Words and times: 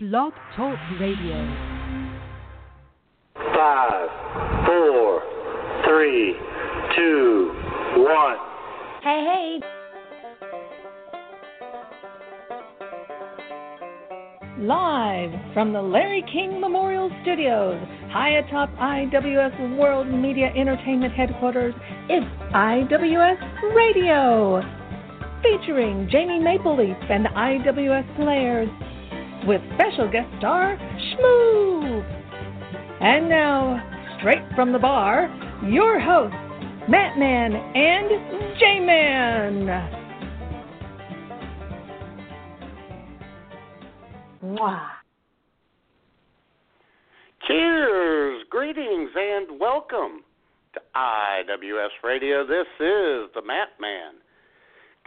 Blog 0.00 0.32
Talk 0.56 0.78
Radio. 0.98 1.36
Five, 3.34 4.08
four, 4.64 5.22
three, 5.84 6.34
two, 6.96 7.52
one. 7.98 8.36
Hey, 9.02 9.20
hey. 9.28 9.60
Live 14.60 15.32
from 15.52 15.74
the 15.74 15.82
Larry 15.82 16.24
King 16.32 16.58
Memorial 16.62 17.10
Studios, 17.20 17.78
high 18.10 18.38
atop 18.38 18.70
IWS 18.76 19.76
World 19.76 20.06
Media 20.08 20.50
Entertainment 20.56 21.12
headquarters, 21.12 21.74
it's 22.08 22.24
IWS 22.54 23.74
Radio. 23.76 24.62
Featuring 25.42 26.08
Jamie 26.10 26.40
Mapleleaf 26.40 27.10
and 27.10 27.26
IWS 27.26 28.16
Players, 28.16 28.70
with 29.46 29.60
special 29.74 30.10
guest 30.10 30.28
star 30.38 30.76
Shmoo. 30.76 32.02
And 33.00 33.28
now, 33.28 33.82
straight 34.18 34.42
from 34.54 34.72
the 34.72 34.78
bar, 34.78 35.28
your 35.66 35.98
hosts, 35.98 36.36
Matt 36.88 37.18
Man 37.18 37.54
and 37.54 38.58
J 38.58 38.80
Man. 38.80 40.00
Cheers, 47.46 48.44
greetings, 48.50 49.10
and 49.14 49.58
welcome 49.58 50.22
to 50.74 50.80
IWS 50.94 51.88
Radio. 52.04 52.46
This 52.46 52.66
is 52.78 53.30
the 53.34 53.42
Matt 53.44 53.70
Man 53.80 54.14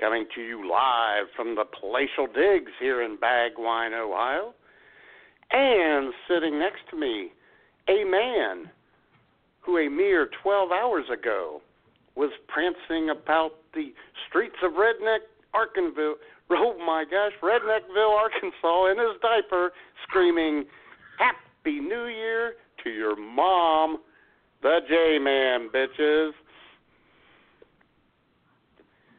coming 0.03 0.25
to 0.35 0.41
you 0.41 0.69
live 0.69 1.27
from 1.33 1.55
the 1.55 1.63
Palatial 1.63 2.27
Digs 2.27 2.73
here 2.77 3.03
in 3.03 3.15
Bagwine, 3.15 3.93
Ohio. 3.93 4.53
And 5.49 6.13
sitting 6.27 6.59
next 6.59 6.81
to 6.89 6.97
me, 6.97 7.31
a 7.87 8.03
man 8.03 8.69
who 9.61 9.77
a 9.77 9.89
mere 9.89 10.29
12 10.43 10.71
hours 10.71 11.05
ago 11.09 11.61
was 12.15 12.31
prancing 12.49 13.11
about 13.11 13.51
the 13.73 13.93
streets 14.27 14.57
of 14.61 14.73
Redneck, 14.73 15.19
Arkansas, 15.53 16.15
oh 16.51 16.77
my 16.85 17.05
gosh, 17.09 17.31
Redneckville, 17.41 18.11
Arkansas, 18.11 18.91
in 18.91 18.97
his 18.97 19.21
diaper, 19.21 19.71
screaming, 20.05 20.65
Happy 21.17 21.79
New 21.79 22.07
Year 22.07 22.55
to 22.83 22.89
your 22.89 23.15
mom, 23.15 23.99
the 24.61 24.79
J 24.89 25.17
Man, 25.17 25.69
bitches. 25.73 26.31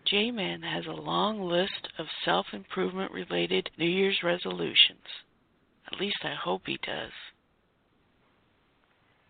J 0.07 0.31
Man 0.31 0.63
has 0.63 0.85
a 0.87 0.91
long 0.93 1.41
list 1.43 1.89
of 1.99 2.07
self 2.25 2.47
improvement 2.53 3.11
related 3.13 3.71
New 3.79 3.87
Year's 3.89 4.19
resolutions. 4.23 5.01
At 5.93 6.01
least 6.01 6.17
I 6.25 6.35
hope 6.35 6.63
he 6.67 6.79
does. 6.87 7.11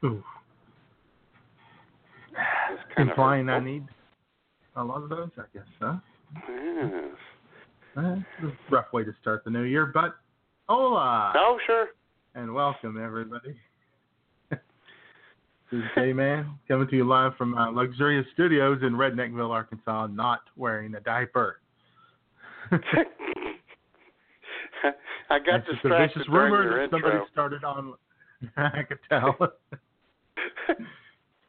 Ooh. 0.05 0.23
It's 2.31 2.83
kind 2.97 3.09
of 3.09 3.13
Implying 3.13 3.49
I 3.49 3.61
need 3.61 3.87
a 4.77 4.83
lot 4.85 5.03
of 5.03 5.09
those, 5.09 5.31
I 5.39 5.43
guess, 5.53 5.63
huh? 5.81 5.95
Yes. 6.49 7.15
It's 7.97 8.25
a 8.43 8.53
rough 8.71 8.93
way 8.93 9.05
to 9.05 9.13
start 9.21 9.45
the 9.45 9.51
new 9.51 9.63
year, 9.63 9.87
but 9.87 10.17
hola 10.69 11.33
Oh, 11.37 11.59
sure. 11.65 11.89
and 12.35 12.53
welcome 12.53 13.01
everybody. 13.03 13.55
This 15.71 15.81
is 15.81 15.85
J 15.95 16.13
Man 16.13 16.59
coming 16.69 16.89
to 16.89 16.97
you 16.97 17.05
live 17.05 17.37
from 17.37 17.57
uh, 17.57 17.71
luxurious 17.71 18.27
studios 18.33 18.79
in 18.83 18.93
Redneckville, 18.93 19.51
Arkansas, 19.51 20.07
not 20.09 20.41
wearing 20.57 20.95
a 20.95 21.01
diaper. 21.01 21.61
I 25.31 25.39
got 25.39 25.47
That's 25.47 25.67
just 25.67 25.85
a 25.85 25.89
vicious 25.89 26.29
rumor 26.29 26.83
that 26.83 26.91
somebody 26.91 27.15
intro. 27.15 27.29
started 27.33 27.65
on. 27.65 27.95
I 28.57 28.83
could 28.87 28.99
tell. 29.09 29.37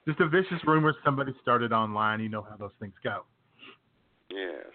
just 0.07 0.19
a 0.19 0.27
vicious 0.29 0.59
rumor 0.65 0.93
somebody 1.03 1.33
started 1.41 1.73
online. 1.73 2.21
You 2.21 2.29
know 2.29 2.45
how 2.49 2.55
those 2.55 2.71
things 2.79 2.93
go. 3.03 3.25
yes. 4.29 4.65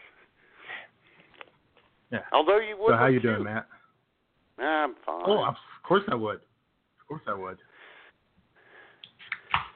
Yeah. 2.12 2.18
Although 2.32 2.58
you 2.58 2.76
would. 2.78 2.90
So 2.90 2.96
how 2.96 3.06
you 3.06 3.20
doing. 3.20 3.44
Matt? 3.44 3.66
I'm 4.58 4.94
fine. 5.06 5.22
Oh, 5.26 5.44
of 5.44 5.54
course 5.84 6.02
I 6.10 6.14
would. 6.16 6.36
Of 6.36 7.06
course 7.08 7.22
I 7.26 7.34
would. 7.34 7.58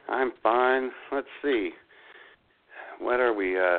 I'm 0.08 0.32
fine. 0.42 0.90
Let's 1.12 1.26
see. 1.42 1.70
What 3.00 3.20
are 3.20 3.32
we? 3.32 3.58
Uh, 3.58 3.78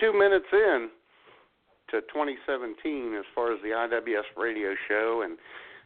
two 0.00 0.12
minutes 0.12 0.46
in 0.52 0.88
to 1.90 2.00
2017 2.12 3.14
as 3.18 3.24
far 3.34 3.52
as 3.52 3.60
the 3.62 3.68
IWS 3.68 4.36
radio 4.40 4.74
show, 4.88 5.22
and 5.24 5.38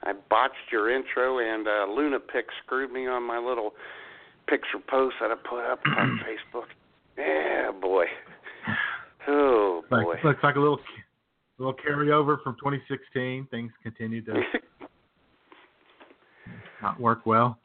I 0.03 0.13
botched 0.31 0.73
your 0.73 0.91
intro, 0.95 1.39
and 1.41 1.67
uh, 1.69 1.87
Luna 1.95 2.19
Pick 2.21 2.47
screwed 2.65 2.91
me 2.91 3.07
on 3.07 3.23
my 3.23 3.39
little 3.39 3.73
picture 4.49 4.79
post 4.89 5.17
that 5.21 5.31
I 5.31 5.35
put 5.49 5.65
up 5.71 5.81
on 5.99 6.21
Facebook. 6.55 6.65
Yeah, 7.19 7.71
boy. 7.81 8.05
Oh 9.29 9.83
Like, 9.91 10.05
boy. 10.07 10.17
looks 10.25 10.41
like 10.43 10.57
a 10.57 10.61
little 10.61 10.81
little 11.59 11.75
carryover 11.75 12.43
from 12.43 12.55
2016. 12.55 13.47
Things 13.51 13.71
continue 13.83 14.25
to 14.25 14.33
not 16.83 16.99
work 16.99 17.27
well. 17.27 17.59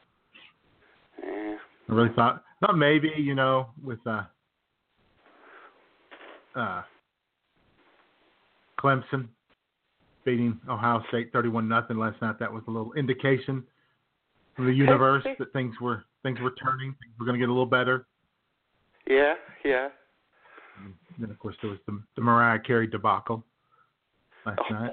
I 1.88 1.94
really 1.94 2.14
thought, 2.14 2.42
thought 2.60 2.76
maybe 2.76 3.10
you 3.16 3.34
know 3.34 3.68
with 3.82 3.98
uh, 4.06 4.22
uh, 6.54 6.82
Clemson 8.80 9.28
beating 10.24 10.58
Ohio 10.68 11.02
State 11.08 11.32
31 11.32 11.68
nothing 11.68 11.96
last 11.96 12.20
night, 12.20 12.38
that 12.40 12.52
was 12.52 12.62
a 12.66 12.70
little 12.70 12.92
indication 12.94 13.62
from 14.56 14.66
the 14.66 14.72
universe 14.72 15.24
that 15.38 15.52
things 15.52 15.74
were 15.80 16.04
things 16.22 16.40
were 16.40 16.52
turning. 16.62 16.94
Things 17.00 17.14
were 17.18 17.26
going 17.26 17.38
to 17.38 17.38
get 17.38 17.48
a 17.48 17.52
little 17.52 17.66
better. 17.66 18.06
Yeah, 19.06 19.34
yeah. 19.64 19.88
And 20.84 20.94
then 21.18 21.30
of 21.30 21.38
course 21.38 21.54
there 21.62 21.70
was 21.70 21.78
the, 21.86 22.02
the 22.16 22.22
Mariah 22.22 22.58
Carey 22.58 22.86
debacle 22.86 23.44
last 24.44 24.58
Oh, 24.68 24.74
night. 24.74 24.92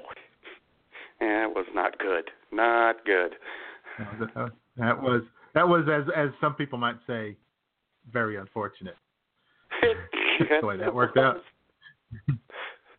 Yeah, 1.19 1.47
it 1.47 1.55
was 1.55 1.65
not 1.73 1.97
good. 1.97 2.29
Not 2.51 3.03
good. 3.05 3.35
That, 3.97 4.51
that 4.77 5.01
was 5.01 5.21
that 5.53 5.67
was 5.67 5.85
as 5.91 6.03
as 6.15 6.29
some 6.41 6.55
people 6.55 6.77
might 6.77 6.97
say, 7.07 7.35
very 8.11 8.37
unfortunate. 8.37 8.95
The 10.61 10.65
way 10.65 10.77
that 10.77 10.93
worked 10.93 11.17
out. 11.17 11.37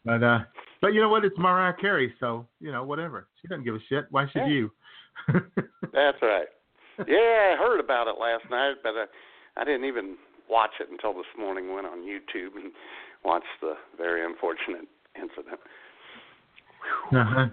But 0.04 0.22
uh, 0.22 0.40
but 0.82 0.92
you 0.92 1.00
know 1.00 1.08
what? 1.08 1.24
It's 1.24 1.38
Mariah 1.38 1.72
Carey, 1.80 2.12
so 2.20 2.46
you 2.60 2.70
know 2.70 2.84
whatever. 2.84 3.26
She 3.40 3.48
doesn't 3.48 3.64
give 3.64 3.74
a 3.74 3.78
shit. 3.88 4.04
Why 4.10 4.26
should 4.30 4.48
you? 4.48 4.70
That's 5.32 6.18
right. 6.20 6.46
Yeah, 7.08 7.54
I 7.54 7.56
heard 7.58 7.80
about 7.80 8.06
it 8.06 8.20
last 8.20 8.44
night, 8.50 8.74
but 8.82 8.90
uh, 8.90 9.06
I 9.56 9.64
didn't 9.64 9.86
even 9.86 10.16
watch 10.50 10.72
it 10.78 10.88
until 10.90 11.14
this 11.14 11.24
morning. 11.38 11.74
Went 11.74 11.86
on 11.86 12.00
YouTube 12.00 12.56
and 12.56 12.70
watched 13.24 13.46
the 13.62 13.76
very 13.96 14.26
unfortunate 14.26 14.86
incident. 15.16 15.58
uh-huh. 17.12 17.46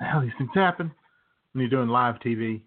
Hell, 0.00 0.20
these 0.20 0.30
things 0.38 0.50
happen 0.54 0.92
when 1.52 1.62
you're 1.62 1.70
doing 1.70 1.88
live 1.88 2.16
TV. 2.24 2.60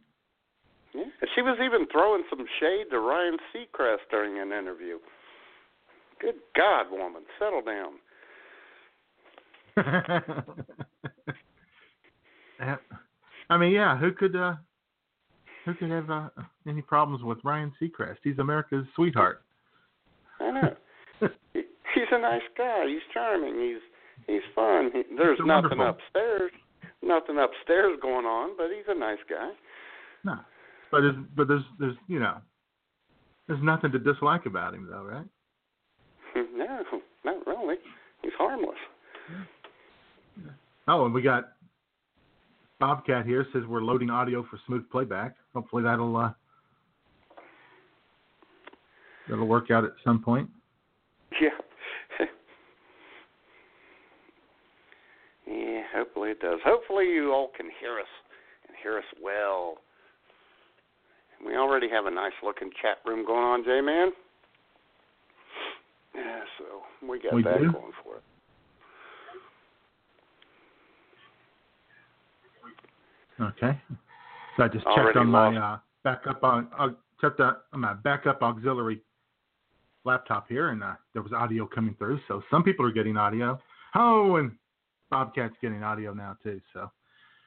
Yeah. 0.94 1.02
And 1.04 1.30
She 1.36 1.42
was 1.42 1.58
even 1.64 1.88
throwing 1.92 2.24
some 2.30 2.46
shade 2.60 2.86
to 2.92 3.00
Ryan 3.00 3.38
Seacrest 3.56 3.98
during 4.10 4.40
an 4.40 4.52
interview. 4.58 4.98
Good 6.20 6.36
God, 6.56 6.86
woman, 6.92 7.24
settle 7.40 7.62
down. 7.62 7.94
I 13.50 13.58
mean, 13.58 13.72
yeah, 13.72 13.98
who 13.98 14.12
could 14.12 14.36
uh, 14.36 14.54
who 15.66 15.74
could 15.74 15.90
have 15.90 16.10
uh, 16.10 16.30
any 16.68 16.82
problems 16.82 17.24
with 17.24 17.40
Ryan 17.44 17.72
Seacrest? 17.82 18.18
He's 18.24 18.38
America's 18.40 18.86
sweetheart. 18.96 19.42
I 20.40 20.52
know. 20.52 20.76
He- 21.54 21.64
he's 21.94 22.08
a 22.12 22.20
nice 22.20 22.42
guy. 22.58 22.86
He's 22.88 23.02
charming. 23.14 23.60
He's 23.60 23.82
he's 24.28 24.42
fun. 24.56 24.92
He, 24.94 25.04
there's 25.18 25.40
nothing 25.40 25.78
wonderful. 25.78 25.90
upstairs. 25.90 26.52
Nothing 27.04 27.38
upstairs 27.40 27.98
going 28.02 28.26
on, 28.26 28.56
but 28.58 28.68
he's 28.68 28.86
a 28.88 28.98
nice 28.98 29.18
guy. 29.30 29.52
No, 30.24 30.36
but 30.92 31.02
there's 31.02 31.16
but 31.36 31.48
there's 31.48 31.64
there's 31.80 31.96
you 32.08 32.20
know 32.20 32.38
there's 33.48 33.62
nothing 33.64 33.92
to 33.92 34.00
dislike 34.00 34.46
about 34.46 34.74
him 34.74 34.88
though, 34.90 35.04
right? 35.04 35.26
No, 36.56 36.84
not 37.26 37.46
really. 37.48 37.76
He's 38.22 38.32
harmless. 38.38 38.78
Oh, 40.88 41.06
and 41.06 41.14
we 41.14 41.22
got 41.22 41.54
Bobcat 42.80 43.26
here 43.26 43.46
says 43.54 43.64
we're 43.68 43.82
loading 43.82 44.10
audio 44.10 44.44
for 44.50 44.60
smooth 44.66 44.90
playback. 44.90 45.36
Hopefully 45.54 45.84
that'll 45.84 46.18
uh, 46.18 46.32
that'll 49.30 49.46
work 49.46 49.70
out 49.72 49.84
at 49.84 49.92
some 50.04 50.22
point. 50.22 50.50
Yeah. 51.42 51.50
yeah, 55.48 55.81
hopefully 55.94 56.32
it 56.32 56.40
does. 56.40 56.60
Hopefully 56.66 57.06
you 57.06 57.32
all 57.32 57.50
can 57.56 57.68
hear 57.80 58.00
us 58.00 58.08
and 58.68 58.76
hear 58.82 58.98
us 58.98 59.06
well. 59.22 59.76
We 61.46 61.56
already 61.56 61.90
have 61.90 62.06
a 62.06 62.12
nice 62.12 62.34
looking 62.44 62.70
chat 62.82 62.98
room 63.06 63.26
going 63.26 63.44
on, 63.44 63.64
J 63.64 63.82
Man. 63.82 64.12
Yeah, 66.14 66.42
so 66.58 67.08
we 67.08 67.20
got 67.20 67.34
We 67.34 67.44
that 67.44 67.60
do? 67.60 67.72
going 67.72 67.94
for 68.04 68.18
it. 68.18 68.24
Okay. 73.42 73.80
So 74.56 74.64
I 74.64 74.68
just 74.68 74.86
checked 74.86 74.98
Already 74.98 75.20
on 75.20 75.28
my 75.28 75.56
uh, 75.56 75.80
backup 76.04 76.44
on 76.44 76.68
uh, 76.78 76.90
checked 77.20 77.40
on 77.40 77.56
my 77.74 77.94
backup 77.94 78.42
auxiliary 78.42 79.02
laptop 80.04 80.48
here, 80.48 80.70
and 80.70 80.84
uh, 80.84 80.94
there 81.14 81.22
was 81.22 81.32
audio 81.32 81.66
coming 81.66 81.96
through. 81.98 82.20
So 82.28 82.44
some 82.52 82.64
people 82.64 82.86
are 82.86 82.92
getting 82.92 83.18
audio. 83.18 83.60
Oh, 83.96 84.36
and 84.36 84.52
Bobcat's 85.12 85.56
getting 85.62 85.84
audio 85.84 86.14
now 86.14 86.38
too. 86.42 86.60
So 86.74 86.90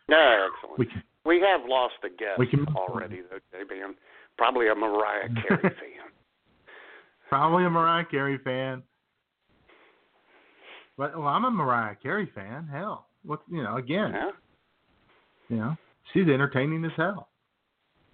Yeah, 0.09 0.47
excellent. 0.53 0.79
we 0.79 0.87
can. 0.87 1.03
We 1.25 1.41
have 1.41 1.63
lost 1.67 1.95
a 2.05 2.11
guest 2.11 2.39
We 2.39 2.47
can- 2.47 2.67
already, 2.77 3.23
though, 3.23 3.39
JB. 3.59 3.95
Probably 4.37 4.69
a 4.69 4.75
Mariah 4.75 5.29
Carey 5.49 5.63
fan. 5.81 6.11
Probably 7.31 7.65
a 7.65 7.71
Mariah 7.71 8.05
Carey 8.05 8.39
fan. 8.45 8.83
But 10.97 11.17
well, 11.17 11.29
I'm 11.29 11.45
a 11.45 11.51
Mariah 11.51 11.97
Carey 11.97 12.31
fan. 12.35 12.69
Hell, 12.71 13.07
what 13.25 13.41
you 13.51 13.63
know? 13.63 13.77
Again, 13.77 14.13
Yeah? 14.13 14.31
you 15.49 15.57
know, 15.57 15.77
she's 16.13 16.29
entertaining 16.29 16.85
as 16.85 16.93
hell. 16.97 17.29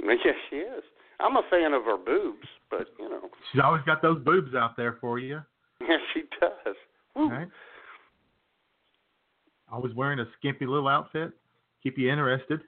Yes, 0.02 0.35
she 0.49 0.56
is. 0.56 0.82
I'm 1.19 1.37
a 1.37 1.43
fan 1.50 1.73
of 1.75 1.85
her 1.85 1.97
boobs, 1.99 2.47
but, 2.70 2.87
you 2.99 3.08
know, 3.11 3.29
She's 3.52 3.61
always 3.62 3.82
got 3.85 4.00
those 4.00 4.19
boobs 4.25 4.55
out 4.55 4.75
there 4.76 4.97
for 5.00 5.19
you, 5.19 5.41
yes, 5.81 6.00
she 6.14 6.23
does. 6.41 6.75
Woo. 7.14 7.29
right? 7.29 7.49
Always 9.72 9.94
wearing 9.94 10.19
a 10.19 10.26
skimpy 10.38 10.67
little 10.67 10.88
outfit, 10.88 11.32
keep 11.82 11.96
you 11.99 12.11
interested 12.11 12.61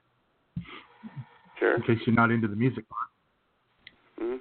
Sure. 1.59 1.75
in 1.75 1.81
case 1.83 1.99
you're 2.05 2.15
not 2.15 2.31
into 2.31 2.47
the 2.47 2.55
music 2.55 2.85
hmm 4.19 4.35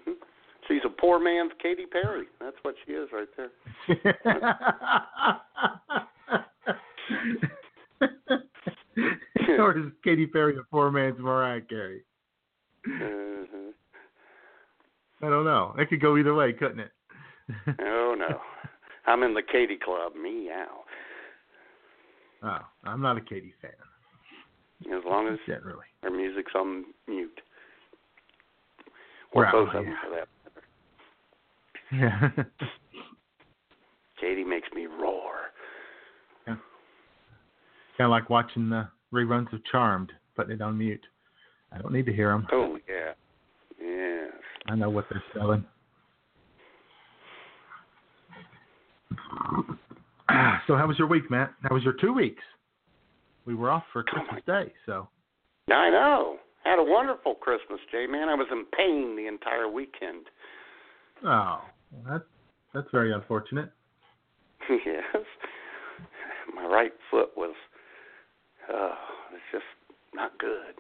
She's 0.68 0.82
a 0.84 0.88
poor 0.88 1.18
man's 1.18 1.50
Katy 1.60 1.86
Perry. 1.86 2.26
That's 2.40 2.56
what 2.62 2.76
she 2.86 2.92
is 2.92 3.08
right 3.12 3.28
there. 3.36 3.50
or 9.58 9.76
is 9.78 9.86
Katy 10.04 10.26
Perry 10.26 10.56
a 10.56 10.62
poor 10.70 10.90
man's 10.90 11.18
Mariah 11.18 11.60
Carey? 11.62 12.02
hmm 12.86 13.70
I 15.24 15.28
don't 15.28 15.44
know. 15.44 15.74
It 15.78 15.88
could 15.88 16.00
go 16.00 16.16
either 16.16 16.34
way, 16.34 16.52
couldn't 16.52 16.80
it? 16.80 16.90
Oh, 17.80 18.14
no. 18.18 18.40
I'm 19.06 19.22
in 19.22 19.34
the 19.34 19.42
Katy 19.42 19.78
Club. 19.84 20.12
Meow. 20.20 20.81
Oh, 22.44 22.58
I'm 22.84 23.00
not 23.00 23.16
a 23.16 23.20
Katy 23.20 23.54
fan. 23.62 23.70
As 24.92 25.02
long 25.06 25.28
as 25.28 25.38
Generally. 25.46 25.84
her 26.02 26.10
music's 26.10 26.52
on 26.56 26.84
mute. 27.06 27.40
We're 29.34 29.46
Or 29.46 29.52
both 29.52 29.74
of 29.74 29.84
them 29.84 29.96
for 30.02 30.10
that. 30.16 30.28
Yeah. 31.92 32.44
Katy 34.20 34.44
makes 34.44 34.68
me 34.74 34.86
roar. 34.86 35.32
kind 36.46 36.58
of 38.00 38.10
like 38.10 38.28
watching 38.30 38.68
the 38.70 38.88
reruns 39.12 39.52
of 39.52 39.60
Charmed, 39.70 40.10
putting 40.34 40.52
it 40.56 40.62
on 40.62 40.78
mute. 40.78 41.04
I 41.70 41.78
don't 41.78 41.92
need 41.92 42.06
to 42.06 42.12
hear 42.12 42.30
them. 42.30 42.46
Oh, 42.52 42.78
yeah. 42.88 43.12
Yes. 43.80 44.32
I 44.68 44.74
know 44.74 44.90
what 44.90 45.06
they're 45.10 45.22
selling. 45.34 45.64
So 50.66 50.76
how 50.76 50.86
was 50.86 50.98
your 50.98 51.08
week, 51.08 51.30
Matt? 51.30 51.52
How 51.62 51.74
was 51.74 51.82
your 51.82 51.94
two 51.94 52.12
weeks? 52.12 52.42
We 53.44 53.54
were 53.54 53.70
off 53.70 53.84
for 53.92 54.02
Christmas 54.02 54.42
Day, 54.46 54.72
so 54.86 55.08
I 55.70 55.90
know. 55.90 56.36
Had 56.64 56.78
a 56.78 56.84
wonderful 56.84 57.34
Christmas, 57.34 57.80
Jay. 57.90 58.06
Man, 58.08 58.28
I 58.28 58.34
was 58.34 58.46
in 58.52 58.64
pain 58.76 59.16
the 59.16 59.26
entire 59.26 59.68
weekend. 59.68 60.26
oh, 61.24 61.60
well, 61.90 62.04
that 62.06 62.22
that's 62.72 62.86
very 62.92 63.12
unfortunate. 63.12 63.70
yes. 64.70 65.24
My 66.54 66.64
right 66.64 66.92
foot 67.10 67.30
was, 67.36 67.54
uh, 68.72 68.94
it's 69.32 69.42
just 69.50 69.64
not 70.14 70.38
good. 70.38 70.74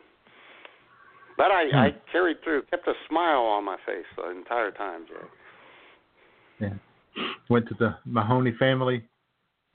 But 1.36 1.46
I, 1.50 1.86
I 1.86 1.88
carried 2.12 2.36
through, 2.44 2.62
kept 2.70 2.86
a 2.86 2.92
smile 3.08 3.40
on 3.40 3.64
my 3.64 3.76
face 3.84 4.04
the 4.16 4.30
entire 4.30 4.70
time, 4.70 5.06
Jay. 5.08 6.68
Yeah. 6.68 7.24
Went 7.50 7.66
to 7.68 7.74
the 7.78 7.96
Mahoney 8.04 8.54
family 8.58 9.02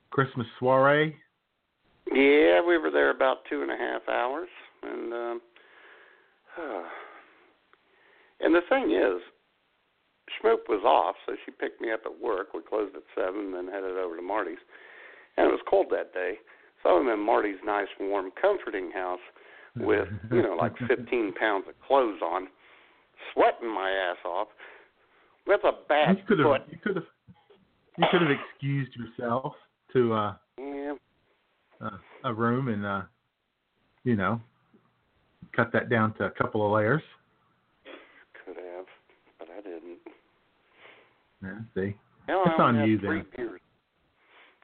Christmas 0.09 0.47
soiree. 0.59 1.15
Yeah, 2.11 2.61
we 2.65 2.77
were 2.77 2.91
there 2.91 3.11
about 3.11 3.37
two 3.49 3.61
and 3.61 3.71
a 3.71 3.77
half 3.77 4.01
hours, 4.09 4.49
and 4.83 5.13
um, 5.13 5.41
and 8.39 8.55
the 8.55 8.61
thing 8.69 8.91
is, 8.91 9.21
Schmoop 10.37 10.69
was 10.69 10.83
off, 10.85 11.15
so 11.25 11.35
she 11.45 11.51
picked 11.51 11.81
me 11.81 11.91
up 11.91 12.01
at 12.05 12.21
work. 12.21 12.53
We 12.53 12.61
closed 12.61 12.95
at 12.95 13.03
seven, 13.15 13.51
then 13.51 13.67
headed 13.67 13.97
over 13.97 14.15
to 14.15 14.21
Marty's, 14.21 14.59
and 15.35 15.47
it 15.47 15.51
was 15.51 15.61
cold 15.69 15.87
that 15.91 16.13
day. 16.13 16.35
So 16.83 16.89
I'm 16.89 17.09
in 17.09 17.19
Marty's 17.19 17.59
nice, 17.65 17.87
warm, 17.99 18.31
comforting 18.39 18.91
house 18.91 19.19
with 19.75 20.07
you 20.31 20.41
know 20.41 20.55
like 20.55 20.73
15 20.87 21.33
pounds 21.33 21.65
of 21.67 21.75
clothes 21.85 22.21
on, 22.23 22.47
sweating 23.33 23.73
my 23.73 23.89
ass 23.89 24.17
off, 24.25 24.47
with 25.45 25.61
a 25.65 25.73
bad 25.89 26.17
you 26.17 26.23
could 26.27 26.43
foot. 26.43 26.61
have 26.61 26.69
you 26.71 26.77
could 26.81 26.95
have 26.95 27.05
you 27.97 28.05
could 28.11 28.21
have 28.21 28.31
excused 28.31 28.91
yourself 28.95 29.53
to 29.93 30.13
uh, 30.13 30.33
Yeah, 30.57 30.93
uh, 31.81 31.97
a 32.23 32.33
room 32.33 32.67
and 32.67 32.85
uh, 32.85 33.01
you 34.03 34.15
know 34.15 34.41
cut 35.55 35.71
that 35.73 35.89
down 35.89 36.13
to 36.15 36.25
a 36.25 36.31
couple 36.31 36.65
of 36.65 36.71
layers. 36.71 37.01
could 38.45 38.55
have, 38.57 38.85
but 39.39 39.47
I 39.49 39.61
didn't. 39.61 39.97
Yeah, 41.43 41.59
see, 41.75 41.95
Hell, 42.27 42.43
That's 42.45 42.59
I 42.59 42.63
on 42.63 42.69
only 42.75 42.79
had 42.81 42.89
you 42.89 42.99
three 42.99 43.17
then. 43.17 43.25
beers. 43.35 43.61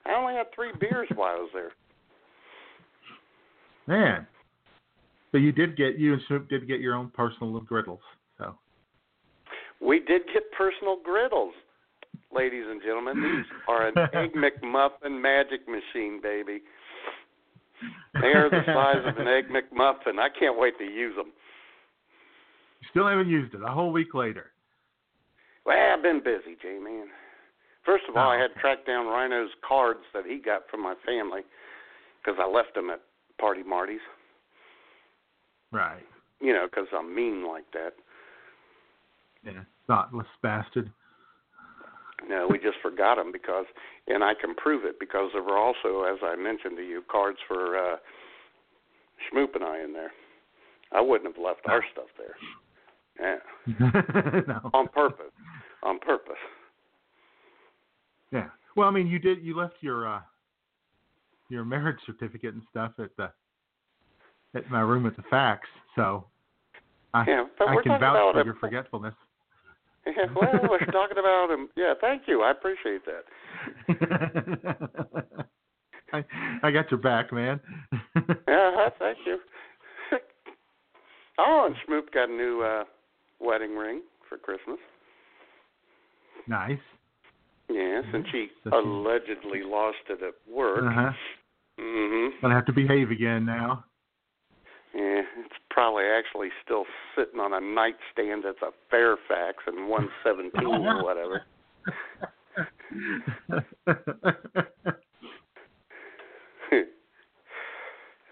I 0.05 0.13
only 0.13 0.33
had 0.33 0.47
three 0.53 0.71
beers 0.79 1.07
while 1.15 1.35
I 1.35 1.39
was 1.39 1.49
there. 1.53 1.71
man. 3.87 4.27
So 5.31 5.37
you 5.39 5.51
did 5.51 5.75
get 5.75 5.97
you 5.97 6.13
and 6.13 6.21
Schmoop 6.29 6.47
did 6.49 6.67
get 6.67 6.79
your 6.79 6.93
own 6.95 7.09
personal 7.09 7.51
little 7.51 7.65
griddles. 7.67 8.01
So 8.37 8.55
We 9.81 9.99
did 9.99 10.21
get 10.31 10.43
personal 10.55 10.97
griddles, 11.03 11.53
ladies 12.35 12.65
and 12.67 12.81
gentlemen. 12.81 13.21
These 13.21 13.45
are 13.67 13.87
an 13.87 13.93
egg 14.13 14.33
McMuffin 14.33 15.21
magic 15.21 15.67
machine, 15.67 16.19
baby. 16.21 16.61
They 18.21 18.27
are 18.27 18.49
the 18.49 18.61
size 18.65 19.03
of 19.05 19.17
an 19.17 19.27
egg 19.27 19.45
McMuffin. 19.49 20.19
I 20.19 20.29
can't 20.37 20.57
wait 20.57 20.77
to 20.77 20.85
use 20.85 21.15
them. 21.15 21.31
still 22.91 23.07
haven't 23.07 23.27
used 23.29 23.53
it. 23.53 23.61
A 23.65 23.71
whole 23.71 23.91
week 23.91 24.13
later. 24.13 24.51
Well, 25.65 25.77
I've 25.77 26.03
been 26.03 26.19
busy, 26.23 26.57
J 26.61 26.79
man. 26.79 27.07
First 27.85 28.03
of 28.09 28.15
all, 28.15 28.29
I 28.29 28.35
Oh, 28.37 28.39
had 28.39 28.51
okay. 28.51 28.61
tracked 28.61 28.87
down 28.87 29.07
Rhino's 29.07 29.49
cards 29.67 29.99
that 30.13 30.25
he 30.25 30.37
got 30.39 30.63
from 30.69 30.81
my 30.81 30.95
family 31.05 31.41
because 32.21 32.39
I 32.41 32.47
left 32.49 32.75
them 32.75 32.89
at 32.89 33.01
Party 33.39 33.63
Marty's. 33.63 33.99
Right. 35.71 36.03
You 36.39 36.53
know, 36.53 36.67
because 36.69 36.87
I'm 36.97 37.13
mean 37.13 37.45
like 37.47 37.65
that. 37.73 37.93
Yeah. 39.43 39.63
Thoughtless 39.87 40.27
bastard. 40.41 40.91
No, 42.27 42.47
we 42.49 42.57
just 42.57 42.77
forgot 42.81 43.17
them 43.17 43.31
because, 43.31 43.65
and 44.07 44.23
I 44.23 44.33
can 44.33 44.55
prove 44.55 44.85
it 44.85 44.99
because 44.99 45.29
there 45.33 45.43
were 45.43 45.57
also, 45.57 46.03
as 46.03 46.19
I 46.23 46.35
mentioned 46.35 46.77
to 46.77 46.83
you, 46.83 47.03
cards 47.09 47.37
for 47.47 47.77
uh, 47.77 47.95
Schmoop 49.31 49.55
and 49.55 49.63
I 49.63 49.83
in 49.83 49.93
there. 49.93 50.11
I 50.91 51.01
wouldn't 51.01 51.35
have 51.35 51.43
left 51.43 51.61
our 51.67 51.83
stuff 51.91 52.05
there. 52.17 52.35
Yeah, 53.19 54.41
no. 54.47 54.69
on 54.73 54.87
purpose. 54.87 55.31
On 55.83 55.99
purpose. 55.99 56.33
Yeah. 58.31 58.47
Well, 58.75 58.87
I 58.87 58.91
mean, 58.91 59.07
you 59.07 59.19
did. 59.19 59.43
You 59.43 59.55
left 59.57 59.75
your 59.81 60.07
uh, 60.07 60.21
your 61.49 61.65
marriage 61.65 61.99
certificate 62.05 62.53
and 62.53 62.63
stuff 62.69 62.93
at 62.99 63.15
the 63.17 63.31
at 64.55 64.69
my 64.69 64.81
room 64.81 65.05
at 65.05 65.15
the 65.15 65.23
fax, 65.29 65.67
so 65.95 66.25
I 67.13 67.25
Yeah, 67.27 67.45
I 67.59 67.75
can 67.81 67.99
vouch 67.99 68.15
about 68.15 68.33
for 68.33 68.43
your 68.43 68.55
forgetfulness. 68.55 69.15
Yeah, 70.05 70.25
well, 70.35 70.59
we're 70.69 70.85
talking 70.91 71.17
about 71.17 71.49
him. 71.51 71.69
Yeah, 71.75 71.93
thank 71.99 72.23
you. 72.27 72.41
I 72.41 72.51
appreciate 72.51 73.01
that. 73.05 73.23
I 76.13 76.23
I 76.61 76.71
got 76.71 76.91
your 76.91 76.99
back, 76.99 77.31
man. 77.33 77.59
Yeah, 78.47 78.89
thank 78.99 79.17
you. 79.25 79.37
oh, 81.39 81.65
and 81.67 81.75
Schmoop 81.87 82.11
got 82.13 82.29
a 82.29 82.33
new 82.33 82.61
uh, 82.61 82.83
wedding 83.39 83.75
ring 83.75 84.01
for 84.29 84.37
Christmas. 84.37 84.77
nice. 86.47 86.77
Yes, 87.69 88.03
and 88.13 88.25
she 88.31 88.47
So 88.63 88.69
she- 88.69 88.75
allegedly 88.77 89.61
lost 89.63 89.97
it 90.09 90.19
at 90.21 90.35
work. 90.53 90.83
Uh 90.83 90.91
huh. 90.91 91.11
Mhm. 91.79 92.29
Gonna 92.41 92.53
have 92.53 92.65
to 92.67 92.73
behave 92.73 93.09
again 93.09 93.45
now. 93.45 93.85
Yeah, 94.93 95.21
it's 95.39 95.55
probably 95.71 96.03
actually 96.03 96.49
still 96.63 96.85
sitting 97.17 97.39
on 97.39 97.53
a 97.53 97.59
nightstand 97.59 98.43
that's 98.45 98.61
a 98.61 98.71
Fairfax 98.91 99.63
and 99.65 99.89
117 99.89 100.67
or 100.67 101.03
whatever. 101.03 101.41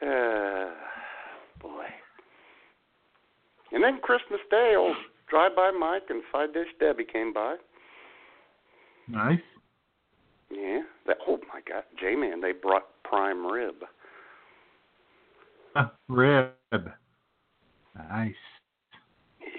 uh, 0.04 0.70
boy. 1.62 1.86
And 3.72 3.84
then 3.84 4.00
Christmas 4.04 4.40
Day, 4.52 4.76
old 4.78 4.96
Drive 5.30 5.56
By 5.56 5.72
Mike 5.72 6.04
and 6.10 6.22
Side 6.32 6.54
Dish 6.54 6.68
Debbie 6.80 7.06
came 7.12 7.34
by. 7.34 7.56
nice. 9.08 9.40
Yeah. 10.52 10.82
That, 11.08 11.18
oh 11.28 11.40
my 11.52 11.62
God, 11.68 11.84
J 12.00 12.16
Man, 12.16 12.42
they 12.42 12.52
brought 12.52 12.84
prime 13.04 13.46
rib. 13.46 13.76
Rib. 16.08 16.52
Nice. 18.10 18.34
Yes. 19.40 19.50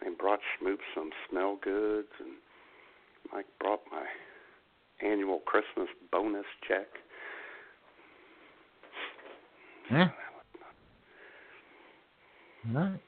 They 0.00 0.08
brought 0.18 0.40
Schmoop 0.60 0.78
some 0.94 1.10
smell 1.28 1.58
goods, 1.62 2.08
and 2.20 2.30
Mike 3.32 3.46
brought 3.60 3.80
my 3.90 4.04
annual 5.06 5.40
Christmas 5.40 5.88
bonus 6.10 6.46
check. 6.66 6.86
Yeah. 9.90 10.08
All 12.74 12.80
right. 12.80 13.00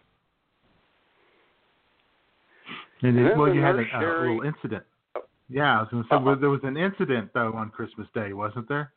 And 3.02 3.18
And 3.18 3.26
it, 3.26 3.36
well, 3.36 3.52
you 3.54 3.60
had 3.60 3.76
a, 3.76 3.78
a 3.78 4.00
little 4.20 4.42
incident. 4.42 4.84
Oh. 5.16 5.22
Yeah, 5.48 5.78
I 5.78 5.80
was 5.80 5.88
going 5.90 6.02
to 6.04 6.08
say 6.08 6.22
well, 6.22 6.36
there 6.38 6.50
was 6.50 6.60
an 6.64 6.76
incident 6.76 7.30
though 7.34 7.52
on 7.54 7.70
Christmas 7.70 8.06
Day, 8.14 8.32
wasn't 8.32 8.68
there? 8.68 8.92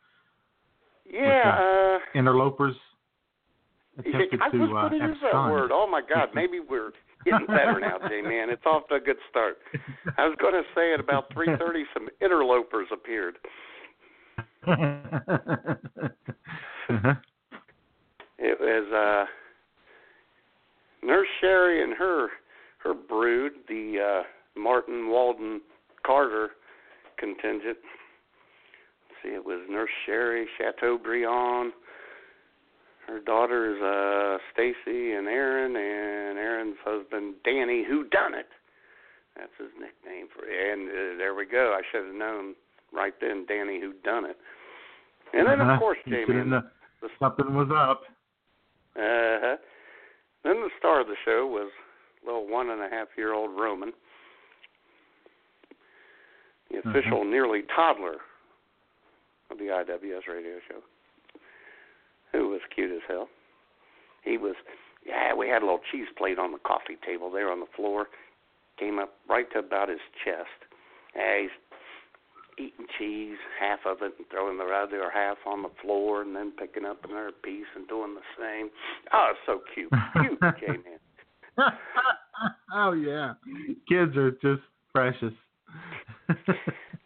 Yeah, 1.13 1.99
uh, 1.99 1.99
Interlopers 2.17 2.75
attempted 3.99 4.41
I 4.41 4.49
to 4.49 4.57
was 4.57 4.69
uh, 4.69 4.89
going 4.89 5.01
to 5.01 5.07
use 5.07 5.17
that 5.21 5.35
word. 5.51 5.69
Oh 5.71 5.87
my 5.87 6.01
God, 6.01 6.29
maybe 6.35 6.59
we're 6.59 6.91
getting 7.23 7.45
better 7.45 7.79
now, 7.79 7.99
J 8.09 8.21
man. 8.21 8.49
It's 8.49 8.65
off 8.65 8.87
to 8.87 8.95
a 8.95 8.99
good 8.99 9.17
start. 9.29 9.59
I 10.17 10.25
was 10.25 10.35
going 10.41 10.53
to 10.53 10.63
say 10.75 10.91
at 10.93 10.99
about 10.99 11.31
three 11.31 11.55
thirty, 11.59 11.83
some 11.93 12.09
interlopers 12.19 12.87
appeared. 12.91 13.35
uh-huh. 14.65 15.75
It 18.39 18.59
was 18.59 18.91
uh, 18.91 19.25
Nurse 21.05 21.27
Sherry 21.39 21.83
and 21.83 21.93
her 21.93 22.29
her 22.83 22.93
brood, 22.95 23.53
the 23.67 24.23
uh, 24.23 24.59
Martin 24.59 25.09
Walden 25.09 25.61
Carter 26.05 26.49
contingent. 27.17 27.77
See, 29.23 29.29
it 29.29 29.43
was 29.45 29.61
Nurse 29.69 29.89
Sherry, 30.05 30.47
Chateaubriand. 30.57 31.71
Her 33.07 33.19
daughters, 33.19 33.81
uh, 33.81 34.37
Stacy 34.53 35.11
and 35.13 35.27
Aaron, 35.27 35.75
and 35.75 36.37
Aaron's 36.39 36.77
husband, 36.85 37.35
Danny, 37.43 37.83
who 37.87 38.05
done 38.05 38.33
it. 38.33 38.47
That's 39.35 39.51
his 39.59 39.69
nickname 39.79 40.27
for 40.33 40.45
it. 40.45 40.51
And 40.55 40.87
uh, 40.89 41.17
there 41.17 41.33
we 41.35 41.45
go. 41.45 41.75
I 41.77 41.81
should 41.91 42.05
have 42.05 42.15
known 42.15 42.55
right 42.93 43.13
then, 43.19 43.45
Danny, 43.47 43.79
who 43.81 43.93
done 44.05 44.25
it. 44.25 44.37
And 45.33 45.47
then, 45.47 45.59
Uh-huh. 45.59 45.73
of 45.73 45.79
course, 45.79 45.97
You 46.05 46.13
J 46.15 46.21
should've 46.27 46.47
Man. 46.47 46.63
kno- 47.01 47.09
something 47.19 47.53
was 47.55 47.67
up. 47.75 48.03
Uh 48.95 49.39
huh. 49.43 49.57
Then 50.43 50.61
the 50.61 50.69
star 50.79 51.01
of 51.01 51.07
the 51.07 51.15
show 51.25 51.47
was 51.47 51.71
little 52.25 52.47
one 52.47 52.69
and 52.69 52.81
a 52.81 52.89
half 52.89 53.07
year 53.17 53.33
old 53.33 53.51
Roman, 53.59 53.91
the 56.71 56.77
Uh-huh. 56.79 56.89
official 56.89 57.23
nearly 57.25 57.63
toddler 57.75 58.17
of 59.53 59.59
the 59.59 59.65
IWS 59.65 60.27
radio 60.27 60.57
show, 60.67 60.81
who 62.31 62.49
was 62.49 62.61
cute 62.73 62.91
as 62.91 63.01
hell. 63.07 63.29
He 64.23 64.37
was, 64.37 64.55
yeah, 65.05 65.33
we 65.33 65.47
had 65.47 65.61
a 65.61 65.65
little 65.65 65.81
cheese 65.91 66.07
plate 66.17 66.39
on 66.39 66.51
the 66.51 66.57
coffee 66.57 66.97
table 67.05 67.29
there 67.29 67.51
on 67.51 67.59
the 67.59 67.71
floor, 67.75 68.07
came 68.79 68.99
up 68.99 69.13
right 69.29 69.45
to 69.53 69.59
about 69.59 69.89
his 69.89 69.99
chest. 70.25 70.69
Yeah, 71.15 71.41
he's 71.41 71.51
eating 72.57 72.85
cheese, 72.97 73.37
half 73.59 73.79
of 73.85 74.01
it, 74.01 74.13
and 74.17 74.27
throwing 74.29 74.57
the 74.57 74.65
other 74.65 75.09
half 75.13 75.37
on 75.45 75.61
the 75.61 75.71
floor, 75.81 76.21
and 76.21 76.35
then 76.35 76.51
picking 76.57 76.85
up 76.85 77.03
another 77.05 77.31
piece 77.43 77.69
and 77.75 77.87
doing 77.87 78.15
the 78.15 78.21
same. 78.39 78.69
Oh, 79.13 79.31
it's 79.31 79.39
so 79.45 79.61
cute, 79.73 79.91
cute, 80.13 80.39
J 80.59 80.67
man. 80.67 80.99
oh 82.73 82.93
yeah, 82.93 83.33
kids 83.87 84.17
are 84.17 84.31
just 84.31 84.63
precious. 84.93 85.33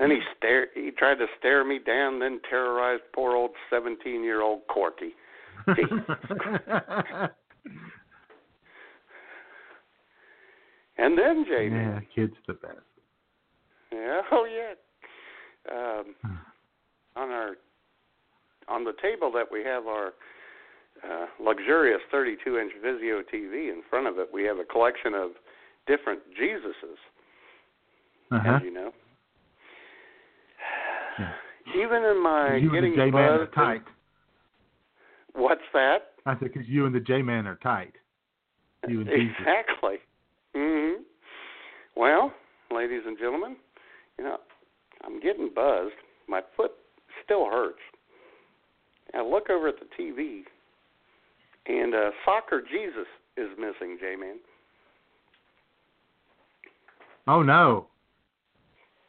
Then 0.00 0.10
he 0.10 0.18
stared. 0.36 0.70
He 0.74 0.90
tried 0.90 1.16
to 1.16 1.26
stare 1.38 1.62
me 1.62 1.78
down, 1.78 2.18
then 2.18 2.40
terrorized 2.48 3.02
poor 3.14 3.36
old 3.36 3.50
seventeen-year-old 3.68 4.62
Corky. 4.66 5.14
And 10.98 11.16
then 11.16 11.44
J 11.48 11.68
yeah, 11.70 12.00
kids 12.14 12.34
the 12.46 12.52
best. 12.54 12.76
yeah, 13.92 14.20
oh 14.32 14.44
yeah. 14.44 14.74
Um, 15.74 16.14
on 17.16 17.30
our 17.30 17.56
on 18.68 18.84
the 18.84 18.92
table 19.00 19.32
that 19.32 19.46
we 19.50 19.62
have 19.64 19.86
our 19.86 20.08
uh, 21.02 21.26
luxurious 21.42 22.00
32-inch 22.12 22.72
Vizio 22.84 23.22
TV 23.34 23.72
in 23.72 23.82
front 23.88 24.06
of 24.06 24.18
it, 24.18 24.28
we 24.32 24.44
have 24.44 24.58
a 24.58 24.64
collection 24.64 25.14
of 25.14 25.30
different 25.86 26.20
Jesuses, 26.38 26.98
Uh-huh. 28.30 28.56
as 28.56 28.62
you 28.62 28.70
know. 28.72 28.92
Even 31.76 32.02
in 32.04 32.22
my 32.22 32.56
you 32.56 32.70
and 32.70 32.72
getting 32.72 32.90
the 32.90 32.96
J 32.96 33.10
man 33.10 33.22
are 33.32 33.38
buzzed 33.44 33.54
tight. 33.54 33.74
and- 33.76 33.84
What's 35.42 35.60
that? 35.72 35.98
I 36.26 36.32
said 36.38 36.52
because 36.52 36.68
you 36.68 36.86
and 36.86 36.94
the 36.94 37.00
J 37.00 37.22
man 37.22 37.46
are 37.46 37.56
tight. 37.62 37.92
You 38.88 39.00
and. 39.02 39.08
Exactly. 39.10 39.96
hmm 40.54 41.02
Well, 41.96 42.32
ladies 42.72 43.02
and 43.06 43.16
gentlemen, 43.18 43.56
you 44.18 44.24
know, 44.24 44.38
I'm 45.04 45.20
getting 45.20 45.50
buzzed. 45.54 45.94
My 46.28 46.40
foot 46.56 46.72
still 47.24 47.46
hurts. 47.46 47.78
I 49.14 49.22
look 49.22 49.50
over 49.50 49.68
at 49.68 49.74
the 49.80 49.86
TV, 50.02 50.42
and 51.66 51.94
uh, 51.94 52.10
Soccer 52.24 52.60
Jesus 52.62 53.06
is 53.36 53.48
missing, 53.58 53.98
J 54.00 54.16
Man. 54.16 54.36
Oh 57.26 57.42
no. 57.42 57.86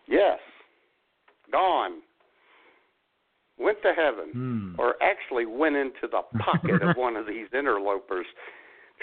Yes. 0.08 0.39
Gone. 1.51 2.01
Went 3.60 3.77
to 3.84 3.93
heaven. 3.93 4.31
Hmm. 4.34 4.79
or 4.79 4.96
actually 5.03 5.46
went 5.46 5.75
into 5.75 6.08
the 6.10 6.22
pocket 6.39 6.81
of 6.81 6.96
one 6.98 7.15
of 7.15 7.27
these 7.27 7.48
interlopers 7.53 8.25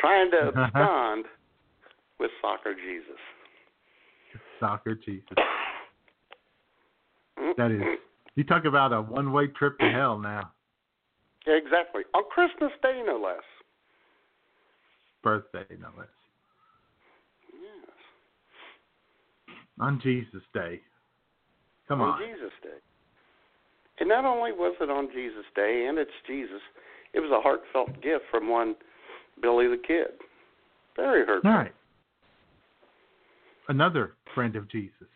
trying 0.00 0.30
to 0.32 0.52
abscond 0.56 1.26
with 2.18 2.30
Soccer 2.40 2.74
Jesus. 2.74 3.18
Soccer 4.60 4.94
Jesus. 4.94 5.28
That 7.56 7.70
is. 7.70 7.80
You 8.34 8.42
talk 8.44 8.64
about 8.64 8.92
a 8.92 9.00
one-way 9.00 9.46
trip 9.48 9.78
to 9.78 9.90
hell 9.90 10.18
now. 10.18 10.52
Exactly. 11.46 12.02
On 12.14 12.24
Christmas 12.30 12.72
Day, 12.82 13.00
no 13.06 13.16
less. 13.20 13.42
Birthday, 15.22 15.64
no 15.80 15.88
less. 15.96 16.08
Yes. 17.52 17.94
On 19.80 20.00
Jesus 20.02 20.42
Day. 20.52 20.80
Come 21.88 22.00
on 22.00 22.10
on. 22.10 22.18
Jesus 22.20 22.52
Day. 22.62 22.78
And 24.00 24.08
not 24.08 24.24
only 24.24 24.52
was 24.52 24.76
it 24.80 24.90
on 24.90 25.08
Jesus 25.12 25.44
Day, 25.56 25.86
and 25.88 25.98
it's 25.98 26.10
Jesus, 26.26 26.60
it 27.14 27.20
was 27.20 27.30
a 27.30 27.40
heartfelt 27.40 28.00
gift 28.02 28.24
from 28.30 28.48
one 28.48 28.76
Billy 29.42 29.66
the 29.66 29.76
Kid. 29.76 30.18
Very 30.96 31.24
heartfelt. 31.24 31.52
All 31.52 31.60
right. 31.60 31.74
Another 33.68 34.14
friend 34.34 34.56
of 34.56 34.70
Jesus. 34.70 35.08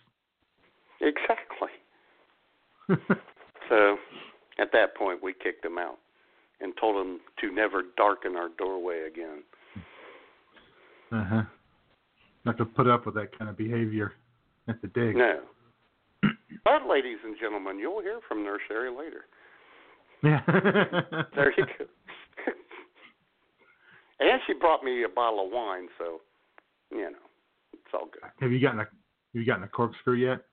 Exactly. 1.00 1.68
So 3.72 3.96
at 4.58 4.70
that 4.72 4.94
point, 4.96 5.22
we 5.22 5.32
kicked 5.32 5.64
him 5.64 5.78
out 5.78 5.98
and 6.60 6.74
told 6.78 7.04
him 7.04 7.20
to 7.40 7.50
never 7.50 7.84
darken 7.96 8.36
our 8.36 8.50
doorway 8.58 9.06
again. 9.06 9.42
Uh 11.10 11.24
huh. 11.24 11.42
Not 12.44 12.58
to 12.58 12.66
put 12.66 12.86
up 12.86 13.06
with 13.06 13.14
that 13.14 13.36
kind 13.38 13.48
of 13.48 13.56
behavior 13.56 14.12
at 14.68 14.82
the 14.82 14.88
dig. 14.88 15.16
No. 15.16 15.40
But, 16.64 16.86
ladies 16.88 17.18
and 17.24 17.36
gentlemen, 17.40 17.78
you'll 17.78 18.02
hear 18.02 18.20
from 18.28 18.44
Nurse 18.44 18.60
Sherry 18.68 18.90
later. 18.90 19.24
Yeah. 20.22 20.40
There 21.34 21.52
you 21.56 21.64
go. 21.78 21.84
and 24.20 24.40
she 24.46 24.54
brought 24.54 24.84
me 24.84 25.02
a 25.02 25.08
bottle 25.08 25.46
of 25.46 25.52
wine, 25.52 25.88
so 25.98 26.20
you 26.90 27.02
know 27.02 27.18
it's 27.72 27.92
all 27.92 28.06
good. 28.12 28.22
Have 28.40 28.52
you 28.52 28.60
gotten 28.60 28.80
a 28.80 28.84
Have 28.84 28.90
you 29.32 29.44
gotten 29.44 29.64
a 29.64 29.68
corkscrew 29.68 30.14
yet? 30.14 30.44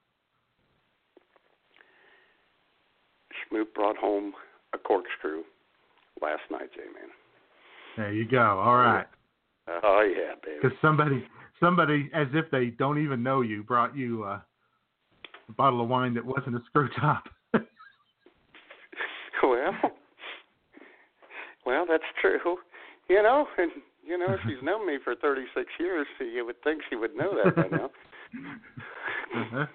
Schmoop 3.52 3.74
brought 3.76 3.98
home 3.98 4.34
a 4.74 4.78
corkscrew 4.78 5.44
last 6.22 6.42
night, 6.50 6.70
J 6.74 6.82
man. 6.82 7.10
There 7.98 8.14
you 8.14 8.28
go. 8.28 8.40
All 8.40 8.78
right. 8.78 9.06
Oh 9.68 10.02
yeah, 10.02 10.34
baby. 10.44 10.58
Because 10.62 10.78
somebody, 10.82 11.24
somebody, 11.60 12.10
as 12.14 12.28
if 12.34 12.50
they 12.52 12.68
don't 12.68 13.02
even 13.04 13.22
know 13.22 13.42
you, 13.42 13.64
brought 13.64 13.96
you 13.96 14.24
uh, 14.24 14.40
a 15.50 15.54
bottle 15.54 15.82
of 15.82 15.90
wine 15.90 16.14
that 16.14 16.26
wasn't 16.26 16.56
a 16.56 16.62
screw 16.68 16.90
top. 17.00 17.24
Well, 19.42 19.74
well, 21.66 21.86
that's 21.90 22.04
true. 22.20 22.58
You 23.10 23.24
know, 23.24 23.48
and 23.58 23.72
you 24.06 24.18
know, 24.18 24.38
she's 24.44 24.62
known 24.64 24.88
me 24.88 24.98
for 25.04 25.16
36 25.16 25.68
years, 25.80 26.08
you 26.20 26.46
would 26.46 26.62
think 26.64 26.82
she 26.90 26.96
would 26.96 27.16
know 27.16 27.32
that 27.44 27.56
by 27.56 27.68
now. 27.78 27.90
uh-huh. 29.36 29.66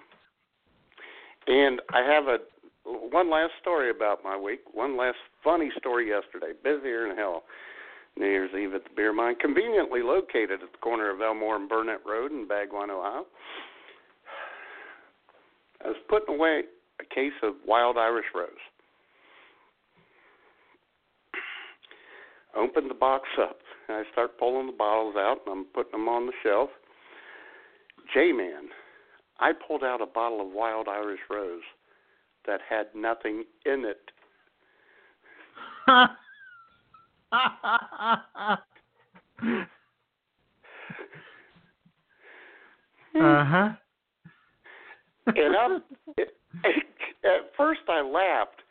And 1.47 1.81
I 1.93 2.01
have 2.01 2.25
a 2.27 2.37
one 2.83 3.31
last 3.31 3.53
story 3.61 3.89
about 3.89 4.23
my 4.23 4.37
week. 4.37 4.61
One 4.73 4.97
last 4.97 5.17
funny 5.43 5.71
story 5.77 6.09
yesterday. 6.09 6.53
Busier 6.63 7.07
than 7.07 7.17
hell. 7.17 7.43
New 8.17 8.27
Year's 8.27 8.51
Eve 8.57 8.73
at 8.73 8.83
the 8.83 8.89
Beer 8.95 9.11
Mine, 9.11 9.35
conveniently 9.41 10.01
located 10.01 10.63
at 10.63 10.71
the 10.71 10.77
corner 10.81 11.11
of 11.11 11.21
Elmore 11.21 11.57
and 11.57 11.67
Burnett 11.67 11.99
Road 12.05 12.31
in 12.31 12.47
Bagwan, 12.47 12.89
Ohio. 12.89 13.25
I 15.85 15.89
was 15.89 15.97
putting 16.09 16.35
away 16.35 16.63
a 16.99 17.05
case 17.13 17.33
of 17.43 17.53
wild 17.65 17.97
Irish 17.97 18.25
rose. 18.33 18.49
open 22.57 22.87
the 22.87 22.95
box 22.95 23.27
up. 23.39 23.59
And 23.87 23.97
I 23.97 24.03
start 24.11 24.39
pulling 24.39 24.65
the 24.65 24.73
bottles 24.73 25.15
out 25.15 25.41
and 25.45 25.59
I'm 25.59 25.65
putting 25.65 25.91
them 25.91 26.09
on 26.09 26.25
the 26.25 26.31
shelf. 26.41 26.69
J 28.13 28.31
Man, 28.31 28.69
I 29.39 29.51
pulled 29.67 29.83
out 29.83 30.01
a 30.01 30.07
bottle 30.07 30.41
of 30.41 30.51
wild 30.51 30.87
Irish 30.87 31.19
rose 31.29 31.61
that 32.47 32.61
had 32.67 32.87
nothing 32.95 33.43
in 33.65 33.85
it. 33.85 34.11
uh 35.87 36.07
huh. 43.13 43.69
And 45.45 45.55
I'm, 45.55 45.83
it, 46.17 46.35
at 47.23 47.53
first 47.55 47.81
I 47.87 48.01
laughed, 48.01 48.61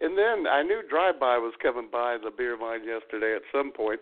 and 0.00 0.16
then 0.16 0.46
I 0.50 0.62
knew 0.62 0.80
Drive 0.88 1.20
By 1.20 1.36
was 1.38 1.52
coming 1.62 1.88
by 1.92 2.16
the 2.22 2.30
Beer 2.30 2.56
Mine 2.56 2.80
yesterday 2.84 3.36
at 3.36 3.42
some 3.52 3.70
point, 3.72 4.00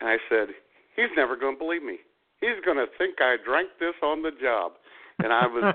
and 0.00 0.08
I 0.08 0.16
said, 0.28 0.48
"He's 0.96 1.12
never 1.16 1.36
going 1.36 1.56
to 1.56 1.58
believe 1.58 1.82
me. 1.82 1.98
He's 2.40 2.58
going 2.64 2.78
to 2.78 2.86
think 2.96 3.16
I 3.20 3.36
drank 3.44 3.70
this 3.78 3.94
on 4.02 4.22
the 4.22 4.30
job." 4.40 4.72
And 5.20 5.32
I 5.32 5.46
was, 5.46 5.74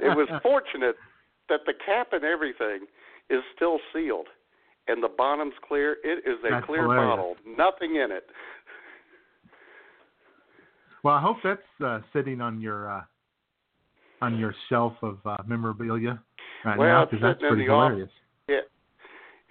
it 0.00 0.16
was 0.16 0.28
fortunate 0.42 0.96
that 1.48 1.60
the 1.66 1.74
cap 1.84 2.08
and 2.12 2.24
everything 2.24 2.86
is 3.28 3.42
still 3.54 3.78
sealed, 3.92 4.28
and 4.88 5.02
the 5.02 5.08
bottom's 5.08 5.54
clear. 5.66 5.96
It 6.04 6.18
is 6.26 6.38
a 6.46 6.50
That's 6.50 6.66
clear 6.66 6.82
hilarious. 6.82 7.10
bottle, 7.10 7.36
nothing 7.44 7.96
in 7.96 8.12
it. 8.12 8.24
Well, 11.02 11.14
I 11.14 11.20
hope 11.20 11.36
that's 11.44 11.60
uh, 11.84 12.00
sitting 12.14 12.40
on 12.40 12.60
your 12.60 12.90
uh, 12.90 13.02
on 14.24 14.38
your 14.38 14.54
shelf 14.68 14.94
of 15.02 15.18
uh, 15.24 15.36
memorabilia 15.46 16.20
right 16.64 16.78
Well, 16.78 16.88
now 16.88 17.04
because 17.04 17.20
that's 17.22 17.40
pretty 17.40 17.64
hilarious. 17.64 18.08
off- 18.08 18.14
hilarious. 18.48 18.64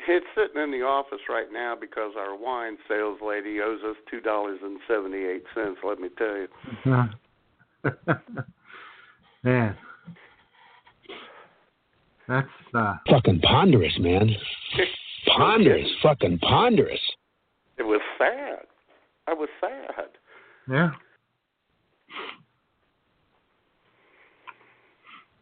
It's 0.05 0.25
sitting 0.35 0.61
in 0.61 0.69
the 0.71 0.85
office 0.85 1.21
right 1.29 1.47
now 1.49 1.75
because 1.79 2.11
our 2.17 2.35
wine 2.37 2.77
sales 2.89 3.19
lady 3.25 3.61
owes 3.61 3.79
us 3.89 3.95
two 4.11 4.19
dollars 4.19 4.59
and 4.61 4.77
seventy 4.85 5.19
eight 5.23 5.43
cents. 5.55 5.77
Let 5.81 5.97
me 5.99 6.09
tell 6.17 6.35
you. 6.35 6.49
Man, 9.43 9.77
that's 12.27 12.47
uh, 12.73 12.95
Fucking 13.09 13.39
ponderous, 13.41 13.97
man. 13.99 14.29
Ponderous. 15.37 15.87
Fucking 16.01 16.39
ponderous. 16.39 16.99
It 17.77 17.83
was 17.83 18.01
sad. 18.17 18.65
I 19.27 19.33
was 19.33 19.49
sad. 19.61 20.09
yeah. 20.69 20.91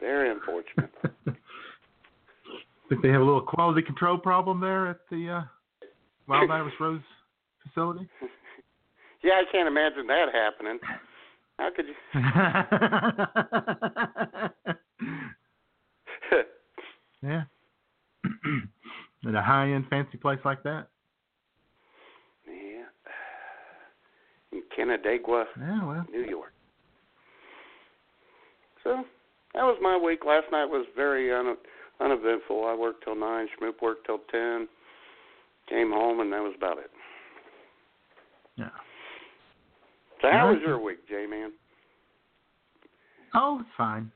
Very 0.01 0.29
unfortunate. 0.31 0.91
Think 2.89 3.01
they 3.03 3.09
have 3.09 3.21
a 3.21 3.23
little 3.23 3.41
quality 3.41 3.81
control 3.81 4.17
problem 4.17 4.59
there 4.59 4.87
at 4.89 4.97
the 5.09 5.29
uh, 5.29 5.41
Wild 6.27 6.51
Irish 6.51 6.73
Rose 6.79 6.99
facility? 7.63 8.09
yeah, 9.23 9.33
I 9.35 9.43
can't 9.51 9.67
imagine 9.67 10.07
that 10.07 10.25
happening. 10.33 10.79
How 11.57 11.69
could 11.73 11.85
you? 11.87 11.95
yeah. 17.23 17.43
At 19.27 19.35
a 19.35 19.41
high-end 19.41 19.85
fancy 19.89 20.17
place 20.17 20.39
like 20.43 20.63
that. 20.63 20.87
yeah. 22.47 22.85
In 24.51 24.63
Canandaigua, 24.75 25.45
Yeah, 25.59 25.85
well. 25.85 26.05
New 26.11 26.25
York. 26.25 26.53
So 28.83 29.03
that 29.53 29.63
was 29.63 29.77
my 29.81 29.97
week. 29.97 30.25
Last 30.25 30.45
night 30.51 30.65
was 30.65 30.85
very 30.95 31.33
un- 31.33 31.57
uneventful. 31.99 32.65
I 32.65 32.75
worked 32.75 33.03
till 33.03 33.15
nine. 33.15 33.47
Schmoop 33.59 33.81
worked 33.81 34.05
till 34.05 34.19
ten. 34.31 34.67
Came 35.69 35.91
home, 35.91 36.19
and 36.19 36.31
that 36.33 36.41
was 36.41 36.53
about 36.57 36.77
it. 36.79 36.91
Yeah. 38.55 38.69
So 40.21 40.29
how 40.31 40.49
was 40.49 40.59
your 40.65 40.79
week, 40.79 41.07
J 41.07 41.25
Man? 41.27 41.51
Oh, 43.33 43.59
it's 43.61 43.69
fine. 43.77 44.11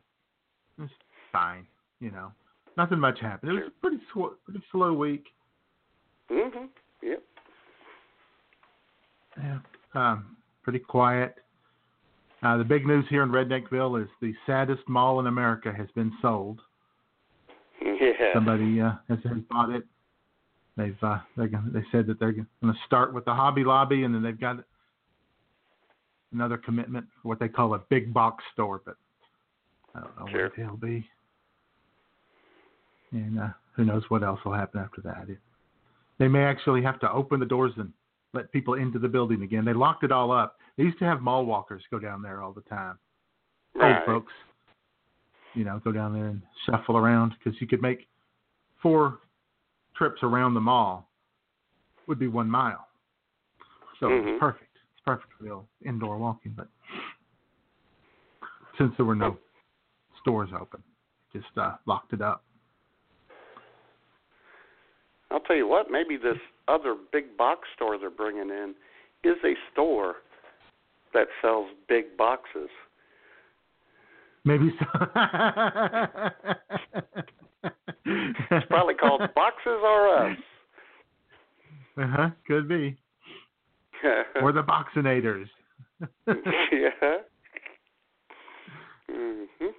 It's 0.82 0.92
fine. 1.32 1.66
You 2.00 2.12
know, 2.12 2.32
nothing 2.78 3.00
much 3.00 3.20
happened. 3.20 3.52
It 3.52 3.56
was 3.56 3.64
a 3.68 3.82
pretty 3.82 4.00
sw- 4.12 4.38
pretty 4.44 4.64
slow 4.72 4.94
week. 4.94 5.26
Mhm. 6.30 6.70
Yep. 7.02 7.24
Yeah. 9.38 9.60
Um, 9.94 10.38
pretty 10.64 10.80
quiet. 10.80 11.45
Uh, 12.46 12.58
the 12.58 12.64
big 12.64 12.86
news 12.86 13.06
here 13.10 13.24
in 13.24 13.30
Redneckville 13.30 14.00
is 14.04 14.08
the 14.22 14.32
saddest 14.46 14.88
mall 14.88 15.20
in 15.20 15.26
America 15.26 15.74
has 15.76 15.88
been 15.96 16.14
sold. 16.22 16.62
Yeah. 17.82 18.34
Somebody 18.36 18.80
uh, 18.80 18.92
has, 19.10 19.18
has 19.24 19.40
bought 19.50 19.72
it. 19.72 19.84
They've 20.78 20.98
uh, 21.02 21.20
they're 21.36 21.50
they 21.74 21.84
said 21.92 22.06
that 22.06 22.20
they're 22.20 22.34
going 22.34 22.48
to 22.62 22.74
start 22.86 23.16
with 23.16 23.26
the 23.26 23.34
Hobby 23.34 23.64
Lobby, 23.64 24.04
and 24.04 24.14
then 24.14 24.22
they've 24.22 24.40
got 24.40 24.58
another 26.34 26.58
commitment 26.58 27.08
for 27.20 27.30
what 27.30 27.40
they 27.40 27.48
call 27.48 27.74
a 27.74 27.80
big 27.90 28.14
box 28.14 28.44
store, 28.54 28.82
but 28.86 28.96
I 29.96 30.02
don't 30.02 30.20
know 30.20 30.28
Sure. 30.32 30.50
what 30.50 30.60
it'll 30.60 30.78
be. 30.78 31.10
And 33.12 33.40
uh, 33.40 33.48
who 33.76 33.86
knows 33.86 34.04
what 34.10 34.22
else 34.22 34.40
will 34.46 34.54
happen 34.54 34.82
after 34.82 35.02
that? 35.02 35.30
It, 35.30 35.40
they 36.20 36.28
may 36.28 36.44
actually 36.44 36.84
have 36.84 37.00
to 37.00 37.12
open 37.12 37.40
the 37.40 37.46
doors 37.48 37.72
and 37.78 37.92
let 38.36 38.52
people 38.52 38.76
into 38.76 39.00
the 39.00 39.08
building 39.08 39.42
again. 39.42 39.66
They 39.66 39.74
locked 39.74 40.04
it 40.04 40.12
all 40.12 40.32
up. 40.32 40.58
They 40.78 40.84
used 40.84 41.00
to 41.00 41.06
have 41.06 41.22
mall 41.22 41.46
walkers 41.46 41.84
go 41.90 41.98
down 41.98 42.22
there 42.22 42.42
all 42.42 42.52
the 42.52 42.62
time. 42.62 43.00
Right. 43.76 43.98
Old 43.98 44.06
folks, 44.06 44.34
you 45.54 45.64
know, 45.64 45.82
go 45.84 45.92
down 45.92 46.14
there 46.14 46.28
and 46.28 46.42
shuffle 46.66 46.98
around 46.98 47.34
because 47.38 47.60
you 47.60 47.68
could 47.68 47.82
make 47.82 48.08
four 48.82 49.20
trips 49.96 50.22
around 50.22 50.54
the 50.54 50.62
mall 50.62 51.10
would 52.08 52.20
be 52.20 52.28
one 52.28 52.50
mile. 52.50 52.88
So 54.00 54.10
Mhm. 54.10 54.28
it's 54.28 54.40
perfect. 54.40 54.78
It's 54.94 55.02
perfect 55.06 55.32
for 55.34 55.44
the 55.44 55.88
indoor 55.88 56.18
walking. 56.18 56.54
But 56.54 56.68
since 58.78 58.96
there 58.98 59.06
were 59.06 59.16
no 59.16 59.38
stores 60.20 60.52
open, 60.54 60.84
just 61.32 61.58
uh, 61.58 61.78
locked 61.86 62.14
it 62.14 62.22
up. 62.22 62.44
I'll 65.36 65.42
tell 65.42 65.58
you 65.58 65.68
what. 65.68 65.92
Maybe 65.92 66.16
this 66.16 66.38
other 66.70 66.96
big 67.12 67.36
box 67.36 67.68
store 67.76 67.98
they're 68.00 68.10
bringing 68.10 68.50
in 68.50 68.74
is 69.26 69.36
a 69.44 69.54
store 69.74 70.16
that 71.14 71.28
sells 71.42 71.68
big 71.90 72.16
boxes. 72.18 72.70
Maybe 74.46 74.74
so. 74.80 74.86
It's 78.06 78.66
probably 78.68 78.94
called 78.94 79.24
Boxes 79.36 79.82
R 79.84 80.30
Us. 80.32 80.38
Uh 81.98 82.08
huh. 82.08 82.30
Could 82.48 82.70
be. 82.70 82.96
Or 84.42 84.52
the 84.52 84.62
Boxinators. 84.62 85.48
yeah. 86.28 87.18
Mhm. 89.12 89.72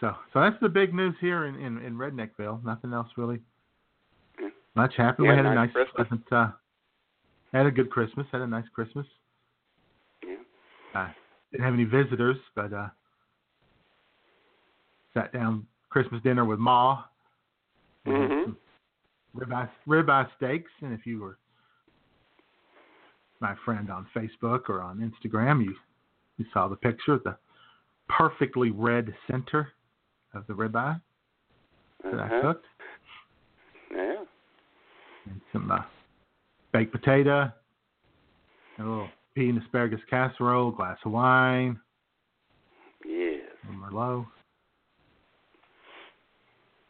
So, 0.00 0.14
so 0.32 0.40
that's 0.40 0.56
the 0.60 0.68
big 0.68 0.92
news 0.94 1.14
here 1.20 1.46
in 1.46 1.54
in, 1.56 1.78
in 1.78 1.94
Redneckville. 1.96 2.62
Nothing 2.64 2.92
else 2.92 3.08
really 3.16 3.40
Yeah. 4.38 4.48
much 4.74 4.94
happened. 4.96 5.26
Yeah, 5.26 5.32
we 5.32 5.36
had 5.36 5.46
a 5.46 5.54
nice 5.54 5.72
Christmas. 5.72 5.94
pleasant, 6.08 6.32
uh, 6.32 6.52
had 7.52 7.66
a 7.66 7.70
good 7.70 7.90
Christmas. 7.90 8.26
Had 8.30 8.42
a 8.42 8.46
nice 8.46 8.68
Christmas. 8.74 9.06
Yeah. 10.22 10.36
Uh, 10.94 11.08
didn't 11.50 11.64
have 11.64 11.74
any 11.74 11.84
visitors, 11.84 12.36
but 12.54 12.72
uh, 12.72 12.88
sat 15.14 15.32
down 15.32 15.66
Christmas 15.88 16.22
dinner 16.22 16.44
with 16.44 16.58
Ma. 16.58 17.04
We 18.04 18.12
had 18.12 18.30
Mhm. 18.30 18.56
Ribeye, 19.34 19.70
ribeye 19.86 20.34
steaks, 20.36 20.70
and 20.82 20.92
if 20.92 21.06
you 21.06 21.20
were 21.20 21.38
my 23.40 23.54
friend 23.64 23.90
on 23.90 24.06
Facebook 24.14 24.68
or 24.68 24.80
on 24.82 24.98
Instagram, 24.98 25.64
you 25.64 25.74
you 26.38 26.44
saw 26.52 26.68
the 26.68 26.76
picture 26.76 27.14
of 27.14 27.24
the 27.24 27.36
perfectly 28.08 28.70
red 28.70 29.14
center 29.26 29.72
of 30.36 30.46
the 30.46 30.52
ribeye 30.54 31.00
that 32.04 32.14
I 32.20 32.24
Uh-huh. 32.26 32.40
cooked, 32.42 32.66
Yeah. 33.90 34.24
and 35.26 35.40
some 35.52 35.70
uh, 35.70 35.82
baked 36.72 36.92
potato, 36.92 37.50
a 38.78 38.82
little 38.82 39.08
pea 39.34 39.48
and 39.48 39.62
asparagus 39.62 40.00
casserole, 40.08 40.70
glass 40.70 40.98
of 41.04 41.12
wine, 41.12 41.80
Yes. 43.04 43.42
Merlot. 43.68 44.26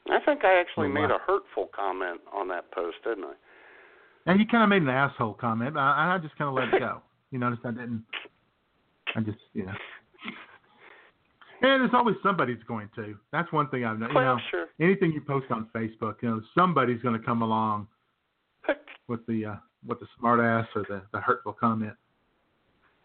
I 0.08 0.20
think 0.20 0.44
I 0.44 0.60
actually 0.60 0.88
made 0.88 1.10
a 1.10 1.18
hurtful 1.18 1.66
comment 1.74 2.20
on 2.32 2.48
that 2.48 2.70
post, 2.70 2.96
didn't 3.04 3.24
I? 3.24 3.34
And 4.26 4.40
you 4.40 4.46
kind 4.46 4.62
of 4.62 4.68
made 4.68 4.82
an 4.82 4.88
asshole 4.88 5.34
comment, 5.34 5.76
I, 5.76 6.14
I 6.14 6.18
just 6.18 6.36
kind 6.36 6.48
of 6.48 6.54
let 6.54 6.72
it 6.72 6.78
go. 6.80 7.02
You 7.30 7.38
notice 7.38 7.58
I 7.64 7.70
didn't. 7.72 8.04
I 9.16 9.20
just, 9.20 9.38
you 9.52 9.66
know. 9.66 9.74
And 11.62 11.80
there's 11.82 11.90
always 11.94 12.16
somebody's 12.22 12.62
going 12.68 12.90
to. 12.96 13.16
That's 13.32 13.50
one 13.52 13.68
thing 13.70 13.84
I've 13.84 13.98
known. 13.98 14.10
You 14.10 14.20
know, 14.20 14.38
sure. 14.50 14.66
anything 14.80 15.12
you 15.12 15.20
post 15.20 15.46
on 15.50 15.68
Facebook, 15.74 16.16
you 16.22 16.28
know, 16.28 16.40
somebody's 16.56 17.00
going 17.02 17.18
to 17.18 17.24
come 17.24 17.42
along 17.42 17.86
with 19.08 19.24
the 19.26 19.44
uh, 19.46 19.54
with 19.86 20.00
the 20.00 20.06
smart 20.18 20.40
ass 20.40 20.66
or 20.74 20.82
the, 20.88 21.02
the 21.12 21.20
hurtful 21.20 21.52
comment. 21.54 21.94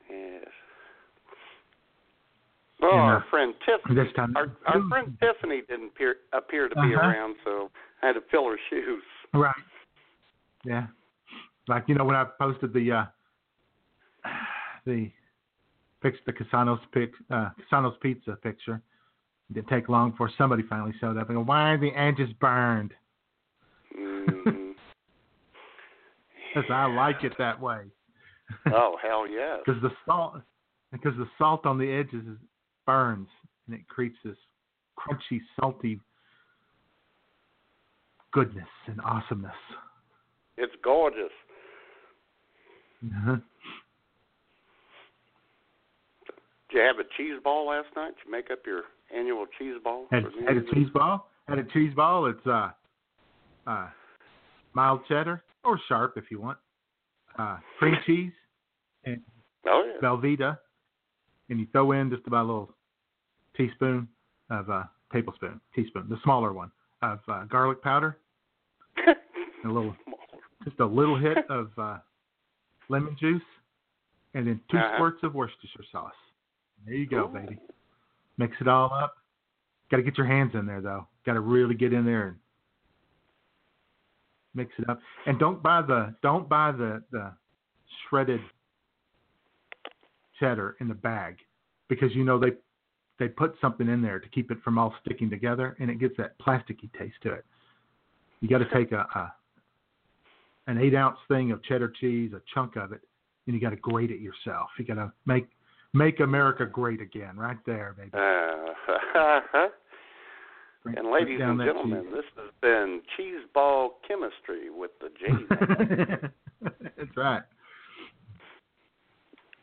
yes. 0.09 0.43
Well, 2.81 2.91
And, 2.91 2.99
uh, 2.99 3.03
our 3.03 3.25
friend 3.29 3.53
Tiffany, 3.65 3.95
this 4.03 4.13
time, 4.15 4.35
our 4.35 4.51
our 4.65 4.81
friend 4.89 5.15
Tiffany 5.21 5.61
didn't 5.69 5.87
appear 5.89 6.15
appear 6.33 6.67
to 6.67 6.75
be 6.75 6.81
Uh-huh. 6.95 7.07
around, 7.07 7.35
so 7.45 7.69
I 8.03 8.07
had 8.07 8.13
to 8.13 8.21
fill 8.31 8.49
her 8.49 8.57
shoes. 8.69 9.03
Right. 9.33 9.53
Yeah. 10.65 10.87
Like 11.67 11.85
you 11.87 11.95
know 11.95 12.03
when 12.03 12.15
I 12.15 12.25
posted 12.39 12.73
the 12.73 12.91
uh 12.91 13.05
the 14.85 15.09
fix 16.01 16.17
the 16.25 16.33
Casanos 16.33 16.79
pic 16.93 17.11
uh 17.29 17.49
Casanos 17.71 17.99
pizza 18.01 18.37
picture. 18.41 18.81
It 19.49 19.55
didn't 19.55 19.67
take 19.69 19.89
long 19.89 20.11
before 20.11 20.31
somebody 20.37 20.63
finally 20.63 20.93
showed 20.99 21.17
up 21.17 21.29
and 21.29 21.37
go, 21.37 21.43
Why 21.43 21.71
are 21.71 21.77
the 21.77 21.91
edges 21.91 22.29
burned? 22.39 22.93
Mhm. 23.97 24.73
Because 26.53 26.69
I 26.69 26.85
like 26.85 27.23
it 27.23 27.33
that 27.37 27.59
way. 27.59 27.83
oh 28.73 28.97
hell 29.01 29.27
yes. 29.27 29.59
Because 29.65 29.81
the 29.81 29.91
salt 30.05 30.41
because 30.91 31.13
the 31.17 31.27
salt 31.37 31.65
on 31.65 31.77
the 31.77 31.89
edges 31.89 32.25
is, 32.27 32.37
burns 32.85 33.27
and 33.67 33.75
it 33.75 33.87
creates 33.87 34.17
this 34.23 34.37
crunchy, 34.97 35.39
salty 35.59 35.99
goodness 38.31 38.67
and 38.87 38.99
awesomeness. 39.01 39.51
It's 40.57 40.73
gorgeous. 40.83 41.31
Uh-huh. 43.05 43.37
Did 46.71 46.77
you 46.79 46.83
have 46.85 46.99
a 46.99 47.03
cheese 47.17 47.39
ball 47.43 47.67
last 47.67 47.87
night? 47.95 48.13
Did 48.15 48.25
you 48.25 48.31
make 48.31 48.49
up 48.51 48.59
your 48.65 48.83
annual 49.15 49.45
cheese 49.59 49.75
ball? 49.83 50.05
Had, 50.11 50.23
had 50.47 50.57
a 50.57 50.61
cheese 50.73 50.87
ball. 50.93 51.29
Had 51.47 51.59
a 51.59 51.63
cheese 51.65 51.93
ball. 51.95 52.27
It's 52.27 52.47
uh, 52.47 52.69
uh, 53.67 53.89
mild 54.73 55.01
cheddar 55.07 55.43
or 55.63 55.79
sharp 55.87 56.13
if 56.17 56.25
you 56.31 56.39
want. 56.39 56.57
Uh, 57.37 57.57
cream 57.79 57.95
cheese 58.05 58.31
and 59.05 59.21
Oh 59.67 59.83
yeah. 59.85 60.01
Velveeta, 60.07 60.57
and 61.49 61.59
you 61.59 61.67
throw 61.71 61.91
in 61.91 62.09
just 62.09 62.25
about 62.25 62.45
a 62.45 62.47
little 62.47 62.75
teaspoon 63.55 64.07
of 64.49 64.69
uh, 64.71 64.83
tablespoon, 65.13 65.61
teaspoon, 65.75 66.07
the 66.09 66.17
smaller 66.23 66.51
one 66.51 66.71
of 67.03 67.19
uh, 67.27 67.43
garlic 67.45 67.81
powder, 67.83 68.17
a 69.07 69.67
little, 69.67 69.95
just 70.63 70.79
a 70.79 70.85
little 70.85 71.15
hit 71.17 71.37
of 71.49 71.69
uh, 71.77 71.97
lemon 72.89 73.15
juice, 73.19 73.41
and 74.33 74.47
then 74.47 74.59
2 74.71 74.77
Uh-huh. 74.77 74.95
squirts 74.95 75.19
of 75.21 75.35
Worcestershire 75.35 75.85
sauce. 75.91 76.11
There 76.85 76.95
you 76.95 77.07
go, 77.07 77.25
Ooh. 77.25 77.39
baby. 77.39 77.57
Mix 78.37 78.55
it 78.59 78.67
all 78.67 78.91
up. 78.93 79.15
Got 79.89 79.97
to 79.97 80.03
get 80.03 80.17
your 80.17 80.27
hands 80.27 80.51
in 80.53 80.65
there 80.65 80.81
though. 80.81 81.07
Got 81.25 81.33
to 81.33 81.41
really 81.41 81.75
get 81.75 81.93
in 81.93 82.05
there 82.05 82.29
and 82.29 82.37
mix 84.55 84.71
it 84.79 84.89
up. 84.89 84.99
And 85.25 85.37
don't 85.37 85.61
buy 85.61 85.81
the 85.81 86.15
don't 86.21 86.47
buy 86.47 86.71
the 86.71 87.03
the 87.11 87.31
shredded 88.09 88.41
cheddar 90.39 90.75
in 90.79 90.87
the 90.87 90.93
bag 90.93 91.37
because 91.89 92.13
you 92.15 92.23
know 92.23 92.39
they 92.39 92.51
they 93.19 93.27
put 93.27 93.55
something 93.61 93.87
in 93.87 94.01
there 94.01 94.19
to 94.19 94.29
keep 94.29 94.49
it 94.49 94.57
from 94.63 94.77
all 94.77 94.95
sticking 95.05 95.29
together 95.29 95.75
and 95.79 95.91
it 95.91 95.99
gets 95.99 96.15
that 96.17 96.39
plasticky 96.39 96.91
taste 96.97 97.15
to 97.23 97.33
it. 97.33 97.45
You 98.39 98.47
got 98.47 98.59
to 98.59 98.69
take 98.73 98.91
a, 98.91 99.05
a 99.13 99.33
an 100.67 100.77
eight 100.77 100.95
ounce 100.95 101.17
thing 101.27 101.51
of 101.51 101.63
cheddar 101.63 101.91
cheese, 101.99 102.31
a 102.33 102.41
chunk 102.53 102.75
of 102.77 102.91
it, 102.91 103.01
and 103.45 103.53
you 103.53 103.61
got 103.61 103.71
to 103.71 103.75
grate 103.75 104.11
it 104.11 104.19
yourself. 104.19 104.69
You 104.79 104.85
got 104.85 104.95
to 104.95 105.11
make 105.25 105.47
make 105.93 106.19
America 106.19 106.65
great 106.65 107.01
again, 107.01 107.37
right 107.37 107.57
there, 107.65 107.95
baby. 107.97 108.11
Uh, 108.13 109.67
Bring- 110.83 110.97
and 110.97 111.11
ladies 111.11 111.39
and 111.41 111.59
gentlemen, 111.59 112.05
this 112.11 112.25
has 112.37 112.51
been 112.61 113.01
cheese 113.15 113.41
ball 113.53 113.99
chemistry 114.07 114.69
with 114.71 114.91
the 114.99 115.09
J 115.19 116.29
That's 116.97 117.15
right. 117.15 117.43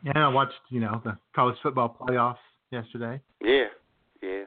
Yeah, 0.03 0.27
I 0.27 0.27
watched 0.29 0.53
you 0.69 0.79
know 0.79 1.01
the 1.03 1.17
college 1.35 1.57
football 1.61 1.97
playoffs 1.99 2.37
yesterday. 2.71 3.19
yeah, 3.41 3.65
yeah. 4.21 4.43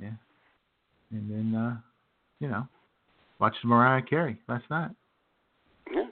Yeah. 0.00 0.10
And 1.10 1.30
then, 1.30 1.54
uh, 1.54 1.76
you 2.40 2.48
know, 2.48 2.66
watched 3.38 3.64
Mariah 3.64 4.02
Carey 4.02 4.38
last 4.48 4.64
night. 4.70 4.90
Yeah. 5.92 6.04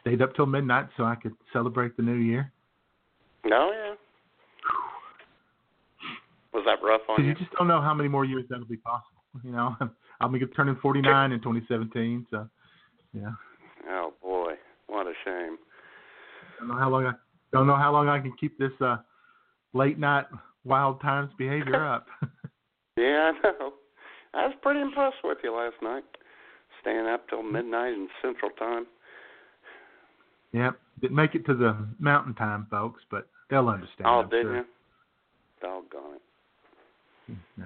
Stayed 0.00 0.22
up 0.22 0.34
till 0.34 0.46
midnight 0.46 0.88
so 0.96 1.04
I 1.04 1.14
could 1.14 1.34
celebrate 1.52 1.96
the 1.96 2.02
new 2.02 2.14
year. 2.14 2.52
Oh 3.46 3.72
yeah. 3.72 3.94
Was 6.54 6.64
that 6.66 6.84
rough 6.84 7.02
on 7.08 7.22
you? 7.22 7.30
you 7.30 7.34
just 7.34 7.52
don't 7.52 7.68
know 7.68 7.80
how 7.80 7.94
many 7.94 8.08
more 8.08 8.24
years 8.24 8.44
that'll 8.48 8.64
be 8.66 8.76
possible. 8.76 9.22
You 9.44 9.52
know, 9.52 9.76
I'm 10.20 10.30
going 10.30 10.40
to 10.40 10.46
turn 10.48 10.76
49 10.80 11.32
in 11.32 11.38
2017. 11.38 12.26
So, 12.30 12.48
yeah. 13.12 13.30
Oh 13.88 14.12
boy, 14.22 14.54
what 14.86 15.06
a 15.06 15.12
shame. 15.24 15.56
Don't 16.58 16.68
know 16.68 16.76
how 16.76 16.90
long 16.90 17.06
I 17.06 17.12
don't 17.52 17.66
know 17.66 17.76
how 17.76 17.92
long 17.92 18.08
I 18.08 18.20
can 18.20 18.32
keep 18.38 18.58
this 18.58 18.72
uh, 18.80 18.98
late 19.72 19.98
night 19.98 20.26
wild 20.64 21.00
times 21.00 21.30
behavior 21.38 21.86
up. 21.94 22.06
Yeah, 22.96 23.32
I 23.32 23.50
know. 23.58 23.72
I 24.34 24.46
was 24.46 24.54
pretty 24.60 24.80
impressed 24.80 25.24
with 25.24 25.38
you 25.42 25.56
last 25.56 25.76
night, 25.80 26.04
staying 26.82 27.06
up 27.06 27.28
till 27.30 27.42
midnight 27.42 27.94
in 27.94 28.08
Central 28.20 28.50
Time. 28.50 28.86
Yep. 30.52 30.78
Didn't 31.00 31.16
make 31.16 31.34
it 31.34 31.46
to 31.46 31.54
the 31.54 31.76
mountain 31.98 32.34
time, 32.34 32.66
folks, 32.70 33.02
but 33.10 33.28
they'll 33.48 33.68
understand. 33.68 34.06
oh, 34.06 34.22
didn't 34.22 34.46
sure. 34.46 34.56
you? 34.56 34.64
Doggone 35.62 36.14
it. 36.14 37.36
Yeah. 37.58 37.64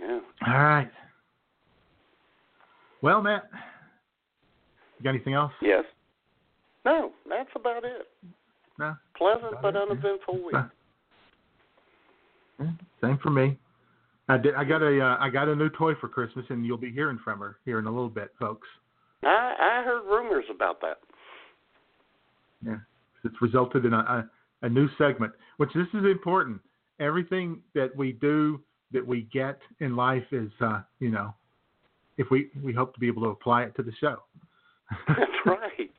Yeah. 0.00 0.20
All 0.46 0.62
right. 0.62 0.90
Well, 3.00 3.22
Matt, 3.22 3.48
you 4.98 5.04
got 5.04 5.10
anything 5.10 5.34
else? 5.34 5.52
Yes. 5.60 5.84
No, 6.84 7.10
that's 7.28 7.50
about 7.54 7.84
it. 7.84 8.08
No. 8.78 8.94
Pleasant 9.16 9.60
but 9.60 9.74
it, 9.74 9.74
yeah. 9.74 9.82
uneventful 9.82 10.44
week. 10.44 10.54
Yeah, 12.60 12.70
Same 13.00 13.18
for 13.22 13.30
me. 13.30 13.58
I 14.28 14.38
did. 14.38 14.54
I 14.54 14.64
got 14.64 14.82
a. 14.82 15.00
Uh, 15.00 15.16
I 15.20 15.28
got 15.30 15.48
a 15.48 15.54
new 15.54 15.68
toy 15.70 15.94
for 16.00 16.08
Christmas, 16.08 16.46
and 16.48 16.64
you'll 16.64 16.78
be 16.78 16.92
hearing 16.92 17.18
from 17.22 17.40
her 17.40 17.58
here 17.64 17.78
in 17.78 17.86
a 17.86 17.90
little 17.90 18.08
bit, 18.08 18.32
folks. 18.38 18.68
I 19.22 19.80
I 19.80 19.84
heard 19.84 20.04
rumors 20.04 20.44
about 20.54 20.80
that. 20.80 20.98
Yeah, 22.64 22.78
it's 23.24 23.40
resulted 23.40 23.84
in 23.84 23.92
a, 23.92 23.98
a 23.98 24.30
a 24.62 24.68
new 24.68 24.88
segment, 24.96 25.32
which 25.56 25.70
this 25.74 25.88
is 25.94 26.04
important. 26.04 26.60
Everything 27.00 27.60
that 27.74 27.94
we 27.96 28.12
do, 28.12 28.60
that 28.92 29.04
we 29.06 29.22
get 29.32 29.58
in 29.80 29.96
life, 29.96 30.24
is 30.30 30.50
uh, 30.60 30.82
you 31.00 31.10
know, 31.10 31.34
if 32.18 32.30
we 32.30 32.50
we 32.62 32.72
hope 32.72 32.94
to 32.94 33.00
be 33.00 33.08
able 33.08 33.22
to 33.22 33.30
apply 33.30 33.62
it 33.64 33.74
to 33.76 33.82
the 33.82 33.92
show. 34.00 34.18
That's 35.08 35.20
right. 35.46 35.90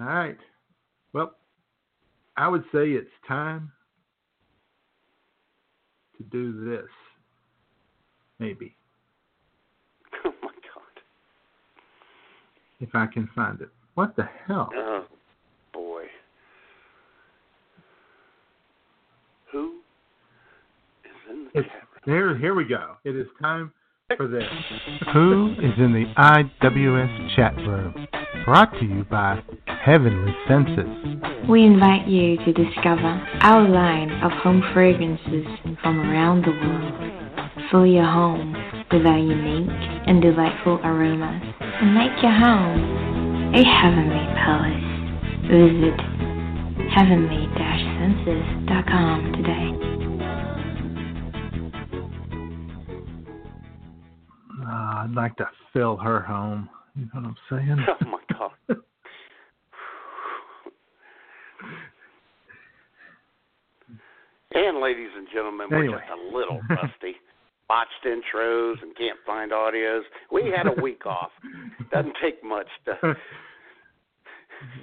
All 0.00 0.06
right. 0.06 0.38
Well, 1.12 1.34
I 2.36 2.48
would 2.48 2.64
say 2.72 2.90
it's 2.90 3.08
time 3.28 3.70
to 6.18 6.24
do 6.24 6.64
this. 6.64 6.90
Maybe. 8.38 8.76
Oh 10.24 10.32
my 10.42 10.48
God. 10.48 11.02
If 12.80 12.90
I 12.94 13.06
can 13.06 13.28
find 13.34 13.60
it. 13.60 13.68
What 13.94 14.16
the 14.16 14.28
hell? 14.46 14.70
Oh 14.74 15.04
boy. 15.72 16.04
Who 19.52 19.78
is 21.04 21.30
in 21.30 21.44
the 21.44 21.60
It's, 21.60 21.68
chat 21.68 21.82
there, 22.06 22.36
here 22.36 22.54
we 22.54 22.64
go. 22.64 22.96
It 23.04 23.16
is 23.16 23.26
time 23.40 23.72
for 24.16 24.28
this. 24.28 24.44
Who 25.12 25.52
is 25.52 25.72
in 25.78 25.92
the 25.92 26.04
IWS 26.18 27.36
chat 27.36 27.56
room? 27.56 28.06
Brought 28.44 28.72
to 28.78 28.84
you 28.84 29.04
by 29.10 29.42
Heavenly 29.66 30.34
Senses. 30.46 31.48
We 31.48 31.64
invite 31.64 32.06
you 32.06 32.36
to 32.36 32.52
discover 32.52 33.26
our 33.40 33.66
line 33.66 34.10
of 34.22 34.32
home 34.32 34.62
fragrances 34.74 35.46
from 35.82 36.00
around 36.00 36.44
the 36.44 36.50
world. 36.50 37.43
Fill 37.70 37.86
your 37.86 38.04
home 38.04 38.52
with 38.92 39.06
our 39.06 39.18
unique 39.18 39.70
and 40.06 40.20
delightful 40.22 40.78
aromas 40.84 41.42
and 41.60 41.94
make 41.94 42.12
your 42.22 42.32
home 42.32 43.54
a 43.54 43.64
heavenly 43.64 44.26
palace. 44.38 44.84
Visit 45.48 45.98
heavenly-senses.com 46.94 49.32
today. 49.32 49.72
Uh, 54.62 55.02
I'd 55.04 55.14
like 55.14 55.36
to 55.36 55.48
fill 55.72 55.96
her 55.96 56.20
home. 56.20 56.68
You 56.94 57.06
know 57.06 57.10
what 57.20 57.24
I'm 57.24 57.36
saying? 57.50 57.78
Oh 58.02 58.06
my 58.06 58.20
God. 58.38 58.50
And 64.56 64.78
ladies 64.80 65.08
and 65.16 65.26
gentlemen, 65.34 65.66
we're 65.68 65.78
Anyway. 65.80 65.98
just 65.98 66.12
a 66.12 66.16
little 66.36 66.60
rusty. 66.70 67.16
Botched 67.68 68.04
intros 68.06 68.82
and 68.82 68.94
can't 68.96 69.18
find 69.26 69.52
audios. 69.52 70.02
We 70.30 70.52
had 70.54 70.66
a 70.66 70.80
week 70.82 71.06
off. 71.06 71.30
Doesn't 71.92 72.14
take 72.22 72.42
much 72.44 72.66
to. 72.86 73.16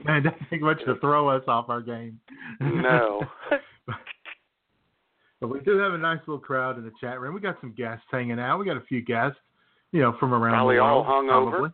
Man, 0.05 0.17
it 0.17 0.21
doesn't 0.21 0.49
take 0.49 0.61
much 0.61 0.79
to 0.85 0.95
throw 0.99 1.29
us 1.29 1.43
off 1.47 1.69
our 1.69 1.81
game. 1.81 2.19
No. 2.59 3.21
But 5.39 5.47
we 5.49 5.59
do 5.61 5.75
have 5.79 5.93
a 5.93 5.97
nice 5.97 6.19
little 6.27 6.37
crowd 6.39 6.77
in 6.77 6.83
the 6.83 6.91
chat 7.01 7.19
room. 7.19 7.33
We 7.33 7.41
got 7.41 7.57
some 7.61 7.73
guests 7.75 8.05
hanging 8.11 8.39
out. 8.39 8.59
We 8.59 8.65
got 8.65 8.77
a 8.77 8.81
few 8.87 9.01
guests, 9.01 9.39
you 9.91 9.99
know, 9.99 10.15
from 10.19 10.35
around 10.35 10.53
Probably 10.53 10.75
the 10.75 10.81
all 10.83 11.03
world. 11.03 11.25
probably. 11.27 11.69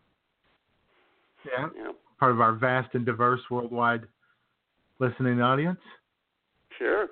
Yeah, 1.46 1.68
Yeah. 1.78 1.92
part 2.18 2.32
of 2.32 2.40
our 2.40 2.54
vast 2.54 2.96
and 2.96 3.06
diverse 3.06 3.42
worldwide 3.52 4.04
listening 5.00 5.42
audience. 5.42 5.82
Sure. 6.78 7.08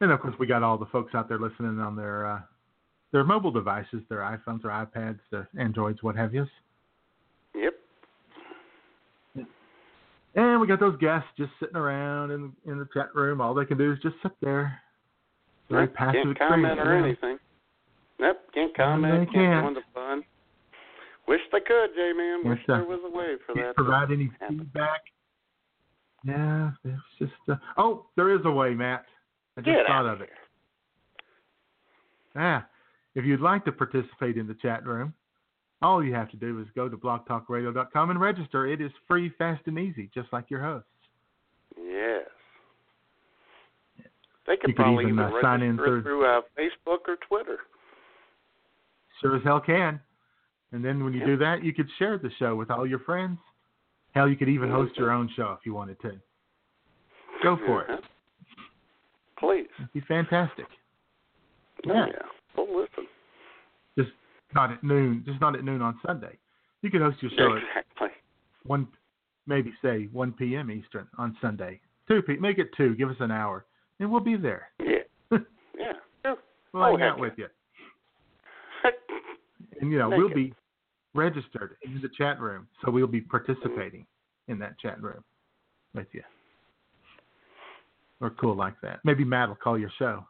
And 0.00 0.10
of 0.10 0.20
course, 0.20 0.34
we 0.38 0.46
got 0.46 0.62
all 0.62 0.78
the 0.78 0.86
folks 0.86 1.14
out 1.14 1.28
there 1.28 1.38
listening 1.38 1.78
on 1.80 1.96
their 1.96 2.24
uh, 2.26 2.40
their 3.12 3.24
mobile 3.24 3.50
devices, 3.50 4.02
their 4.08 4.20
iPhones, 4.20 4.62
their 4.62 4.70
iPads, 4.70 5.18
their 5.30 5.48
Androids, 5.58 6.02
what 6.02 6.16
have 6.16 6.32
you. 6.34 6.46
Yep. 7.54 7.74
And 10.36 10.60
we 10.60 10.66
got 10.68 10.78
those 10.78 10.96
guests 10.98 11.28
just 11.36 11.50
sitting 11.58 11.76
around 11.76 12.30
in 12.30 12.52
in 12.66 12.78
the 12.78 12.88
chat 12.94 13.14
room. 13.14 13.40
All 13.40 13.52
they 13.54 13.64
can 13.64 13.76
do 13.78 13.92
is 13.92 13.98
just 14.02 14.14
sit 14.22 14.32
there. 14.40 14.80
Very 15.68 15.86
Yep, 15.86 15.94
passive 15.94 16.22
Can't 16.24 16.38
comment 16.38 16.78
or 16.80 16.96
anything. 16.96 17.38
Nope, 18.20 18.36
can't 18.54 18.76
comment. 18.76 19.12
they 19.28 19.32
can't 19.32 19.34
can't. 19.34 19.64
join 19.66 19.74
the 19.74 19.80
fun. 19.94 20.22
Wish 21.26 21.40
they 21.52 21.60
could, 21.60 21.90
J 21.96 22.12
man. 22.16 22.48
Wish 22.48 22.58
there 22.66 22.84
was 22.84 23.00
a 23.04 23.16
way 23.16 23.34
for 23.46 23.54
Can't 23.54 23.68
that. 23.68 23.76
provide 23.76 24.10
any 24.12 24.30
happen. 24.40 24.58
feedback. 24.58 25.00
Yeah, 26.24 26.70
it's 26.84 27.00
just. 27.18 27.32
Uh, 27.48 27.54
oh, 27.78 28.06
there 28.16 28.32
is 28.34 28.40
a 28.44 28.50
way, 28.50 28.74
Matt. 28.74 29.06
I 29.56 29.62
just 29.62 29.76
Get 29.76 29.86
thought 29.86 30.06
of 30.06 30.20
it. 30.20 30.28
Ah, 32.36 32.66
if 33.14 33.24
you'd 33.24 33.40
like 33.40 33.64
to 33.64 33.72
participate 33.72 34.36
in 34.36 34.46
the 34.46 34.54
chat 34.54 34.84
room, 34.86 35.14
all 35.82 36.04
you 36.04 36.12
have 36.14 36.30
to 36.30 36.36
do 36.36 36.60
is 36.60 36.66
go 36.74 36.88
to 36.88 36.96
blogtalkradio.com 36.96 38.10
and 38.10 38.20
register. 38.20 38.66
It 38.66 38.80
is 38.80 38.90
free, 39.08 39.30
fast, 39.38 39.62
and 39.66 39.78
easy, 39.78 40.10
just 40.14 40.32
like 40.32 40.50
your 40.50 40.62
hosts. 40.62 40.88
Yes. 41.76 42.26
They 44.46 44.56
could 44.56 44.70
You 44.70 44.74
could 44.74 44.76
probably 44.76 45.04
even, 45.04 45.18
uh, 45.18 45.22
register 45.24 45.42
sign 45.42 45.62
in 45.62 45.76
through- 45.76 46.02
through 46.02 46.26
uh, 46.26 46.42
Facebook 46.58 47.08
or 47.08 47.16
Twitter. 47.28 47.58
Sure 49.20 49.36
as 49.36 49.42
hell 49.44 49.60
can. 49.60 50.00
And 50.72 50.84
then 50.84 51.02
when 51.04 51.12
you 51.12 51.20
Yep. 51.20 51.26
do 51.28 51.36
that, 51.38 51.62
you 51.64 51.72
could 51.72 51.90
share 51.98 52.18
the 52.18 52.30
show 52.30 52.54
with 52.56 52.70
all 52.70 52.86
your 52.86 53.00
friends. 53.00 53.38
Hell, 54.12 54.28
you 54.28 54.36
could 54.36 54.48
even 54.48 54.70
host 54.70 54.96
your 54.96 55.10
own 55.10 55.28
show 55.28 55.52
if 55.52 55.64
you 55.64 55.72
wanted 55.74 55.98
to. 56.00 56.20
Go 57.42 57.56
for 57.56 57.84
it. 57.84 57.90
Uh-huh. 57.90 58.00
Please. 59.36 59.68
It'd 59.78 59.92
be 59.92 60.00
fantastic. 60.00 60.66
Oh, 61.88 61.92
Yeah. 61.94 62.06
Well, 62.56 62.66
listen. 62.68 63.06
Just 63.96 64.10
not 64.54 64.70
at 64.72 64.82
noon. 64.84 65.22
Just 65.26 65.40
not 65.40 65.54
at 65.54 65.64
noon 65.64 65.82
on 65.82 65.98
Sunday. 66.06 66.36
You 66.82 66.90
could 66.90 67.00
host 67.02 67.18
your 67.22 67.30
show 67.36 67.56
at 67.56 67.62
exactly. 67.62 68.08
one, 68.64 68.88
maybe 69.46 69.72
say 69.82 70.08
1 70.12 70.32
p.m. 70.32 70.70
Eastern 70.70 71.06
on 71.18 71.36
Sunday. 71.40 71.80
Two 72.08 72.22
p. 72.22 72.36
Make 72.36 72.58
it 72.58 72.68
two. 72.76 72.94
Give 72.96 73.10
us 73.10 73.16
an 73.20 73.30
hour, 73.30 73.66
and 74.00 74.10
we'll 74.10 74.20
be 74.20 74.36
there. 74.36 74.68
Yeah. 74.80 74.86
Yeah. 75.78 75.92
yeah. 76.24 76.34
we'll 76.74 76.82
Oh, 76.82 76.96
hang 76.96 77.06
out 77.06 77.18
with 77.18 77.32
you, 77.38 77.46
and 79.80 79.90
you 79.90 79.98
know 79.98 80.10
we'll 80.10 80.26
it. 80.28 80.34
be 80.34 80.52
registered 81.14 81.76
in 81.84 82.00
the 82.02 82.08
chat 82.18 82.38
room, 82.40 82.66
so 82.84 82.90
we'll 82.90 83.06
be 83.06 83.20
participating 83.22 84.04
in 84.48 84.58
that 84.58 84.78
chat 84.78 85.00
room 85.02 85.24
with 85.94 86.06
you. 86.12 86.22
Or 88.20 88.30
cool 88.30 88.54
like 88.56 88.74
that. 88.82 89.00
Maybe 89.04 89.24
Matt 89.24 89.48
will 89.48 89.56
call 89.56 89.78
your 89.78 89.90
show. 89.98 90.26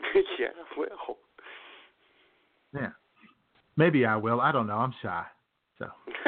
yeah, 0.38 0.48
well. 0.76 1.16
Yeah. 2.74 2.90
Maybe 3.76 4.04
I 4.04 4.16
will. 4.16 4.40
I 4.40 4.52
don't 4.52 4.66
know. 4.66 4.76
I'm 4.76 4.94
shy. 5.02 5.24
So 5.78 5.86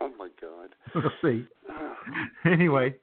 oh 0.00 0.10
my 0.18 0.28
God. 0.40 0.74
we'll 0.94 1.10
see. 1.22 1.46
Anyway. 2.44 2.94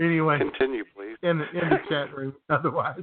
Anyway. 0.00 0.38
Continue, 0.38 0.84
please. 0.94 1.16
in 1.22 1.38
the 1.38 1.48
in 1.50 1.68
the 1.70 1.78
chat 1.88 2.14
room. 2.14 2.34
Otherwise, 2.50 3.02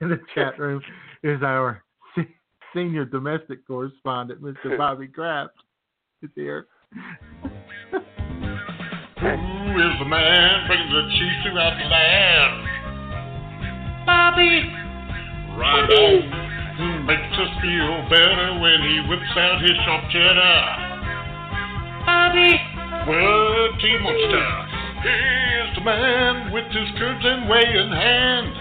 in 0.00 0.08
the 0.08 0.18
chat 0.34 0.58
room 0.58 0.82
is 1.22 1.40
our 1.42 1.84
se- 2.16 2.34
senior 2.74 3.04
domestic 3.04 3.64
correspondent, 3.66 4.42
Mr. 4.42 4.76
Bobby 4.76 5.06
Kraft, 5.06 5.52
is 6.22 6.30
here. 6.34 6.66
Who 7.92 7.98
is 7.98 8.02
the 9.98 10.04
man 10.06 10.66
bringing 10.66 10.90
the 10.90 11.08
cheese 11.12 11.42
throughout 11.44 11.76
the 11.78 11.84
land? 11.88 12.65
Bobby! 14.36 14.68
Right 15.56 15.88
on. 15.96 16.20
Who 16.76 16.88
makes 17.08 17.32
us 17.40 17.48
feel 17.62 18.04
better 18.12 18.60
when 18.60 18.84
he 18.84 19.00
whips 19.08 19.32
out 19.34 19.62
his 19.62 19.72
sharp 19.86 20.04
cheddar? 20.12 20.60
Bobby! 22.04 22.52
Well, 23.08 23.72
T-Monster. 23.80 24.44
He's 25.00 25.72
the 25.76 25.80
man 25.80 26.52
with 26.52 26.66
his 26.66 26.84
curves 26.98 27.24
and 27.24 27.48
way 27.48 27.64
in 27.64 27.88
hand. 27.90 28.52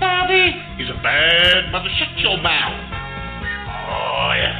Bobby! 0.00 0.56
He's 0.78 0.88
a 0.88 1.02
bad 1.02 1.70
mother. 1.70 1.90
Shut 1.98 2.18
your 2.20 2.38
mouth. 2.38 2.80
Oh, 3.92 4.32
yes. 4.40 4.56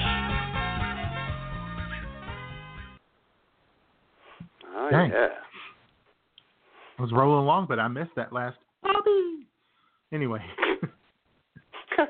Oh, 4.76 4.88
Dang. 4.90 5.10
yeah. 5.10 5.28
I 6.98 7.02
was 7.02 7.12
rolling 7.12 7.44
along, 7.44 7.64
but 7.66 7.80
I 7.80 7.88
missed 7.88 8.14
that 8.16 8.30
last 8.30 8.58
Bobby. 8.58 8.69
Anyway, 10.12 10.40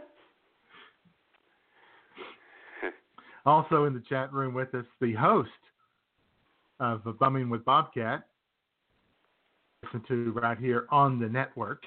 also 3.46 3.84
in 3.84 3.92
the 3.94 4.02
chat 4.08 4.32
room 4.32 4.54
with 4.54 4.74
us, 4.74 4.86
the 5.00 5.12
host 5.14 5.50
of 6.80 7.02
Bum 7.18 7.34
Wine 7.34 7.50
with 7.50 7.64
Bobcat. 7.64 8.22
Listen 9.84 10.02
to 10.08 10.32
right 10.32 10.58
here 10.58 10.86
on 10.90 11.18
the 11.18 11.28
network 11.28 11.82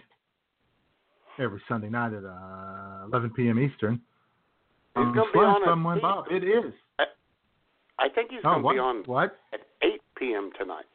every 1.39 1.61
Sunday 1.67 1.89
night 1.89 2.13
at 2.13 2.23
uh, 2.23 3.05
11 3.07 3.31
p.m. 3.31 3.59
Eastern. 3.59 3.99
He's 4.95 5.01
Um, 5.03 5.13
gonna 5.13 5.31
be 5.31 5.39
on 5.39 5.63
at 5.63 5.67
Bumming 5.67 5.83
with 5.85 5.97
eight. 5.97 6.01
Bob. 6.01 6.25
It 6.29 6.43
is. 6.43 6.73
I 7.99 8.09
think 8.09 8.31
he's 8.31 8.39
Oh, 8.43 8.59
going 8.61 8.63
to 8.63 8.69
be 8.73 8.79
on 8.79 9.03
What? 9.05 9.39
at 9.53 9.61
8 9.81 10.01
p.m. 10.17 10.51
tonight. 10.57 10.85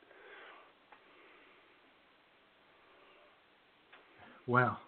Well, 4.46 4.78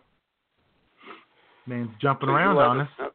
man's 1.71 1.91
jumping 2.01 2.29
So 2.29 2.35
around 2.35 2.59
on 2.59 2.81
us 2.81 2.89
us. 3.01 3.13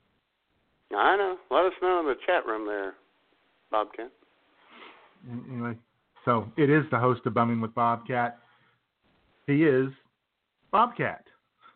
I 0.95 1.17
know. 1.17 1.37
Let 1.51 1.65
us 1.65 1.73
know 1.81 1.99
in 1.99 2.05
the 2.05 2.15
chat 2.25 2.45
room 2.45 2.65
there, 2.65 2.93
Bobcat. 3.69 4.11
Anyway, 5.49 5.75
so 6.23 6.47
it 6.57 6.69
is 6.69 6.83
the 6.91 6.99
host 6.99 7.21
of 7.25 7.33
Bum 7.33 7.49
Wine 7.49 7.61
with 7.61 7.75
Bobcat. 7.75 8.39
He 9.47 9.63
is 9.63 9.89
Bobcat. 10.71 11.25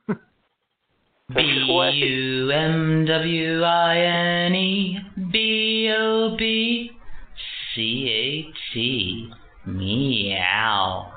Take 0.07 1.45
it 1.45 1.69
away. 1.69 1.91
U 1.91 2.49
M 2.51 3.05
W 3.05 3.61
I 3.61 3.97
N 3.97 4.55
E 4.55 4.99
B 5.31 5.93
O 5.95 6.35
B 6.35 6.91
C 7.75 8.49
A 8.51 8.73
T. 8.73 9.31
Meow. 9.67 11.13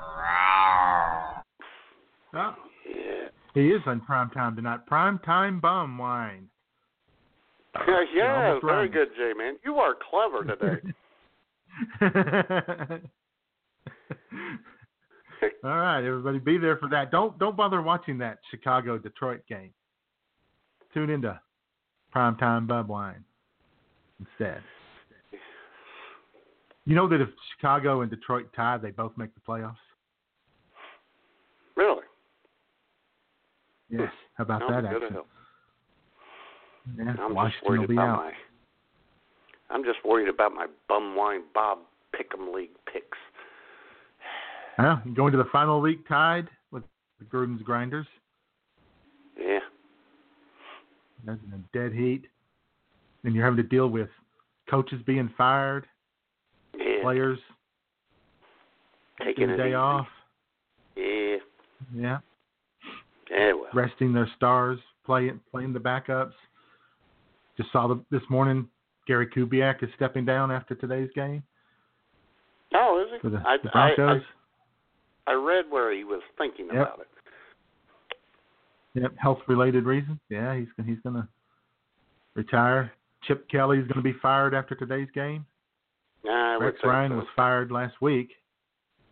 Oh, 2.35 2.55
Yeah. 2.87 3.29
He 3.53 3.67
is 3.67 3.81
on 3.85 4.01
prime 4.01 4.29
time 4.31 4.55
tonight. 4.55 4.85
Prime 4.87 5.19
time 5.19 5.59
bum 5.59 5.97
wine. 5.97 6.47
yeah, 8.15 8.59
very 8.63 8.87
good, 8.89 9.09
J 9.15 9.33
Man. 9.37 9.55
You 9.63 9.75
are 9.75 9.95
clever 10.09 10.43
today. 10.43 10.93
All 15.63 15.77
right, 15.77 16.05
everybody, 16.05 16.39
be 16.39 16.57
there 16.57 16.77
for 16.77 16.89
that. 16.89 17.11
Don't 17.11 17.37
don't 17.39 17.57
bother 17.57 17.81
watching 17.81 18.17
that 18.19 18.39
Chicago 18.51 18.97
Detroit 18.97 19.41
game. 19.47 19.71
Tune 20.93 21.09
into 21.09 21.39
primetime 22.15 22.67
bub 22.67 22.87
wine 22.89 23.23
instead. 24.19 24.61
You 26.85 26.95
know 26.95 27.07
that 27.07 27.21
if 27.21 27.29
Chicago 27.55 28.01
and 28.01 28.11
Detroit 28.11 28.47
tie, 28.55 28.77
they 28.77 28.91
both 28.91 29.13
make 29.17 29.33
the 29.33 29.41
playoffs. 29.41 29.75
really? 31.75 32.02
Yes. 33.99 34.11
How 34.35 34.43
about 34.43 34.61
that 34.69 34.85
action? 34.85 35.17
Yeah, 36.97 37.03
I'm 37.03 37.15
just 37.17 37.33
Washington 37.33 37.67
worried 37.69 37.79
will 37.81 37.87
be 37.87 37.93
about 37.93 38.09
out. 38.09 38.17
my. 38.17 38.31
I'm 39.69 39.83
just 39.83 39.99
worried 40.05 40.27
about 40.29 40.53
my 40.53 40.67
bum 40.89 41.15
wine 41.15 41.41
Bob 41.53 41.79
Pick'em 42.15 42.53
League 42.53 42.71
picks. 42.91 43.17
Well, 44.77 45.01
you 45.05 45.13
going 45.13 45.31
to 45.31 45.37
the 45.37 45.49
final 45.51 45.79
week 45.81 46.07
tied 46.07 46.47
with 46.71 46.83
the 47.19 47.25
Gruden's 47.25 47.61
Grinders. 47.61 48.07
Yeah. 49.39 49.59
That's 51.25 51.39
in 51.47 51.53
a 51.53 51.77
dead 51.77 51.95
heat. 51.95 52.23
And 53.23 53.33
you're 53.33 53.45
having 53.45 53.57
to 53.57 53.63
deal 53.63 53.87
with 53.87 54.09
coaches 54.69 55.01
being 55.05 55.31
fired, 55.37 55.87
Yeah. 56.77 57.01
players 57.01 57.39
Taking 59.19 59.33
taking 59.35 59.49
a 59.51 59.57
day 59.57 59.67
easy. 59.69 59.73
off. 59.75 60.07
Yeah. 60.95 61.35
Yeah. 61.95 62.17
Yeah. 63.33 63.53
Well. 63.53 63.69
resting 63.73 64.13
their 64.13 64.29
stars, 64.35 64.79
playing 65.05 65.39
playing 65.51 65.73
the 65.73 65.79
backups. 65.79 66.33
Just 67.57 67.71
saw 67.71 67.87
the, 67.87 68.03
this 68.11 68.21
morning 68.29 68.67
Gary 69.07 69.27
Kubiak 69.27 69.83
is 69.83 69.89
stepping 69.95 70.25
down 70.25 70.51
after 70.51 70.73
today's 70.75 71.09
game 71.15 71.43
Oh, 72.75 73.03
is 73.05 73.19
he? 73.21 73.29
the, 73.29 73.37
I, 73.45 73.57
the 73.63 73.69
Broncos. 73.69 74.21
I 75.27 75.31
I 75.31 75.33
read 75.35 75.65
where 75.69 75.93
he 75.95 76.03
was 76.03 76.21
thinking 76.37 76.67
Yep. 76.67 76.75
about 76.75 76.99
it. 76.99 77.07
yep, 79.01 79.13
health 79.17 79.39
related 79.47 79.85
reasons. 79.85 80.19
Yeah, 80.29 80.55
he's 80.57 80.67
he's 80.85 80.99
gonna 81.03 81.27
retire. 82.35 82.91
Chip 83.27 83.47
Kelly's 83.49 83.87
gonna 83.87 84.01
be 84.01 84.13
fired 84.21 84.53
after 84.53 84.75
today's 84.75 85.09
game. 85.13 85.45
Nah, 86.25 86.55
Rex 86.57 86.77
Ryan 86.83 87.11
so. 87.11 87.15
was 87.17 87.27
fired 87.35 87.71
last 87.71 87.95
week. 88.01 88.29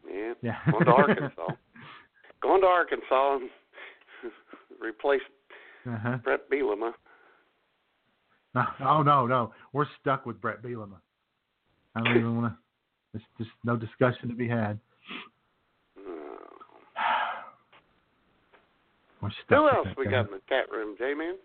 Yeah. 0.10 0.34
Yeah. 0.42 0.58
Going 0.72 0.86
to 0.86 0.92
Arkansas. 0.92 1.48
Going 2.42 2.62
to 2.62 2.68
Arkansas 2.68 3.36
and 3.36 3.50
replace 4.82 5.22
uh-huh. 5.88 6.18
Brett 6.24 6.50
Bielema. 6.52 6.94
No, 8.54 8.64
oh 8.86 9.02
no, 9.02 9.26
no, 9.28 9.54
we're 9.74 9.88
stuck 10.00 10.26
with 10.26 10.42
Brett 10.42 10.62
Bielema. 10.62 10.98
I 11.96 12.02
don't 12.04 12.18
even 12.18 12.42
want 12.42 12.54
to. 12.54 12.58
There's 13.14 13.24
just 13.38 13.50
no 13.66 13.76
discussion 13.76 14.30
to 14.30 14.36
be 14.36 14.48
had. 14.48 14.80
We're 19.22 19.30
stuck 19.46 19.60
Who 19.60 19.68
else 19.68 19.88
we 19.98 20.06
guy. 20.06 20.12
got 20.12 20.28
in 20.28 20.32
the 20.32 20.42
chat 20.48 20.72
room, 20.72 20.96
J-Man? 20.98 21.36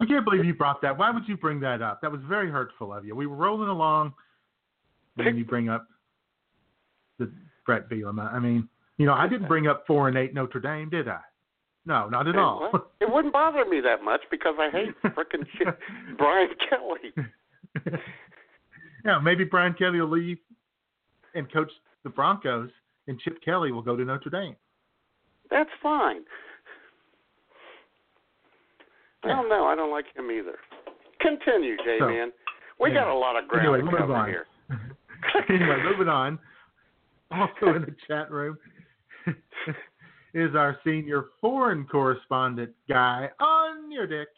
I 0.00 0.06
can't 0.06 0.24
believe 0.24 0.44
you 0.44 0.54
brought 0.54 0.80
that. 0.82 0.96
Why 0.96 1.10
would 1.10 1.28
you 1.28 1.36
bring 1.36 1.60
that 1.60 1.82
up? 1.82 2.00
That 2.00 2.10
was 2.10 2.22
very 2.26 2.50
hurtful 2.50 2.92
of 2.92 3.04
you. 3.04 3.14
We 3.14 3.26
were 3.26 3.36
rolling 3.36 3.68
along, 3.68 4.14
and 5.16 5.26
then 5.26 5.36
you 5.36 5.44
bring 5.44 5.68
up 5.68 5.86
the 7.18 7.30
Brett 7.66 7.88
Bielema. 7.90 8.32
I 8.32 8.38
mean, 8.38 8.68
you 8.96 9.06
know, 9.06 9.12
I 9.12 9.28
didn't 9.28 9.48
bring 9.48 9.66
up 9.66 9.84
four 9.86 10.08
and 10.08 10.16
eight 10.16 10.34
Notre 10.34 10.60
Dame, 10.60 10.88
did 10.90 11.08
I? 11.08 11.20
No, 11.84 12.08
not 12.08 12.28
at 12.28 12.36
all. 12.36 12.70
Well, 12.72 12.86
it 13.00 13.12
wouldn't 13.12 13.32
bother 13.32 13.64
me 13.64 13.80
that 13.80 14.04
much 14.04 14.20
because 14.30 14.54
I 14.58 14.70
hate 14.70 14.94
frickin' 15.14 15.46
Brian 16.16 16.48
Kelly. 16.68 17.26
yeah, 19.04 19.18
maybe 19.18 19.44
Brian 19.44 19.74
Kelly 19.74 20.00
will 20.00 20.10
leave 20.10 20.38
and 21.34 21.52
coach 21.52 21.70
the 22.04 22.10
Broncos, 22.10 22.70
and 23.08 23.18
Chip 23.20 23.42
Kelly 23.44 23.72
will 23.72 23.82
go 23.82 23.96
to 23.96 24.04
Notre 24.04 24.30
Dame. 24.30 24.54
That's 25.50 25.70
fine. 25.82 26.22
I 29.24 29.28
don't 29.28 29.48
know. 29.48 29.64
I 29.64 29.74
don't 29.74 29.90
like 29.90 30.06
him 30.14 30.30
either. 30.30 30.56
Continue, 31.20 31.76
J-Man. 31.84 32.32
we 32.80 32.90
yeah. 32.90 32.94
got 33.04 33.08
a 33.08 33.14
lot 33.16 33.40
of 33.40 33.48
ground 33.48 33.66
Anyway, 33.74 33.90
to 33.90 33.96
cover 33.96 34.14
on. 34.14 34.28
here. 34.28 34.46
anyway, 35.48 35.82
moving 35.84 36.08
on. 36.08 36.38
Also 37.30 37.74
in 37.76 37.82
the 37.82 37.94
chat 38.06 38.30
room 38.30 38.58
is 40.34 40.54
our 40.54 40.78
senior 40.84 41.26
foreign 41.40 41.86
correspondent 41.86 42.72
guy 42.88 43.28
on 43.38 43.90
your 43.90 44.06
dick. 44.06 44.28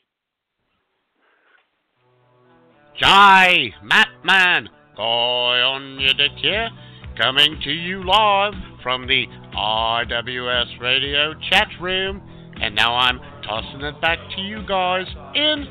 Jai, 3.01 3.71
Matt 3.83 4.09
Man, 4.25 4.69
guy 4.97 5.03
on 5.03 5.99
your 6.01 6.15
dick 6.15 6.33
here, 6.37 6.69
coming 7.17 7.61
to 7.65 7.71
you 7.71 8.05
live 8.05 8.55
from 8.83 9.07
the 9.07 9.27
IWS 9.57 10.81
Radio 10.81 11.35
chat 11.51 11.69
room. 11.81 12.23
And 12.61 12.75
now 12.75 12.95
I'm 12.95 13.19
tossing 13.43 13.81
it 13.81 14.01
back 14.01 14.19
to 14.37 14.41
you 14.41 14.65
guys 14.67 15.07
in 15.35 15.67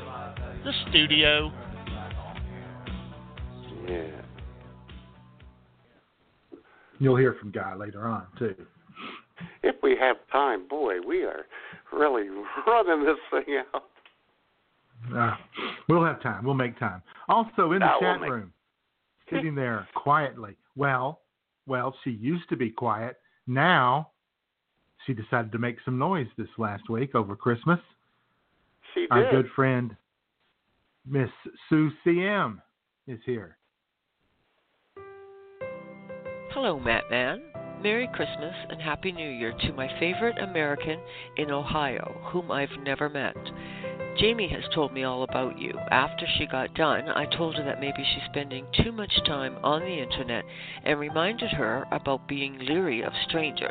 the 0.64 0.72
studio. 0.88 1.50
Yeah. 3.88 4.20
You'll 6.98 7.16
hear 7.16 7.36
from 7.40 7.50
Guy 7.50 7.74
later 7.74 8.06
on 8.06 8.26
too. 8.38 8.54
If 9.62 9.76
we 9.82 9.96
have 10.00 10.16
time, 10.30 10.66
boy, 10.68 11.00
we 11.06 11.22
are 11.24 11.46
really 11.92 12.28
running 12.66 13.04
this 13.04 13.16
thing 13.30 13.62
out. 13.74 13.84
Uh, 15.14 15.36
we'll 15.88 16.04
have 16.04 16.22
time. 16.22 16.44
We'll 16.44 16.54
make 16.54 16.78
time. 16.78 17.02
Also 17.28 17.72
in 17.72 17.80
the 17.80 17.86
No, 17.86 17.98
we'll 18.00 18.12
chat 18.12 18.20
make- 18.20 18.30
room, 18.30 18.52
sitting 19.30 19.54
there 19.54 19.86
quietly. 19.94 20.56
Well, 20.76 21.20
well, 21.66 21.94
she 22.04 22.10
used 22.10 22.48
to 22.50 22.56
be 22.56 22.70
quiet. 22.70 23.16
Now 23.46 24.10
she 25.06 25.12
decided 25.14 25.52
to 25.52 25.58
make 25.58 25.76
some 25.84 25.98
noise 25.98 26.26
this 26.38 26.48
last 26.58 26.88
week 26.88 27.14
over 27.14 27.36
Christmas. 27.36 27.78
She 28.94 29.00
did. 29.00 29.10
Our 29.10 29.22
did. 29.24 29.30
good 29.32 29.50
friend 29.54 29.96
Miss 31.06 31.28
Sue 31.68 31.90
CM 32.06 32.60
is 33.06 33.18
here. 33.26 33.58
Hello, 36.52 36.78
Matt 36.78 37.10
Man. 37.10 37.42
Merry 37.84 38.08
Christmas 38.14 38.54
and 38.70 38.80
Happy 38.80 39.12
New 39.12 39.28
Year 39.28 39.52
to 39.60 39.72
my 39.74 39.86
favorite 40.00 40.38
American 40.38 40.98
in 41.36 41.50
Ohio, 41.50 42.18
whom 42.32 42.50
I've 42.50 42.70
never 42.82 43.10
met. 43.10 43.36
Jamie 44.18 44.48
has 44.48 44.64
told 44.74 44.94
me 44.94 45.04
all 45.04 45.22
about 45.22 45.58
you. 45.58 45.78
After 45.90 46.24
she 46.38 46.46
got 46.46 46.72
done, 46.72 47.10
I 47.10 47.26
told 47.36 47.56
her 47.56 47.64
that 47.64 47.82
maybe 47.82 48.02
she's 48.02 48.24
spending 48.30 48.64
too 48.82 48.90
much 48.90 49.12
time 49.26 49.58
on 49.62 49.82
the 49.82 50.02
internet 50.02 50.46
and 50.82 50.98
reminded 50.98 51.50
her 51.50 51.84
about 51.92 52.26
being 52.26 52.58
leery 52.58 53.02
of 53.02 53.12
strangers, 53.28 53.68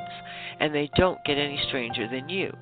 and 0.59 0.75
they 0.75 0.91
don't 0.95 1.17
get 1.25 1.39
any 1.39 1.59
stranger 1.67 2.07
than 2.07 2.29
you. 2.29 2.55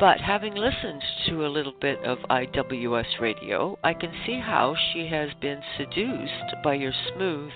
But 0.00 0.18
having 0.18 0.56
listened 0.56 1.04
to 1.28 1.46
a 1.46 1.54
little 1.54 1.74
bit 1.80 2.02
of 2.02 2.18
IWS 2.28 3.20
radio, 3.20 3.78
I 3.84 3.94
can 3.94 4.10
see 4.26 4.40
how 4.40 4.74
she 4.92 5.06
has 5.06 5.28
been 5.40 5.60
seduced 5.78 6.64
by 6.64 6.74
your 6.74 6.92
smooth, 7.14 7.52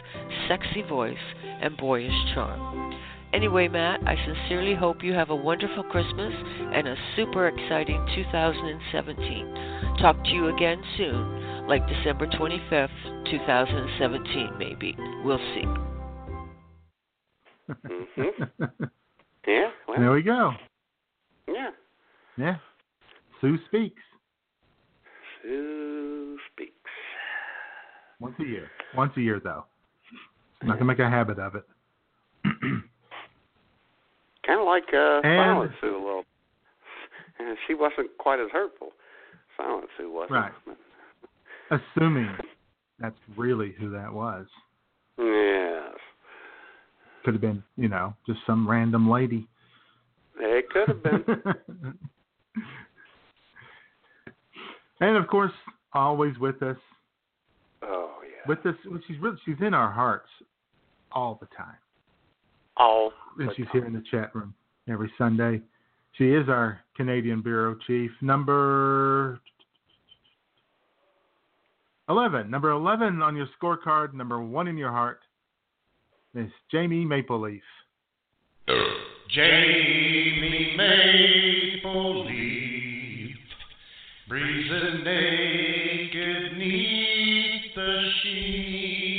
sexy 0.47 0.83
voice 0.83 1.17
and 1.61 1.77
boyish 1.77 2.33
charm. 2.33 2.95
Anyway, 3.35 3.67
Matt, 3.67 4.01
I 4.07 4.15
sincerely 4.25 4.77
hope 4.77 5.03
you 5.03 5.13
have 5.13 5.31
a 5.31 5.35
wonderful 5.37 5.83
Christmas 5.83 6.33
and 6.73 6.87
a 6.87 6.95
super 7.17 7.49
exciting 7.49 8.07
2017. 8.15 9.97
Talk 10.01 10.23
to 10.23 10.31
you 10.31 10.55
again 10.55 10.81
soon, 10.97 11.67
like 11.67 11.83
December 11.89 12.29
25th, 12.29 13.25
2017, 13.33 14.51
maybe. 14.57 14.95
We'll 15.25 15.39
see. 15.39 15.65
Mm-hmm. 17.89 18.45
Yeah. 19.47 19.71
Well, 19.89 19.99
there 20.01 20.13
we 20.13 20.23
go. 20.23 20.53
yeah. 21.49 21.71
Yeah. 22.39 22.57
Sue 23.41 23.59
speaks 23.67 24.03
Sue 25.43 26.39
speaks. 26.53 26.73
once 28.21 28.37
a 28.41 28.45
year. 28.45 28.71
Once 28.97 29.13
a 29.17 29.21
year, 29.21 29.41
though. 29.43 29.65
I'm 30.63 30.69
not 30.69 30.75
gonna 30.79 30.87
make 30.87 30.99
a 31.01 31.11
habit 31.11 31.39
of 31.39 31.57
it. 31.57 31.65
Kind 34.47 34.61
of 34.61 34.67
like 34.67 34.85
uh, 34.93 35.23
Silent 35.23 35.73
Sue 35.81 35.97
a 35.97 35.99
little. 35.99 36.25
And 37.37 37.59
she 37.67 37.75
wasn't 37.75 38.17
quite 38.17 38.39
as 38.39 38.47
hurtful. 38.53 38.91
Silent 39.57 39.89
Sue 39.99 40.13
wasn't. 40.13 40.31
Right. 40.31 40.53
Assuming 41.97 42.31
that's 43.01 43.19
really 43.37 43.75
who 43.79 43.91
that 43.91 44.13
was. 44.13 44.47
Yes. 45.19 45.99
Could 47.25 47.35
have 47.35 47.41
been, 47.41 47.65
you 47.77 47.89
know, 47.89 48.15
just 48.25 48.39
some 48.47 48.71
random 48.71 49.11
lady. 49.11 49.49
It 50.39 50.71
could 50.71 50.89
have 50.89 51.03
been. 51.03 51.25
and 55.01 55.17
of 55.17 55.27
course, 55.27 55.53
always 55.93 56.39
with 56.39 56.63
us. 56.63 56.77
oh 57.83 58.13
yeah. 58.23 58.49
With 58.49 58.65
us, 58.65 58.77
she's 59.09 59.19
really, 59.21 59.39
she's 59.45 59.61
in 59.61 59.75
our 59.75 59.91
hearts 59.91 60.29
all 61.11 61.39
the 61.41 61.49
time. 61.57 61.77
All. 62.77 63.13
And 63.39 63.51
she's 63.57 63.67
time. 63.67 63.73
here 63.73 63.87
in 63.87 63.93
the 63.93 64.03
chat 64.11 64.35
room 64.35 64.55
every 64.89 65.13
Sunday. 65.19 65.61
She 66.13 66.31
is 66.31 66.49
our 66.49 66.81
Canadian 66.97 67.43
bureau 67.43 67.77
chief, 67.87 68.11
number 68.21 69.41
eleven. 72.09 72.51
Number 72.51 72.71
eleven 72.71 73.23
on 73.23 73.37
your 73.37 73.49
scorecard, 73.61 74.15
number 74.15 74.41
one 74.41 74.69
in 74.69 74.77
your 74.77 74.93
heart. 74.93 75.21
Miss 76.35 76.51
Jamie 76.71 77.05
Maple 77.05 77.41
Leaf. 77.41 77.63
Jamie 79.31 80.75
Maple 80.77 82.25
Leaf, 82.27 83.37
breezing 84.29 85.05
naked 85.05 86.59
neath 86.59 87.75
the 87.75 88.11
sheets. 88.23 89.14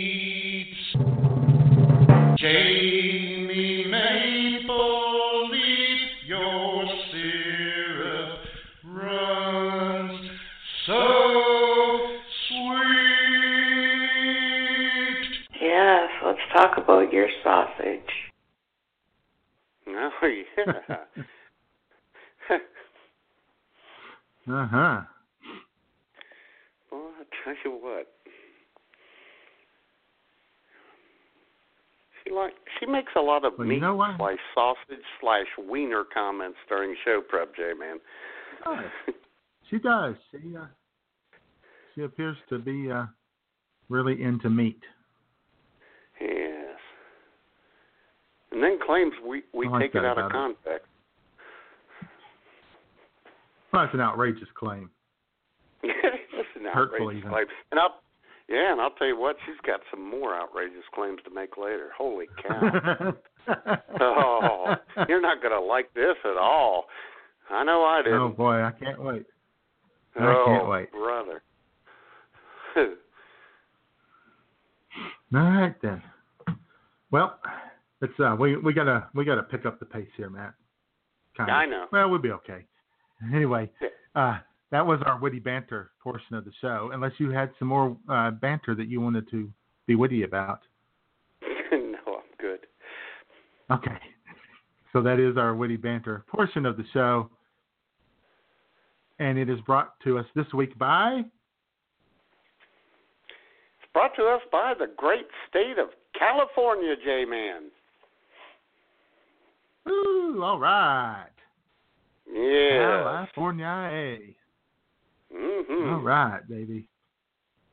Talk 16.76 16.84
about 16.84 17.13
your 17.13 17.28
sausage. 17.43 18.01
Oh 19.88 20.09
yeah. 20.23 20.95
Uh 24.47 24.67
huh. 24.67 25.01
well, 26.91 27.01
I'll 27.17 27.26
tell 27.43 27.55
you 27.65 27.71
what. 27.82 28.07
She 32.23 32.32
like 32.32 32.53
she 32.80 32.86
makes 32.86 33.11
a 33.15 33.21
lot 33.21 33.43
of 33.43 33.53
Well, 33.57 33.65
you 33.65 33.73
meat 33.73 33.82
know 33.82 34.05
slash 34.17 34.38
sausage 34.53 35.03
slash 35.19 35.47
wiener 35.67 36.03
comments 36.13 36.57
during 36.69 36.95
show 37.03 37.21
prep, 37.28 37.55
J 37.55 37.71
man. 37.80 37.97
She 39.71 39.80
does. 39.80 40.13
She 40.30 40.55
uh, 40.55 40.65
she 41.95 42.03
appears 42.03 42.38
to 42.49 42.59
be 42.59 42.91
uh, 42.91 43.05
really 43.89 44.21
into 44.21 44.51
meat. 44.51 44.80
Yes. 46.21 46.78
And 48.56 48.64
then 48.64 48.80
claims 48.84 49.12
we 49.28 49.43
we 49.53 49.68
like 49.68 49.82
take 49.82 49.95
it 49.95 50.06
out 50.06 50.18
of 50.18 50.32
context. 50.32 50.88
Well, 53.74 53.84
that's 53.84 53.93
an 53.93 53.99
outrageous 53.99 54.47
claim. 54.58 54.89
It's 55.84 56.49
an 56.56 56.66
Hurtful 56.74 57.08
outrageous 57.08 57.20
even. 57.20 57.32
claim. 57.32 57.45
And 57.72 57.80
I'll 57.82 57.99
Yeah, 58.47 58.72
and 58.72 58.80
I'll 58.80 58.91
tell 58.91 59.08
you 59.08 59.20
what, 59.20 59.36
she's 59.45 59.60
got 59.68 59.82
some 59.91 60.10
more 60.10 60.34
outrageous 60.34 60.86
claims 60.93 61.20
to 61.26 61.32
make 61.34 61.58
later. 61.58 61.89
Holy 61.97 62.28
cow. 62.41 63.14
oh, 63.99 64.76
you're 65.10 65.22
not 65.22 65.41
going 65.41 65.53
to 65.53 65.60
like 65.60 65.93
this 65.93 66.16
at 66.24 66.38
all. 66.38 66.86
I 67.49 67.64
know 67.66 67.84
I 67.84 68.01
didn't. 68.03 68.20
Oh 68.20 68.30
boy, 68.30 68.62
I 68.62 68.72
can't 68.72 69.01
wait. 69.03 69.26
I 70.18 70.26
oh, 70.26 70.45
can't 70.47 70.70
wait. 70.70 70.91
brother. 70.91 71.43
All 75.36 75.41
right 75.41 75.76
then. 75.82 76.01
Well, 77.12 77.39
it's 78.06 78.20
uh 78.20 78.36
we 78.38 78.58
we 78.58 78.74
gotta 78.74 79.08
we 79.14 79.26
gotta 79.26 79.43
pick 79.43 79.66
up 79.66 79.80
the 79.80 79.86
pace 79.86 80.08
here, 80.16 80.30
Matt. 80.30 80.53
Kind 81.36 81.49
of. 81.49 81.56
I 81.56 81.66
know. 81.66 81.86
Well, 81.91 82.10
we'll 82.10 82.20
be 82.20 82.32
okay. 82.32 82.66
Anyway, 83.34 83.72
uh 84.14 84.39
that 84.72 84.86
was 84.86 84.99
our 85.06 85.20
witty 85.20 85.39
banter 85.39 85.91
portion 86.03 86.36
of 86.36 86.43
the 86.43 86.51
show. 86.60 86.89
Unless 86.93 87.14
you 87.18 87.30
had 87.30 87.49
some 87.60 87.70
more 87.70 87.95
uh, 88.10 88.32
banter 88.32 88.76
that 88.76 88.88
you 88.88 88.99
wanted 88.99 89.30
to 89.32 89.49
be 89.88 89.95
witty 89.95 90.24
about. 90.24 90.60
no, 91.72 91.97
I'm 92.08 92.24
good. 92.39 92.60
Okay. 93.72 93.97
So 94.91 95.01
that 95.01 95.20
is 95.20 95.38
our 95.38 95.56
witty 95.56 95.78
banter 95.78 96.26
portion 96.28 96.66
of 96.66 96.78
the 96.78 96.84
show. 96.93 97.30
And 99.20 99.38
it 99.38 99.49
is 99.49 99.60
brought 99.62 99.93
to 100.03 100.18
us 100.18 100.26
this 100.36 100.51
week 100.53 100.78
by 100.78 101.20
It's 101.20 101.30
brought 103.93 104.14
to 104.18 104.24
us 104.24 104.41
by 104.51 104.74
the 104.78 104.88
great 104.97 105.28
state 105.47 105.78
of 105.80 105.89
California, 106.18 106.95
J 107.01 107.24
Man. 107.24 107.72
Ooh, 109.88 110.41
all 110.43 110.59
right. 110.59 111.27
Yeah. 112.31 113.03
California. 113.03 114.17
Mm-hmm. 115.36 115.89
All 115.89 116.01
right, 116.01 116.47
baby. 116.49 116.88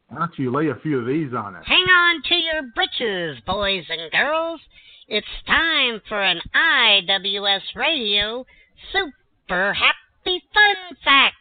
Why 0.08 0.18
don't 0.18 0.38
you 0.38 0.54
lay 0.54 0.68
a 0.68 0.74
few 0.82 0.98
of 1.00 1.06
these 1.06 1.32
on 1.32 1.56
us? 1.56 1.64
Hang 1.66 1.84
on 1.84 2.22
to 2.28 2.34
your 2.34 2.62
britches, 2.74 3.42
boys 3.46 3.84
and 3.88 4.10
girls. 4.12 4.60
It's 5.08 5.26
time 5.46 6.00
for 6.08 6.22
an 6.22 6.40
IWS 6.54 7.60
Radio 7.74 8.44
Super 8.92 9.72
Happy 9.72 10.42
Fun 10.54 10.96
Fact. 11.04 11.34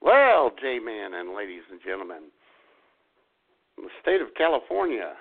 Well, 0.00 0.50
J 0.60 0.78
Man 0.78 1.14
and 1.14 1.34
ladies 1.34 1.62
and 1.70 1.80
gentlemen, 1.84 2.24
the 3.76 3.88
state 4.00 4.20
of 4.20 4.28
California 4.36 5.14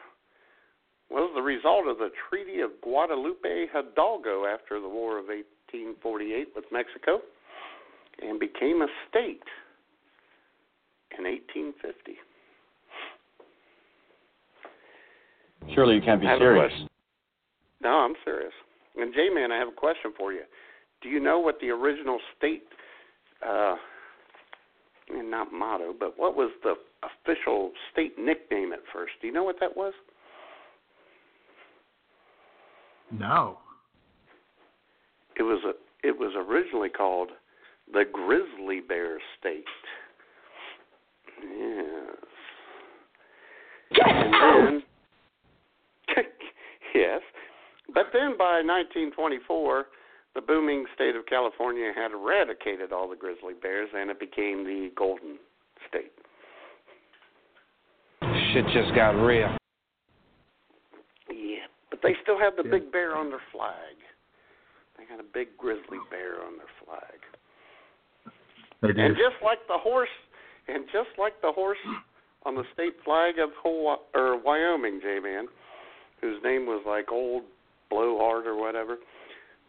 was 1.11 1.31
the 1.35 1.41
result 1.41 1.87
of 1.87 1.97
the 1.97 2.09
Treaty 2.29 2.61
of 2.61 2.71
Guadalupe 2.81 3.67
Hidalgo 3.71 4.45
after 4.45 4.79
the 4.79 4.87
War 4.87 5.19
of 5.19 5.25
1848 5.25 6.49
with 6.55 6.65
Mexico 6.71 7.21
and 8.21 8.39
became 8.39 8.81
a 8.81 8.87
state 9.09 9.43
in 11.17 11.25
1850. 11.25 12.17
Surely 15.73 15.95
you 15.95 16.01
can't 16.01 16.19
be 16.19 16.27
I 16.27 16.31
have 16.31 16.39
a 16.39 16.43
serious. 16.43 16.73
No, 17.81 17.89
I'm 17.89 18.15
serious. 18.25 18.53
And 18.97 19.13
J 19.13 19.29
Man, 19.33 19.51
I 19.51 19.57
have 19.57 19.69
a 19.69 19.71
question 19.71 20.11
for 20.17 20.33
you. 20.33 20.43
Do 21.01 21.09
you 21.09 21.19
know 21.19 21.39
what 21.39 21.59
the 21.59 21.69
original 21.69 22.19
state, 22.37 22.63
uh, 23.47 23.75
and 25.09 25.31
not 25.31 25.51
motto, 25.51 25.93
but 25.97 26.17
what 26.17 26.35
was 26.35 26.51
the 26.63 26.75
official 27.03 27.71
state 27.91 28.17
nickname 28.19 28.73
at 28.73 28.79
first? 28.93 29.13
Do 29.21 29.27
you 29.27 29.33
know 29.33 29.43
what 29.43 29.59
that 29.59 29.75
was? 29.75 29.93
No. 33.11 33.57
It 35.35 35.43
was 35.43 35.61
a. 35.65 35.73
It 36.07 36.17
was 36.17 36.33
originally 36.35 36.89
called 36.89 37.29
the 37.91 38.03
Grizzly 38.11 38.79
Bear 38.79 39.19
State. 39.39 39.65
Yes. 41.43 42.15
And 44.03 44.33
then, 44.33 44.83
yes, 46.95 47.21
but 47.93 48.05
then 48.13 48.37
by 48.37 48.61
1924, 48.63 49.85
the 50.33 50.41
booming 50.41 50.85
state 50.95 51.15
of 51.15 51.25
California 51.25 51.91
had 51.93 52.11
eradicated 52.11 52.93
all 52.93 53.09
the 53.09 53.15
grizzly 53.15 53.53
bears, 53.61 53.89
and 53.93 54.09
it 54.09 54.19
became 54.19 54.63
the 54.63 54.91
Golden 54.95 55.37
State. 55.89 56.11
Shit 58.53 58.65
just 58.73 58.95
got 58.95 59.11
real. 59.11 59.57
Yeah, 62.01 62.07
but 62.07 62.07
they 62.07 62.15
still 62.21 62.39
have 62.39 62.55
the 62.55 62.63
big 62.63 62.91
bear 62.91 63.15
on 63.15 63.29
their 63.29 63.41
flag. 63.51 63.95
They 64.97 65.05
got 65.05 65.19
a 65.19 65.27
big 65.33 65.57
grizzly 65.57 65.99
bear 66.09 66.43
on 66.45 66.57
their 66.57 66.69
flag. 66.85 67.19
They 68.81 68.93
do. 68.93 69.01
And 69.01 69.15
just 69.15 69.43
like 69.43 69.59
the 69.67 69.77
horse, 69.77 70.09
and 70.67 70.85
just 70.91 71.09
like 71.17 71.41
the 71.41 71.51
horse 71.51 71.77
on 72.45 72.55
the 72.55 72.63
state 72.73 72.95
flag 73.05 73.39
of 73.39 73.49
Hawaii, 73.63 73.97
or 74.13 74.41
Wyoming, 74.41 74.99
J-Man, 75.01 75.47
whose 76.19 76.41
name 76.43 76.65
was 76.65 76.83
like 76.85 77.11
Old 77.11 77.43
Blowhard 77.89 78.45
or 78.47 78.55
whatever, 78.55 78.97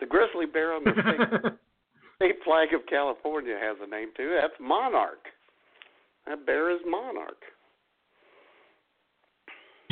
the 0.01 0.07
grizzly 0.07 0.47
bear 0.47 0.75
on 0.75 0.85
the 0.85 0.93
state, 0.93 1.53
state 2.17 2.37
flag 2.45 2.75
of 2.75 2.87
California 2.89 3.59
has 3.61 3.77
a 3.83 3.87
name 3.89 4.09
too. 4.17 4.37
That's 4.41 4.55
Monarch. 4.61 5.27
That 6.27 6.47
bear 6.47 6.71
is 6.71 6.81
Monarch. 6.87 7.43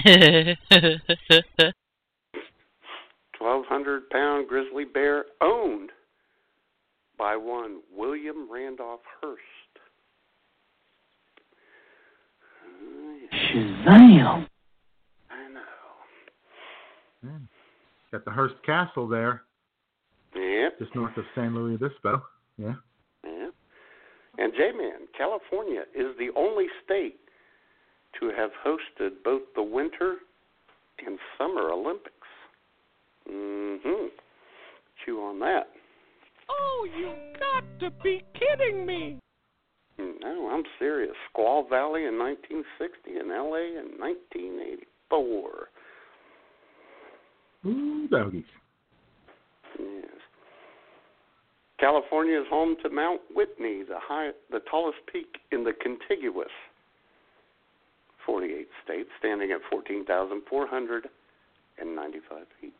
Twelve 3.41 3.65
hundred 3.67 4.11
pound 4.11 4.49
grizzly 4.49 4.85
bear 4.85 5.25
owned 5.41 5.91
by 7.19 7.37
one 7.37 7.81
William 7.97 8.47
Randolph 8.53 9.01
Hearst. 9.21 9.41
Shazam! 13.33 14.47
I 15.31 15.49
know. 15.49 15.61
Yeah. 17.25 17.31
Got 18.13 18.25
the 18.27 18.31
Hearst 18.31 18.57
Castle 18.67 19.09
there, 19.09 19.43
Yep. 20.35 20.79
just 20.79 20.95
north 20.95 21.17
of 21.17 21.25
San 21.35 21.55
Luis 21.55 21.81
Obispo. 21.81 22.23
Yeah. 22.59 22.75
Yeah. 23.25 23.51
And 24.39 24.53
J-Man, 24.53 25.09
California 25.17 25.85
is 25.95 26.17
the 26.19 26.31
only 26.37 26.67
state 26.85 27.21
to 28.19 28.31
have 28.31 28.51
hosted 28.67 29.23
both 29.25 29.43
the 29.55 29.63
Winter 29.63 30.17
and 31.07 31.19
Summer 31.39 31.71
Olympics. 31.71 32.20
Mm-hmm. 33.29 34.07
Chew 35.05 35.21
on 35.21 35.39
that. 35.41 35.69
Oh, 36.49 36.87
you 36.97 37.13
got 37.39 37.65
to 37.81 37.91
be 38.03 38.23
kidding 38.35 38.87
me! 38.87 39.19
No, 39.99 40.49
I'm 40.51 40.65
serious. 40.79 41.15
Squaw 41.35 41.69
Valley 41.69 42.05
in 42.05 42.19
1960 42.19 43.19
and 43.19 43.29
LA 43.29 43.79
in 43.79 43.99
1984. 43.99 45.69
Ooh, 47.67 48.09
doggies. 48.09 48.45
Yes. 49.79 50.07
California 51.79 52.41
is 52.41 52.47
home 52.49 52.77
to 52.83 52.89
Mount 52.91 53.21
Whitney, 53.35 53.83
the 53.83 53.99
high, 53.99 54.33
the 54.51 54.61
tallest 54.71 54.99
peak 55.11 55.39
in 55.53 55.65
the 55.65 55.73
contiguous 55.73 56.53
48 58.27 58.69
states, 58.85 59.09
standing 59.19 59.53
at 59.53 59.61
14,495 59.71 62.47
feet. 62.61 62.75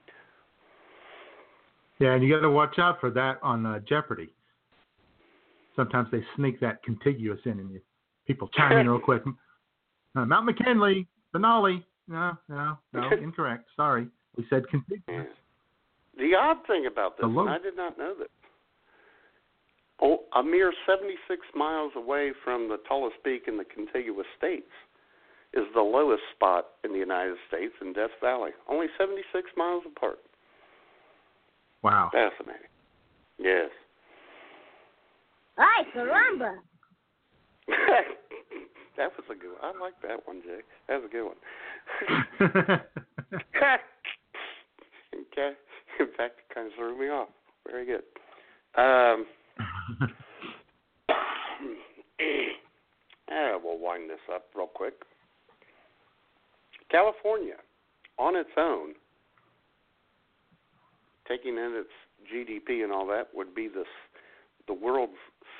Yeah, 2.01 2.15
and 2.15 2.25
you 2.25 2.35
got 2.35 2.41
to 2.41 2.51
watch 2.51 2.79
out 2.79 2.99
for 2.99 3.11
that 3.11 3.39
on 3.43 3.67
uh, 3.67 3.79
Jeopardy. 3.81 4.31
Sometimes 5.77 6.09
they 6.11 6.25
sneak 6.35 6.59
that 6.61 6.83
contiguous 6.83 7.39
in, 7.45 7.53
and 7.53 7.71
you, 7.71 7.81
people 8.27 8.49
chime 8.49 8.79
in 8.79 8.89
real 8.89 8.99
quick. 8.99 9.23
Uh, 10.17 10.25
Mount 10.25 10.47
McKinley, 10.47 11.07
Denali. 11.35 11.85
No, 12.09 12.37
no, 12.49 12.79
no, 12.95 13.11
incorrect. 13.23 13.67
Sorry, 13.77 14.09
we 14.37 14.47
said 14.49 14.67
contiguous. 14.69 15.29
The 16.17 16.35
odd 16.35 16.57
thing 16.67 16.87
about 16.87 17.17
this, 17.19 17.27
and 17.27 17.49
I 17.49 17.59
did 17.59 17.77
not 17.77 17.97
know 17.97 18.15
this, 18.19 18.29
oh, 20.03 20.21
a 20.35 20.43
mere 20.43 20.73
76 20.87 21.41
miles 21.55 21.93
away 21.95 22.33
from 22.43 22.69
the 22.69 22.79
tallest 22.89 23.17
peak 23.25 23.43
in 23.47 23.59
the 23.59 23.65
contiguous 23.65 24.27
states 24.37 24.73
is 25.53 25.65
the 25.75 25.81
lowest 25.81 26.23
spot 26.35 26.67
in 26.83 26.93
the 26.93 26.99
United 26.99 27.37
States 27.49 27.75
in 27.81 27.93
Death 27.93 28.11
Valley. 28.21 28.51
Only 28.69 28.87
76 28.99 29.51
miles 29.57 29.83
apart. 29.87 30.19
Wow. 31.83 32.11
Fascinating. 32.13 32.69
Yes. 33.39 33.71
Ay, 35.59 35.83
caramba. 35.95 36.57
that 38.97 39.11
was 39.17 39.25
a 39.31 39.35
good 39.35 39.53
one. 39.53 39.61
I 39.63 39.73
like 39.81 39.95
that 40.03 40.27
one, 40.27 40.43
Jay. 40.43 40.61
That 40.89 41.01
was 41.01 41.05
a 41.07 41.09
good 41.13 41.25
one. 41.25 41.37
okay. 45.15 45.53
In 45.99 46.07
fact, 46.17 46.39
it 46.39 46.55
kind 46.55 46.67
of 46.67 46.73
threw 46.77 46.99
me 46.99 47.09
off. 47.09 47.29
Very 47.67 47.87
good. 47.87 48.03
Um, 48.77 49.27
uh, 51.09 51.15
we'll 53.65 53.79
wind 53.79 54.09
this 54.09 54.21
up 54.33 54.45
real 54.55 54.67
quick. 54.67 54.95
California, 56.91 57.57
on 58.19 58.37
its 58.37 58.51
own, 58.57 58.95
taking 61.31 61.57
in 61.57 61.73
its 61.85 61.91
GDP 62.33 62.83
and 62.83 62.93
all 62.93 63.07
that, 63.07 63.29
would 63.35 63.55
be 63.55 63.69
the 63.69 63.85
the 64.67 64.75
world's 64.75 65.13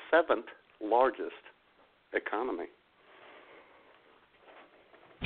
seventh 0.09 0.45
largest 0.81 1.31
economy. 2.13 2.65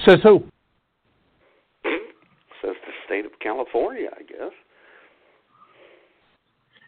Says 0.06 0.20
who? 0.24 0.44
Says 2.62 2.76
the 2.86 2.94
state 3.06 3.26
of 3.26 3.32
California, 3.42 4.10
I 4.18 4.24
guess. 4.24 4.52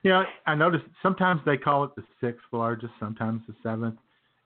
Yeah, 0.03 0.23
I 0.45 0.55
noticed 0.55 0.85
sometimes 1.01 1.41
they 1.45 1.57
call 1.57 1.83
it 1.83 1.91
the 1.95 2.03
sixth 2.21 2.45
largest, 2.51 2.93
sometimes 2.99 3.41
the 3.47 3.55
seventh. 3.63 3.95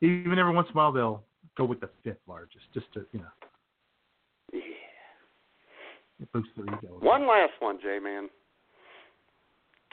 Even 0.01 0.39
every 0.39 0.53
once 0.53 0.68
in 0.72 0.74
a 0.74 0.78
while 0.78 0.91
they'll 0.91 1.24
go 1.57 1.66
with 1.66 1.82
the 1.82 1.89
fifth 2.03 2.22
largest, 2.28 2.66
just 2.74 2.91
to 2.93 3.05
you 3.12 3.20
know 3.20 3.26
Yeah. 4.53 6.26
boost 6.34 6.49
their 6.55 6.66
ego. 6.66 6.97
One 6.99 7.28
last 7.28 7.53
one, 7.59 7.80
J 7.82 7.99
Man. 7.99 8.30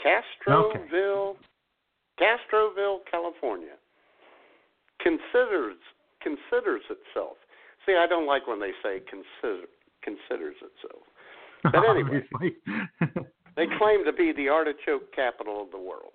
Castroville, 0.04 1.36
Castroville, 2.20 2.98
California, 3.10 3.74
considers 5.00 5.76
considers 6.22 6.82
itself. 6.90 7.36
See, 7.86 7.94
I 7.94 8.06
don't 8.06 8.26
like 8.26 8.46
when 8.46 8.60
they 8.60 8.72
say 8.82 9.00
consider 9.08 9.66
considers 10.02 10.56
itself. 10.56 11.02
But 11.62 11.84
anyway, 11.90 12.22
they 13.56 13.66
claim 13.78 14.04
to 14.04 14.12
be 14.12 14.32
the 14.32 14.48
artichoke 14.48 15.12
capital 15.14 15.62
of 15.62 15.70
the 15.70 15.78
world. 15.78 16.12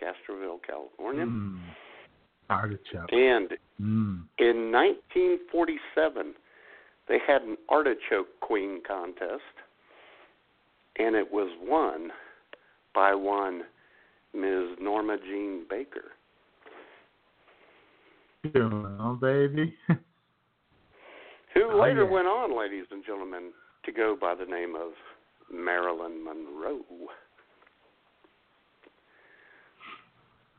Castroville, 0.00 0.60
California. 0.66 1.26
mm. 1.26 1.58
Artichoke. 2.50 3.12
And 3.12 3.50
Mm. 3.80 4.26
in 4.38 4.72
1947, 4.72 6.34
they 7.06 7.18
had 7.24 7.42
an 7.42 7.56
artichoke 7.68 8.40
queen 8.40 8.80
contest, 8.86 9.54
and 10.98 11.14
it 11.14 11.30
was 11.30 11.48
won 11.60 12.10
by 12.98 13.14
one 13.14 13.62
Ms. 14.34 14.76
Norma 14.80 15.18
Jean 15.24 15.64
Baker. 15.70 16.10
Oh, 18.56 19.16
baby. 19.20 19.72
who 21.54 21.70
Oh, 21.70 21.80
later 21.80 22.02
yeah. 22.02 22.10
went 22.10 22.26
on, 22.26 22.58
ladies 22.58 22.86
and 22.90 23.04
gentlemen, 23.06 23.52
to 23.84 23.92
go 23.92 24.16
by 24.20 24.34
the 24.34 24.44
name 24.44 24.74
of 24.74 24.90
Marilyn 25.52 26.24
Monroe. 26.24 26.80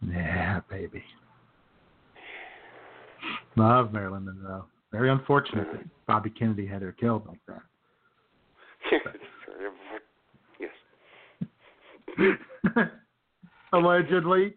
Yeah, 0.10 0.62
baby. 0.70 1.04
Love 3.58 3.92
Marilyn 3.92 4.24
Monroe. 4.24 4.64
Very 4.94 5.12
unfortunate 5.12 5.68
that 5.74 5.84
Bobby 6.08 6.30
Kennedy 6.30 6.66
had 6.66 6.82
her 6.84 6.94
killed 6.94 7.28
like 7.28 7.42
that. 7.50 7.64
Allegedly. 13.74 14.56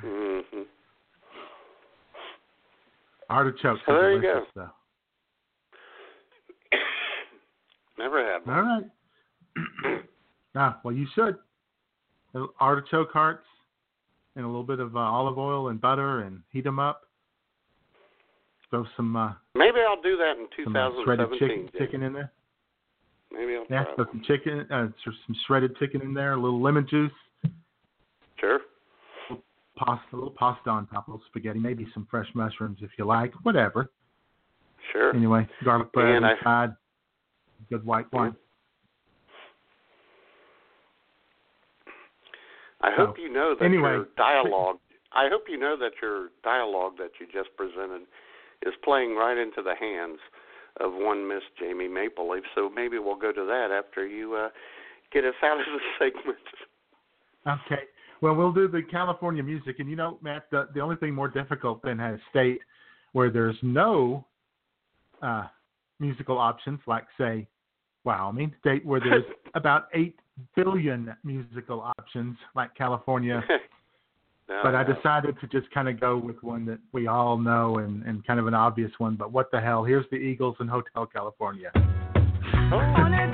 hmm 0.00 0.40
Artichokes 3.30 3.80
So 3.86 3.92
there 3.92 4.12
you 4.12 4.22
go. 4.22 4.44
though. 4.54 4.70
Never 7.98 8.24
had 8.24 8.46
one. 8.46 8.56
All 8.56 8.62
right. 8.62 8.84
ah, 10.56 10.80
well, 10.84 10.94
you 10.94 11.06
should. 11.14 11.36
Artichoke 12.60 13.10
hearts 13.12 13.46
and 14.36 14.44
a 14.44 14.48
little 14.48 14.64
bit 14.64 14.80
of 14.80 14.96
uh, 14.96 15.00
olive 15.00 15.38
oil 15.38 15.68
and 15.68 15.80
butter 15.80 16.20
and 16.20 16.42
heat 16.50 16.64
them 16.64 16.78
up. 16.78 17.02
Throw 18.70 18.84
some 18.96 19.14
uh, 19.16 19.32
Maybe 19.54 19.78
I'll 19.88 20.02
do 20.02 20.16
that 20.16 20.36
in 20.36 20.48
2017. 20.56 20.64
some 20.64 20.76
uh, 20.76 21.04
shredded 21.04 21.38
chicken, 21.38 21.70
chicken 21.78 22.02
in 22.02 22.12
there. 22.12 22.32
Maybe 23.34 23.56
I'll 23.56 23.66
Yeah, 23.68 23.84
try 23.94 24.04
some 24.06 24.22
chicken, 24.26 24.66
uh, 24.70 24.88
some 25.04 25.36
shredded 25.46 25.76
chicken 25.76 26.00
in 26.02 26.14
there, 26.14 26.32
a 26.34 26.36
little 26.36 26.60
lemon 26.60 26.86
juice, 26.86 27.12
Sure. 28.38 28.60
pasta, 29.76 30.06
a 30.12 30.16
little 30.16 30.30
pasta 30.30 30.70
on 30.70 30.86
top, 30.86 31.08
a 31.08 31.10
little 31.10 31.26
spaghetti, 31.26 31.58
maybe 31.58 31.86
some 31.92 32.06
fresh 32.06 32.32
mushrooms 32.34 32.78
if 32.82 32.90
you 32.98 33.04
like, 33.04 33.32
whatever. 33.44 33.90
Sure. 34.92 35.14
Anyway, 35.14 35.48
garlic 35.64 35.90
bread 35.92 36.16
And 36.16 36.26
I- 36.26 36.32
inside, 36.36 36.76
good 37.70 37.84
white 37.84 38.10
wine. 38.12 38.36
I 42.80 42.90
hope 42.92 43.18
you 43.18 43.30
know 43.30 43.54
that 43.54 43.64
anyway. 43.64 43.92
your 43.92 44.04
dialogue. 44.16 44.78
I 45.12 45.28
hope 45.28 45.48
you 45.48 45.56
know 45.56 45.76
that 45.76 45.92
your 46.02 46.30
dialogue 46.42 46.98
that 46.98 47.12
you 47.20 47.26
just 47.26 47.56
presented 47.56 48.02
is 48.66 48.74
playing 48.82 49.16
right 49.16 49.38
into 49.38 49.62
the 49.62 49.74
hands 49.74 50.18
of 50.80 50.92
one 50.94 51.26
Miss 51.28 51.42
Jamie 51.58 51.88
Maple 51.88 52.30
Leaf. 52.30 52.44
So 52.54 52.70
maybe 52.74 52.98
we'll 52.98 53.16
go 53.16 53.32
to 53.32 53.44
that 53.44 53.70
after 53.70 54.06
you 54.06 54.34
uh, 54.34 54.48
get 55.12 55.24
us 55.24 55.34
out 55.42 55.60
of 55.60 55.66
the 55.66 55.80
segment. 55.98 56.38
Okay. 57.46 57.82
Well, 58.20 58.34
we'll 58.34 58.52
do 58.52 58.68
the 58.68 58.82
California 58.82 59.42
music, 59.42 59.76
and 59.80 59.90
you 59.90 59.96
know, 59.96 60.18
Matt, 60.22 60.46
the 60.50 60.68
the 60.74 60.80
only 60.80 60.96
thing 60.96 61.14
more 61.14 61.28
difficult 61.28 61.82
than 61.82 62.00
a 62.00 62.18
state 62.30 62.60
where 63.12 63.30
there's 63.30 63.56
no 63.62 64.24
uh, 65.22 65.44
musical 66.00 66.38
options, 66.38 66.80
like 66.86 67.04
say 67.18 67.46
Wyoming, 68.04 68.54
state 68.60 68.84
where 68.84 69.00
there's 69.00 69.24
about 69.54 69.88
eight 69.94 70.18
billion 70.56 71.14
musical 71.22 71.80
options, 71.80 72.36
like 72.54 72.74
California. 72.74 73.42
No, 74.48 74.60
but 74.62 74.74
I 74.74 74.82
no. 74.82 74.94
decided 74.94 75.36
to 75.40 75.46
just 75.46 75.70
kind 75.72 75.88
of 75.88 75.98
go 75.98 76.18
with 76.18 76.42
one 76.42 76.66
that 76.66 76.78
we 76.92 77.06
all 77.06 77.38
know 77.38 77.78
and, 77.78 78.02
and 78.04 78.26
kind 78.26 78.38
of 78.38 78.46
an 78.46 78.54
obvious 78.54 78.92
one. 78.98 79.16
But 79.16 79.32
what 79.32 79.50
the 79.50 79.60
hell? 79.60 79.84
Here's 79.84 80.06
the 80.10 80.16
Eagles 80.16 80.56
in 80.60 80.68
Hotel 80.68 81.06
California. 81.06 81.70
Oh. 81.74 82.78
On 82.78 83.33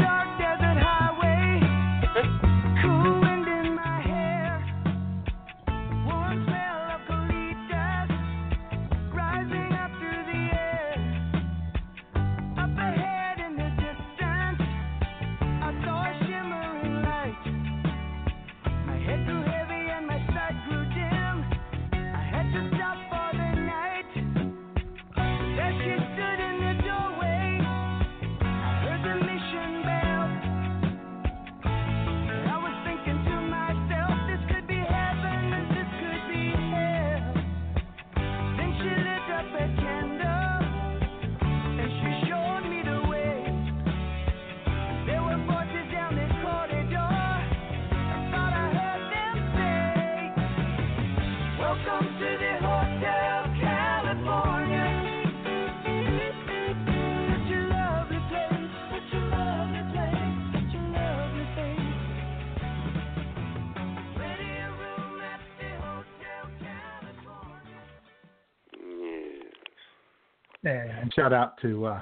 And 71.01 71.13
shout 71.15 71.33
out 71.33 71.55
to 71.63 71.87
uh, 71.87 72.01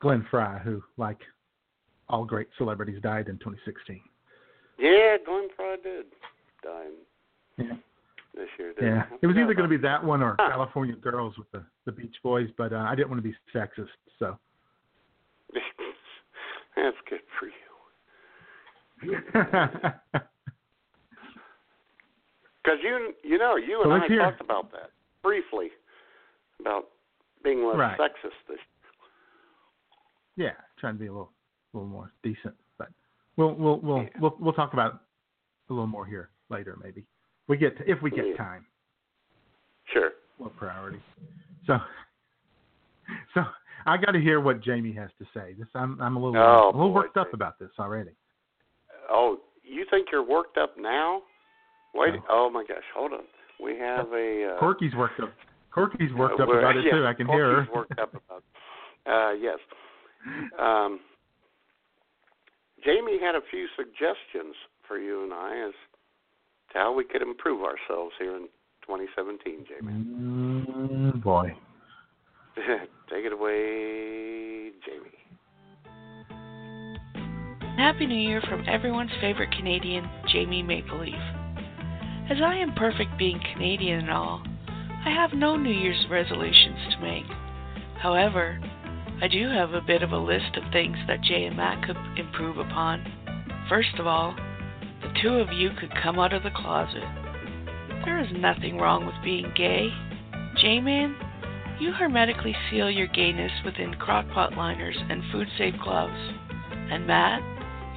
Glenn 0.00 0.24
Frey, 0.30 0.58
who, 0.62 0.82
like 0.96 1.18
all 2.08 2.24
great 2.24 2.48
celebrities, 2.56 3.00
died 3.02 3.28
in 3.28 3.36
2016. 3.38 4.00
Yeah, 4.78 5.16
Glenn 5.24 5.48
Frey 5.56 5.76
did 5.82 6.06
die 6.62 6.86
Yeah. 7.58 7.74
this 8.34 8.48
year. 8.58 8.72
Yeah, 8.80 9.04
it 9.22 9.26
was 9.26 9.36
either 9.36 9.54
going 9.54 9.68
to 9.68 9.76
be 9.76 9.82
that 9.82 10.02
one 10.02 10.22
or 10.22 10.36
Huh. 10.38 10.50
California 10.50 10.94
Girls 10.96 11.36
with 11.38 11.50
the 11.52 11.64
the 11.84 11.92
Beach 11.92 12.16
Boys, 12.22 12.48
but 12.56 12.72
uh, 12.72 12.76
I 12.88 12.94
didn't 12.94 13.10
want 13.10 13.22
to 13.22 13.28
be 13.28 13.34
sexist, 13.54 13.88
so. 14.18 14.38
That's 16.76 16.96
good 17.08 17.20
for 17.38 17.46
you. 17.46 17.52
Because 22.64 22.78
you, 22.82 23.12
you 23.22 23.36
know, 23.36 23.56
you 23.56 23.82
and 23.82 23.92
I 23.92 24.08
talked 24.08 24.40
about 24.40 24.72
that 24.72 24.88
briefly 25.22 25.68
about 26.60 26.86
being 27.44 27.64
less 27.66 27.76
Right. 27.76 27.98
sexist. 27.98 28.32
This, 28.48 28.58
yeah, 30.36 30.52
trying 30.78 30.94
to 30.94 30.98
be 30.98 31.06
a 31.06 31.12
little 31.12 31.30
a 31.72 31.76
little 31.76 31.88
more 31.88 32.10
decent, 32.22 32.54
but 32.78 32.88
we'll 33.36 33.54
we'll 33.54 33.78
we'll 33.80 34.06
we'll, 34.20 34.36
we'll 34.40 34.52
talk 34.52 34.72
about 34.72 35.00
a 35.68 35.72
little 35.72 35.86
more 35.86 36.06
here 36.06 36.30
later, 36.50 36.76
maybe. 36.82 37.06
We 37.46 37.56
get 37.56 37.76
to, 37.78 37.88
if 37.90 38.00
we 38.02 38.10
get 38.10 38.26
Yeah. 38.26 38.36
time. 38.36 38.66
sure. 39.92 40.10
What 40.38 40.56
priority? 40.56 41.00
So, 41.66 41.78
so 43.34 43.42
I 43.86 43.96
got 43.96 44.12
to 44.12 44.20
hear 44.20 44.40
what 44.40 44.60
Jamie 44.62 44.92
has 44.92 45.10
to 45.18 45.24
say. 45.34 45.54
This 45.58 45.68
I'm 45.74 46.00
I'm 46.00 46.16
a 46.16 46.18
little 46.24 46.36
Oh, 46.40 46.70
a 46.70 46.76
little 46.76 46.88
boy, 46.88 46.94
worked 47.02 47.16
up 47.16 47.32
about 47.34 47.58
this 47.58 47.70
already. 47.78 48.10
Oh, 49.10 49.38
you 49.62 49.84
think 49.90 50.08
you're 50.10 50.26
worked 50.26 50.56
up 50.58 50.76
now? 50.78 51.22
Wait. 51.94 52.14
Oh 52.28 52.50
my 52.50 52.64
gosh, 52.66 52.82
hold 52.94 53.12
on. 53.12 53.20
We 53.62 53.78
have 53.78 54.12
a. 54.12 54.54
Uh, 54.56 54.58
Corky's 54.58 54.94
worked 54.96 55.20
up. 55.20 55.30
Corky's 55.74 56.12
worked 56.14 56.40
up 56.40 56.48
about 56.48 56.76
it 56.76 56.84
yes, 56.84 56.94
too. 56.94 57.04
I 57.04 57.14
can 57.14 57.26
hear 57.26 57.62
her. 57.62 57.66
Corky's 57.66 57.74
worked 57.74 57.98
up 57.98 58.14
about 58.14 58.42
it. 58.42 59.10
Uh, 59.10 59.32
yes. 59.32 59.58
Um, 60.58 61.00
Jamie 62.84 63.18
had 63.20 63.34
a 63.34 63.40
few 63.50 63.66
suggestions 63.76 64.54
for 64.86 64.98
you 64.98 65.24
and 65.24 65.32
I 65.32 65.66
as 65.68 65.74
to 66.72 66.78
how 66.78 66.94
we 66.94 67.04
could 67.04 67.22
improve 67.22 67.62
ourselves 67.62 68.14
here 68.18 68.36
in 68.36 68.48
2017, 68.86 69.66
Jamie. 69.68 69.92
Mm, 69.92 71.22
boy. 71.22 71.54
Take 73.10 73.24
it 73.24 73.32
away, 73.32 74.70
Jamie. 74.86 75.10
Happy 77.76 78.06
New 78.06 78.14
Year 78.14 78.40
from 78.48 78.64
everyone's 78.68 79.10
favorite 79.20 79.50
Canadian, 79.56 80.08
Jamie 80.32 80.62
Maple 80.62 81.00
Leaf. 81.00 81.14
As 82.30 82.38
I 82.42 82.56
am 82.56 82.72
perfect 82.74 83.18
being 83.18 83.40
Canadian 83.52 84.00
and 84.00 84.10
all, 84.10 84.42
I 85.06 85.10
have 85.10 85.34
no 85.34 85.56
New 85.56 85.70
Year's 85.70 86.06
resolutions 86.10 86.78
to 86.90 87.02
make. 87.02 87.26
However, 88.00 88.58
I 89.20 89.28
do 89.28 89.48
have 89.50 89.74
a 89.74 89.82
bit 89.82 90.02
of 90.02 90.12
a 90.12 90.18
list 90.18 90.56
of 90.56 90.72
things 90.72 90.96
that 91.06 91.20
Jay 91.20 91.44
and 91.44 91.56
Matt 91.56 91.86
could 91.86 91.96
improve 92.16 92.56
upon. 92.56 93.04
First 93.68 93.98
of 93.98 94.06
all, 94.06 94.34
the 95.02 95.12
two 95.22 95.34
of 95.34 95.52
you 95.52 95.70
could 95.78 95.92
come 96.02 96.18
out 96.18 96.32
of 96.32 96.42
the 96.42 96.50
closet. 96.50 97.04
There 98.06 98.18
is 98.18 98.32
nothing 98.32 98.78
wrong 98.78 99.04
with 99.04 99.14
being 99.22 99.52
gay. 99.54 99.88
J-Man, 100.60 101.16
you 101.78 101.92
hermetically 101.92 102.56
seal 102.70 102.90
your 102.90 103.08
gayness 103.08 103.52
within 103.62 103.94
crockpot 103.94 104.56
liners 104.56 104.96
and 105.10 105.22
food 105.30 105.48
safe 105.58 105.74
gloves. 105.82 106.32
And 106.70 107.06
Matt, 107.06 107.42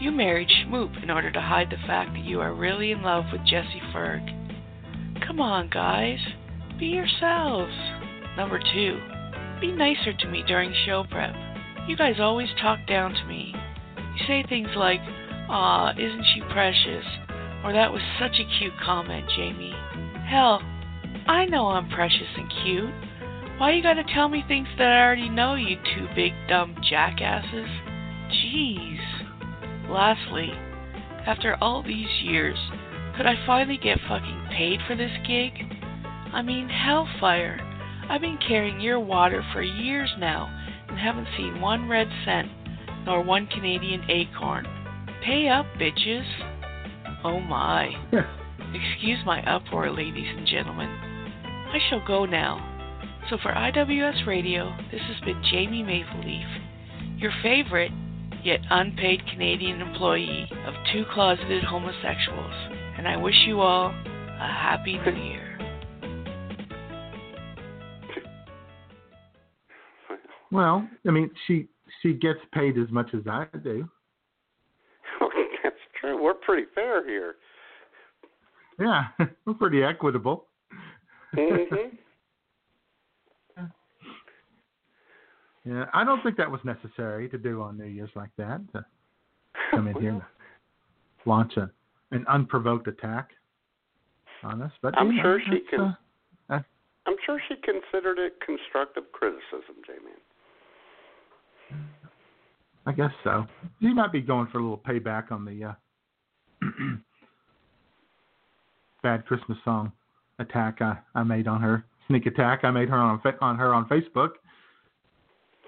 you 0.02 0.12
married 0.12 0.50
Schmoop 0.50 1.02
in 1.02 1.10
order 1.10 1.32
to 1.32 1.42
hide 1.42 1.70
the 1.70 1.88
fact 1.88 2.12
that 2.14 2.26
you 2.26 2.42
are 2.42 2.54
really 2.54 2.92
in 2.92 3.02
love 3.02 3.26
with 3.32 3.46
Jesse 3.46 3.82
Ferg. 3.94 4.26
Come 5.26 5.40
on, 5.40 5.70
guys. 5.70 6.20
Be 6.80 6.88
yourselves. 6.88 7.74
Number 8.36 8.60
two, 8.60 9.00
be 9.60 9.72
nicer 9.72 10.14
to 10.14 10.28
me 10.28 10.44
during 10.48 10.72
show 10.86 11.06
prep. 11.10 11.34
You 11.88 11.98
guys 11.98 12.20
always 12.20 12.50
talk 12.62 12.80
down 12.88 13.14
to 13.14 13.26
me. 13.26 13.56
You 13.98 14.26
say 14.28 14.46
things 14.48 14.70
like, 14.76 15.00
Aw, 15.50 15.94
isn't 15.98 16.26
she 16.36 16.42
precious? 16.52 17.06
Or 17.64 17.74
that 17.74 17.92
was 17.92 18.02
such 18.20 18.40
a 18.40 18.60
cute 18.60 18.74
comment, 18.84 19.26
Jamie. 19.36 19.74
Hell, 20.30 20.62
I 21.28 21.46
know 21.46 21.68
I'm 21.68 21.90
precious 21.90 22.28
and 22.38 22.52
cute. 22.64 22.94
Why 23.58 23.72
you 23.72 23.82
gotta 23.82 24.04
tell 24.14 24.30
me 24.30 24.44
things 24.48 24.68
that 24.78 24.88
I 24.88 25.02
already 25.02 25.30
know, 25.30 25.56
you 25.56 25.78
two 25.96 26.08
big 26.16 26.34
dumb 26.48 26.76
jackasses? 26.88 27.70
Jeez. 28.30 29.00
Lastly, 29.90 30.52
after 31.26 31.58
all 31.60 31.82
these 31.82 32.22
years, 32.22 32.58
could 33.16 33.26
I 33.26 33.34
finally 33.48 33.78
get 33.78 33.98
fucking 34.08 34.50
paid 34.52 34.80
for 34.88 34.96
this 34.96 35.12
gig? 35.26 35.54
I 36.34 36.42
mean, 36.42 36.70
hellfire. 36.70 37.60
I've 38.10 38.22
been 38.22 38.40
carrying 38.46 38.80
your 38.80 39.00
water 39.00 39.44
for 39.54 39.62
years 39.62 40.12
now 40.20 40.48
and 40.88 40.98
haven't 40.98 41.28
seen 41.38 41.60
one 41.62 41.90
red 41.90 42.08
cent 42.26 42.50
nor 43.06 43.22
one 43.22 43.48
Canadian 43.48 44.04
acorn. 44.10 44.66
Pay 45.24 45.50
up, 45.50 45.66
bitches. 45.80 46.26
Oh 47.24 47.40
my. 47.40 47.90
Excuse 48.74 49.20
my 49.26 49.42
uproar, 49.44 49.92
ladies 49.92 50.28
and 50.36 50.48
gentlemen. 50.48 50.90
I 50.90 51.80
shall 51.90 52.06
go 52.06 52.26
now. 52.26 52.76
So 53.30 53.38
for 53.42 53.52
IWS 53.52 54.26
Radio, 54.26 54.76
this 54.92 55.02
has 55.02 55.20
been 55.26 55.42
Jamie 55.52 55.84
Maple 55.84 56.20
Leaf, 56.20 56.48
your 57.18 57.32
favorite 57.44 57.92
yet 58.44 58.60
unpaid 58.70 59.22
Canadian 59.30 59.82
employee 59.82 60.50
of 60.66 60.74
two 60.94 61.04
closeted 61.14 61.64
homosexuals, 61.64 62.54
and 62.98 63.08
I 63.08 63.18
wish 63.18 63.36
you 63.46 63.60
all 63.60 63.90
a 63.90 64.48
happy 64.48 64.98
new 64.98 65.24
year. 65.24 65.47
Well, 70.52 70.88
I 71.08 71.12
mean, 71.12 71.30
she 71.46 71.68
she 72.02 72.14
gets 72.14 72.40
paid 72.54 72.78
as 72.78 72.90
much 72.92 73.10
as 73.14 73.28
I 73.28 73.46
do. 73.64 73.88
That's 75.64 75.76
true. 76.00 76.22
We're 76.22 76.34
pretty 76.34 76.68
fair 76.74 77.08
here. 77.08 77.36
Yeah, 78.80 79.04
we're 79.46 79.54
pretty 79.54 79.84
equitable. 79.84 80.46
hmm 81.34 81.64
Yeah, 85.66 85.84
I 85.94 86.06
don't 86.06 86.24
think 86.24 86.38
that 86.38 86.50
was 86.50 86.62
necessary 86.64 87.28
to 87.28 87.38
do 87.38 87.62
on 87.62 87.78
New 87.78 87.88
Year's 87.88 88.10
like 88.16 88.30
that. 88.38 88.62
To 88.72 88.86
come 89.72 89.90
in 89.90 90.00
here 90.00 90.12
and 90.12 90.22
launch 91.26 91.58
a, 91.58 91.70
an 92.12 92.26
unprovoked 92.30 92.88
attack 92.88 93.32
on 94.44 94.62
us. 94.62 94.72
But 94.82 94.98
I'm 94.98 95.12
you 95.12 95.18
know, 95.18 95.24
sure 95.24 95.42
she 95.52 95.60
can. 95.70 95.80
uh, 95.82 95.94
uh, 96.50 96.60
I'm 97.06 97.16
sure 97.26 97.38
she 97.50 97.56
considered 97.56 98.18
it 98.18 98.36
constructive 98.46 99.12
criticism, 99.12 99.76
Jamie. 99.86 100.16
I 102.86 102.92
guess 102.94 103.12
so. 103.24 103.46
She 103.82 103.94
might 103.94 104.12
be 104.12 104.22
going 104.22 104.48
for 104.48 104.60
a 104.60 104.62
little 104.62 104.78
payback 104.78 105.32
on 105.32 105.44
the 105.44 105.66
uh, 105.66 105.74
bad 109.04 109.26
Christmas 109.26 109.58
song 109.66 109.92
attack 110.40 110.82
I, 110.82 110.98
I 111.14 111.24
made 111.24 111.48
on 111.48 111.62
her. 111.62 111.86
Sneak 112.08 112.26
attack 112.26 112.62
I 112.64 112.72
made 112.72 112.88
her 112.90 112.96
on 112.96 113.22
on 113.42 113.58
her 113.58 113.74
on 113.74 113.90
Facebook 113.90 114.30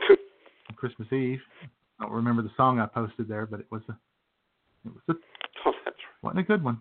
on 0.09 0.17
Christmas 0.75 1.11
Eve. 1.11 1.41
I 1.99 2.05
don't 2.05 2.13
remember 2.13 2.41
the 2.41 2.51
song 2.55 2.79
I 2.79 2.85
posted 2.85 3.27
there, 3.27 3.45
but 3.45 3.59
it 3.59 3.67
was 3.69 3.81
a 3.89 3.97
it 4.85 4.93
was 4.93 5.03
a 5.09 5.13
Oh, 5.65 5.73
that's 5.83 5.97
wasn't 6.21 6.39
a 6.39 6.43
good 6.43 6.63
one. 6.63 6.79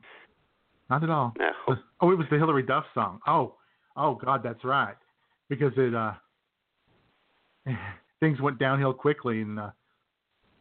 Not 0.88 1.02
at 1.02 1.10
all. 1.10 1.34
No. 1.36 1.76
Oh, 2.00 2.12
it 2.12 2.16
was 2.16 2.26
the 2.30 2.38
Hilary 2.38 2.62
Duff 2.62 2.84
song. 2.94 3.18
Oh, 3.26 3.56
oh 3.96 4.14
God, 4.14 4.42
that's 4.44 4.62
right. 4.64 4.94
Because 5.48 5.72
it 5.76 5.94
uh 5.94 6.12
things 8.20 8.40
went 8.40 8.58
downhill 8.58 8.92
quickly 8.92 9.40
and 9.42 9.58
uh 9.58 9.70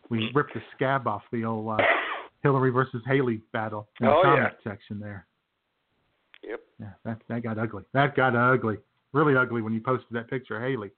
we 0.10 0.30
ripped 0.34 0.54
the 0.54 0.62
scab 0.76 1.06
off 1.08 1.24
the 1.34 1.44
old 1.44 1.70
uh, 1.70 1.84
Hilary 2.44 2.70
versus 2.72 3.02
Haylie 3.10 3.42
battle 3.52 3.90
in 4.00 4.06
the 4.08 4.12
Oh, 4.14 4.22
yeah. 4.24 4.36
comment 4.36 4.54
section 4.64 5.00
there. 5.02 5.26
Yep. 6.44 6.60
Yeah, 6.80 6.88
that 7.04 7.22
that 7.28 7.44
got 7.44 7.58
ugly. 7.60 7.84
That 7.94 8.16
got 8.16 8.36
ugly. 8.36 8.78
Really 9.12 9.36
ugly 9.36 9.62
when 9.62 9.74
you 9.74 9.82
posted 9.82 10.08
that 10.12 10.30
picture 10.30 10.56
of 10.56 10.62
Haylie. 10.64 10.92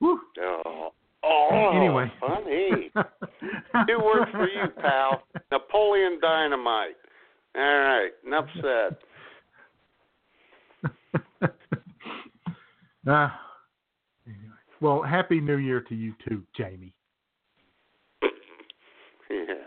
Woo. 0.00 0.20
Oh, 0.40 0.92
oh 1.24 1.70
Anyway. 1.74 2.12
funny. 2.20 2.90
Two 3.88 3.98
words 4.04 4.30
for 4.30 4.46
you, 4.48 4.68
pal. 4.80 5.22
Napoleon 5.50 6.18
Dynamite. 6.20 6.96
All 7.56 7.62
right, 7.62 8.10
enough 8.24 8.46
said. 8.62 8.96
Uh, 13.06 13.08
anyway. 13.08 13.28
Well, 14.80 15.02
happy 15.02 15.40
New 15.40 15.56
Year 15.58 15.80
to 15.82 15.94
you 15.94 16.14
too, 16.26 16.42
Jamie. 16.56 16.94
Yes. 19.30 19.58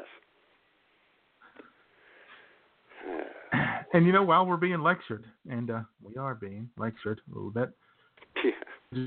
And 3.94 4.06
you 4.08 4.12
know, 4.12 4.24
while 4.24 4.46
we're 4.46 4.58
being 4.58 4.82
lectured, 4.82 5.26
and 5.50 5.70
uh, 5.70 5.82
we 6.02 6.16
are 6.18 6.34
being 6.34 6.68
lectured 6.78 7.22
a 7.32 7.36
little 7.36 7.52
bit, 7.52 7.70
Yeah. 8.44 8.52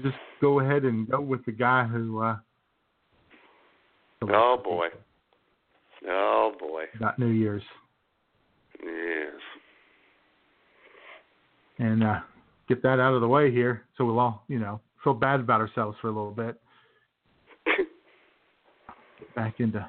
just 0.02 0.16
go 0.40 0.60
ahead 0.60 0.84
and 0.84 1.10
go 1.10 1.20
with 1.20 1.44
the 1.44 1.50
guy 1.52 1.84
who 1.84 2.22
uh, 2.22 2.36
Oh 4.22 4.56
boy. 4.62 4.88
Oh 6.08 6.54
boy. 6.58 6.84
got 7.00 7.18
New 7.18 7.30
Year's, 7.30 7.64
Yes. 8.82 9.34
and 11.78 12.04
uh, 12.04 12.20
get 12.68 12.80
that 12.82 13.00
out 13.00 13.12
of 13.14 13.20
the 13.20 13.28
way 13.28 13.50
here, 13.50 13.84
so 13.98 14.04
we'll 14.04 14.20
all, 14.20 14.44
you 14.48 14.58
know, 14.60 14.80
feel 15.06 15.14
bad 15.14 15.38
about 15.38 15.60
ourselves 15.60 15.96
for 16.00 16.08
a 16.08 16.10
little 16.10 16.32
bit. 16.32 16.60
Get 17.64 17.86
back 19.36 19.60
into, 19.60 19.88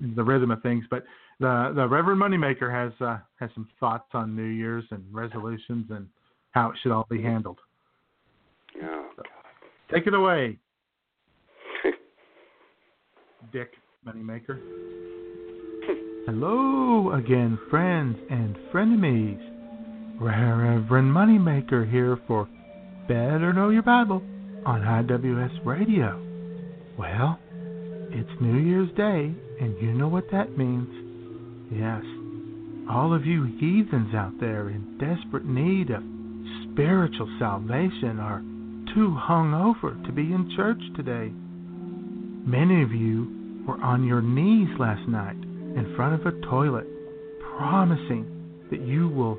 into 0.00 0.16
the 0.16 0.24
rhythm 0.24 0.50
of 0.50 0.60
things, 0.60 0.84
but 0.90 1.04
the 1.38 1.72
the 1.74 1.86
Reverend 1.86 2.20
Moneymaker 2.20 2.68
has 2.68 2.92
uh, 3.00 3.18
has 3.38 3.50
some 3.54 3.68
thoughts 3.78 4.08
on 4.12 4.34
New 4.34 4.42
Year's 4.42 4.82
and 4.90 5.04
resolutions 5.12 5.86
and 5.90 6.08
how 6.50 6.70
it 6.70 6.76
should 6.82 6.90
all 6.90 7.06
be 7.08 7.22
handled. 7.22 7.60
Oh, 8.82 9.06
Take 9.92 10.08
it 10.08 10.14
away, 10.14 10.58
Dick 13.52 13.70
Moneymaker. 14.04 14.58
Hello 16.26 17.12
again, 17.12 17.56
friends 17.70 18.18
and 18.30 18.56
frenemies. 18.72 19.52
Reverend 20.20 21.12
Moneymaker 21.12 21.88
here 21.88 22.18
for 22.26 22.48
Better 23.08 23.52
Know 23.52 23.68
Your 23.68 23.82
Bible 23.82 24.22
on 24.64 24.80
IWS 24.80 25.66
Radio. 25.66 26.18
Well, 26.98 27.38
it's 28.10 28.40
New 28.40 28.56
Year's 28.56 28.90
Day, 28.96 29.30
and 29.60 29.76
you 29.78 29.92
know 29.92 30.08
what 30.08 30.30
that 30.32 30.56
means. 30.56 30.88
Yes, 31.70 32.02
all 32.88 33.12
of 33.12 33.26
you 33.26 33.44
heathens 33.60 34.14
out 34.14 34.40
there 34.40 34.70
in 34.70 34.96
desperate 34.96 35.44
need 35.44 35.90
of 35.90 36.02
spiritual 36.72 37.28
salvation 37.38 38.18
are 38.18 38.40
too 38.94 39.14
hungover 39.20 40.02
to 40.06 40.12
be 40.12 40.22
in 40.22 40.50
church 40.56 40.80
today. 40.96 41.30
Many 42.48 42.82
of 42.82 42.92
you 42.92 43.64
were 43.68 43.82
on 43.82 44.06
your 44.06 44.22
knees 44.22 44.70
last 44.78 45.06
night 45.10 45.36
in 45.36 45.92
front 45.94 46.18
of 46.18 46.26
a 46.26 46.40
toilet, 46.46 46.86
promising 47.58 48.64
that 48.70 48.80
you 48.80 49.08
will 49.08 49.38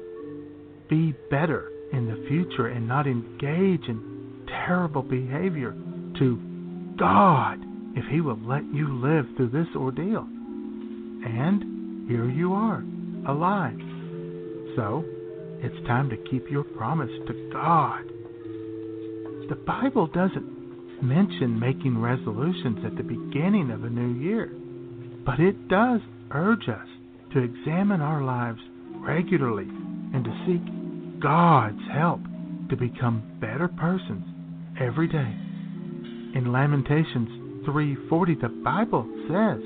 be 0.88 1.16
better 1.32 1.72
in 1.96 2.08
the 2.08 2.28
future 2.28 2.68
and 2.68 2.88
not 2.88 3.08
engage 3.08 3.88
in 3.88 4.46
terrible 4.66 5.02
behavior 5.02 5.74
to 6.20 6.40
God 6.98 7.60
if 7.96 8.06
He 8.12 8.22
will 8.22 8.40
let 8.40 8.64
you 8.74 9.00
live 9.00 9.26
through 9.36 9.50
this 9.50 9.68
ordeal. 9.76 10.28
And 11.26 12.08
here 12.10 12.30
you 12.30 12.54
are, 12.54 12.84
alive. 13.28 13.80
So, 14.76 15.06
it's 15.62 15.88
time 15.88 16.10
to 16.10 16.18
keep 16.30 16.52
your 16.52 16.64
promise 16.64 17.12
to 17.28 17.50
God. 17.52 18.04
The 19.50 19.56
Bible 19.56 20.08
doesn't 20.08 21.04
mention 21.04 21.60
making 21.60 22.00
resolutions 22.00 22.80
at 22.86 22.96
the 22.98 23.04
beginning 23.04 23.72
of 23.72 23.84
a 23.84 23.90
new 23.90 24.20
year, 24.22 24.52
but 25.26 25.40
it 25.40 25.68
does 25.68 26.02
urge 26.32 26.68
us 26.68 26.88
to 27.34 27.44
examine 27.44 28.02
our 28.02 28.24
lives 28.24 28.60
regularly 29.00 29.68
and 30.14 30.24
to 30.24 30.46
seek 30.46 30.75
God's 31.20 31.82
help 31.92 32.22
to 32.70 32.76
become 32.76 33.24
better 33.40 33.68
persons 33.68 34.26
every 34.80 35.08
day. 35.08 35.34
In 36.36 36.52
Lamentations 36.52 37.30
3:40 37.66 38.36
the 38.36 38.50
Bible 38.50 39.08
says, 39.28 39.62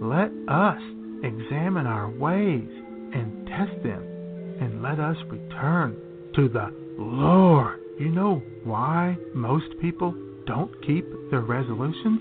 "Let 0.00 0.32
us 0.48 0.82
examine 1.22 1.86
our 1.86 2.10
ways 2.10 2.68
and 3.12 3.46
test 3.46 3.82
them, 3.82 4.02
and 4.60 4.82
let 4.82 4.98
us 4.98 5.16
return 5.30 5.96
to 6.34 6.48
the 6.48 6.72
Lord." 6.98 7.78
You 7.98 8.10
know 8.10 8.42
why 8.64 9.16
most 9.34 9.78
people 9.80 10.14
don't 10.46 10.82
keep 10.82 11.06
their 11.30 11.40
resolutions? 11.40 12.20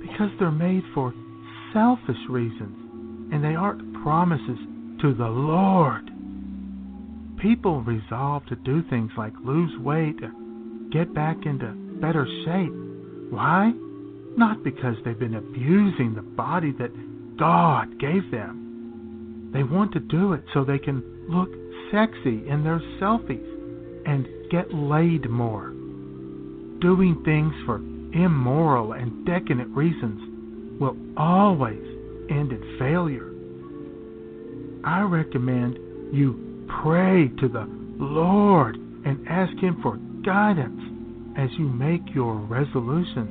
Because 0.00 0.30
they're 0.38 0.50
made 0.50 0.84
for 0.94 1.12
selfish 1.72 2.28
reasons 2.28 2.76
and 3.32 3.42
they 3.42 3.54
aren't 3.54 3.92
promises 4.02 4.58
to 5.00 5.12
the 5.14 5.28
Lord. 5.28 6.10
People 7.40 7.82
resolve 7.82 8.46
to 8.46 8.56
do 8.56 8.82
things 8.88 9.10
like 9.16 9.32
lose 9.44 9.78
weight, 9.80 10.16
or 10.22 10.32
get 10.90 11.14
back 11.14 11.36
into 11.44 11.66
better 12.00 12.26
shape. 12.44 12.72
Why? 13.30 13.72
Not 14.36 14.64
because 14.64 14.96
they've 15.04 15.18
been 15.18 15.34
abusing 15.36 16.14
the 16.14 16.22
body 16.22 16.72
that 16.78 17.36
God 17.36 17.98
gave 17.98 18.30
them. 18.30 19.50
They 19.52 19.62
want 19.62 19.92
to 19.92 20.00
do 20.00 20.32
it 20.32 20.44
so 20.52 20.64
they 20.64 20.78
can 20.78 21.02
look 21.28 21.50
sexy 21.92 22.48
in 22.48 22.64
their 22.64 22.80
selfies 23.00 23.52
and 24.06 24.26
get 24.50 24.72
laid 24.72 25.28
more. 25.28 25.68
Doing 26.80 27.22
things 27.24 27.54
for 27.64 27.76
immoral 28.12 28.92
and 28.92 29.26
decadent 29.26 29.74
reasons 29.76 30.80
will 30.80 30.96
always 31.16 31.82
end 32.30 32.52
in 32.52 32.76
failure. 32.78 33.30
I 34.84 35.00
recommend 35.02 35.78
you 36.12 36.45
pray 36.82 37.28
to 37.40 37.48
the 37.48 37.66
Lord 37.98 38.76
and 38.76 39.26
ask 39.28 39.56
Him 39.58 39.80
for 39.82 39.96
guidance 40.24 40.80
as 41.38 41.50
you 41.58 41.68
make 41.68 42.14
your 42.14 42.34
resolutions. 42.34 43.30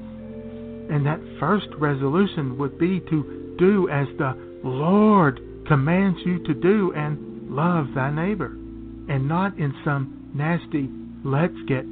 And 0.92 1.06
that 1.06 1.20
first 1.40 1.68
resolution 1.78 2.58
would 2.58 2.78
be 2.78 3.00
to 3.00 3.56
do 3.58 3.90
as 3.90 4.08
the 4.18 4.38
Lord 4.64 5.40
commands 5.68 6.20
you 6.26 6.44
to 6.46 6.54
do 6.54 6.94
and 6.96 7.50
love 7.50 7.88
thy 7.96 8.12
neighbor, 8.12 8.48
and 8.48 9.28
not 9.28 9.58
in 9.58 9.74
some 9.84 10.32
nasty, 10.34 10.90
let's 11.24 11.56
get 11.68 11.86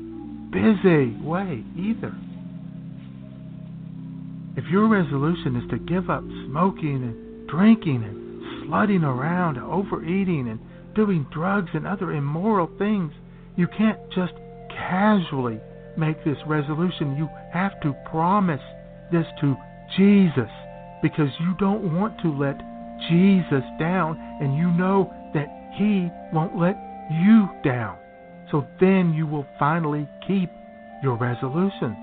busy 0.51 1.15
way 1.21 1.63
either. 1.75 2.13
If 4.55 4.65
your 4.69 4.87
resolution 4.87 5.55
is 5.55 5.69
to 5.71 5.79
give 5.79 6.09
up 6.09 6.23
smoking 6.45 7.01
and 7.03 7.47
drinking 7.49 8.03
and 8.03 8.69
slutting 8.69 9.03
around, 9.03 9.57
overeating 9.57 10.47
and 10.47 10.59
doing 10.95 11.25
drugs 11.33 11.69
and 11.73 11.87
other 11.87 12.11
immoral 12.11 12.69
things, 12.77 13.11
you 13.55 13.67
can't 13.67 13.99
just 14.13 14.33
casually 14.69 15.59
make 15.97 16.23
this 16.23 16.37
resolution. 16.47 17.17
You 17.17 17.29
have 17.51 17.79
to 17.81 17.95
promise 18.09 18.61
this 19.11 19.25
to 19.41 19.55
Jesus 19.97 20.49
because 21.01 21.29
you 21.39 21.53
don't 21.59 21.93
want 21.93 22.19
to 22.21 22.29
let 22.29 22.57
Jesus 23.09 23.63
down 23.79 24.17
and 24.41 24.57
you 24.57 24.71
know 24.71 25.11
that 25.33 25.47
He 25.77 26.09
won't 26.33 26.57
let 26.57 26.75
you 27.11 27.49
down. 27.63 27.97
So 28.51 28.65
then 28.79 29.13
you 29.13 29.27
will 29.27 29.45
finally 29.59 30.07
keep 30.27 30.49
your 31.01 31.17
resolution. 31.17 31.97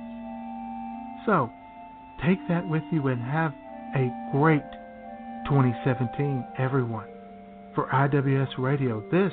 So, 1.26 1.51
take 2.24 2.38
that 2.49 2.68
with 2.68 2.82
you 2.93 3.09
and 3.09 3.22
have 3.22 3.53
a 3.97 4.11
great 4.32 4.62
2017, 5.47 6.45
everyone. 6.59 7.09
For 7.74 7.86
IWS 7.86 8.58
Radio, 8.58 9.00
this 9.12 9.32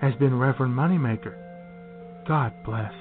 has 0.00 0.12
been 0.16 0.36
Reverend 0.36 0.74
Moneymaker. 0.74 1.34
God 2.26 2.52
bless. 2.64 2.92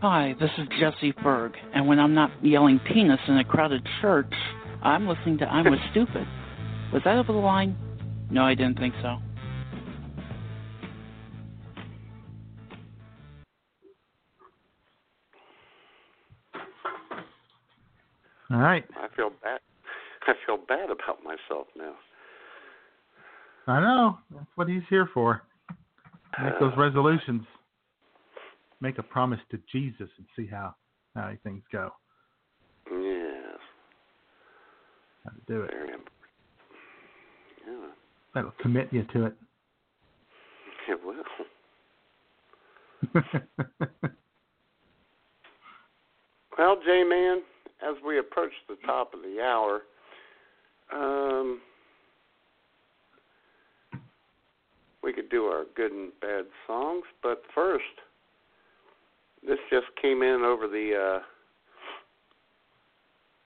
Hi, 0.00 0.34
this 0.40 0.50
is 0.56 0.66
Jesse 0.80 1.12
Berg, 1.22 1.52
and 1.74 1.86
when 1.86 1.98
I'm 1.98 2.14
not 2.14 2.30
yelling 2.42 2.78
penis 2.78 3.20
in 3.28 3.36
a 3.36 3.44
crowded 3.44 3.86
church, 4.00 4.32
I'm 4.82 5.06
listening 5.06 5.38
to 5.38 5.44
I'm 5.46 5.64
Was 5.70 5.78
Stupid. 5.90 6.26
Was 6.94 7.02
that 7.04 7.18
over 7.18 7.32
the 7.32 7.38
line? 7.38 7.76
No, 8.30 8.42
I 8.42 8.54
didn't 8.54 8.78
think 8.78 8.94
so. 9.02 9.18
All 18.54 18.60
right. 18.60 18.84
I 18.96 19.08
feel 19.16 19.30
bad. 19.42 19.58
I 20.28 20.32
feel 20.46 20.58
bad 20.68 20.84
about 20.90 21.24
myself 21.24 21.66
now. 21.76 21.94
I 23.66 23.80
know. 23.80 24.18
That's 24.30 24.46
what 24.54 24.68
he's 24.68 24.82
here 24.88 25.10
for. 25.12 25.42
Make 26.40 26.60
those 26.60 26.72
uh. 26.76 26.80
resolutions. 26.80 27.42
Make 28.80 28.98
a 28.98 29.02
promise 29.02 29.40
to 29.50 29.58
Jesus 29.72 30.08
and 30.18 30.26
see 30.36 30.46
how 30.46 30.76
how 31.16 31.32
things 31.42 31.64
go. 31.72 31.90
Yes. 32.90 33.58
How 35.24 35.30
to 35.30 35.40
do 35.48 35.62
it. 35.62 35.70
Very 35.70 35.88
important. 35.88 36.10
Yeah. 37.66 37.88
That'll 38.34 38.52
commit 38.60 38.88
you 38.92 39.04
to 39.14 39.26
it. 39.26 39.34
It 40.86 41.00
will. 41.02 41.24
Well, 46.56 46.76
J 46.86 47.02
Man, 47.02 47.42
as 47.88 47.96
we 48.06 48.18
approach 48.18 48.52
the 48.68 48.76
top 48.86 49.14
of 49.14 49.20
the 49.22 49.40
hour, 49.42 49.82
um, 50.92 51.60
we 55.02 55.12
could 55.12 55.28
do 55.28 55.44
our 55.44 55.64
good 55.76 55.92
and 55.92 56.12
bad 56.20 56.44
songs, 56.66 57.04
but 57.22 57.42
first, 57.54 57.84
this 59.46 59.58
just 59.70 59.86
came 60.00 60.22
in 60.22 60.42
over 60.42 60.66
the 60.66 61.18
uh, 61.18 61.22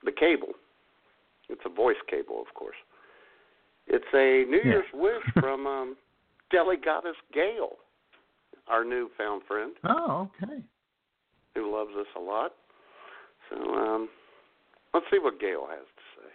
the 0.05 0.11
cable. 0.11 0.53
It's 1.49 1.61
a 1.65 1.69
voice 1.69 1.97
cable, 2.09 2.41
of 2.47 2.53
course. 2.53 2.77
It's 3.87 4.05
a 4.13 4.49
New 4.49 4.57
Yeah. 4.63 4.71
Year's 4.71 4.85
wish 4.93 5.23
from 5.39 5.67
um, 5.67 5.97
Deli 6.51 6.77
Goddess 6.77 7.17
Gail, 7.33 7.71
our 8.67 8.85
newfound 8.85 9.41
friend 9.47 9.73
oh, 9.83 10.29
okay. 10.41 10.61
who 11.55 11.75
loves 11.75 11.91
us 11.99 12.07
a 12.15 12.19
lot. 12.19 12.53
So 13.49 13.55
um, 13.73 14.09
let's 14.93 15.05
see 15.11 15.19
what 15.19 15.39
Gail 15.39 15.67
has 15.69 15.85
to 15.85 16.03
say. 16.15 16.29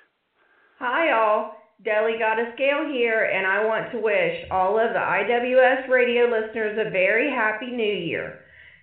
Hi, 0.79 1.13
all. 1.13 1.57
Deli 1.83 2.19
Goddess 2.19 2.55
Gail 2.57 2.87
here, 2.91 3.25
and 3.25 3.47
I 3.47 3.65
want 3.67 3.91
to 3.93 3.99
wish 3.99 4.47
all 4.51 4.79
of 4.79 4.93
the 4.93 4.99
IWS 4.99 5.89
radio 5.89 6.25
listeners 6.25 6.79
a 6.79 6.91
very 6.91 7.31
happy 7.31 7.67
new 7.67 7.83
year. 7.83 8.41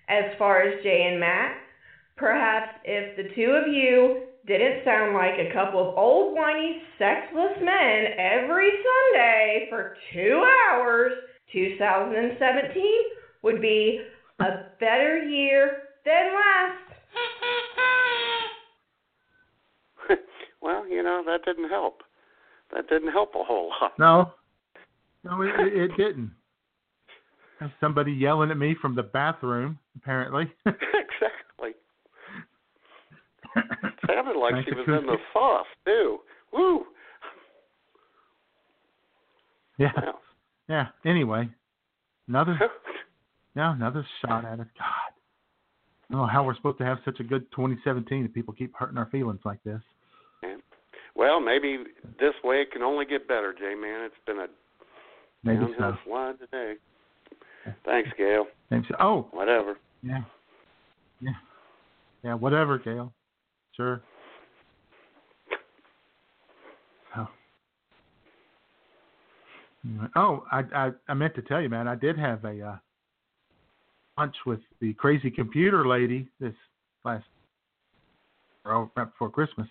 As 0.09 0.25
far 0.37 0.61
as 0.61 0.83
Jay 0.83 1.07
and 1.09 1.19
Matt, 1.19 1.55
perhaps 2.17 2.73
if 2.83 3.15
the 3.15 3.33
two 3.33 3.51
of 3.51 3.71
you 3.71 4.23
didn't 4.45 4.83
sound 4.83 5.15
like 5.15 5.39
a 5.39 5.53
couple 5.53 5.79
of 5.79 5.97
old, 5.97 6.35
whiny, 6.35 6.81
sexless 6.99 7.57
men 7.61 8.05
every 8.17 8.69
Sunday 8.69 9.67
for 9.69 9.95
two 10.13 10.45
hours, 10.69 11.13
2017 11.53 12.83
would 13.43 13.61
be 13.61 14.01
a 14.39 14.65
better 14.79 15.23
year 15.23 15.83
than 16.05 16.33
last. 16.33 17.57
well, 20.61 20.87
you 20.87 21.03
know 21.03 21.23
that 21.25 21.45
didn't 21.45 21.69
help. 21.69 22.01
That 22.73 22.87
didn't 22.87 23.11
help 23.11 23.33
a 23.35 23.43
whole 23.43 23.69
lot. 23.69 23.93
No. 23.99 24.31
No, 25.23 25.41
it, 25.41 25.49
it, 25.59 25.91
it 25.91 25.97
didn't. 25.97 26.31
Somebody 27.79 28.11
yelling 28.11 28.49
at 28.49 28.57
me 28.57 28.75
from 28.81 28.95
the 28.95 29.03
bathroom, 29.03 29.77
apparently. 29.95 30.51
exactly. 30.65 31.73
Sounded 34.07 34.39
like 34.39 34.65
she 34.65 34.73
was 34.73 34.85
in 34.87 35.05
the 35.05 35.17
sauce 35.31 35.67
too. 35.85 36.17
Woo! 36.53 36.85
yeah. 39.77 39.91
Yeah. 40.67 40.87
Anyway, 41.05 41.49
another 42.27 42.57
no, 43.55 43.71
another 43.71 44.05
shot 44.21 44.45
at 44.45 44.59
us. 44.59 44.67
God. 44.77 45.11
I 46.09 46.13
don't 46.13 46.21
know 46.21 46.27
how 46.27 46.43
we're 46.43 46.55
supposed 46.55 46.79
to 46.79 46.85
have 46.85 46.97
such 47.05 47.19
a 47.19 47.23
good 47.23 47.49
2017 47.51 48.25
if 48.25 48.33
people 48.33 48.53
keep 48.53 48.75
hurting 48.75 48.97
our 48.97 49.07
feelings 49.11 49.41
like 49.45 49.63
this. 49.63 49.81
Well, 51.21 51.39
maybe 51.39 51.77
this 52.19 52.33
way 52.43 52.61
it 52.61 52.71
can 52.71 52.81
only 52.81 53.05
get 53.05 53.27
better, 53.27 53.53
Jay. 53.53 53.75
Man. 53.79 54.01
It's 54.05 54.15
been 54.25 54.39
a 54.39 54.47
Maybe 55.43 55.59
downhill 55.59 55.91
so. 56.03 56.09
slide 56.09 56.39
today. 56.39 56.73
Thanks, 57.85 58.09
Gail. 58.17 58.45
Thanks. 58.71 58.87
Oh, 58.99 59.27
Whatever. 59.31 59.77
yeah. 60.01 60.21
Yeah. 61.19 61.29
Yeah, 62.23 62.33
whatever, 62.33 62.79
Gail. 62.79 63.13
Sure. 63.77 64.01
Oh. 67.15 67.27
Oh, 70.15 70.43
I, 70.51 70.63
I 70.75 70.91
I 71.07 71.13
meant 71.13 71.35
to 71.35 71.43
tell 71.43 71.61
you, 71.61 71.69
man. 71.69 71.87
I 71.87 71.93
did 71.93 72.17
have 72.17 72.43
a 72.45 72.59
uh, 72.65 72.75
lunch 74.17 74.35
with 74.47 74.61
the 74.79 74.93
crazy 74.95 75.29
computer 75.29 75.87
lady 75.87 76.27
this 76.39 76.55
last 77.05 77.25
or 78.65 78.89
right 78.95 79.05
before 79.11 79.29
Christmas. 79.29 79.67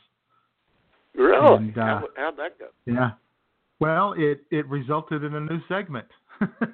Really? 1.14 1.56
And, 1.56 1.78
uh, 1.78 1.80
How, 1.80 2.08
how'd 2.16 2.36
that 2.36 2.58
go? 2.58 2.66
Yeah. 2.86 3.11
Well, 3.80 4.14
it 4.16 4.44
it 4.50 4.68
resulted 4.68 5.24
in 5.24 5.34
a 5.34 5.40
new 5.40 5.61
segment. 5.68 6.06
Really? 6.40 6.50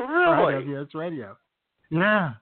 Right, 0.00 0.64
IWS 0.64 0.94
Radio. 0.94 1.36
Yeah. 1.90 2.32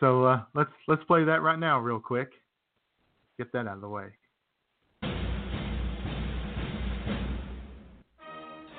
So 0.00 0.24
uh, 0.24 0.42
let's 0.54 0.70
let's 0.86 1.02
play 1.04 1.24
that 1.24 1.40
right 1.40 1.58
now, 1.58 1.78
real 1.80 1.98
quick. 1.98 2.32
Get 3.38 3.52
that 3.52 3.66
out 3.66 3.76
of 3.76 3.80
the 3.80 3.88
way. 3.88 4.08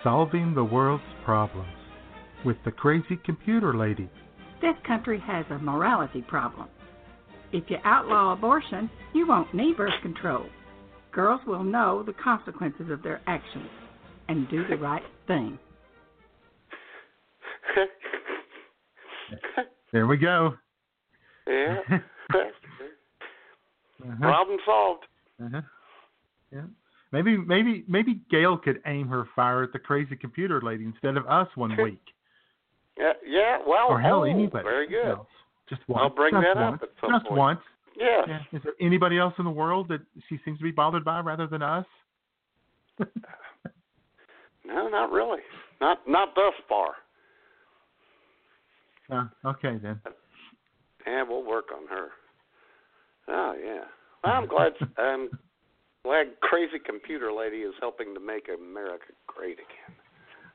Solving 0.04 0.54
the 0.54 0.64
world's 0.64 1.04
problems 1.26 1.74
with 2.46 2.58
the 2.66 2.72
crazy 2.72 3.20
computer 3.26 3.76
lady. 3.76 4.10
This 4.62 4.76
country 4.86 5.20
has 5.26 5.46
a 5.50 5.58
morality 5.58 6.24
problem. 6.28 6.68
If 7.52 7.64
you 7.70 7.78
outlaw 7.84 8.34
abortion, 8.34 8.89
you 9.14 9.28
won't 9.28 9.54
need 9.54 9.78
birth 9.78 9.94
control. 10.02 10.46
Girls 11.12 11.41
will 11.45 11.64
know 11.64 12.03
the 12.03 12.14
consequences 12.14 12.89
of 12.89 13.03
their 13.03 13.22
actions 13.28 13.70
and 14.30 14.49
do 14.49 14.66
the 14.68 14.78
right 14.78 15.03
thing. 15.28 15.57
There 19.91 20.07
we 20.07 20.18
go. 20.18 20.53
yeah. 21.47 21.78
Uh-huh. 24.03 24.18
Problem 24.20 24.57
solved. 24.66 25.03
Uh-huh. 25.43 25.62
Yeah. 26.51 26.62
Maybe 27.12 27.38
maybe 27.38 27.84
maybe 27.88 28.20
Gail 28.32 28.57
could 28.57 28.82
aim 28.88 29.07
her 29.09 29.26
fire 29.36 29.62
at 29.62 29.74
the 29.74 29.78
crazy 29.78 30.16
computer 30.16 30.59
lady 30.59 30.86
instead 30.86 31.18
of 31.18 31.28
us 31.28 31.47
one 31.53 31.78
week. 31.84 32.01
Yeah, 32.97 33.12
yeah. 33.24 33.57
Well, 33.68 33.89
or 33.89 34.01
hell, 34.01 34.22
oh, 34.22 34.24
anybody. 34.24 34.64
very 34.64 34.88
good. 34.89 35.05
else. 35.05 35.28
Just 35.70 35.82
once. 35.88 36.01
I'll 36.01 36.09
bring 36.16 36.34
Just 36.34 36.43
that 36.51 36.59
once. 36.59 36.82
up 36.82 36.89
at 36.89 36.89
some 36.99 37.12
Just 37.12 37.26
point. 37.28 37.38
once. 37.38 37.59
Yes. 37.98 38.28
Yeah. 38.28 38.39
Is 38.54 38.64
there 38.64 38.74
anybody 38.80 39.18
else 39.18 39.34
in 39.38 39.46
the 39.46 39.52
world 39.52 39.88
that 39.89 40.02
she 40.30 40.39
seems 40.46 40.58
to 40.60 40.64
be 40.64 40.72
bothered 40.72 41.04
by 41.04 41.20
rather 41.20 41.48
than 41.48 41.62
us? 41.62 41.86
No, 44.72 44.88
not 44.88 45.12
really. 45.12 45.42
Not 45.80 46.00
not 46.08 46.34
thus 46.36 46.54
far. 46.70 46.94
Uh, 49.12 49.50
okay 49.50 49.78
then. 49.82 50.00
Yeah, 51.06 51.24
we'll 51.28 51.44
work 51.44 51.66
on 51.76 51.88
her. 51.88 52.08
Oh 53.28 53.54
yeah. 53.62 53.84
Well, 54.24 54.34
I'm 54.34 54.48
glad. 54.48 54.74
I'm 54.98 55.30
glad 56.06 56.28
crazy 56.42 56.80
computer 56.84 57.32
lady 57.34 57.58
is 57.58 57.74
helping 57.82 58.14
to 58.14 58.20
make 58.20 58.48
America 58.50 59.06
great 59.28 59.58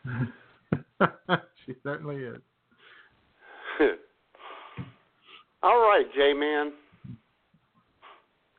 again. 0.07 0.33
she 1.67 1.75
certainly 1.83 2.17
is. 2.17 2.41
All 5.63 5.81
right, 5.81 6.07
J 6.15 6.33
Man. 6.33 6.73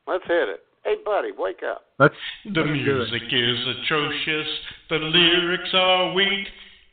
Let's 0.08 0.24
hit 0.26 0.48
it. 0.48 0.60
Hey, 0.84 0.94
buddy, 1.04 1.32
wake 1.36 1.60
up. 1.70 1.82
Let's. 1.98 2.14
The 2.46 2.64
music 2.64 3.22
is 3.30 3.58
atrocious. 3.84 4.48
The 4.88 4.96
lyrics 4.96 5.68
are 5.74 6.14
weak. 6.14 6.46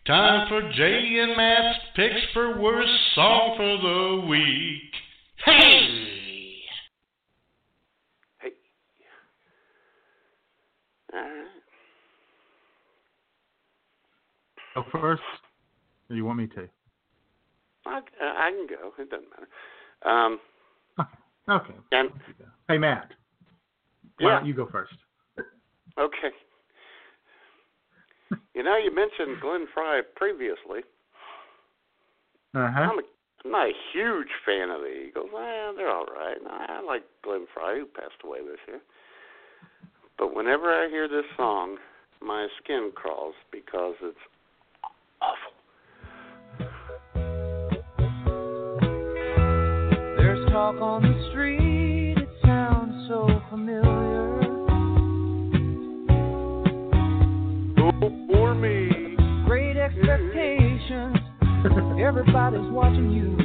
Time 0.06 0.50
for 0.50 0.62
Jay 0.74 1.20
and 1.22 1.38
Matt's 1.38 1.80
picks 1.96 2.20
for 2.34 2.60
worst 2.60 2.92
song 3.16 3.54
for 3.56 3.78
the 3.78 4.28
week. 4.28 4.92
Hey! 5.46 6.58
Hey. 8.40 8.50
All 11.14 11.20
right. 11.22 11.46
Go 14.76 14.84
first. 14.92 15.22
Or 16.10 16.16
you 16.18 16.26
want 16.26 16.40
me 16.40 16.48
to? 16.48 16.68
I, 17.86 18.02
I 18.22 18.52
can 18.52 18.68
go. 18.68 18.92
It 19.00 19.10
doesn't 19.10 19.30
matter. 19.30 19.48
Um, 20.06 20.40
Okay. 21.50 21.74
and 21.92 22.10
Hey 22.68 22.78
Matt. 22.78 23.12
Why 24.20 24.30
Yeah. 24.32 24.36
don't 24.40 24.48
you 24.48 24.54
go 24.54 24.68
first? 24.72 24.94
okay. 26.00 26.32
You 28.54 28.64
know, 28.64 28.78
you 28.78 28.94
mentioned 28.94 29.40
Glenn 29.42 29.68
Frey 29.74 30.02
previously. 30.16 30.82
Uh 32.56 32.72
huh. 32.72 32.80
I'm, 32.82 33.00
a, 33.00 33.02
I'm 33.44 33.52
not 33.52 33.68
a 33.68 33.74
huge 33.94 34.30
fan 34.46 34.70
of 34.70 34.82
the 34.82 34.88
Eagles. 35.08 35.30
Eh, 35.34 35.72
they're 35.76 35.90
all 35.92 36.06
right. 36.06 36.38
I 36.50 36.82
like 36.82 37.04
Glenn 37.24 37.46
Frey, 37.54 37.80
who 37.80 37.86
passed 37.86 38.24
away 38.24 38.40
this 38.40 38.60
year. 38.68 38.80
But 40.18 40.34
whenever 40.34 40.72
I 40.72 40.88
hear 40.90 41.08
this 41.10 41.26
song, 41.36 41.78
my 42.22 42.48
skin 42.64 42.92
crawls 42.96 43.36
because 43.52 43.96
it's 44.02 44.18
awful. 45.22 45.52
There's 50.18 50.46
talk 50.52 50.82
on 50.82 51.02
the 51.04 51.25
for 58.56 58.62
me. 58.62 59.16
Great 59.46 59.78
expectations, 59.78 61.18
everybody's 62.02 62.72
watching 62.72 63.12
you. 63.12 63.45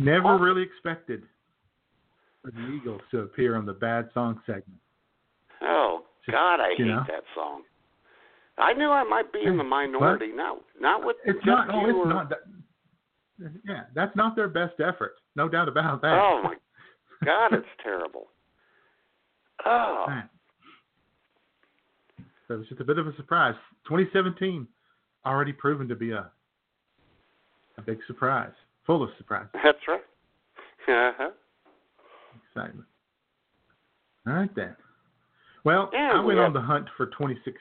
Never 0.00 0.28
oh. 0.28 0.38
really 0.38 0.62
expected 0.62 1.22
for 2.42 2.50
the 2.50 2.72
Eagles 2.74 3.02
to 3.10 3.20
appear 3.20 3.54
on 3.56 3.66
the 3.66 3.74
bad 3.74 4.08
song 4.14 4.40
segment. 4.46 4.80
Oh 5.62 6.04
God, 6.30 6.58
I 6.60 6.74
hate 6.76 6.86
know. 6.86 7.04
that 7.06 7.24
song. 7.34 7.62
I 8.58 8.72
knew 8.72 8.90
I 8.90 9.04
might 9.04 9.30
be 9.32 9.42
in 9.44 9.58
the 9.58 9.64
minority. 9.64 10.32
Not 10.34 10.60
not 10.80 11.04
with 11.04 11.16
It's 11.24 11.38
not. 11.44 11.68
Oh, 11.70 11.86
it's 11.86 11.94
or 11.94 12.06
not. 12.06 12.30
That, 12.30 12.38
yeah, 13.66 13.82
that's 13.94 14.14
not 14.16 14.36
their 14.36 14.48
best 14.48 14.80
effort. 14.80 15.16
No 15.36 15.48
doubt 15.48 15.68
about 15.68 16.00
that. 16.02 16.12
Oh 16.12 16.40
my 16.42 16.54
God, 17.24 17.52
it's 17.52 17.66
terrible. 17.82 18.28
Oh. 19.66 20.06
So 22.48 22.54
it 22.54 22.58
was 22.58 22.68
just 22.68 22.80
a 22.80 22.84
bit 22.84 22.98
of 22.98 23.06
a 23.06 23.14
surprise. 23.16 23.54
2017 23.86 24.66
already 25.26 25.52
proven 25.52 25.88
to 25.88 25.94
be 25.94 26.12
a 26.12 26.30
a 27.78 27.82
big 27.82 27.98
surprise, 28.06 28.52
full 28.90 29.04
of 29.04 29.10
surprise, 29.18 29.46
that's 29.62 29.78
right. 29.86 30.00
Uh-huh. 30.88 31.30
excitement. 32.48 32.88
All 34.26 34.32
right 34.32 34.52
then. 34.56 34.74
Well, 35.62 35.90
Yeah, 35.92 36.10
I 36.14 36.24
went 36.24 36.40
on 36.40 36.52
the 36.52 36.60
hunt 36.60 36.88
for 36.96 37.06
26. 37.06 37.56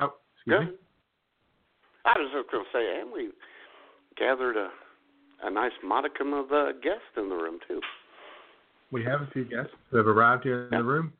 Oh, 0.00 0.12
excuse 0.36 0.58
Good. 0.58 0.68
me. 0.68 0.74
I 2.04 2.18
was 2.18 2.28
just 2.34 2.50
going 2.50 2.62
to 2.62 2.70
say, 2.74 3.00
and 3.00 3.10
we 3.10 3.30
gathered 4.18 4.58
a 4.58 4.68
a 5.44 5.50
nice 5.50 5.72
modicum 5.82 6.34
of 6.34 6.52
uh, 6.52 6.72
guests 6.82 7.16
in 7.16 7.30
the 7.30 7.34
room 7.34 7.58
too. 7.66 7.80
We 8.90 9.02
have 9.04 9.22
a 9.22 9.28
few 9.32 9.44
guests 9.44 9.72
who 9.90 9.96
have 9.96 10.06
arrived 10.06 10.44
here 10.44 10.68
in 10.70 10.78
the 10.78 10.84
room, 10.84 11.14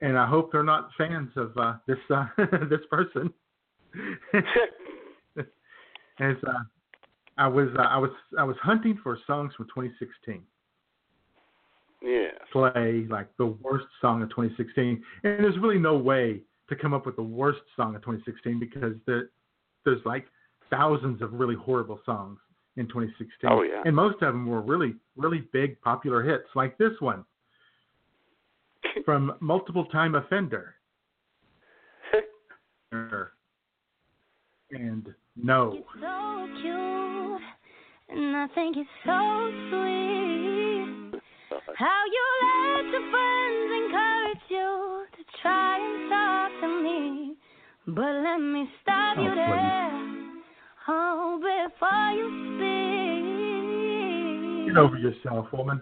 and 0.00 0.18
I 0.18 0.26
hope 0.26 0.50
they're 0.50 0.64
not 0.64 0.90
fans 0.98 1.30
of 1.36 1.56
uh, 1.56 1.74
this 1.86 1.96
uh, 2.10 2.26
this 2.68 2.80
person. 2.90 3.32
As 6.18 6.36
uh, 6.46 6.62
I 7.38 7.48
was 7.48 7.68
uh, 7.78 7.82
I 7.82 7.98
was 7.98 8.10
I 8.38 8.44
was 8.44 8.56
hunting 8.62 8.98
for 9.02 9.18
songs 9.26 9.54
from 9.54 9.66
2016. 9.66 10.42
Yes. 12.02 12.34
Play 12.52 13.06
like 13.08 13.28
the 13.38 13.46
worst 13.46 13.86
song 14.00 14.22
of 14.22 14.30
2016, 14.30 15.02
and 15.24 15.44
there's 15.44 15.56
really 15.58 15.78
no 15.78 15.96
way 15.96 16.42
to 16.68 16.76
come 16.76 16.92
up 16.92 17.06
with 17.06 17.16
the 17.16 17.22
worst 17.22 17.60
song 17.76 17.94
of 17.94 18.02
2016 18.02 18.58
because 18.58 18.94
there 19.06 19.30
there's 19.84 20.04
like 20.04 20.26
thousands 20.70 21.22
of 21.22 21.32
really 21.32 21.54
horrible 21.54 22.00
songs 22.04 22.38
in 22.76 22.86
2016. 22.88 23.50
Oh, 23.50 23.62
yeah. 23.62 23.82
And 23.84 23.94
most 23.94 24.14
of 24.22 24.32
them 24.32 24.46
were 24.46 24.60
really 24.60 24.94
really 25.16 25.48
big 25.52 25.80
popular 25.80 26.22
hits 26.22 26.48
like 26.54 26.76
this 26.78 26.92
one 27.00 27.24
from 29.04 29.32
multiple 29.40 29.86
time 29.86 30.14
offender. 30.16 30.74
and 34.70 35.14
no. 35.36 35.82
And 38.14 38.36
I 38.36 38.46
think 38.54 38.76
it's 38.76 38.90
so 39.04 39.50
sweet. 39.70 41.20
How 41.76 42.02
you 42.14 42.24
let 42.42 42.84
your 42.92 43.06
friends 43.10 43.72
encourage 43.84 44.44
you 44.48 44.70
to 45.16 45.22
try 45.40 45.72
and 45.78 46.10
talk 46.10 46.50
to 46.60 46.68
me, 46.82 47.36
but 47.86 48.12
let 48.22 48.38
me 48.38 48.68
stop 48.82 49.16
you 49.16 49.30
Oh, 49.30 49.34
there. 49.34 49.90
Oh, 50.88 51.38
before 51.40 52.12
you 52.12 52.28
speak. 52.56 53.22
Get 54.68 54.76
over 54.76 54.98
yourself, 54.98 55.50
woman. 55.52 55.80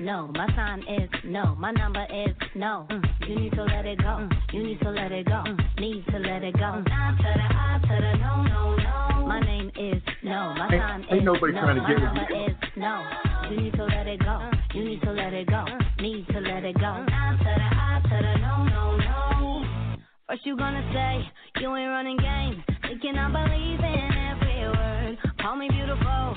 My 0.00 0.08
name 0.08 0.30
is 0.30 0.30
no. 0.32 0.32
My 0.34 0.46
sign 0.56 0.80
is 0.88 1.10
no. 1.24 1.54
My 1.56 1.70
number 1.72 2.04
is 2.04 2.34
no. 2.54 2.86
Mm. 2.90 3.28
You 3.28 3.34
need 3.38 3.52
to 3.52 3.62
let 3.64 3.86
it 3.86 3.98
go. 3.98 4.04
Mm. 4.04 4.32
You 4.52 4.62
need 4.62 4.80
to 4.80 4.90
let 4.90 5.12
it 5.12 5.26
go. 5.26 5.32
Mm. 5.46 5.80
Need 5.80 6.04
to 6.10 6.18
let 6.18 6.42
it 6.42 6.54
go. 6.54 6.72
To 6.72 6.82
the 6.84 7.46
I 7.56 7.78
to 7.82 7.88
the 7.88 8.18
no, 8.18 8.42
no, 8.44 8.76
no. 8.76 9.26
My 9.26 9.40
name 9.40 9.70
is 9.78 10.02
no. 10.22 10.54
My 10.56 10.68
Ain't- 10.72 10.80
sign 10.82 11.04
ain't 11.10 11.20
is 11.20 11.24
nobody 11.24 11.52
no. 11.52 11.60
trying 11.60 11.76
to 11.76 11.82
My 11.82 11.88
get 11.88 12.02
number 12.02 12.26
you. 12.30 12.46
is 12.46 12.56
no. 12.76 13.10
You 13.50 13.56
need 13.60 13.72
to 13.74 13.84
let 13.84 14.06
it 14.06 14.20
go. 14.20 14.50
You 14.74 14.84
need 14.84 15.00
to 15.02 15.12
let 15.12 15.32
it 15.32 15.46
go. 15.48 15.64
Need 16.00 16.26
to 16.28 16.40
let 16.40 16.64
it 16.64 16.74
go. 16.74 17.04
Nah 17.04 17.32
to 17.36 17.44
the 17.44 17.50
I 17.50 18.00
to 18.02 18.16
the 18.24 18.34
no, 18.40 18.64
no, 18.64 18.96
no. 18.96 19.96
First 20.28 20.46
you 20.46 20.56
gonna 20.56 20.82
say 20.94 21.60
you 21.60 21.74
ain't 21.76 21.90
running 21.90 22.16
game, 22.16 22.62
thinking 22.88 23.16
I 23.18 23.28
believe 23.30 23.80
in 23.80 24.10
every 24.30 24.68
word. 24.68 25.18
Call 25.40 25.56
me 25.56 25.68
beautiful, 25.68 26.36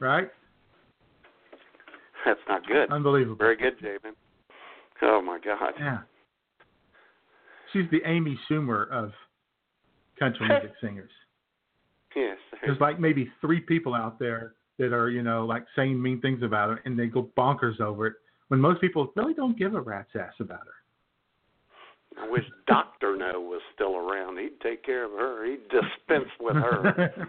Right? 0.00 0.28
That's 2.24 2.40
not 2.48 2.66
good. 2.66 2.90
Unbelievable. 2.92 3.36
Very 3.36 3.56
good, 3.56 3.78
Jamin. 3.78 4.12
Oh 5.02 5.22
my 5.22 5.38
God. 5.44 5.72
Yeah. 5.78 5.98
She's 7.72 7.84
the 7.90 8.00
Amy 8.04 8.38
Schumer 8.50 8.90
of 8.90 9.12
country 10.18 10.48
music 10.48 10.72
singers. 10.80 11.10
Yes. 12.16 12.38
There's 12.64 12.80
like 12.80 12.98
maybe 12.98 13.30
three 13.40 13.60
people 13.60 13.94
out 13.94 14.18
there 14.18 14.54
that 14.78 14.92
are, 14.92 15.10
you 15.10 15.22
know, 15.22 15.46
like 15.46 15.64
saying 15.76 16.00
mean 16.00 16.20
things 16.20 16.42
about 16.42 16.70
her 16.70 16.80
and 16.84 16.98
they 16.98 17.06
go 17.06 17.30
bonkers 17.36 17.80
over 17.80 18.06
it 18.06 18.14
when 18.48 18.60
most 18.60 18.80
people 18.80 19.12
really 19.14 19.34
don't 19.34 19.58
give 19.58 19.74
a 19.74 19.80
rat's 19.80 20.10
ass 20.18 20.32
about 20.40 20.60
her. 20.60 22.20
I 22.20 22.28
wish 22.28 22.44
Doctor 22.66 23.16
No 23.16 23.40
was 23.40 23.60
still 23.74 23.96
around. 23.96 24.38
He'd 24.38 24.60
take 24.60 24.84
care 24.84 25.04
of 25.04 25.12
her. 25.12 25.44
He'd 25.44 25.68
dispense 25.68 26.30
with 26.40 26.56
her. 26.56 27.28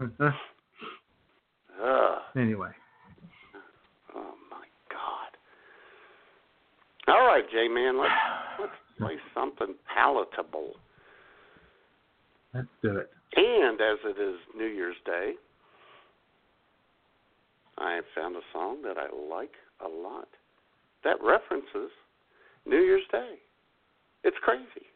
Ugh. 1.82 2.18
anyway. 2.36 2.70
Oh 4.14 4.34
my 4.50 4.64
God. 4.90 5.30
All 7.08 7.26
right, 7.26 7.44
J 7.50 7.68
man, 7.68 7.98
let's 7.98 8.12
let's 8.60 8.72
play 8.98 9.16
something 9.34 9.74
palatable. 9.92 10.74
Let's 12.54 12.68
do 12.82 12.96
it. 12.98 13.10
And 13.34 13.80
as 13.80 13.98
it 14.04 14.20
is 14.20 14.38
New 14.56 14.66
Year's 14.66 14.96
Day, 15.06 15.32
I 17.78 17.94
have 17.94 18.04
found 18.14 18.36
a 18.36 18.42
song 18.52 18.82
that 18.82 18.98
I 18.98 19.08
like 19.34 19.52
a 19.84 19.88
lot 19.88 20.28
that 21.04 21.16
references 21.22 21.90
New 22.66 22.78
Year's 22.78 23.02
Day. 23.10 23.36
It's 24.24 24.36
crazy. 24.42 24.86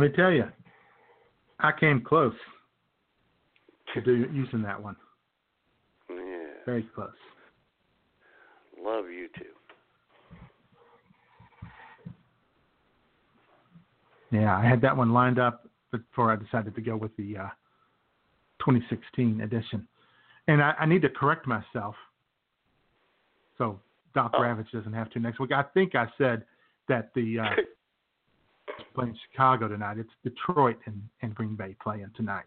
Let 0.00 0.12
me 0.12 0.16
tell 0.16 0.32
you, 0.32 0.44
I 1.58 1.72
came 1.78 2.00
close 2.00 2.32
to 3.92 4.00
do, 4.00 4.26
using 4.32 4.62
that 4.62 4.82
one. 4.82 4.96
yeah. 6.08 6.14
Very 6.64 6.88
close. 6.94 7.10
Love 8.82 9.10
you 9.10 9.28
too. 9.36 9.44
Yeah, 14.30 14.56
I 14.56 14.64
had 14.64 14.80
that 14.80 14.96
one 14.96 15.12
lined 15.12 15.38
up 15.38 15.68
before 15.92 16.32
I 16.32 16.36
decided 16.36 16.74
to 16.76 16.80
go 16.80 16.96
with 16.96 17.14
the 17.18 17.36
uh, 17.36 17.48
2016 18.60 19.42
edition. 19.42 19.86
And 20.48 20.62
I, 20.62 20.72
I 20.80 20.86
need 20.86 21.02
to 21.02 21.10
correct 21.10 21.46
myself 21.46 21.94
so 23.58 23.78
Doc 24.14 24.32
Oh. 24.34 24.40
Ravage 24.40 24.70
doesn't 24.72 24.94
have 24.94 25.10
to 25.10 25.18
next 25.18 25.40
week. 25.40 25.52
I 25.52 25.64
think 25.74 25.94
I 25.94 26.06
said 26.16 26.44
that 26.88 27.10
the 27.14 27.40
uh, 27.40 27.44
playing 28.94 29.16
Chicago 29.30 29.68
tonight. 29.68 29.98
It's 29.98 30.10
Detroit 30.24 30.76
and, 30.86 31.02
and 31.22 31.34
Green 31.34 31.56
Bay 31.56 31.76
playing 31.82 32.10
tonight. 32.16 32.44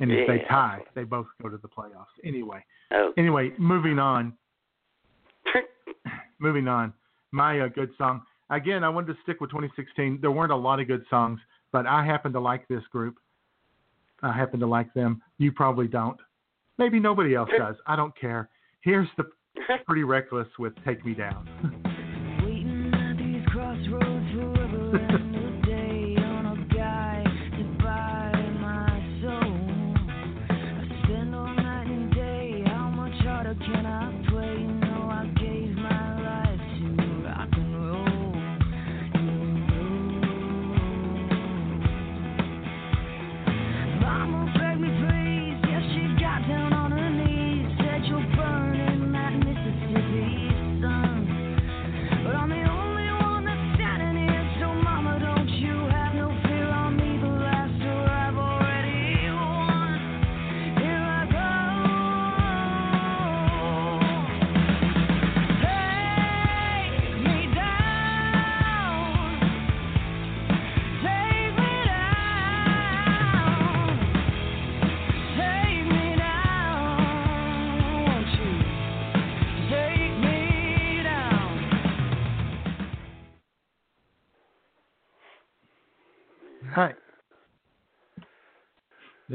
And 0.00 0.12
if 0.12 0.28
they 0.28 0.44
tie, 0.48 0.82
they 0.94 1.02
both 1.04 1.26
go 1.42 1.48
to 1.48 1.56
the 1.56 1.68
playoffs. 1.68 2.06
Anyway, 2.24 2.64
Oh. 2.92 3.12
anyway, 3.18 3.52
moving 3.58 3.98
on. 3.98 4.32
moving 6.38 6.68
on. 6.68 6.92
My 7.32 7.60
uh, 7.60 7.68
good 7.68 7.90
song. 7.98 8.22
Again, 8.50 8.84
I 8.84 8.88
wanted 8.88 9.08
to 9.14 9.18
stick 9.24 9.40
with 9.40 9.50
2016. 9.50 10.18
There 10.22 10.30
weren't 10.30 10.52
a 10.52 10.56
lot 10.56 10.80
of 10.80 10.86
good 10.86 11.04
songs, 11.10 11.40
but 11.72 11.86
I 11.86 12.04
happen 12.04 12.32
to 12.32 12.40
like 12.40 12.66
this 12.68 12.82
group. 12.92 13.16
I 14.22 14.32
happen 14.32 14.58
to 14.60 14.66
like 14.66 14.92
them. 14.94 15.20
You 15.38 15.52
probably 15.52 15.86
don't. 15.88 16.16
Maybe 16.78 16.98
nobody 17.00 17.34
else 17.34 17.50
does. 17.58 17.74
I 17.86 17.96
don't 17.96 18.16
care. 18.18 18.48
Here's 18.82 19.08
the 19.16 19.24
Pretty 19.84 20.04
Reckless 20.04 20.48
with 20.58 20.72
Take 20.84 21.04
Me 21.04 21.12
Down. 21.14 21.46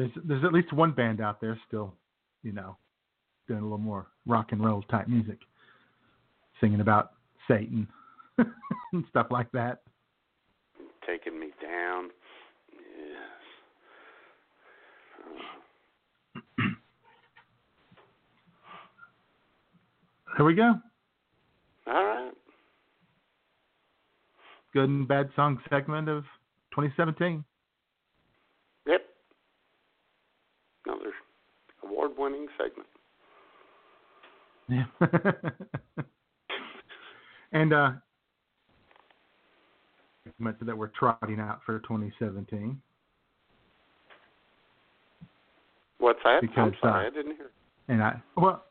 There's 0.03 0.25
there's 0.25 0.43
at 0.43 0.51
least 0.51 0.73
one 0.73 0.91
band 0.91 1.21
out 1.21 1.39
there 1.39 1.57
still, 1.65 1.93
you 2.41 2.51
know, 2.51 2.75
doing 3.47 3.61
a 3.61 3.63
little 3.63 3.77
more 3.77 4.07
rock 4.25 4.51
and 4.51 4.61
roll 4.61 4.81
type 4.83 5.07
music, 5.07 5.37
singing 6.59 6.81
about 6.81 7.11
Satan 7.47 7.87
and 8.37 9.05
stuff 9.09 9.27
like 9.31 9.49
that. 9.53 9.83
Taking 11.07 11.39
me 11.39 11.51
down. 11.61 12.09
Yes. 12.73 13.13
Here 20.35 20.45
we 20.45 20.53
go. 20.53 20.73
All 21.87 21.93
right. 21.93 22.33
Good 24.73 24.89
and 24.89 25.07
bad 25.07 25.29
song 25.37 25.61
segment 25.69 26.09
of 26.09 26.23
2017. 26.71 27.45
Yep. 28.87 29.01
Another 30.85 31.13
award-winning 31.93 32.47
segment. 32.57 32.87
Yeah. 34.69 34.85
and 37.51 37.73
uh 37.73 37.91
that 40.61 40.77
we're 40.77 40.87
trotting 40.97 41.39
out 41.39 41.59
for 41.65 41.79
2017 41.79 42.81
What's 45.99 46.19
that? 46.23 46.29
I'm 46.29 46.41
Because, 46.41 46.73
sorry, 46.81 47.05
uh, 47.05 47.07
I 47.07 47.09
didn't 47.13 47.35
hear. 47.35 47.51
and 47.89 48.01
I 48.01 48.21
well 48.37 48.63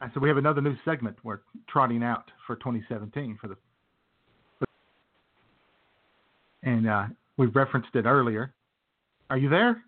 I 0.00 0.08
said 0.12 0.22
we 0.22 0.28
have 0.28 0.38
another 0.38 0.60
new 0.60 0.74
segment 0.84 1.16
we're 1.22 1.40
trotting 1.68 2.02
out 2.02 2.30
for 2.46 2.56
2017 2.56 3.38
for 3.40 3.48
the 3.48 3.56
and 6.64 6.88
uh 6.88 7.04
we've 7.36 7.54
referenced 7.54 7.94
it 7.94 8.04
earlier. 8.04 8.52
Are 9.30 9.38
you 9.38 9.48
there? 9.48 9.82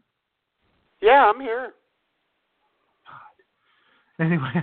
Yeah, 1.00 1.30
I'm 1.34 1.40
here. 1.40 1.72
Anyway, 4.22 4.62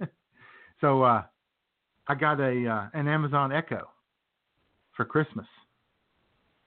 so 0.80 1.02
uh, 1.02 1.22
I 2.08 2.14
got 2.16 2.40
a 2.40 2.66
uh, 2.66 2.86
an 2.92 3.06
Amazon 3.06 3.52
Echo 3.52 3.88
for 4.96 5.04
Christmas, 5.04 5.46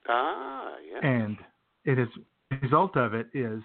Ah, 0.08 0.72
yeah. 0.90 1.06
and 1.06 1.36
it 1.84 1.98
is 1.98 2.08
the 2.50 2.56
result 2.62 2.96
of 2.96 3.12
it 3.12 3.26
is 3.34 3.62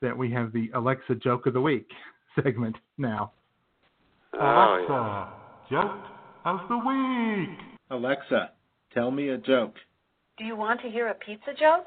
that 0.00 0.16
we 0.16 0.30
have 0.30 0.52
the 0.52 0.70
Alexa 0.74 1.16
Joke 1.16 1.46
of 1.46 1.54
the 1.54 1.60
Week 1.60 1.88
segment 2.42 2.76
now. 2.98 3.32
Oh, 4.34 4.38
Alexa, 4.38 5.32
Joke 5.70 6.04
of 6.44 6.60
the 6.68 6.76
Week. 6.78 7.58
Alexa, 7.90 8.52
tell 8.94 9.10
me 9.10 9.30
a 9.30 9.38
joke. 9.38 9.74
Do 10.38 10.44
you 10.44 10.54
want 10.54 10.80
to 10.82 10.88
hear 10.88 11.08
a 11.08 11.14
pizza 11.14 11.52
joke? 11.58 11.86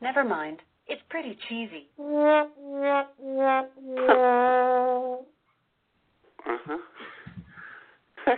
Never 0.00 0.24
mind. 0.24 0.58
It's 0.88 1.02
pretty 1.08 1.38
cheesy. 1.48 1.88
Uh-huh. 6.44 6.76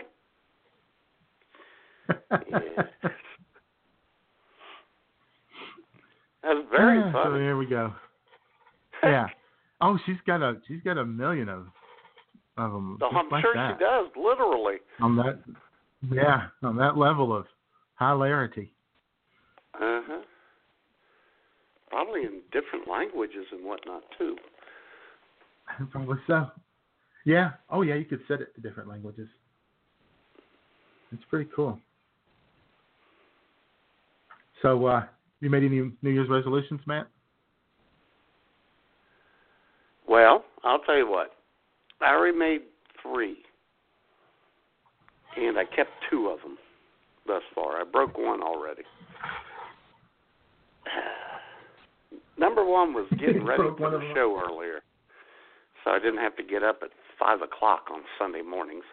That's 6.42 6.59
very 6.70 6.99
Yeah, 6.99 7.12
So 7.12 7.22
funny. 7.24 7.40
here 7.40 7.57
we 7.57 7.66
go. 7.66 7.92
Yeah. 9.03 9.26
Oh, 9.82 9.99
she's 10.07 10.16
got 10.26 10.40
a 10.40 10.57
she's 10.66 10.80
got 10.82 10.97
a 10.97 11.05
million 11.05 11.49
of 11.51 11.66
of 12.57 12.72
them. 12.72 12.97
So 13.01 13.07
I'm 13.09 13.28
like 13.28 13.42
sure 13.42 13.53
that. 13.55 13.76
she 13.78 13.84
does, 13.84 14.07
literally. 14.16 14.76
on 15.01 15.16
that 15.16 15.40
yeah 16.11 16.47
on 16.62 16.76
that 16.76 16.97
level 16.97 17.34
of 17.36 17.47
hilarity 17.99 18.72
Uh-huh. 19.74 20.20
Probably 21.95 22.22
in 22.22 22.40
different 22.51 22.88
languages 22.90 23.47
and 23.53 23.64
whatnot, 23.64 24.03
too. 24.18 24.36
probably 25.92 26.18
so 26.26 26.49
yeah 27.24 27.53
oh 27.70 27.80
yeah 27.82 27.95
you 27.95 28.05
could 28.05 28.20
set 28.28 28.40
it 28.40 28.55
to 28.55 28.61
different 28.61 28.86
languages 28.86 29.28
it's 31.11 31.22
pretty 31.30 31.49
cool 31.57 31.78
so 34.61 34.84
uh 34.84 35.05
you 35.40 35.49
made 35.49 35.64
any 35.64 35.90
new 36.03 36.11
year's 36.11 36.28
resolutions 36.28 36.80
matt 36.86 37.07
Well, 40.07 40.45
I'll 40.62 40.80
tell 40.80 40.97
you 40.97 41.11
what. 41.11 41.32
I 42.01 42.14
already 42.14 42.36
made 42.36 42.61
three. 43.03 43.38
And 45.36 45.59
I 45.59 45.64
kept 45.64 45.90
two 46.11 46.28
of 46.28 46.40
them 46.42 46.59
thus 47.26 47.42
far. 47.55 47.80
I 47.80 47.84
broke 47.84 48.16
one 48.18 48.42
already. 48.42 48.82
Number 52.39 52.65
one 52.65 52.93
was 52.94 53.06
getting 53.19 53.44
ready 53.44 53.65
for 53.78 53.90
the 53.90 54.01
show 54.15 54.39
earlier. 54.48 54.81
So 55.85 55.90
I 55.90 55.98
didn't 55.98 56.19
have 56.19 56.36
to 56.36 56.43
get 56.43 56.62
up 56.62 56.81
at 56.82 56.90
5 57.19 57.43
o'clock 57.43 57.86
on 57.93 58.01
Sunday 58.19 58.43
mornings. 58.43 58.85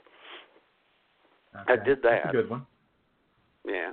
I 1.67 1.73
Okay. 1.73 1.83
did 1.85 1.97
That's 2.01 2.23
that. 2.25 2.29
a 2.29 2.31
good 2.33 2.49
one 2.49 2.65
Yeah. 3.65 3.91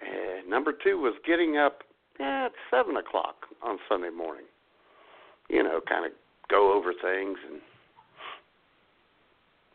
Uh, 0.00 0.48
number 0.48 0.72
two 0.72 0.98
was 0.98 1.14
getting 1.26 1.56
up 1.58 1.82
at 2.20 2.52
seven 2.70 2.96
o'clock 2.96 3.46
on 3.62 3.78
Sunday 3.88 4.10
morning. 4.10 4.44
You 5.48 5.62
know, 5.62 5.80
kind 5.86 6.06
of 6.06 6.12
go 6.48 6.72
over 6.72 6.92
things 6.92 7.38
and 7.50 7.60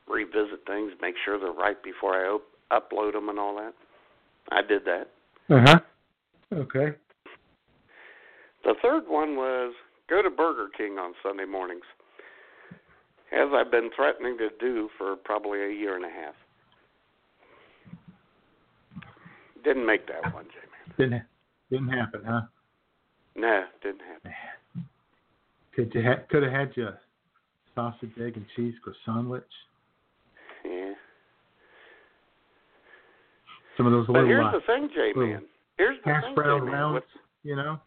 revisit 0.08 0.66
things, 0.66 0.92
make 1.02 1.16
sure 1.24 1.40
they're 1.40 1.52
right 1.52 1.82
before 1.84 2.14
I 2.16 2.28
op- 2.30 2.44
upload 2.72 3.14
them 3.14 3.30
and 3.30 3.40
all 3.40 3.56
that. 3.58 3.74
I 4.52 4.62
did 4.62 4.84
that. 4.86 5.08
uh-huh 5.50 5.80
okay 6.54 6.96
The 8.66 8.74
third 8.82 9.04
one 9.08 9.36
was 9.36 9.74
go 10.10 10.22
to 10.22 10.30
Burger 10.30 10.68
King 10.76 10.98
on 10.98 11.14
Sunday 11.24 11.46
mornings, 11.46 11.84
as 13.32 13.50
I've 13.54 13.72
been 13.72 13.90
threatening 13.96 14.38
to 14.40 14.50
do 14.60 14.90
for 14.98 15.16
probably 15.16 15.62
a 15.62 15.70
year 15.72 15.96
and 15.96 16.04
a 16.06 16.10
half. 16.10 16.34
Didn't 19.64 19.86
make 19.86 20.08
that 20.08 20.34
one, 20.34 20.46
Jamie. 20.46 20.96
didn't 20.98 21.24
didn't 21.72 21.90
happen 21.90 22.22
huh 22.26 22.42
No, 23.36 23.64
didn't 23.82 24.02
happen. 24.02 24.32
could 25.76 25.92
you 25.94 26.04
ha- 26.04 26.24
could 26.30 26.44
have 26.44 26.52
had 26.52 26.72
your 26.76 27.00
sausage 27.74 28.12
egg 28.22 28.38
and 28.38 28.46
cheese 28.56 28.74
croissant 28.84 29.44
Yeah. 30.64 30.94
some 33.78 33.86
of 33.88 33.92
those 33.92 34.06
But 34.08 34.14
little 34.14 34.28
here's 34.28 34.46
uh, 34.46 34.52
the 34.52 34.62
thing, 34.68 34.90
J-Man. 34.94 35.44
Here's 35.78 35.98
the 36.06 36.12
hash 36.14 36.24
thing, 36.26 36.36
brown 36.36 36.66
rounds 36.66 37.04
you 37.44 37.56
know 37.56 37.80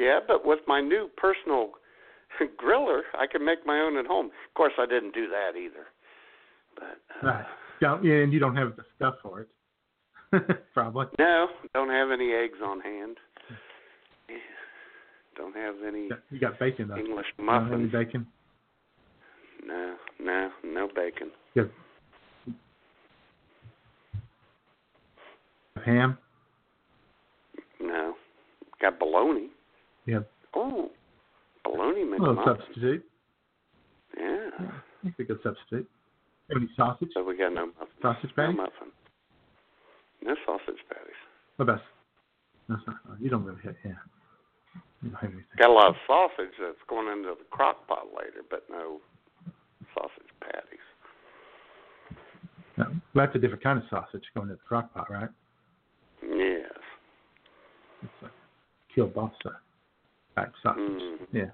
yeah, 0.00 0.18
but 0.26 0.46
with 0.46 0.60
my 0.66 0.80
new 0.80 1.08
personal 1.16 1.70
griller, 2.62 3.02
I 3.18 3.26
can 3.30 3.44
make 3.44 3.66
my 3.66 3.78
own 3.80 3.98
at 3.98 4.06
home. 4.06 4.26
Of 4.26 4.54
course, 4.54 4.72
I 4.78 4.86
didn't 4.86 5.12
do 5.14 5.26
that 5.28 5.58
either. 5.58 5.86
But 6.74 6.98
uh, 7.22 7.26
Right. 7.26 7.44
Don't, 7.80 8.04
yeah, 8.04 8.16
and 8.16 8.32
you 8.32 8.38
don't 8.38 8.56
have 8.56 8.76
the 8.76 8.84
stuff 8.96 9.14
for 9.22 9.40
it. 9.40 9.48
Probably. 10.74 11.06
no, 11.18 11.48
don't 11.74 11.90
have 11.90 12.10
any 12.10 12.32
eggs 12.32 12.58
on 12.64 12.80
hand. 12.80 13.16
Yeah. 14.28 14.36
Don't 15.36 15.56
have 15.56 15.74
any 15.86 16.08
You 16.30 16.38
got 16.38 16.58
bacon 16.58 16.88
though. 16.88 16.96
English 16.98 17.26
have 17.38 17.72
any 17.72 17.86
bacon. 17.86 18.26
No, 19.66 19.96
no, 20.22 20.50
no 20.64 20.88
bacon. 20.94 21.30
Have 21.56 21.70
ham. 25.84 26.18
No. 27.80 28.14
Got 28.80 28.98
bologna. 28.98 29.48
You 30.06 30.14
have 30.14 30.24
Oh, 30.54 30.90
bologna 31.64 32.02
a 32.02 32.04
little 32.06 32.42
substitute. 32.44 33.04
Yeah. 34.18 34.50
That's 35.04 35.18
a 35.18 35.22
good 35.22 35.38
substitute. 35.42 35.88
Any 36.54 36.68
sausage? 36.76 37.10
So 37.14 37.22
we 37.22 37.36
got 37.36 37.52
no 37.52 37.66
muffin. 37.66 37.86
Sausage 38.02 38.30
No 38.36 38.44
patty? 38.46 38.56
muffin. 38.56 38.88
No 40.22 40.34
sausage 40.44 40.80
patties. 40.88 41.14
What 41.56 41.68
about? 41.68 41.80
No. 42.68 42.76
You 43.20 43.30
don't 43.30 43.44
really 43.44 43.60
have. 43.62 43.76
Yeah. 43.84 43.92
You 45.02 45.10
don't 45.10 45.20
have 45.20 45.30
anything. 45.30 45.56
Got 45.58 45.70
a 45.70 45.72
lot 45.72 45.88
of 45.90 45.96
sausage 46.06 46.52
that's 46.60 46.82
going 46.88 47.06
into 47.08 47.28
the 47.38 47.44
crock 47.50 47.86
pot 47.86 48.06
later, 48.16 48.42
but 48.50 48.64
no 48.68 48.98
sausage 49.94 50.30
patties. 50.40 50.84
No, 52.76 52.86
well, 53.14 53.26
that's 53.26 53.36
a 53.36 53.38
different 53.38 53.62
kind 53.62 53.78
of 53.78 53.84
sausage 53.88 54.24
going 54.34 54.48
to 54.48 54.54
the 54.54 54.60
crock 54.66 54.92
pot, 54.92 55.10
right? 55.10 55.28
Yes. 56.22 56.72
It's 58.02 58.12
like 58.22 58.32
kielbasa 58.96 59.54
Mm. 60.36 61.18
Yeah. 61.32 61.50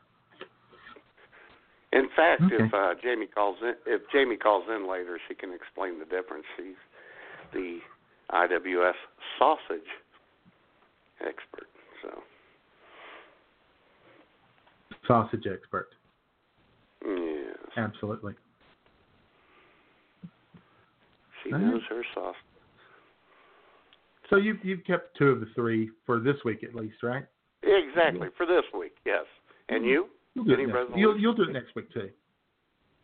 In 1.92 2.08
fact, 2.14 2.42
Okay. 2.42 2.56
if 2.56 2.74
uh, 2.74 2.94
Jamie 3.02 3.26
calls 3.26 3.56
in, 3.62 3.74
if 3.86 4.02
Jamie 4.12 4.36
calls 4.36 4.64
in 4.68 4.88
later, 4.88 5.18
she 5.28 5.34
can 5.34 5.52
explain 5.52 5.98
the 5.98 6.04
difference. 6.04 6.44
She's 6.56 6.74
the 7.52 7.78
IWS 8.30 8.92
sausage 9.38 9.88
expert. 11.20 11.68
So, 12.02 12.22
Sausage 15.06 15.46
expert. 15.46 15.88
yes, 17.04 17.56
Absolutely. 17.76 18.34
she 21.42 21.52
right. 21.52 21.62
knows 21.62 21.82
her 21.88 22.02
sauce. 22.14 22.34
So 24.28 24.36
you've 24.36 24.62
you've 24.64 24.84
kept 24.84 25.16
two 25.16 25.28
of 25.28 25.40
the 25.40 25.46
three 25.54 25.90
for 26.04 26.18
this 26.18 26.36
week 26.44 26.64
at 26.64 26.74
least, 26.74 27.02
right? 27.02 27.24
Exactly 27.62 28.28
for 28.36 28.46
this 28.46 28.64
week, 28.78 28.96
yes. 29.04 29.24
And 29.68 29.84
you? 29.84 30.06
You'll 30.34 30.44
do, 30.44 30.54
Any 30.54 30.62
it 30.64 30.66
next, 30.66 30.74
resolutions? 30.76 31.00
you'll, 31.00 31.18
you'll 31.20 31.34
do 31.34 31.42
it 31.44 31.52
next 31.52 31.74
week 31.74 31.92
too. 31.92 32.10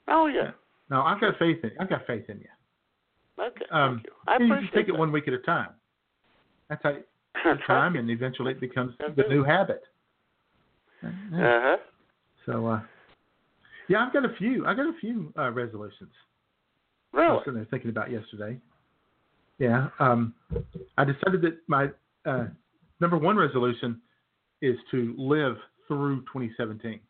Oh 0.08 0.26
yeah. 0.26 0.50
No, 0.90 1.02
I've 1.02 1.20
got 1.20 1.38
faith 1.38 1.58
in 1.62 1.70
I've 1.80 1.88
got 1.88 2.06
faith 2.06 2.24
in 2.28 2.38
you. 2.38 2.48
Okay. 3.42 3.64
Um, 3.70 4.02
thank 4.26 4.40
you. 4.40 4.52
I 4.52 4.56
you 4.56 4.62
just 4.62 4.74
take 4.74 4.88
it 4.88 4.96
one 4.96 5.10
week 5.10 5.26
at 5.28 5.34
a 5.34 5.38
time. 5.38 5.70
That's 6.68 6.82
how 6.82 6.94
the 7.44 7.56
time, 7.66 7.96
and 7.96 8.10
eventually 8.10 8.52
it 8.52 8.60
becomes 8.60 8.94
That's 8.98 9.16
the 9.16 9.24
it. 9.24 9.30
new 9.30 9.42
habit. 9.44 9.82
Uh 11.02 11.08
huh. 11.32 11.76
So, 12.46 12.66
uh, 12.66 12.80
yeah, 13.88 14.04
I've 14.06 14.12
got 14.12 14.24
a 14.24 14.34
few. 14.38 14.66
I 14.66 14.74
got 14.74 14.86
a 14.86 14.94
few 15.00 15.32
uh, 15.38 15.50
resolutions. 15.50 16.10
I 17.14 17.28
was 17.32 17.42
sitting 17.44 17.54
there 17.58 17.66
thinking 17.70 17.90
about 17.90 18.10
yesterday. 18.10 18.58
Yeah, 19.58 19.88
um, 20.00 20.34
I 20.96 21.04
decided 21.04 21.42
that 21.42 21.58
my 21.68 21.88
uh, 22.24 22.46
number 23.00 23.18
one 23.18 23.36
resolution 23.36 24.00
is 24.62 24.76
to 24.90 25.14
live 25.18 25.56
through 25.86 26.20
2017. 26.22 27.00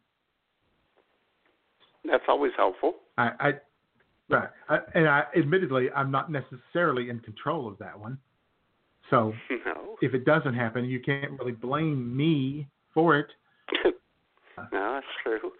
That's 2.04 2.24
always 2.26 2.52
helpful. 2.56 2.94
I, 3.16 3.30
I 3.38 3.52
right, 4.28 4.48
I, 4.68 4.78
and 4.94 5.08
I 5.08 5.24
admittedly 5.36 5.88
I'm 5.94 6.10
not 6.10 6.32
necessarily 6.32 7.10
in 7.10 7.20
control 7.20 7.68
of 7.68 7.78
that 7.78 7.98
one. 7.98 8.18
So 9.10 9.32
No. 9.66 9.96
if 10.00 10.14
it 10.14 10.24
doesn't 10.24 10.54
happen, 10.54 10.86
you 10.86 10.98
can't 11.00 11.38
really 11.38 11.52
blame 11.52 12.16
me 12.16 12.66
for 12.92 13.18
it. 13.18 13.28
No, 14.70 14.92
that's 14.94 15.06
true. 15.22 15.50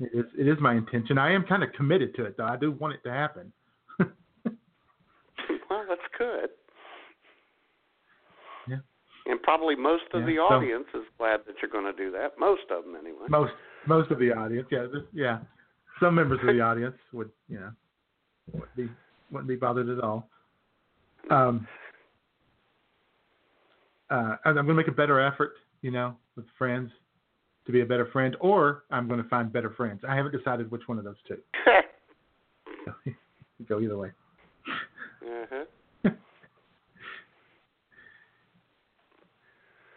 It 0.00 0.10
is, 0.12 0.24
it 0.36 0.48
is 0.48 0.58
my 0.60 0.74
intention. 0.74 1.18
I 1.18 1.32
am 1.32 1.44
kind 1.44 1.62
of 1.62 1.72
committed 1.72 2.14
to 2.16 2.24
it, 2.24 2.36
though. 2.36 2.46
I 2.46 2.56
do 2.56 2.72
want 2.72 2.94
it 2.94 3.02
to 3.04 3.12
happen. 3.12 3.52
well, 4.00 5.84
that's 5.88 6.00
good. 6.18 6.50
And 9.32 9.42
probably 9.42 9.74
most 9.74 10.04
of 10.12 10.20
Yeah, 10.20 10.26
the 10.26 10.36
so- 10.36 10.54
audience 10.54 10.86
is 10.92 11.04
glad 11.16 11.40
that 11.46 11.56
you're 11.62 11.70
going 11.70 11.86
to 11.86 11.92
do 11.94 12.10
that. 12.10 12.38
Most 12.38 12.70
of 12.70 12.84
them, 12.84 12.94
anyway. 12.96 13.26
Most 13.30 13.54
most 13.86 14.10
of 14.10 14.18
the 14.18 14.30
audience, 14.30 14.68
yeah, 14.70 14.82
this, 14.82 15.02
yeah. 15.12 15.38
Some 15.98 16.14
members 16.14 16.38
of 16.40 16.54
the 16.54 16.60
audience 16.70 16.94
would, 17.14 17.30
you 17.48 17.58
know, 17.58 17.70
wouldn't 18.52 18.76
be 18.76 18.88
wouldn't 19.30 19.48
be 19.48 19.56
bothered 19.56 19.88
at 19.88 20.00
all. 20.00 20.28
Um, 21.30 21.66
uh, 24.10 24.36
and 24.44 24.58
I'm 24.58 24.66
going 24.66 24.68
to 24.68 24.74
make 24.74 24.88
a 24.88 24.92
better 24.92 25.18
effort, 25.18 25.54
you 25.80 25.90
know, 25.90 26.14
with 26.36 26.44
friends 26.58 26.90
to 27.64 27.72
be 27.72 27.80
a 27.80 27.86
better 27.86 28.06
friend, 28.12 28.36
or 28.38 28.84
I'm 28.90 29.08
going 29.08 29.22
to 29.22 29.28
find 29.30 29.50
better 29.50 29.70
friends. 29.70 30.02
I 30.06 30.14
haven't 30.14 30.32
decided 30.36 30.70
which 30.70 30.82
one 30.86 30.98
of 30.98 31.04
those 31.04 31.16
two. 31.26 31.38
Go 33.66 33.80
either 33.80 33.96
way. 33.96 34.10
uh-huh. 35.26 35.64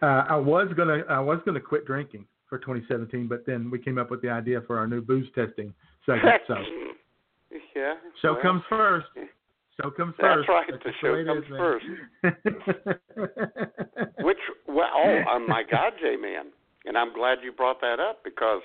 Uh, 0.02 0.24
I 0.28 0.36
was 0.36 0.68
gonna 0.76 1.02
I 1.08 1.20
was 1.20 1.40
gonna 1.44 1.60
quit 1.60 1.86
drinking 1.86 2.26
for 2.48 2.58
2017, 2.58 3.26
but 3.26 3.44
then 3.46 3.70
we 3.70 3.78
came 3.78 3.96
up 3.98 4.10
with 4.10 4.20
the 4.22 4.30
idea 4.30 4.60
for 4.66 4.78
our 4.78 4.86
new 4.86 5.00
booze 5.00 5.26
testing 5.34 5.74
segment. 6.04 6.42
So 6.46 6.54
yeah. 7.74 7.94
show 8.22 8.34
well, 8.34 8.42
comes 8.42 8.62
first. 8.68 9.06
Show 9.80 9.90
comes 9.90 10.14
That's 10.20 10.36
first. 10.36 10.48
right. 10.48 10.70
That's 10.70 10.84
The 10.84 10.90
just 10.90 11.00
show 11.00 11.24
comes 11.24 11.46
first. 11.48 11.86
Which, 14.24 14.38
well, 14.66 14.88
oh, 14.94 15.22
oh 15.30 15.38
my 15.46 15.62
God, 15.70 15.92
J 16.00 16.16
Man, 16.16 16.46
and 16.86 16.96
I'm 16.96 17.12
glad 17.12 17.42
you 17.42 17.52
brought 17.52 17.80
that 17.80 18.00
up 18.00 18.24
because 18.24 18.62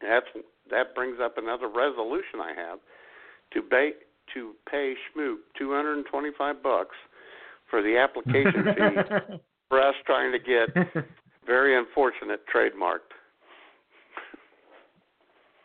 that's 0.00 0.26
that 0.70 0.94
brings 0.94 1.18
up 1.22 1.38
another 1.38 1.68
resolution 1.68 2.40
I 2.42 2.54
have 2.56 2.80
to 3.54 3.62
pay 3.62 3.92
to 4.34 4.54
pay 4.70 4.94
Schmoop 5.14 5.38
225 5.58 6.62
bucks 6.62 6.96
for 7.68 7.82
the 7.82 7.98
application 7.98 8.64
fee 8.74 8.96
for 9.70 9.80
us 9.80 9.94
trying 10.04 10.32
to 10.32 10.38
get 10.38 10.68
very 11.46 11.78
unfortunate 11.78 12.40
trademarked. 12.54 12.98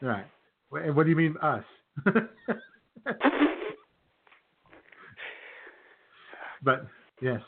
right. 0.01 0.25
Wha- 0.71 0.93
What 0.93 1.03
do 1.03 1.09
you 1.09 1.15
mean 1.17 1.35
us? 1.41 1.63
but 6.63 6.85
yes. 7.21 7.41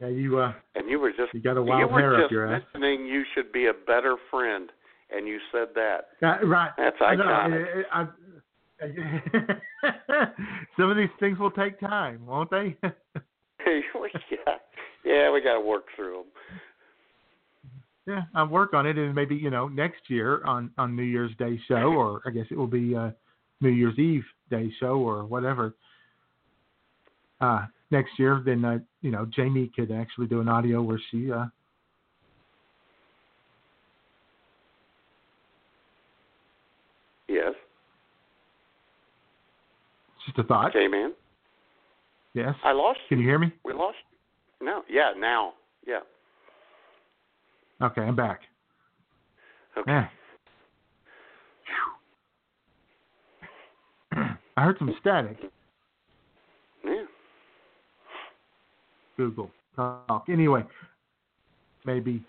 Yeah, 0.00 0.08
you 0.08 0.38
uh 0.38 0.52
And 0.74 0.90
you 0.90 0.98
were 1.00 1.10
just 1.10 1.32
you 1.32 1.40
got 1.40 1.56
a 1.56 1.62
wild 1.62 1.90
hair 1.92 2.22
up 2.22 2.30
your 2.30 2.52
ass. 2.52 2.60
mentioning 2.74 3.06
you 3.06 3.24
should 3.34 3.50
be 3.52 3.66
a 3.66 3.72
better 3.72 4.16
friend, 4.30 4.70
and 5.10 5.26
you 5.26 5.38
said 5.50 5.68
that. 5.74 6.08
Uh, 6.22 6.44
right. 6.46 6.70
That's 6.76 6.96
I 7.00 7.14
know, 7.14 7.24
iconic. 7.24 7.84
I- 7.92 8.00
I- 8.02 8.08
Some 10.76 10.90
of 10.90 10.98
these 10.98 11.08
things 11.18 11.38
will 11.38 11.50
take 11.50 11.80
time, 11.80 12.26
won't 12.26 12.50
they? 12.50 12.76
yeah, 12.82 12.92
yeah, 15.06 15.30
we 15.30 15.40
got 15.40 15.54
to 15.54 15.60
work 15.60 15.84
through 15.94 16.24
them. 16.24 16.24
yeah, 18.06 18.22
I'll 18.34 18.48
work 18.48 18.74
on 18.74 18.86
it, 18.86 18.98
and 18.98 19.14
maybe 19.14 19.36
you 19.36 19.50
know 19.50 19.68
next 19.68 20.02
year 20.08 20.44
on 20.44 20.70
on 20.76 20.96
New 20.96 21.04
Year's 21.04 21.34
Day 21.38 21.58
show, 21.68 21.94
or 21.94 22.20
I 22.26 22.30
guess 22.30 22.46
it 22.50 22.58
will 22.58 22.66
be 22.66 22.94
uh, 22.94 23.10
New 23.60 23.70
Year's 23.70 23.98
Eve 23.98 24.24
Day 24.50 24.70
show, 24.80 24.96
or 24.96 25.24
whatever. 25.24 25.74
Uh, 27.40 27.66
next 27.90 28.18
year, 28.18 28.42
then 28.44 28.64
uh, 28.64 28.78
you 29.00 29.12
know 29.12 29.26
Jamie 29.26 29.70
could 29.74 29.92
actually 29.92 30.26
do 30.26 30.40
an 30.40 30.48
audio 30.48 30.82
where 30.82 31.00
she 31.10 31.30
uh, 31.30 31.46
Yes, 37.28 37.54
just 40.24 40.38
a 40.38 40.42
thought. 40.44 40.72
J 40.72 40.88
Man. 40.88 41.12
Yes. 42.34 42.54
I 42.62 42.72
lost. 42.72 42.98
Can 43.08 43.18
you 43.18 43.24
hear 43.24 43.38
me? 43.38 43.52
We 43.64 43.72
lost. 43.72 43.96
No, 44.66 44.82
yeah, 44.90 45.12
now, 45.16 45.52
yeah. 45.86 46.00
Okay, 47.80 48.00
I'm 48.00 48.16
back. 48.16 48.40
Okay. 49.78 49.92
Yeah. 54.12 54.34
I 54.56 54.64
heard 54.64 54.76
some 54.80 54.92
static. 55.00 55.36
Yeah. 56.84 57.04
Google 59.16 59.52
Talk. 59.76 60.24
Anyway, 60.28 60.64
maybe 61.84 62.24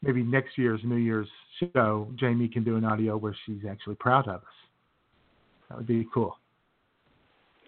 maybe 0.00 0.22
next 0.22 0.56
year's 0.56 0.80
New 0.84 0.94
Year's 0.94 1.26
show, 1.74 2.06
Jamie 2.14 2.46
can 2.46 2.62
do 2.62 2.76
an 2.76 2.84
audio 2.84 3.16
where 3.16 3.34
she's 3.46 3.62
actually 3.68 3.96
proud 3.96 4.28
of 4.28 4.36
us. 4.36 4.42
That 5.68 5.78
would 5.78 5.88
be 5.88 6.06
cool. 6.14 6.38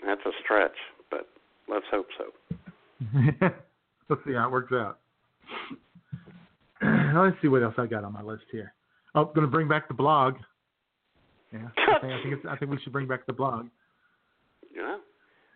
That's 0.07 0.21
a 0.25 0.31
stretch, 0.45 0.77
but 1.11 1.29
let's 1.69 1.87
hope 1.91 2.07
so. 2.17 3.51
Let's 4.09 4.23
see 4.27 4.35
how 4.35 4.47
it 4.47 4.53
works 4.53 4.73
out. 4.73 4.99
Let's 7.15 7.37
see 7.43 7.49
what 7.49 7.63
else 7.63 7.75
I 7.79 7.87
got 7.87 8.05
on 8.05 8.13
my 8.13 8.23
list 8.23 8.45
here. 8.53 8.73
Oh, 9.15 9.23
I'm 9.23 9.27
going 9.35 9.41
to 9.47 9.51
bring 9.51 9.69
back 9.69 9.89
the 9.89 9.95
blog. 9.95 10.35
Yeah, 11.53 11.61
I 11.77 12.01
think, 12.01 12.13
I 12.13 12.23
think, 12.23 12.35
it's, 12.35 12.47
I 12.49 12.57
think 12.57 12.71
we 12.71 12.79
should 12.83 12.93
bring 12.93 13.07
back 13.09 13.25
the 13.27 13.33
blog. 13.33 13.67
Yeah. 14.75 14.97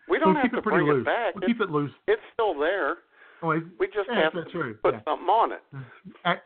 We 0.08 0.18
don't 0.18 0.34
We'll 0.34 0.42
have 0.42 0.52
to 0.52 0.62
bring 0.62 0.86
loose. 0.86 1.02
it 1.02 1.04
back. 1.04 1.34
We'll 1.34 1.46
keep 1.46 1.60
it 1.60 1.70
loose. 1.70 1.90
it's 2.08 2.22
still 2.32 2.58
there. 2.58 2.96
Oh, 3.42 3.48
We 3.78 3.86
just 3.88 4.08
yeah, 4.10 4.22
have 4.24 4.32
to 4.32 4.44
true. 4.50 4.74
put 4.82 4.94
Yeah. 4.94 5.00
something 5.04 5.26
on 5.28 5.52
it. 5.52 6.38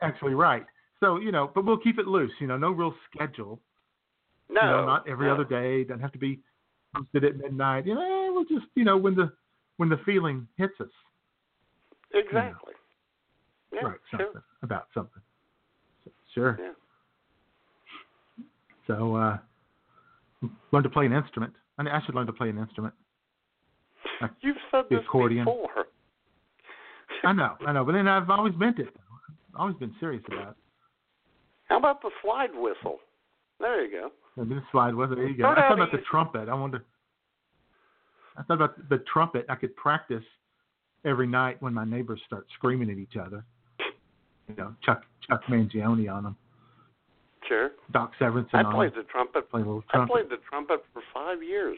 Actually, 0.00 0.34
right. 0.34 0.64
So 1.00 1.18
you 1.18 1.32
know, 1.32 1.50
but 1.54 1.64
we'll 1.64 1.78
keep 1.78 1.98
it 1.98 2.06
loose. 2.06 2.32
You 2.40 2.46
know, 2.46 2.56
no 2.56 2.70
real 2.70 2.94
schedule. 3.12 3.60
No, 4.48 4.60
you 4.60 4.66
know, 4.68 4.86
not 4.86 5.08
every 5.08 5.26
no. 5.26 5.34
other 5.34 5.44
day. 5.44 5.84
Doesn't 5.84 6.00
have 6.00 6.12
to 6.12 6.18
be 6.18 6.40
posted 6.94 7.24
at 7.24 7.36
midnight. 7.36 7.86
You 7.86 7.94
know, 7.94 8.30
we'll 8.32 8.44
just 8.44 8.70
you 8.74 8.84
know 8.84 8.96
when 8.96 9.14
the 9.14 9.32
when 9.76 9.88
the 9.88 9.98
feeling 10.04 10.46
hits 10.56 10.74
us. 10.80 10.88
Exactly. 12.14 12.74
Yeah, 13.72 13.80
right. 13.80 13.98
sure. 14.10 14.44
About 14.62 14.86
something. 14.94 15.22
Sure. 16.34 16.58
Yeah. 16.60 16.72
So 18.86 19.16
uh, 19.16 19.38
learn 20.72 20.82
to 20.82 20.90
play 20.90 21.06
an 21.06 21.12
instrument. 21.12 21.52
I, 21.78 21.82
mean, 21.82 21.92
I 21.92 22.04
should 22.04 22.14
learn 22.14 22.26
to 22.26 22.32
play 22.32 22.50
an 22.50 22.58
instrument. 22.58 22.94
Like 24.20 24.30
You've 24.40 24.56
said 24.70 24.84
this 24.90 25.00
accordion. 25.00 25.44
before. 25.44 25.86
I 27.24 27.32
know, 27.32 27.54
I 27.66 27.72
know, 27.72 27.84
but 27.84 27.92
then 27.92 28.06
I've 28.06 28.28
always 28.28 28.52
meant 28.56 28.78
it. 28.78 28.94
I've 29.54 29.60
always 29.60 29.76
been 29.76 29.94
serious 29.98 30.22
about 30.26 30.50
it. 30.50 30.56
How 31.68 31.78
about 31.78 32.02
the 32.02 32.10
slide 32.22 32.50
whistle? 32.54 32.98
There 33.58 33.84
you 33.84 33.90
go. 33.90 34.10
I've 34.40 34.48
been 34.48 34.62
slide 34.70 34.94
whistle. 34.94 35.16
There 35.16 35.26
you 35.26 35.38
go. 35.38 35.46
I 35.46 35.54
thought 35.54 35.72
about 35.72 35.92
the 35.92 36.02
trumpet. 36.10 36.48
I 36.48 36.54
wonder. 36.54 36.84
I 38.36 38.42
thought 38.42 38.54
about 38.54 38.88
the 38.90 39.02
trumpet. 39.10 39.46
I 39.48 39.54
could 39.54 39.74
practice 39.76 40.24
every 41.04 41.26
night 41.26 41.60
when 41.60 41.74
my 41.74 41.84
neighbors 41.84 42.20
start 42.26 42.46
screaming 42.54 42.90
at 42.90 42.98
each 42.98 43.16
other. 43.16 43.44
You 44.48 44.54
know, 44.56 44.74
Chuck 44.84 45.02
Chuck 45.28 45.42
Mangione 45.48 46.12
on 46.12 46.24
them. 46.24 46.36
Sure. 47.48 47.70
Doc 47.92 48.12
Severinsen 48.20 48.54
I 48.54 48.72
played 48.72 48.92
the 48.94 49.02
trumpet. 49.04 49.50
Play 49.50 49.60
a 49.60 49.64
little 49.64 49.84
I 49.92 50.06
played 50.06 50.30
the 50.30 50.38
trumpet 50.48 50.84
for 50.92 51.02
five 51.12 51.42
years. 51.42 51.76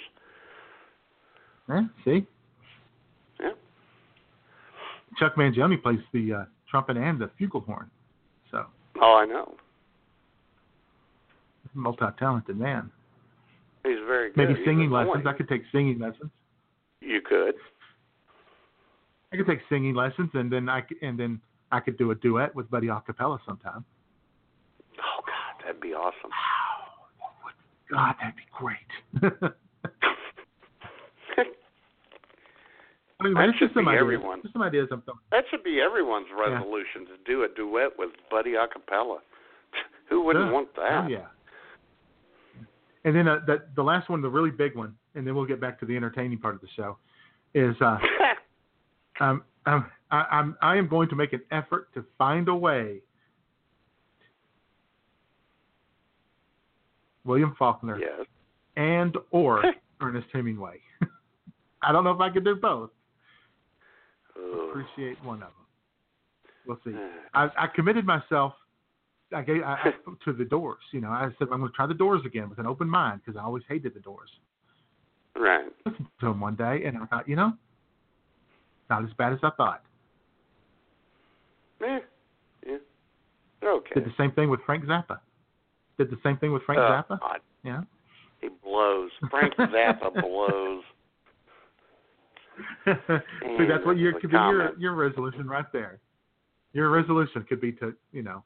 Yeah, 1.68 1.82
see? 2.04 2.26
Yeah. 3.40 3.50
Chuck 5.18 5.34
Mangione 5.36 5.82
plays 5.82 5.98
the 6.12 6.32
uh, 6.32 6.44
trumpet 6.70 6.96
and 6.96 7.18
the 7.20 7.30
flugelhorn. 7.40 7.88
So, 8.50 8.66
Oh, 9.00 9.16
I 9.20 9.26
know. 9.26 9.54
multi-talented 11.74 12.56
man. 12.56 12.90
He's 13.84 13.98
very 14.06 14.30
good. 14.30 14.36
Maybe 14.36 14.60
singing 14.64 14.90
lessons. 14.90 15.24
I 15.26 15.32
could 15.32 15.48
take 15.48 15.62
singing 15.72 15.98
lessons. 15.98 16.30
You 17.00 17.20
could. 17.20 17.54
I 19.36 19.44
could 19.44 19.46
take 19.50 19.60
singing 19.68 19.94
lessons, 19.94 20.30
and 20.34 20.50
then 20.50 20.68
I 20.68 20.82
and 21.02 21.18
then 21.18 21.40
I 21.70 21.80
could 21.80 21.98
do 21.98 22.10
a 22.10 22.14
duet 22.14 22.54
with 22.54 22.70
Buddy 22.70 22.86
Acapella 22.86 23.38
sometime. 23.46 23.84
Oh 24.98 25.22
God, 25.26 25.62
that'd 25.64 25.80
be 25.80 25.92
awesome. 25.92 26.30
God, 27.90 28.14
that'd 28.20 28.34
be 28.36 28.42
great. 28.52 29.52
I 33.18 33.24
mean, 33.24 33.34
That 33.34 33.48
should 33.58 33.72
just 33.72 33.74
be 33.86 33.96
everyone. 33.96 34.42
Just 34.42 34.52
some 34.52 34.62
ideas. 34.62 34.88
I'm 34.90 35.00
throwing. 35.02 35.18
That 35.32 35.44
should 35.50 35.62
be 35.64 35.80
everyone's 35.80 36.26
resolution 36.38 37.06
to 37.06 37.16
do 37.26 37.44
a 37.44 37.48
duet 37.48 37.90
with 37.98 38.10
Buddy 38.30 38.52
Acapella. 38.52 39.18
Who 40.10 40.22
wouldn't 40.22 40.46
Yeah. 40.46 40.52
want 40.52 40.74
that? 40.76 41.04
Oh 41.04 41.08
yeah. 41.08 41.26
And 43.04 43.14
then 43.16 43.28
uh, 43.28 43.40
the 43.46 43.62
the 43.74 43.82
last 43.82 44.08
one, 44.10 44.20
the 44.22 44.28
really 44.28 44.50
big 44.50 44.76
one, 44.76 44.94
and 45.14 45.26
then 45.26 45.34
we'll 45.34 45.46
get 45.46 45.60
back 45.60 45.78
to 45.80 45.86
the 45.86 45.96
entertaining 45.96 46.38
part 46.38 46.54
of 46.54 46.60
the 46.60 46.68
show, 46.76 46.98
is 47.54 47.74
uh, 47.80 47.98
um, 49.20 49.42
um, 49.66 49.86
I, 50.10 50.24
I'm 50.30 50.56
I 50.62 50.76
am 50.76 50.88
going 50.88 51.08
to 51.08 51.16
make 51.16 51.32
an 51.32 51.42
effort 51.50 51.92
to 51.94 52.04
find 52.18 52.48
a 52.48 52.54
way. 52.54 53.00
William 57.24 57.54
Faulkner 57.58 57.98
Yes. 57.98 58.26
and 58.76 59.16
or 59.32 59.64
Ernest 60.00 60.28
Hemingway. 60.32 60.80
I 61.82 61.90
don't 61.92 62.04
know 62.04 62.12
if 62.12 62.20
I 62.20 62.30
could 62.30 62.44
do 62.44 62.54
both. 62.54 62.90
Appreciate 64.70 65.22
one 65.24 65.42
of 65.42 65.48
them. 65.48 65.66
We'll 66.66 66.78
see. 66.84 66.96
I, 67.34 67.48
I 67.56 67.66
committed 67.74 68.04
myself. 68.04 68.52
I 69.34 69.42
gave 69.42 69.62
I, 69.62 69.76
I, 69.84 69.92
to 70.24 70.32
the 70.32 70.44
Doors. 70.44 70.82
You 70.92 71.00
know, 71.00 71.08
I 71.08 71.30
said 71.38 71.48
I'm 71.50 71.60
going 71.60 71.70
to 71.72 71.76
try 71.76 71.86
the 71.86 71.94
Doors 71.94 72.20
again 72.24 72.48
with 72.48 72.58
an 72.58 72.66
open 72.66 72.88
mind 72.88 73.22
because 73.24 73.38
I 73.40 73.44
always 73.44 73.64
hated 73.68 73.94
the 73.94 74.00
Doors. 74.00 74.30
Right. 75.34 75.66
Listened 75.84 76.06
to 76.20 76.26
them 76.26 76.40
one 76.40 76.54
day, 76.54 76.82
and 76.84 76.96
I 76.98 77.06
thought, 77.06 77.28
you 77.28 77.36
know, 77.36 77.52
not 78.90 79.04
as 79.04 79.10
bad 79.18 79.32
as 79.32 79.38
I 79.42 79.50
thought. 79.50 79.82
Eh, 81.82 81.98
yeah. 82.66 82.76
Okay. 83.64 83.94
Did 83.94 84.04
the 84.04 84.14
same 84.18 84.32
thing 84.32 84.48
with 84.50 84.60
Frank 84.64 84.84
Zappa. 84.84 85.18
Did 85.98 86.10
the 86.10 86.18
same 86.22 86.36
thing 86.38 86.52
with 86.52 86.62
Frank 86.62 86.80
Oh, 86.80 87.02
Zappa. 87.10 87.18
Yeah. 87.64 87.82
He 88.40 88.48
blows. 88.62 89.10
Frank 89.30 89.54
Zappa 89.58 90.20
blows. 90.20 90.82
See, 92.86 93.66
that's 93.68 93.84
what 93.84 93.98
your 93.98 94.12
that's 94.12 94.24
a 94.24 94.28
could 94.28 94.30
be 94.30 94.36
your 94.36 94.78
your 94.78 94.94
resolution 94.94 95.46
right 95.46 95.66
there. 95.72 95.98
Your 96.72 96.90
resolution 96.90 97.44
could 97.48 97.60
be 97.60 97.72
to 97.72 97.94
you 98.12 98.22
know 98.22 98.44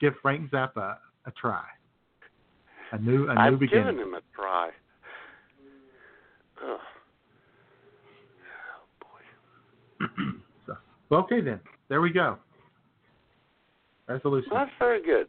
give 0.00 0.14
Frank 0.22 0.50
Zappa 0.50 0.96
a 1.26 1.30
try, 1.32 1.64
a 2.92 2.98
new 2.98 3.28
a 3.28 3.34
new 3.34 3.40
I've 3.40 3.58
beginning. 3.58 3.86
given 3.96 4.00
him 4.00 4.14
a 4.14 4.20
try. 4.34 4.70
Ugh. 6.64 6.78
so, 10.66 10.76
okay 11.12 11.40
then. 11.40 11.60
There 11.88 12.00
we 12.00 12.10
go. 12.10 12.38
Resolution. 14.08 14.50
That's 14.52 14.70
very 14.78 15.02
good. 15.02 15.28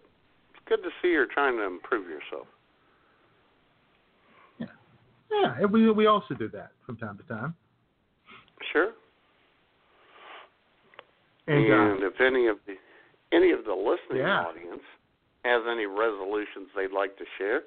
It's 0.51 0.63
good 0.67 0.83
to 0.83 0.89
see 1.01 1.09
you're 1.09 1.27
trying 1.27 1.57
to 1.57 1.63
improve 1.63 2.07
yourself. 2.09 2.47
Yeah, 5.29 5.55
and 5.59 5.71
we 5.71 5.91
we 5.91 6.05
also 6.07 6.33
do 6.35 6.47
that 6.49 6.71
from 6.85 6.97
time 6.97 7.17
to 7.17 7.23
time. 7.23 7.53
Sure. 8.71 8.91
And, 11.47 11.65
And, 11.65 12.03
uh, 12.03 12.07
if 12.07 12.19
any 12.19 12.47
of 12.47 12.57
the 12.65 12.75
any 13.31 13.51
of 13.51 13.65
the 13.65 13.73
listening 13.73 14.23
Yeah. 14.25 14.45
audience 14.45 14.83
has 15.43 15.63
any 15.67 15.85
resolutions 15.85 16.69
they'd 16.75 16.91
like 16.91 17.17
to 17.17 17.25
share, 17.37 17.63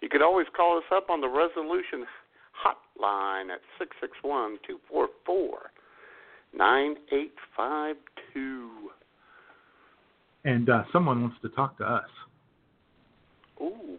you 0.00 0.08
could 0.08 0.22
always 0.22 0.46
call 0.56 0.78
us 0.78 0.84
up 0.90 1.10
on 1.10 1.20
the 1.20 1.28
resolution 1.28 2.06
hotline 2.54 3.50
at 3.50 3.60
six 3.78 3.96
six 4.00 4.16
one 4.22 4.58
two 4.66 4.78
four 4.88 5.08
four 5.24 5.72
nine 6.56 6.96
eight 7.12 7.34
five 7.56 7.96
two. 8.32 8.70
and 10.44 10.68
uh, 10.70 10.84
someone 10.92 11.22
wants 11.22 11.36
to 11.42 11.48
talk 11.50 11.76
to 11.78 11.84
us. 11.84 12.08
Ooh. 13.60 13.98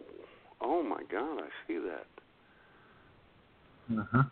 Oh 0.60 0.82
my 0.82 1.02
god, 1.10 1.40
I 1.40 1.48
see 1.66 1.78
that. 1.78 2.06
Uh 3.98 4.04
huh. 4.12 4.22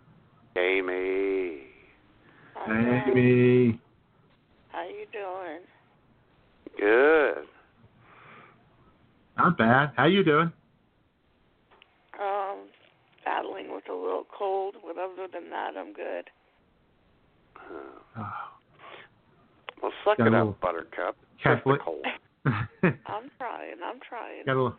Amy. 0.56 1.62
Amy. 2.68 3.80
How 4.70 4.84
you 4.88 5.06
doing? 5.12 5.60
Good. 6.78 7.44
Not 9.36 9.58
bad. 9.58 9.92
How 9.96 10.06
you 10.06 10.22
doing? 10.24 10.52
Um, 12.20 12.58
battling 13.24 13.72
with 13.74 13.88
a 13.88 13.94
little 13.94 14.26
cold, 14.36 14.76
but 14.86 14.98
other 14.98 15.26
than 15.32 15.50
that, 15.50 15.76
I'm 15.76 15.92
good. 15.92 16.28
Oh, 18.18 18.32
Well, 19.82 19.92
suck 20.04 20.18
Got 20.18 20.26
it 20.28 20.34
up, 20.34 20.60
Buttercup. 20.60 21.16
Just 21.42 21.44
the 21.44 21.54
Catholic. 21.56 21.80
cold. 21.82 22.04
I'm 22.46 23.30
trying. 23.38 23.76
I'm 23.84 24.00
trying. 24.08 24.44
got 24.46 24.52
a 24.56 24.62
little 24.62 24.76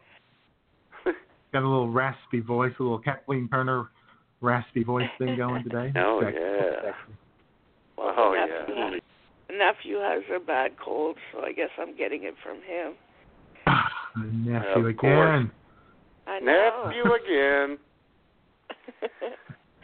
got 1.53 1.63
a 1.63 1.67
little 1.67 1.89
raspy 1.91 2.39
voice, 2.39 2.71
a 2.79 2.83
little 2.83 2.99
Kathleen 2.99 3.47
Turner 3.51 3.89
raspy 4.41 4.83
voice 4.83 5.07
thing 5.17 5.35
going 5.37 5.63
today. 5.63 5.91
Oh 5.99 6.21
Sexy. 6.23 6.37
yeah. 6.39 6.91
Well, 7.97 8.13
Oh 8.17 8.33
nephew, 8.33 8.75
yeah. 8.75 9.57
nephew 9.57 9.97
has 9.99 10.23
a 10.35 10.39
bad 10.39 10.71
cold, 10.83 11.17
so 11.31 11.41
I 11.41 11.51
guess 11.51 11.69
I'm 11.79 11.95
getting 11.97 12.23
it 12.23 12.35
from 12.43 12.57
him. 12.61 12.93
Nephew 14.45 14.87
Of 14.87 14.97
course. 14.97 15.29
again. 15.29 15.51
I 16.27 16.39
know. 16.39 16.83
Nephew 16.87 17.13
again. 17.13 17.77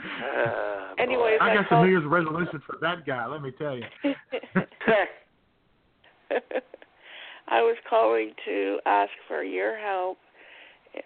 Boy. 0.98 1.04
Anyways, 1.04 1.38
I 1.42 1.52
I 1.52 1.56
got 1.56 1.66
some 1.70 1.84
New 1.84 1.90
Year's 1.92 2.06
resolution 2.06 2.62
for 2.66 2.78
that 2.82 3.06
guy. 3.06 3.26
Let 3.28 3.42
me 3.42 3.52
tell 3.52 3.76
you. 3.78 3.84
I 7.50 7.62
was 7.62 7.78
calling 7.90 8.34
to 8.46 8.80
ask 8.86 9.12
for 9.28 9.44
your 9.44 9.78
help. 9.78 10.18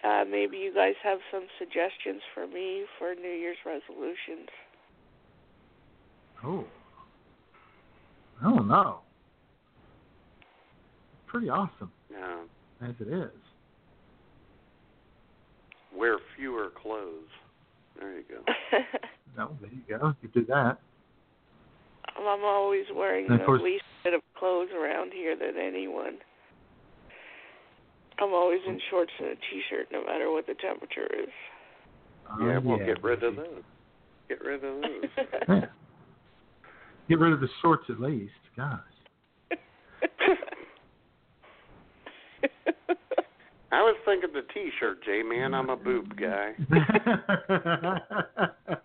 Uh, 0.02 0.24
maybe 0.28 0.56
you 0.56 0.72
guys 0.74 0.94
have 1.02 1.18
some 1.30 1.46
suggestions 1.58 2.22
for 2.34 2.46
me 2.46 2.84
for 2.98 3.14
New 3.14 3.28
Year's 3.28 3.58
resolutions. 3.64 4.48
Oh. 6.44 6.64
I 8.40 8.44
don't 8.44 8.66
know. 8.66 9.00
Pretty 11.26 11.48
awesome 11.48 11.92
No. 12.10 12.42
as 12.82 12.94
it 13.00 13.08
is. 13.08 13.30
Wear 15.96 16.18
fewer 16.36 16.70
clothes. 16.82 17.28
There 18.02 18.16
you 18.18 18.24
go. 18.28 18.42
No, 19.34 19.56
there 19.62 19.70
you 19.70 19.80
go. 19.98 20.14
You 20.20 20.28
do 20.34 20.44
that. 20.48 20.76
I'm 22.18 22.44
always 22.44 22.84
wearing 22.94 23.26
the 23.28 23.38
course- 23.38 23.62
least 23.62 23.84
bit 24.04 24.12
of 24.12 24.20
clothes 24.36 24.68
around 24.78 25.12
here 25.14 25.34
than 25.36 25.56
anyone. 25.58 26.18
I'm 28.18 28.34
always 28.34 28.60
in 28.66 28.78
shorts 28.90 29.10
and 29.18 29.28
a 29.28 29.34
t-shirt, 29.36 29.88
no 29.90 30.04
matter 30.04 30.30
what 30.30 30.46
the 30.46 30.52
temperature 30.54 31.06
is. 31.18 31.30
Oh, 32.30 32.46
yeah, 32.46 32.58
Oh, 32.58 32.60
well, 32.62 32.78
yeah. 32.78 32.86
get 32.86 33.02
rid 33.02 33.22
of 33.22 33.36
those. 33.36 33.62
Get 34.28 34.40
rid 34.44 34.62
of 34.62 34.82
those. 34.82 35.04
Yeah. 35.48 35.64
Get 37.08 37.18
rid 37.18 37.32
of 37.32 37.40
the 37.40 37.48
shorts 37.62 37.84
at 37.88 37.98
least. 37.98 38.32
Gosh. 38.54 38.78
I 43.72 43.80
was 43.80 43.96
thinking 44.04 44.30
the 44.34 44.42
T-shirt, 44.52 45.02
J 45.04 45.22
man. 45.22 45.54
I'm 45.54 45.70
a 45.70 45.76
boob 45.76 46.14
guy. 46.16 46.52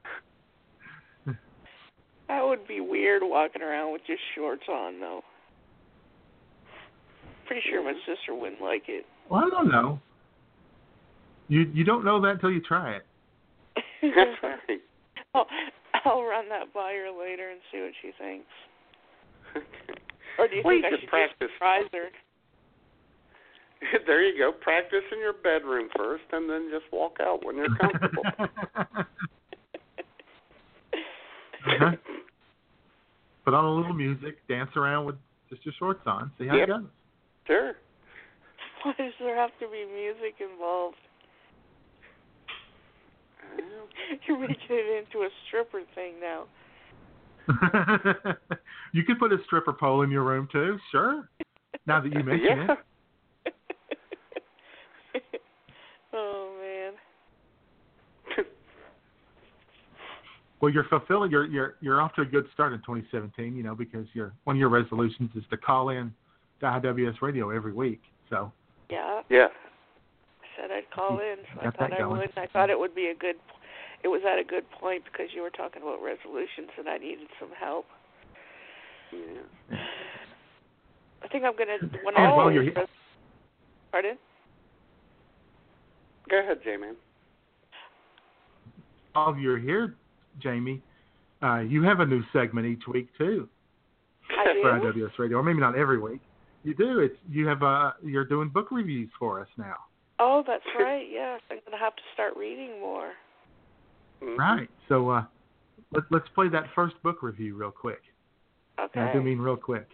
That 2.27 2.45
would 2.45 2.67
be 2.67 2.81
weird 2.81 3.21
walking 3.23 3.61
around 3.61 3.93
with 3.93 4.01
just 4.05 4.19
shorts 4.35 4.63
on, 4.69 4.99
though. 4.99 5.21
Pretty 7.45 7.61
sure 7.69 7.81
my 7.81 7.93
sister 8.05 8.35
wouldn't 8.35 8.61
like 8.61 8.83
it. 8.89 9.05
well, 9.29 9.45
I 9.45 9.49
don't 9.49 9.69
know. 9.71 10.01
You 11.47 11.61
you 11.73 11.85
don't 11.85 12.03
know 12.03 12.19
that 12.21 12.31
until 12.31 12.51
you 12.51 12.59
try 12.61 12.97
it. 12.97 13.05
That's 14.01 14.43
right. 14.43 14.81
I'll, 15.33 15.47
I'll 16.03 16.23
run 16.23 16.49
that 16.49 16.73
by 16.73 16.91
her 16.91 17.09
later 17.17 17.49
and 17.49 17.61
see 17.71 17.79
what 17.79 17.93
she 18.01 18.11
thinks. 18.21 18.47
Or 20.37 20.47
do 20.47 20.55
you 20.57 20.61
Well, 20.63 20.75
you 20.75 20.81
think 20.83 20.93
I 20.93 20.97
could 20.97 21.01
should 21.01 21.09
practice. 21.09 21.37
just 21.41 21.53
surprise 21.53 21.85
her? 21.93 22.09
there 24.07 24.23
you 24.23 24.37
go. 24.37 24.51
Practice 24.51 25.03
in 25.11 25.19
your 25.19 25.33
bedroom 25.33 25.89
first, 25.95 26.23
and 26.31 26.49
then 26.49 26.69
just 26.71 26.91
walk 26.91 27.17
out 27.21 27.45
when 27.45 27.55
you're 27.57 27.75
comfortable. 27.75 28.23
Uh-huh. 31.67 31.91
Put 33.43 33.53
on 33.53 33.65
a 33.65 33.73
little 33.73 33.93
music, 33.93 34.37
dance 34.47 34.69
around 34.77 35.05
with 35.05 35.15
just 35.49 35.65
your 35.65 35.73
shorts 35.77 36.01
on, 36.05 36.31
see 36.37 36.47
how 36.47 36.55
Yep. 36.55 36.69
it 36.69 36.71
goes. 36.71 36.85
sure. 37.45 37.73
Why 38.83 38.93
does 38.97 39.13
there 39.19 39.35
have 39.35 39.51
to 39.59 39.67
be 39.67 39.85
music 39.85 40.39
involved? 40.39 40.97
You're 44.27 44.37
making 44.39 44.57
it 44.69 45.05
into 45.05 45.25
a 45.25 45.29
stripper 45.47 45.81
thing 45.95 46.19
now. 46.19 46.45
you 48.93 49.03
could 49.03 49.19
put 49.19 49.31
a 49.33 49.37
stripper 49.45 49.73
pole 49.73 50.01
in 50.03 50.11
your 50.11 50.23
room 50.23 50.47
too, 50.51 50.77
sure. 50.91 51.29
Now 51.85 52.01
that 52.01 52.13
you 52.13 52.23
mention 52.23 52.67
yeah. 52.67 52.75
it. 53.45 55.41
oh 56.13 56.57
man. 56.61 56.93
Well, 60.67 60.73
you're 60.73 60.83
fulfilling. 60.89 61.31
You're 61.31 61.45
you're 61.45 61.75
you're 61.79 62.01
off 62.01 62.13
to 62.15 62.23
a 62.23 62.25
good 62.25 62.45
start 62.53 62.73
in 62.73 62.79
2017. 62.79 63.55
You 63.55 63.63
know, 63.63 63.73
because 63.73 64.05
your 64.11 64.33
one 64.43 64.57
of 64.57 64.59
your 64.59 64.67
resolutions 64.67 65.29
is 65.33 65.45
to 65.49 65.55
call 65.55 65.91
in 65.91 66.13
to 66.59 66.65
IWS 66.65 67.21
Radio 67.21 67.51
every 67.51 67.71
week. 67.71 68.01
So 68.29 68.51
Yeah. 68.89 69.21
Yeah. 69.29 69.47
I 69.47 70.45
said 70.61 70.71
I'd 70.71 70.91
call 70.93 71.19
in, 71.19 71.37
so 71.55 71.61
I 71.61 71.71
thought 71.71 71.93
I 71.93 71.99
going. 71.99 72.19
would. 72.19 72.31
I 72.35 72.47
thought 72.47 72.69
it 72.69 72.77
would 72.77 72.93
be 72.93 73.05
a 73.05 73.15
good. 73.15 73.37
It 74.03 74.09
was 74.09 74.19
at 74.29 74.39
a 74.39 74.43
good 74.43 74.69
point 74.71 75.03
because 75.05 75.27
you 75.33 75.41
were 75.41 75.51
talking 75.51 75.81
about 75.83 76.03
resolutions, 76.03 76.67
and 76.77 76.89
I 76.89 76.97
needed 76.97 77.27
some 77.39 77.51
help. 77.57 77.85
Yeah. 79.13 79.77
I 81.23 81.27
think 81.29 81.45
I'm 81.45 81.55
gonna 81.55 81.77
oh, 81.81 81.87
when 82.03 82.15
And 82.17 82.27
all 82.27 82.35
while 82.39 82.47
these 82.49 82.55
you're 82.55 82.63
he- 82.63 82.69
res- 82.71 82.87
Pardon? 83.93 84.17
Go 86.29 86.39
ahead, 86.41 86.57
J-Man. 86.61 86.97
while 89.13 89.37
you're 89.37 89.57
here, 89.59 89.95
Jamie, 90.41 90.81
uh, 91.41 91.59
you 91.59 91.83
have 91.83 91.99
a 91.99 92.05
new 92.05 92.23
segment 92.33 92.67
each 92.67 92.87
week 92.87 93.09
too 93.17 93.47
I 94.29 94.53
do. 94.53 94.61
for 94.61 94.93
IWS 94.93 95.19
Radio, 95.19 95.37
or 95.37 95.43
maybe 95.43 95.59
not 95.59 95.77
every 95.77 95.99
week. 95.99 96.21
You 96.63 96.73
do. 96.73 96.99
It's 96.99 97.15
you 97.29 97.47
have 97.47 97.63
uh 97.63 97.91
you're 98.03 98.25
doing 98.25 98.49
book 98.49 98.69
reviews 98.71 99.09
for 99.17 99.39
us 99.39 99.47
now. 99.57 99.75
Oh, 100.19 100.43
that's 100.45 100.65
right. 100.79 101.05
Yes, 101.09 101.41
I'm 101.51 101.59
gonna 101.65 101.81
have 101.81 101.95
to 101.95 102.01
start 102.13 102.35
reading 102.35 102.79
more. 102.79 103.11
Mm-hmm. 104.21 104.39
Right. 104.39 104.69
So 104.89 105.09
uh, 105.09 105.23
let's 105.91 106.07
let's 106.11 106.27
play 106.33 106.49
that 106.49 106.65
first 106.75 106.95
book 107.03 107.21
review 107.21 107.55
real 107.55 107.71
quick. 107.71 108.01
Okay. 108.79 108.99
And 108.99 109.09
I 109.09 109.13
do 109.13 109.21
mean 109.21 109.39
real 109.39 109.55
quick. 109.55 109.87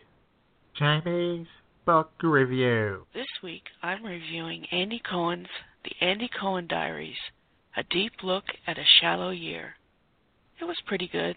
Jamie's 0.77 1.47
book 1.85 2.11
review. 2.21 3.05
This 3.13 3.27
week, 3.43 3.63
I'm 3.81 4.03
reviewing 4.03 4.65
Andy 4.71 5.01
Cohen's 5.09 5.47
The 5.83 6.05
Andy 6.05 6.29
Cohen 6.39 6.67
Diaries, 6.67 7.15
a 7.77 7.83
deep 7.83 8.13
look 8.23 8.45
at 8.65 8.77
a 8.77 8.83
shallow 8.99 9.29
year. 9.29 9.75
It 10.63 10.67
was 10.67 10.77
pretty 10.85 11.09
good. 11.11 11.35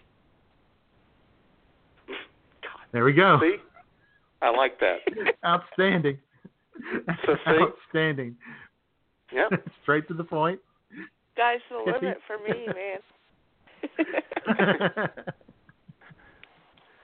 There 2.93 3.03
we 3.03 3.11
go. 3.11 3.37
See? 3.41 3.57
I 4.41 4.49
like 4.51 4.79
that. 4.79 4.99
Outstanding. 5.45 6.17
So 7.25 7.35
see? 7.45 7.51
Outstanding. 7.61 8.37
Yep. 9.33 9.67
Straight 9.83 10.07
to 10.07 10.13
the 10.13 10.23
point. 10.23 10.61
Sky's 11.33 11.59
the 11.69 11.91
limit 11.91 12.19
for 12.25 12.37
me, 12.37 12.67
man. 12.67 12.99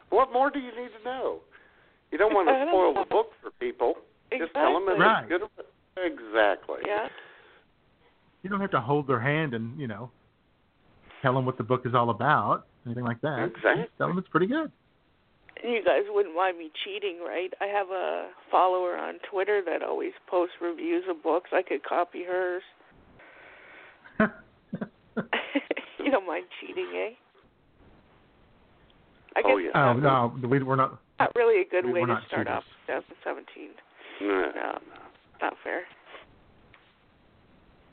What 0.09 0.31
more 0.31 0.49
do 0.49 0.59
you 0.59 0.71
need 0.71 0.91
to 0.97 1.03
know? 1.03 1.39
You 2.13 2.17
don't 2.17 2.33
want 2.33 2.47
to 2.47 2.53
don't 2.53 2.69
spoil 2.69 2.93
know. 2.93 3.03
the 3.03 3.09
book 3.09 3.31
for 3.41 3.51
people. 3.59 3.95
Just 4.31 4.53
tell 4.53 4.73
them 4.75 4.85
it's 4.87 4.97
Right. 5.01 5.27
good. 5.27 5.41
Exactly. 5.97 6.77
Yeah. 6.87 7.09
You 8.43 8.49
don't 8.49 8.61
have 8.61 8.71
to 8.71 8.79
hold 8.79 9.07
their 9.07 9.19
hand 9.19 9.53
and 9.53 9.77
you 9.77 9.87
know 9.87 10.09
tell 11.23 11.33
them 11.33 11.45
what 11.47 11.57
the 11.57 11.63
book 11.63 11.81
is 11.85 11.95
all 11.95 12.11
about, 12.11 12.65
anything 12.85 13.03
like 13.05 13.19
that. 13.21 13.39
Exactly. 13.47 13.83
Just 13.85 13.97
tell 13.97 14.07
them 14.09 14.17
it's 14.19 14.27
pretty 14.27 14.45
good. 14.47 14.71
You 15.63 15.81
guys 15.83 16.01
wouldn't 16.09 16.35
mind 16.35 16.57
me 16.59 16.69
cheating, 16.83 17.19
right? 17.25 17.51
I 17.61 17.65
have 17.67 17.87
a 17.89 18.27
follower 18.51 18.97
on 18.97 19.15
Twitter 19.31 19.61
that 19.65 19.81
always 19.81 20.11
posts 20.29 20.55
reviews 20.61 21.05
of 21.09 21.23
books. 21.23 21.49
I 21.53 21.61
could 21.61 21.83
copy 21.83 22.23
hers. 22.25 22.61
you 24.19 26.11
don't 26.11 26.27
mind 26.27 26.45
cheating, 26.59 26.87
eh? 26.95 27.09
I 29.35 29.41
guess 29.41 29.51
Oh, 29.51 29.57
yeah. 29.57 29.67
it's 29.69 29.75
Oh 29.77 29.93
not, 29.93 30.41
no, 30.41 30.47
we, 30.47 30.61
we're 30.61 30.75
not. 30.75 30.99
not 31.19 31.31
really 31.35 31.61
a 31.61 31.65
good 31.69 31.85
we- 31.85 31.93
way 31.93 32.01
to 32.01 32.19
start 32.27 32.47
cheaters. 32.47 32.47
off 32.49 32.63
2017. 33.23 33.69
No. 34.21 34.51
No, 34.55 34.79
not 35.41 35.53
fair. 35.63 35.81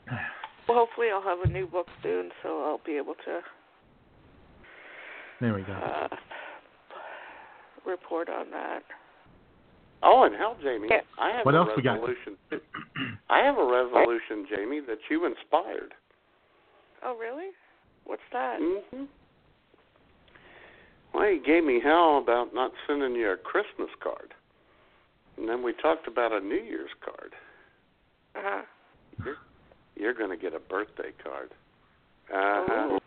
Well, 0.67 0.77
hopefully 0.77 1.07
I'll 1.13 1.21
have 1.23 1.39
a 1.43 1.51
new 1.51 1.67
book 1.67 1.87
soon, 2.03 2.29
so 2.43 2.63
I'll 2.63 2.81
be 2.85 2.97
able 2.97 3.15
to 3.25 3.39
There 5.41 5.53
we 5.53 5.63
go. 5.63 5.73
uh, 5.73 6.07
report 7.85 8.29
on 8.29 8.49
that. 8.51 8.83
Oh, 10.03 10.23
and 10.23 10.35
hell, 10.35 10.55
Jamie, 10.61 10.87
Yeah. 10.89 11.01
I 11.19 11.31
have 11.31 11.45
What 11.45 11.55
a 11.55 11.59
else 11.59 11.69
we 11.75 11.83
got? 11.83 11.93
resolution. 11.99 12.37
I 13.29 13.39
have 13.39 13.57
a 13.57 13.65
resolution, 13.65 14.45
Jamie, 14.49 14.79
that 14.87 14.97
you 15.09 15.25
inspired. 15.25 15.93
Oh, 17.03 17.15
really? 17.17 17.49
What's 18.05 18.21
that? 18.31 18.57
hmm 18.59 19.05
Well, 21.13 21.29
you 21.29 21.41
gave 21.43 21.63
me 21.63 21.79
hell 21.83 22.17
about 22.17 22.53
not 22.53 22.71
sending 22.87 23.13
you 23.15 23.31
a 23.31 23.37
Christmas 23.37 23.89
card, 24.01 24.33
and 25.37 25.47
then 25.47 25.61
we 25.63 25.73
talked 25.73 26.07
about 26.07 26.31
a 26.31 26.39
New 26.39 26.55
Year's 26.61 26.89
card. 27.03 27.33
Uh-huh. 28.35 28.61
You're, 29.25 29.35
you're 30.01 30.15
going 30.15 30.31
to 30.31 30.37
get 30.37 30.53
a 30.55 30.59
birthday 30.59 31.11
card. 31.23 31.51
Uh-huh. 32.33 32.99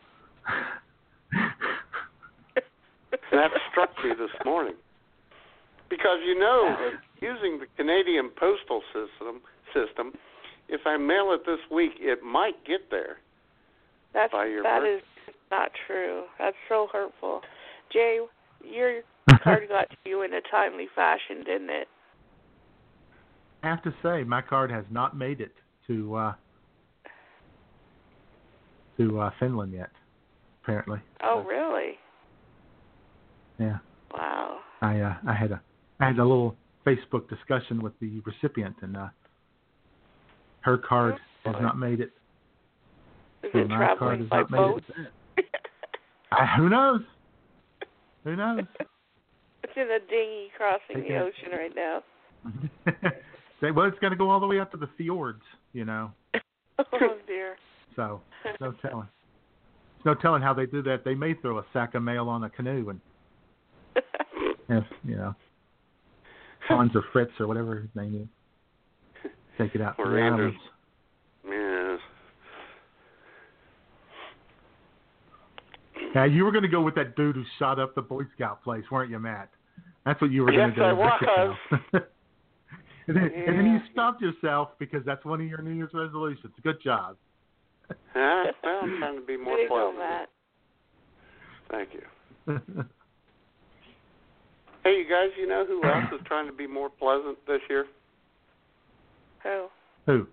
that 3.33 3.51
struck 3.71 3.91
me 4.05 4.11
this 4.11 4.31
morning 4.45 4.75
because 5.91 6.19
you 6.25 6.39
know, 6.39 6.77
using 7.21 7.59
the 7.59 7.66
Canadian 7.77 8.31
postal 8.39 8.83
system, 8.93 9.41
system, 9.75 10.12
if 10.69 10.83
I 10.87 10.97
mail 10.97 11.33
it 11.33 11.45
this 11.47 11.59
week, 11.71 11.93
it 11.99 12.23
might 12.23 12.65
get 12.65 12.91
there. 12.91 13.16
That's 14.12 14.33
By 14.33 14.47
your 14.47 14.62
that 14.62 14.81
birth- 14.81 15.01
is 15.29 15.35
not 15.51 15.71
true. 15.87 16.25
That's 16.39 16.57
so 16.69 16.87
hurtful. 16.93 17.41
Jay, 17.93 18.19
your 18.65 19.01
card 19.43 19.69
got 19.69 19.91
to 19.91 19.97
you 20.05 20.23
in 20.23 20.33
a 20.33 20.41
timely 20.51 20.87
fashion, 20.95 21.43
didn't 21.45 21.71
it? 21.71 21.89
I 23.62 23.69
have 23.69 23.83
to 23.83 23.95
say, 24.03 24.23
my 24.25 24.43
card 24.43 24.71
has 24.71 24.85
not 24.91 25.16
made 25.16 25.41
it 25.41 25.53
to 25.87 26.15
uh, 26.15 26.35
to 28.99 29.21
uh, 29.21 29.31
Finland 29.41 29.73
yet. 29.73 29.91
Apparently, 30.62 30.99
Oh, 31.23 31.45
really? 31.47 31.93
yeah. 33.59 33.79
Wow. 34.12 34.59
I 34.81 35.01
uh, 35.01 35.15
I 35.29 35.35
had 35.35 35.53
a 35.53 35.61
I 36.01 36.07
had 36.07 36.19
a 36.19 36.23
little 36.25 36.57
Facebook 36.87 37.29
discussion 37.29 37.83
with 37.83 37.93
the 38.01 38.21
recipient, 38.25 38.77
and 38.83 38.97
uh, 38.97 39.09
her 40.61 40.79
card 40.79 41.16
has 41.45 41.55
not 41.61 41.79
made 41.79 42.01
it. 42.01 42.12
Is 43.43 43.51
it 43.55 43.69
my 43.69 43.95
card 43.99 44.21
has 44.21 44.29
not 44.31 44.51
made 44.51 44.57
boat? 44.57 44.83
it. 45.37 45.45
I, 46.33 46.47
who 46.57 46.69
knows? 46.71 47.01
Who 48.25 48.37
knows? 48.37 48.61
It's 49.65 49.73
in 49.77 49.91
a 49.91 49.99
dinghy 50.11 50.51
crossing 50.59 50.97
Take 50.97 51.09
the 51.09 51.15
it. 51.16 51.23
ocean 51.23 51.53
right 51.59 51.73
now. 51.75 52.03
Well, 53.75 53.87
it's 53.87 53.99
going 53.99 54.11
to 54.11 54.16
go 54.16 54.29
all 54.29 54.41
the 54.41 54.47
way 54.47 54.61
up 54.61 54.71
to 54.73 54.77
the 54.77 54.89
fjords, 54.99 55.43
you 55.73 55.85
know. 55.87 56.11
Oh 56.79 57.16
dear. 57.27 57.57
So 57.97 58.21
no 58.61 58.73
telling. 58.83 59.09
No 60.05 60.15
telling 60.15 60.43
how 60.43 60.53
they 60.53 60.66
do 60.66 60.83
that. 60.83 61.05
They 61.05 61.15
may 61.15 61.35
throw 61.35 61.59
a 61.59 61.65
sack 61.73 61.95
of 61.95 62.03
mail 62.03 62.29
on 62.29 62.45
a 62.45 62.51
canoe 62.51 62.91
and, 64.69 64.85
you 65.05 65.16
know, 65.16 65.35
Hans 66.69 66.93
or 66.95 67.05
Fritz 67.12 67.33
or 67.39 67.47
whatever 67.47 67.77
his 67.77 67.91
name 67.95 68.29
is, 69.25 69.31
take 69.59 69.75
it 69.75 69.81
out 69.81 69.97
to 69.97 70.03
Or 70.03 70.11
the 70.11 70.21
Anders. 70.21 70.55
islands. 71.47 72.01
Yes. 72.01 72.01
Now 76.15 76.25
you 76.25 76.45
were 76.45 76.53
going 76.53 76.62
to 76.62 76.69
go 76.69 76.81
with 76.83 76.95
that 76.95 77.16
dude 77.16 77.37
who 77.37 77.45
shot 77.59 77.79
up 77.79 77.95
the 77.95 78.03
Boy 78.03 78.23
Scout 78.35 78.62
place, 78.62 78.85
weren't 78.91 79.11
you, 79.11 79.19
Matt? 79.19 79.51
That's 80.07 80.21
what 80.21 80.31
you 80.31 80.43
were 80.43 80.53
going 80.53 80.69
Yes, 80.69 80.77
to 80.77 80.81
do. 80.95 80.97
Yes, 80.97 81.23
I 81.37 81.45
was. 81.93 82.03
and, 83.09 83.16
then, 83.16 83.33
and 83.47 83.59
then 83.59 83.66
you 83.66 83.73
Yeah. 83.75 83.93
stopped 83.93 84.21
yourself 84.23 84.71
because 84.79 85.03
that's 85.05 85.25
one 85.25 85.41
of 85.41 85.47
your 85.47 85.61
New 85.62 85.73
Year's 85.73 85.93
resolutions. 85.93 86.55
Good 86.62 86.81
job. 86.83 87.16
Huh? 87.89 88.52
Well, 88.62 88.81
I'm 88.82 88.98
trying 88.98 89.16
to 89.16 89.27
be 89.27 89.36
more 89.36 89.56
Way 89.56 89.66
pleasant. 89.69 89.98
Matt. 89.98 90.28
Thank 91.70 91.89
you. 91.94 92.85
Hey, 94.85 94.98
you 94.98 95.05
guys, 95.09 95.31
you 95.40 95.47
know 95.47 95.65
who 95.66 95.82
else 95.82 96.05
is 96.12 96.20
trying 96.27 96.47
to 96.47 96.52
be 96.52 96.66
more 96.66 96.90
pleasant 96.90 97.39
this 97.47 97.61
year? 97.70 97.86
Oh. 99.47 99.70
Who? 100.05 100.27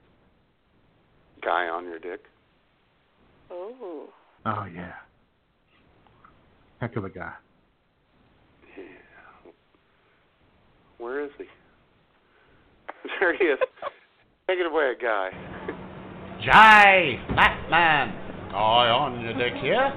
Guy 1.42 1.70
on 1.70 1.86
your 1.86 2.00
dick. 2.00 2.20
Oh. 3.50 4.10
Oh 4.46 4.66
yeah. 4.66 4.92
Heck 6.82 6.98
of 6.98 7.06
a 7.06 7.10
guy. 7.10 7.32
Yeah. 8.78 9.52
Where 10.98 11.24
is 11.24 11.32
he? 11.38 11.46
There 13.22 13.36
he 13.38 13.46
is. 13.46 13.60
Take 14.48 14.60
it 14.60 14.66
away, 14.66 14.94
guy. 15.02 15.30
Jay, 16.42 17.22
Matt-Man, 17.36 18.50
Guy 18.50 18.90
on 18.90 19.22
your 19.22 19.38
deck 19.38 19.62
here. 19.62 19.94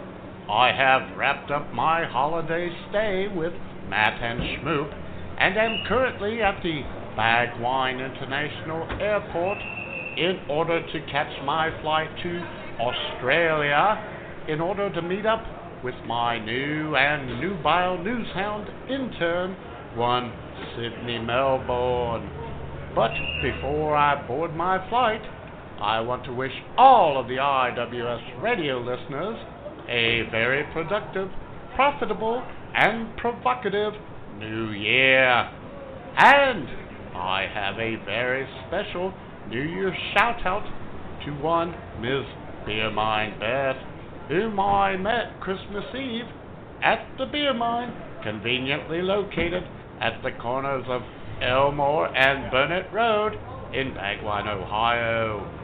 I 0.47 0.73
have 0.77 1.17
wrapped 1.17 1.51
up 1.51 1.73
my 1.73 2.05
holiday 2.05 2.69
stay 2.91 3.29
with 3.35 3.55
Matt 3.89 4.21
and 4.21 4.41
Schmoop, 4.41 4.93
and 5.39 5.57
am 5.57 5.87
currently 5.89 6.43
at 6.43 6.63
the 6.63 6.83
Bagwine 7.17 7.97
International 8.05 8.85
Airport 9.01 9.57
in 10.19 10.39
order 10.51 10.85
to 10.85 11.01
catch 11.11 11.33
my 11.47 11.71
flight 11.81 12.11
to 12.23 12.45
Australia 12.79 13.97
in 14.47 14.61
order 14.61 14.93
to 14.93 15.01
meet 15.01 15.25
up 15.25 15.43
with 15.83 15.95
my 16.07 16.39
new 16.39 16.95
and 16.95 17.41
nubile 17.41 17.97
newshound 17.97 18.69
intern, 18.91 19.57
one 19.97 20.31
Sydney 20.77 21.21
Melbourne. 21.21 22.29
But 22.95 23.13
before 23.41 23.97
I 23.97 24.27
board 24.29 24.55
my 24.55 24.87
flight, 24.91 25.23
I 25.81 26.01
want 26.01 26.25
to 26.25 26.33
wish 26.33 26.53
all 26.77 27.21
of 27.21 27.29
the 27.29 27.37
IWS 27.37 28.43
radio 28.43 28.79
listeners 28.81 29.39
a 29.89 30.23
very 30.31 30.65
productive, 30.73 31.29
profitable, 31.75 32.43
and 32.75 33.17
provocative 33.17 33.93
new 34.39 34.71
year. 34.71 35.51
And 36.17 36.69
I 37.17 37.47
have 37.53 37.79
a 37.79 37.97
very 38.05 38.47
special 38.67 39.13
New 39.49 39.63
Year 39.63 39.95
shout 40.15 40.47
out 40.47 40.65
to 41.25 41.33
one 41.33 41.75
Ms. 42.01 42.25
Beer 42.67 42.91
Mine 42.91 43.39
Beth, 43.39 43.77
whom 44.29 44.59
I 44.59 44.97
met 44.97 45.41
Christmas 45.41 45.85
Eve 45.95 46.25
at 46.83 47.07
the 47.19 47.27
beer 47.27 47.53
mine, 47.53 47.93
conveniently 48.23 49.03
located 49.03 49.65
at 50.01 50.23
the 50.23 50.33
corners 50.33 50.85
of 50.89 51.03
Elmore 51.43 52.15
and 52.17 52.51
Burnett 52.51 52.93
Road 52.93 53.35
in 53.75 53.93
Bagwine, 53.95 54.49
Ohio. 54.49 55.64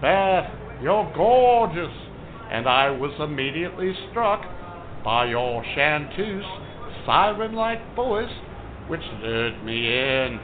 Beth, 0.00 0.48
you're 0.80 1.12
gorgeous, 1.16 1.94
and 2.52 2.68
I 2.68 2.90
was 2.90 3.10
immediately 3.18 3.92
struck 4.10 4.44
by 5.02 5.26
your 5.26 5.64
chanteuse, 5.74 6.44
siren 7.04 7.54
like 7.54 7.96
voice, 7.96 8.30
which 8.86 9.02
lured 9.20 9.64
me 9.64 9.88
in, 9.88 10.38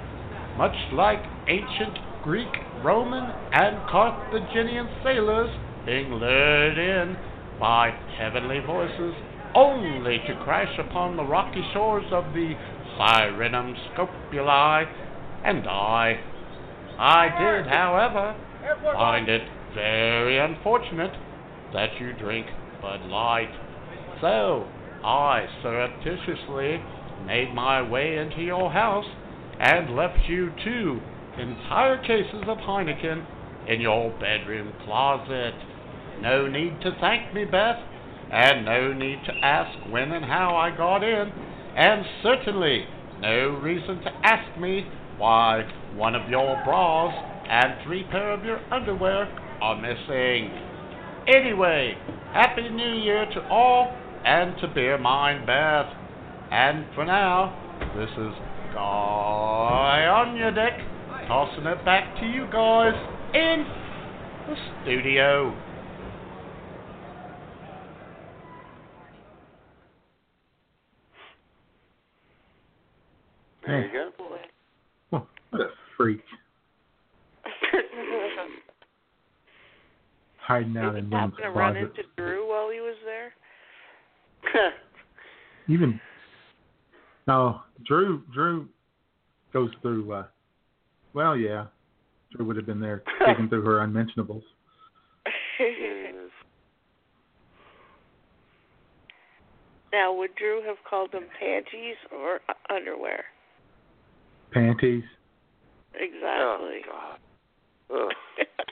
much 0.58 0.74
like 0.92 1.22
ancient 1.46 1.98
Greek, 2.24 2.48
Roman, 2.82 3.30
and 3.52 3.76
Carthaginian 3.88 4.88
sailors 5.04 5.50
being 5.86 6.12
lured 6.12 6.76
in 6.76 7.16
by 7.60 7.90
heavenly 8.18 8.58
voices 8.58 9.14
only 9.54 10.18
to 10.26 10.34
crash 10.42 10.78
upon 10.80 11.16
the 11.16 11.22
rocky 11.22 11.62
shores 11.72 12.06
of 12.10 12.24
the 12.34 12.54
Sirenum 12.98 13.76
Scopuli 13.94 14.86
and 15.44 15.62
die. 15.62 16.18
I 16.98 17.28
did, 17.38 17.66
however, 17.70 18.34
find 18.92 19.28
it 19.28 19.42
very 19.74 20.38
unfortunate 20.38 21.12
that 21.72 22.00
you 22.00 22.12
drink 22.12 22.46
Bud 22.80 23.00
Light. 23.06 23.50
So 24.20 24.66
I 25.04 25.46
surreptitiously 25.62 26.82
made 27.26 27.54
my 27.54 27.82
way 27.82 28.16
into 28.16 28.42
your 28.42 28.70
house 28.70 29.06
and 29.58 29.96
left 29.96 30.28
you 30.28 30.50
two 30.64 31.00
entire 31.38 32.00
cases 32.02 32.44
of 32.46 32.58
Heineken 32.58 33.26
in 33.68 33.80
your 33.80 34.10
bedroom 34.18 34.72
closet. 34.84 35.54
No 36.20 36.46
need 36.46 36.80
to 36.82 36.96
thank 37.00 37.34
me, 37.34 37.44
Beth, 37.44 37.78
and 38.30 38.64
no 38.64 38.92
need 38.92 39.18
to 39.26 39.32
ask 39.42 39.90
when 39.90 40.12
and 40.12 40.24
how 40.24 40.56
I 40.56 40.76
got 40.76 41.02
in, 41.02 41.32
and 41.76 42.04
certainly 42.22 42.86
no 43.20 43.48
reason 43.48 44.00
to 44.02 44.10
ask 44.22 44.58
me 44.60 44.86
why 45.18 45.62
one 45.94 46.14
of 46.14 46.28
your 46.28 46.60
bras 46.64 47.33
and 47.48 47.84
three 47.84 48.04
pair 48.10 48.32
of 48.32 48.44
your 48.44 48.60
underwear 48.72 49.24
are 49.60 49.76
missing. 49.76 50.50
Anyway, 51.26 51.94
Happy 52.32 52.68
New 52.68 52.94
Year 52.94 53.26
to 53.32 53.48
all, 53.48 53.96
and 54.24 54.56
to 54.60 54.68
Beer 54.68 54.98
Mine 54.98 55.46
Beth. 55.46 55.86
And 56.50 56.86
for 56.94 57.04
now, 57.04 57.60
this 57.96 58.10
is 58.10 58.34
Guy 58.74 60.06
on 60.06 60.36
your 60.36 60.50
deck, 60.50 60.72
tossing 61.28 61.64
it 61.64 61.84
back 61.84 62.18
to 62.18 62.26
you 62.26 62.46
guys 62.52 62.94
in 63.34 63.64
the 64.48 64.56
studio. 64.82 65.56
There 73.64 73.86
you 73.86 73.92
go. 73.92 74.10
What 75.10 75.60
a 75.60 75.68
freak. 75.96 76.20
Hiding 80.46 80.76
out 80.76 80.94
in 80.96 81.04
Did 81.04 81.12
you 81.12 81.16
women's 81.16 81.34
happen 81.38 81.52
to 81.52 81.58
run 81.58 81.76
into 81.76 82.02
Drew 82.16 82.48
while 82.48 82.70
he 82.70 82.80
was 82.80 82.96
there? 83.04 83.32
Even 85.68 85.98
no, 87.26 87.62
Drew 87.86 88.22
Drew 88.34 88.68
goes 89.54 89.70
through 89.80 90.12
uh 90.12 90.24
well 91.14 91.34
yeah. 91.36 91.66
Drew 92.32 92.44
would 92.44 92.56
have 92.56 92.66
been 92.66 92.80
there 92.80 93.02
digging 93.26 93.48
through 93.48 93.62
her 93.62 93.80
unmentionables. 93.80 94.42
now, 99.92 100.12
would 100.12 100.34
Drew 100.34 100.62
have 100.66 100.76
called 100.88 101.12
them 101.12 101.24
panties 101.40 101.96
or 102.12 102.40
uh, 102.48 102.54
underwear? 102.74 103.24
Panties. 104.52 105.04
Exactly. 105.94 106.82
Oh, 106.92 107.14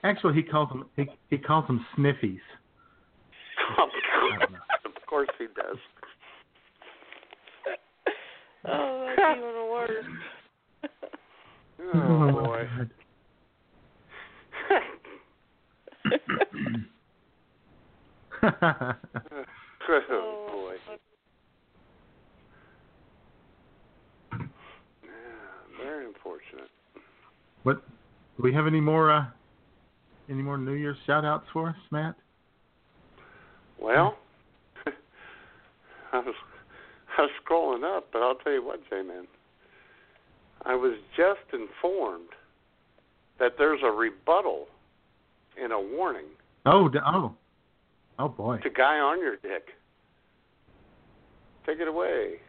Actually 0.05 0.35
he 0.35 0.43
calls 0.43 0.69
them 0.69 0.87
he 0.97 1.07
he 1.31 1.39
calls 1.39 1.67
them 1.67 1.85
sniffies. 1.97 2.41
Oh, 3.79 3.89
of 4.85 5.07
course 5.09 5.29
he 5.39 5.47
does. 5.47 5.77
oh, 8.67 9.15
that's 9.17 9.39
even 9.39 9.55
worse. 9.71 10.05
Oh, 11.95 12.33
boy. 12.33 12.69
Oh, 19.89 20.01
oh, 20.11 20.49
boy. 20.53 20.75
Yeah, 25.03 25.09
very 25.83 26.07
unfortunate. 26.07 26.71
what 27.65 27.83
do 28.43 28.49
we 28.49 28.55
have 28.55 28.67
any 28.67 28.81
more 28.81 29.11
uh 29.11 29.25
any 30.29 30.43
more 30.43 30.59
New 30.59 30.73
Year's 30.73 30.97
shout 31.07 31.25
outs 31.25 31.47
for 31.53 31.69
us, 31.69 31.77
Matt? 31.91 32.17
Well, 33.81 34.17
I 36.13 36.19
was 36.19 36.35
I 37.19 37.23
was 37.23 37.31
scrolling 37.45 37.85
up, 37.97 38.09
but 38.13 38.23
I'll 38.23 38.35
tell 38.37 38.53
you 38.53 38.65
what, 38.65 38.81
J-Man. 38.91 39.27
I 40.65 40.75
was 40.75 40.95
just 41.17 41.41
informed 41.53 42.29
that 43.39 43.53
there's 43.59 43.81
a 43.85 43.91
rebuttal 43.91 44.67
and 45.61 45.73
a 45.73 45.79
warning 45.79 46.27
Oh 46.67 46.91
oh. 47.07 47.35
Oh 48.19 48.29
boy. 48.29 48.59
to 48.59 48.71
Guy 48.71 48.99
on 48.99 49.21
your 49.21 49.37
dick. 49.37 49.69
Take 51.67 51.79
it 51.79 51.89
away, 51.89 52.41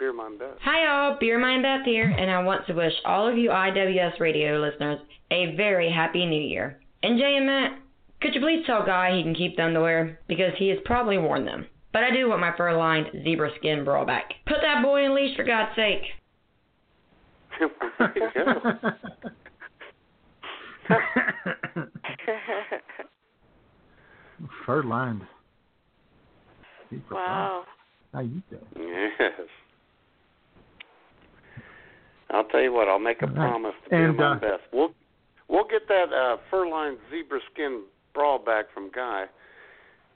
Beer 0.00 0.12
Mine 0.14 0.38
Beth. 0.38 0.56
Hi, 0.62 0.86
all. 0.86 1.18
Beer 1.20 1.38
Mine 1.38 1.60
Beth 1.60 1.84
here, 1.84 2.08
and 2.08 2.30
I 2.30 2.42
want 2.42 2.66
to 2.66 2.72
wish 2.72 2.94
all 3.04 3.28
of 3.28 3.36
you 3.36 3.50
IWS 3.50 4.18
radio 4.18 4.58
listeners 4.58 4.98
a 5.30 5.54
very 5.56 5.92
happy 5.92 6.24
new 6.24 6.40
year. 6.40 6.80
And 7.02 7.18
Jay 7.18 7.36
and 7.36 7.44
Matt, 7.44 7.78
could 8.22 8.34
you 8.34 8.40
please 8.40 8.64
tell 8.64 8.86
Guy 8.86 9.14
he 9.14 9.22
can 9.22 9.34
keep 9.34 9.56
the 9.56 9.64
underwear 9.64 10.18
because 10.26 10.52
he 10.56 10.70
has 10.70 10.78
probably 10.86 11.18
worn 11.18 11.44
them. 11.44 11.66
But 11.92 12.04
I 12.04 12.12
do 12.12 12.30
want 12.30 12.40
my 12.40 12.56
fur-lined 12.56 13.08
zebra 13.24 13.50
skin 13.58 13.84
bra 13.84 14.06
back. 14.06 14.32
Put 14.46 14.62
that 14.62 14.82
boy 14.82 15.04
in 15.04 15.14
leash 15.14 15.36
for 15.36 15.44
God's 15.44 15.76
sake. 15.76 16.00
There 17.98 18.12
you 18.16 18.30
go. 18.34 18.54
Fur 24.64 24.82
lined. 24.82 25.20
wow. 27.10 27.64
How 28.14 28.20
you 28.20 28.42
doing? 28.48 28.62
Yes. 29.18 29.32
I'll 32.30 32.44
tell 32.44 32.60
you 32.62 32.72
what. 32.72 32.88
I'll 32.88 32.98
make 32.98 33.22
a 33.22 33.26
All 33.26 33.32
right. 33.32 33.36
promise 33.36 33.74
to 33.84 33.90
Beer 33.90 34.08
And, 34.08 34.16
Mine 34.16 34.36
uh, 34.36 34.40
Beth. 34.40 34.60
We'll 34.72 34.94
we'll 35.48 35.64
get 35.68 35.88
that 35.88 36.12
uh, 36.12 36.36
fur-lined 36.50 36.98
zebra 37.10 37.40
skin 37.52 37.82
bra 38.14 38.38
back 38.38 38.66
from 38.72 38.90
Guy. 38.94 39.26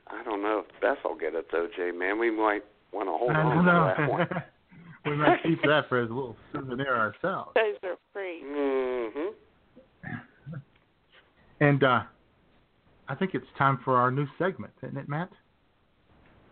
I 0.08 0.22
don't 0.22 0.42
know 0.42 0.64
if 0.66 0.80
Beth 0.80 0.98
will 1.04 1.16
get 1.16 1.34
it 1.34 1.46
though, 1.50 1.68
Jay. 1.76 1.90
man. 1.90 2.18
We 2.18 2.30
might 2.30 2.62
want 2.92 3.08
to 3.08 3.12
hold 3.12 3.30
I 3.32 3.40
on 3.42 3.56
don't 3.56 3.64
to 3.64 3.94
that 3.98 4.10
one. 4.10 4.28
we 5.06 5.16
might 5.16 5.42
keep 5.42 5.60
that 5.62 5.88
for 5.88 6.00
as 6.02 6.10
a 6.10 6.12
little 6.12 6.36
souvenir 6.52 6.94
ourselves. 6.94 7.50
Those 7.54 7.76
are 7.90 7.96
free. 8.12 8.42
Mm-hmm. 8.44 9.28
And 11.60 11.82
uh 11.84 12.00
I 13.08 13.14
think 13.14 13.34
it's 13.34 13.46
time 13.58 13.78
for 13.84 13.96
our 13.96 14.10
new 14.10 14.26
segment, 14.38 14.72
isn't 14.82 14.96
it, 14.96 15.08
Matt? 15.08 15.30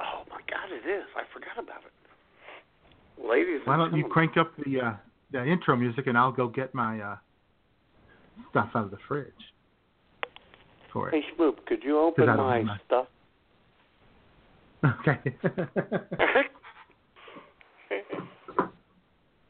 Oh 0.01 0.23
my 0.31 0.41
God, 0.51 0.71
it 0.71 0.89
is. 0.89 1.05
I 1.17 1.23
forgot 1.33 1.59
about 1.63 1.83
it. 1.87 3.27
Ladies 3.29 3.61
Why 3.65 3.75
and 3.75 3.91
don't 3.93 3.99
you 3.99 4.07
crank 4.09 4.37
up 4.37 4.53
the 4.65 4.81
uh 4.81 4.93
the 5.33 5.45
intro 5.45 5.77
music 5.77 6.07
and 6.07 6.17
I'll 6.17 6.33
go 6.33 6.49
get 6.49 6.75
my 6.75 7.01
uh 7.01 7.17
stuff 8.51 8.71
out 8.75 8.85
of 8.85 8.91
the 8.91 8.99
fridge 9.09 9.33
for 10.93 11.09
it. 11.09 11.15
Hey 11.15 11.23
Schmoop, 11.37 11.65
could 11.67 11.83
you 11.83 11.99
open 11.99 12.27
my 12.27 12.63
my- 12.63 12.79
stuff? 12.87 13.07
Okay. 14.85 15.19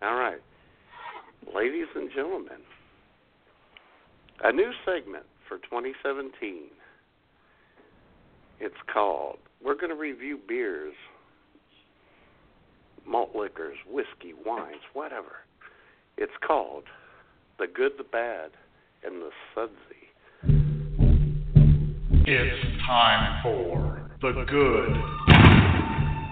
All 0.02 0.14
right. 0.14 0.40
Ladies 1.54 1.86
and 1.94 2.10
gentlemen, 2.14 2.58
a 4.44 4.52
new 4.52 4.72
segment 4.84 5.24
for 5.48 5.58
2017. 5.58 6.64
It's 8.60 8.74
called 8.92 9.38
We're 9.64 9.74
going 9.74 9.90
to 9.90 9.96
review 9.96 10.38
beers, 10.46 10.94
malt 13.06 13.30
liquors, 13.34 13.76
whiskey, 13.90 14.34
wines, 14.44 14.82
whatever. 14.92 15.32
It's 16.16 16.32
called 16.46 16.84
The 17.58 17.66
Good, 17.66 17.92
the 17.98 18.04
Bad, 18.04 18.50
and 19.04 19.22
the 19.22 19.30
Sudsy. 19.54 20.02
It's 22.24 22.86
time 22.86 23.42
for 23.42 24.02
the 24.22 24.44
good, 24.48 24.94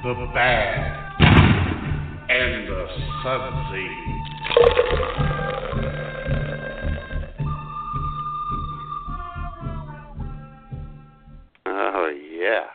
the 0.05 0.31
bad, 0.33 1.21
and 2.31 2.69
the 2.69 2.87
sudsy. 3.25 3.89
Oh 11.67 12.13
yeah. 12.39 12.67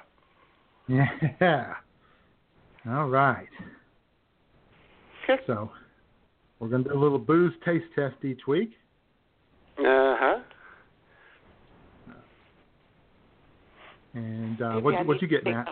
Yeah. 1.40 1.76
All 2.88 3.08
right. 3.08 3.48
So 5.48 5.72
we're 6.66 6.72
gonna 6.72 6.84
do 6.84 6.94
a 6.94 7.00
little 7.00 7.20
booze 7.20 7.54
taste 7.64 7.86
test 7.94 8.16
each 8.24 8.48
week. 8.48 8.72
Uh 9.78 9.84
huh. 10.18 10.40
And 14.16 14.62
uh, 14.62 14.80
what 14.80 15.06
what 15.06 15.22
you 15.22 15.28
get, 15.28 15.44
Matt? 15.44 15.68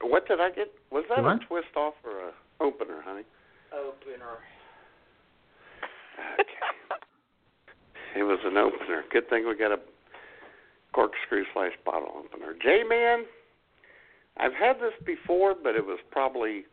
What 0.00 0.28
did 0.28 0.40
I 0.40 0.50
get? 0.50 0.72
Was 0.92 1.04
that 1.08 1.24
What? 1.24 1.42
a 1.42 1.46
twist 1.46 1.74
off 1.76 1.94
or 2.04 2.28
a 2.28 2.32
opener, 2.60 3.02
honey? 3.04 3.24
Opener. 3.72 4.38
Okay. 6.38 8.20
It 8.20 8.22
was 8.22 8.38
an 8.44 8.56
opener. 8.56 9.02
Good 9.10 9.28
thing 9.28 9.44
we 9.48 9.56
got 9.56 9.72
a 9.72 9.80
corkscrew 10.92 11.42
slash 11.52 11.72
bottle 11.84 12.12
opener. 12.16 12.54
J 12.62 12.84
Man, 12.88 13.24
I've 14.36 14.54
had 14.54 14.76
this 14.76 14.92
before, 15.04 15.56
but 15.60 15.74
it 15.74 15.84
was 15.84 15.98
probably 16.12 16.64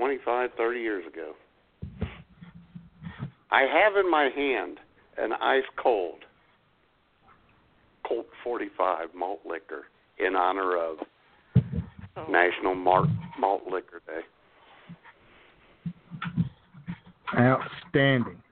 twenty-five, 0.00 0.50
thirty 0.56 0.80
years 0.80 1.04
ago. 1.06 1.34
I 3.50 3.62
have 3.62 4.02
in 4.02 4.10
my 4.10 4.30
hand 4.34 4.78
an 5.18 5.34
ice 5.34 5.64
cold 5.76 6.24
Colt 8.08 8.26
45 8.42 9.08
malt 9.14 9.40
liquor 9.44 9.84
in 10.18 10.34
honor 10.34 10.76
of 10.76 10.96
oh. 12.16 12.26
National 12.30 12.74
Malt, 12.74 13.10
malt 13.38 13.62
Liquor 13.70 14.00
Day. 14.06 15.92
Outstanding. 17.38 18.42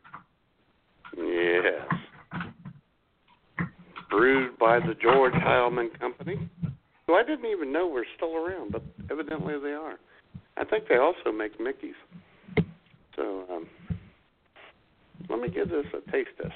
Yes. 1.16 1.88
Brewed 4.10 4.58
by 4.58 4.80
the 4.80 4.94
George 5.02 5.32
Heileman 5.32 5.98
Company, 5.98 6.48
who 7.06 7.14
I 7.14 7.22
didn't 7.24 7.46
even 7.46 7.72
know 7.72 7.88
were 7.88 8.06
still 8.16 8.36
around, 8.36 8.70
but 8.70 8.82
evidently 9.10 9.54
they 9.60 9.72
are. 9.72 9.98
I 10.58 10.64
think 10.64 10.88
they 10.88 10.96
also 10.96 11.30
make 11.32 11.58
Mickey's. 11.60 11.94
So, 13.14 13.44
um, 13.50 13.66
let 15.30 15.40
me 15.40 15.48
give 15.48 15.68
this 15.68 15.86
a 15.92 16.10
taste 16.10 16.30
test. 16.40 16.54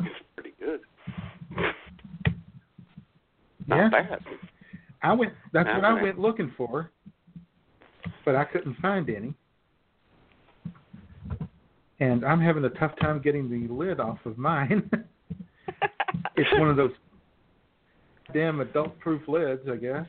It's 0.00 0.14
pretty 0.36 0.54
good. 0.60 0.80
yeah. 3.68 3.88
Not 3.88 3.90
bad. 3.90 4.18
I 5.02 5.12
went. 5.12 5.32
That's 5.52 5.66
Not 5.66 5.82
what 5.82 5.84
I 5.84 6.02
went 6.02 6.18
looking 6.18 6.52
for, 6.56 6.90
but 8.24 8.36
I 8.36 8.44
couldn't 8.44 8.76
find 8.78 9.08
any. 9.10 9.34
And 12.00 12.24
I'm 12.24 12.40
having 12.40 12.64
a 12.64 12.70
tough 12.70 12.92
time 13.00 13.20
getting 13.20 13.50
the 13.50 13.72
lid 13.72 13.98
off 13.98 14.18
of 14.24 14.38
mine. 14.38 14.88
it's 16.38 16.60
one 16.60 16.70
of 16.70 16.76
those 16.76 16.92
damn 18.32 18.60
adult-proof 18.60 19.22
lids, 19.28 19.62
I 19.70 19.76
guess. 19.76 20.06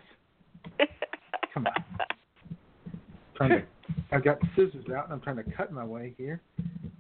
Come 1.54 1.68
on. 1.68 1.74
Trying 3.36 3.50
to. 3.50 3.64
I've 4.12 4.24
got 4.24 4.40
scissors 4.56 4.86
out, 4.96 5.06
and 5.06 5.14
I'm 5.14 5.22
trying 5.22 5.38
to 5.38 5.44
cut 5.52 5.72
my 5.72 5.86
way 5.86 6.14
here 6.18 6.42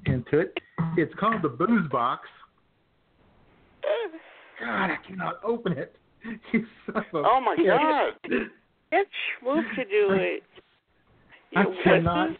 into 0.06 0.40
it. 0.40 0.58
It's 0.98 1.14
called 1.20 1.42
the 1.42 1.50
Booze 1.50 1.90
Box. 1.92 2.28
God, 4.60 4.92
I 4.92 4.98
cannot 5.08 5.40
open 5.44 5.74
it. 5.74 5.96
You 6.52 6.66
son 6.86 6.98
of 7.14 7.26
Oh 7.26 7.40
my. 7.40 7.56
God! 7.56 8.14
Get 8.92 9.06
Schmoop 9.42 9.64
to 9.76 9.86
do 9.86 10.10
it. 10.12 10.44
I 11.56 11.64
cannot. 11.84 12.32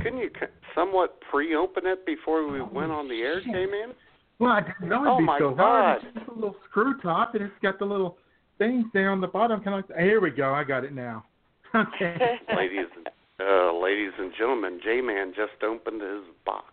Couldn't 0.00 0.18
you 0.18 0.30
somewhat 0.74 1.18
pre-open 1.30 1.86
it 1.86 2.06
before 2.06 2.46
we 2.46 2.60
went 2.60 2.92
on 2.92 3.08
the 3.08 3.16
air, 3.16 3.40
oh, 3.40 3.52
J-Man? 3.52 3.94
Well, 4.38 4.50
I 4.52 4.60
didn't 4.62 4.88
know 4.88 5.02
it'd 5.02 5.12
Oh 5.12 5.18
be 5.18 5.24
my 5.24 5.38
so 5.38 5.54
hard. 5.54 6.02
It's 6.04 6.14
just 6.14 6.28
a 6.28 6.34
little 6.34 6.56
screw 6.68 6.98
top, 7.00 7.34
and 7.34 7.44
it's 7.44 7.52
got 7.62 7.78
the 7.78 7.84
little 7.84 8.18
things 8.58 8.84
there 8.92 9.10
on 9.10 9.20
the 9.20 9.26
bottom, 9.28 9.62
kind 9.62 9.78
of 9.82 9.88
like. 9.88 9.98
Here 9.98 10.20
we 10.20 10.30
go. 10.30 10.52
I 10.52 10.64
got 10.64 10.84
it 10.84 10.92
now. 10.94 11.24
Okay. 11.74 12.36
ladies, 12.56 12.86
and, 12.96 13.08
uh, 13.40 13.76
ladies 13.76 14.12
and 14.16 14.32
gentlemen, 14.38 14.78
J-Man 14.84 15.32
just 15.34 15.60
opened 15.64 16.00
his 16.00 16.22
box. 16.46 16.66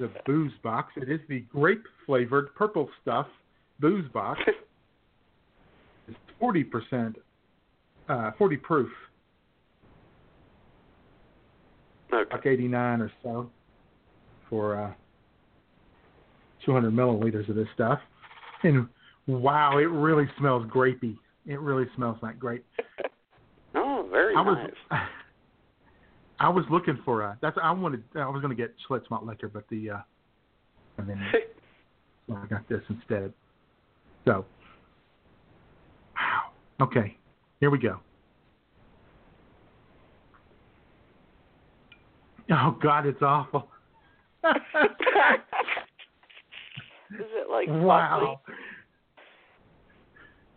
the 0.00 0.10
booze 0.26 0.50
box. 0.64 0.92
It 0.96 1.08
is 1.08 1.20
the 1.28 1.40
grape 1.42 1.84
flavored 2.06 2.52
purple 2.56 2.88
stuff 3.02 3.26
booze 3.80 4.08
box. 4.12 4.40
It's 6.08 6.16
forty 6.40 6.64
percent, 6.64 7.16
uh, 8.08 8.30
forty 8.38 8.56
proof, 8.56 8.90
Okay. 12.12 12.34
like 12.34 12.46
eighty 12.46 12.66
nine 12.66 13.00
or 13.02 13.12
so, 13.22 13.50
for 14.48 14.76
uh, 14.76 14.92
two 16.68 16.74
hundred 16.74 16.92
milliliters 16.92 17.48
of 17.48 17.56
this 17.56 17.66
stuff. 17.74 17.98
And 18.62 18.86
wow, 19.26 19.78
it 19.78 19.86
really 19.86 20.26
smells 20.38 20.66
grapey. 20.66 21.16
It 21.46 21.58
really 21.60 21.86
smells 21.96 22.18
like 22.20 22.38
grape. 22.38 22.64
Oh, 23.74 24.06
very 24.10 24.34
I 24.36 24.42
was 24.42 24.70
nice. 24.90 25.00
I 26.40 26.50
was 26.50 26.66
looking 26.70 26.98
for 27.06 27.22
a. 27.22 27.38
That's 27.40 27.56
I 27.62 27.72
wanted. 27.72 28.04
I 28.14 28.28
was 28.28 28.42
going 28.42 28.54
to 28.54 28.62
get 28.62 28.74
Schlitz 28.88 29.08
malt 29.10 29.24
liquor, 29.24 29.48
but 29.48 29.64
the 29.70 29.90
uh, 29.90 29.98
and 30.98 31.08
then 31.08 31.20
so 32.28 32.36
I 32.36 32.46
got 32.46 32.68
this 32.68 32.82
instead. 32.90 33.32
So, 34.26 34.44
wow. 36.14 36.84
Okay, 36.84 37.16
here 37.60 37.70
we 37.70 37.78
go. 37.78 37.98
Oh 42.50 42.76
God, 42.82 43.06
it's 43.06 43.22
awful. 43.22 43.68
Is 47.14 47.20
it 47.20 47.50
like 47.50 47.68
wow. 47.68 48.40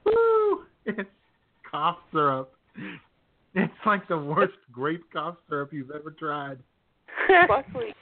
Woo! 0.05 0.63
It's 0.85 1.09
cough 1.69 1.97
syrup. 2.11 2.53
It's 3.55 3.73
like 3.85 4.07
the 4.07 4.17
worst 4.17 4.53
grape 4.71 5.03
cough 5.13 5.37
syrup 5.49 5.71
you've 5.71 5.91
ever 5.91 6.11
tried. 6.11 6.57
Buckley? 7.47 7.93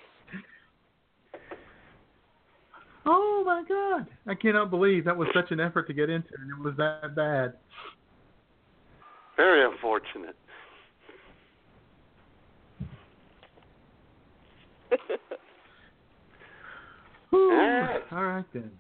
Oh 3.06 3.44
my 3.46 3.64
God! 3.68 4.08
I 4.28 4.36
cannot 4.36 4.70
believe 4.70 5.06
that 5.06 5.18
was 5.18 5.28
such 5.34 5.52
an 5.52 5.60
effort 5.60 5.88
to 5.88 5.94
get 5.94 6.10
into, 6.10 6.30
and 6.40 6.52
it 6.52 6.64
was 6.64 6.76
that 6.78 7.16
bad. 7.16 7.54
Very 9.38 9.66
unfortunate. 9.66 10.36
Whew. 17.30 17.52
Alright. 17.52 18.02
All 18.12 18.24
right 18.24 18.46
then. 18.54 18.72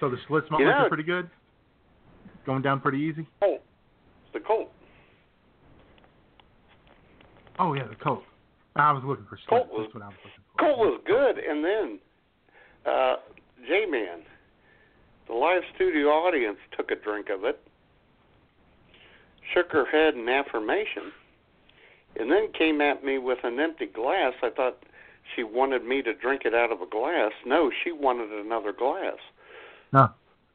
So 0.00 0.08
the 0.10 0.16
Schlitz 0.28 0.50
malt 0.50 0.60
You 0.60 0.66
know- 0.66 0.86
pretty 0.88 1.02
good. 1.02 1.28
Going 2.46 2.62
down 2.62 2.80
pretty 2.80 2.98
easy. 2.98 3.26
Colt. 3.40 3.62
It's 4.24 4.32
the 4.34 4.40
Colt. 4.40 4.70
Oh 7.58 7.74
yeah, 7.74 7.86
the 7.86 7.94
Colt. 7.96 8.22
I 8.76 8.92
was 8.92 9.02
looking 9.04 9.24
for 9.26 9.36
Schlitz. 9.36 9.48
Colt 9.48 9.68
was- 9.72 9.82
That's 9.86 9.94
what 9.94 10.02
I 10.02 10.08
was 10.08 10.16
looking 10.24 10.42
for. 10.52 10.58
Colt 10.58 10.78
was 10.78 11.00
good, 11.06 11.38
and 11.38 11.64
then 11.64 11.98
uh, 12.86 13.16
J-Man, 13.66 14.20
the 15.26 15.32
live 15.34 15.62
studio 15.74 16.08
audience 16.08 16.58
took 16.76 16.90
a 16.90 16.96
drink 16.96 17.28
of 17.30 17.44
it, 17.44 17.58
shook 19.54 19.70
her 19.72 19.86
head 19.86 20.14
in 20.14 20.28
affirmation, 20.28 21.12
and 22.16 22.30
then 22.30 22.52
came 22.52 22.80
at 22.80 23.02
me 23.04 23.18
with 23.18 23.38
an 23.44 23.58
empty 23.58 23.86
glass. 23.86 24.34
I 24.42 24.50
thought 24.50 24.76
she 25.34 25.42
wanted 25.42 25.84
me 25.84 26.02
to 26.02 26.14
drink 26.14 26.42
it 26.44 26.54
out 26.54 26.70
of 26.72 26.80
a 26.80 26.86
glass. 26.86 27.32
No, 27.46 27.70
she 27.82 27.92
wanted 27.92 28.30
another 28.30 28.72
glass 28.72 29.16
No. 29.92 30.08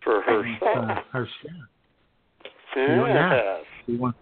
for 0.03 0.21
herself. 0.21 0.89
Uh, 0.89 1.01
her 1.11 1.27
share. 1.41 1.69
yes. 2.75 3.15
Yeah. 3.15 3.57
She 3.85 3.95
wants. 3.95 4.17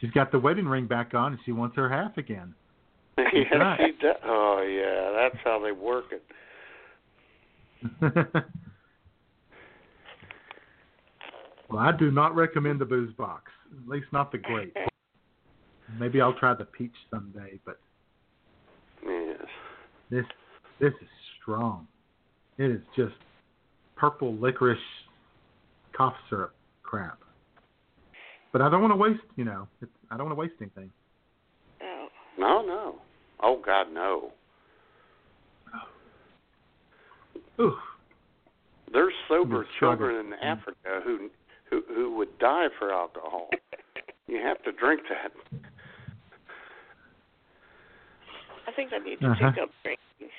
She's 0.00 0.10
got 0.10 0.32
the 0.32 0.38
wedding 0.38 0.66
ring 0.66 0.86
back 0.86 1.14
on, 1.14 1.32
and 1.32 1.40
she 1.44 1.52
wants 1.52 1.76
her 1.76 1.88
half 1.88 2.16
again. 2.18 2.54
yes, 3.18 3.46
right. 3.58 3.78
she 3.80 3.92
does. 4.04 4.16
Oh, 4.24 4.62
yeah, 4.68 5.12
that's 5.30 5.42
how 5.44 5.60
they 5.62 5.72
work 5.72 6.06
it. 6.10 6.22
well, 11.70 11.78
I 11.80 11.92
do 11.96 12.10
not 12.10 12.34
recommend 12.34 12.80
the 12.80 12.84
booze 12.84 13.12
box. 13.14 13.50
At 13.82 13.88
least 13.88 14.06
not 14.12 14.32
the 14.32 14.38
grape. 14.38 14.76
Maybe 15.98 16.20
I'll 16.20 16.34
try 16.34 16.54
the 16.54 16.64
peach 16.64 16.94
someday, 17.10 17.58
but. 17.64 17.78
This 20.12 20.26
this 20.78 20.92
is 21.00 21.08
strong. 21.40 21.88
It 22.58 22.70
is 22.70 22.80
just 22.94 23.14
purple 23.96 24.34
licorice 24.36 24.78
cough 25.96 26.14
syrup 26.28 26.54
crap. 26.82 27.18
But 28.52 28.60
I 28.60 28.68
don't 28.68 28.82
want 28.82 28.92
to 28.92 28.96
waste, 28.96 29.22
you 29.36 29.44
know, 29.44 29.66
it's, 29.80 29.90
I 30.10 30.18
don't 30.18 30.26
want 30.26 30.36
to 30.36 30.40
waste 30.40 30.54
anything. 30.60 30.90
No. 31.80 32.08
No, 32.38 32.62
no. 32.66 32.94
Oh 33.42 33.60
God, 33.64 33.86
no. 33.92 34.30
Ooh. 37.60 37.76
There's 38.92 39.14
sober 39.28 39.62
It's 39.62 39.70
a 39.70 39.76
struggle. 39.76 40.06
children 40.08 40.26
in 40.26 40.32
Africa 40.46 41.00
who 41.04 41.30
who 41.70 41.82
who 41.94 42.16
would 42.16 42.38
die 42.38 42.66
for 42.78 42.92
alcohol. 42.92 43.48
you 44.26 44.36
have 44.42 44.62
to 44.64 44.72
drink 44.72 45.00
that. 45.08 45.32
I 48.72 48.74
think 48.74 48.90
I 48.92 48.98
need 49.04 49.20
to 49.20 49.26
Uh-huh. 49.30 49.50
take 49.52 49.62
up 49.62 49.70
drinking. 49.84 50.30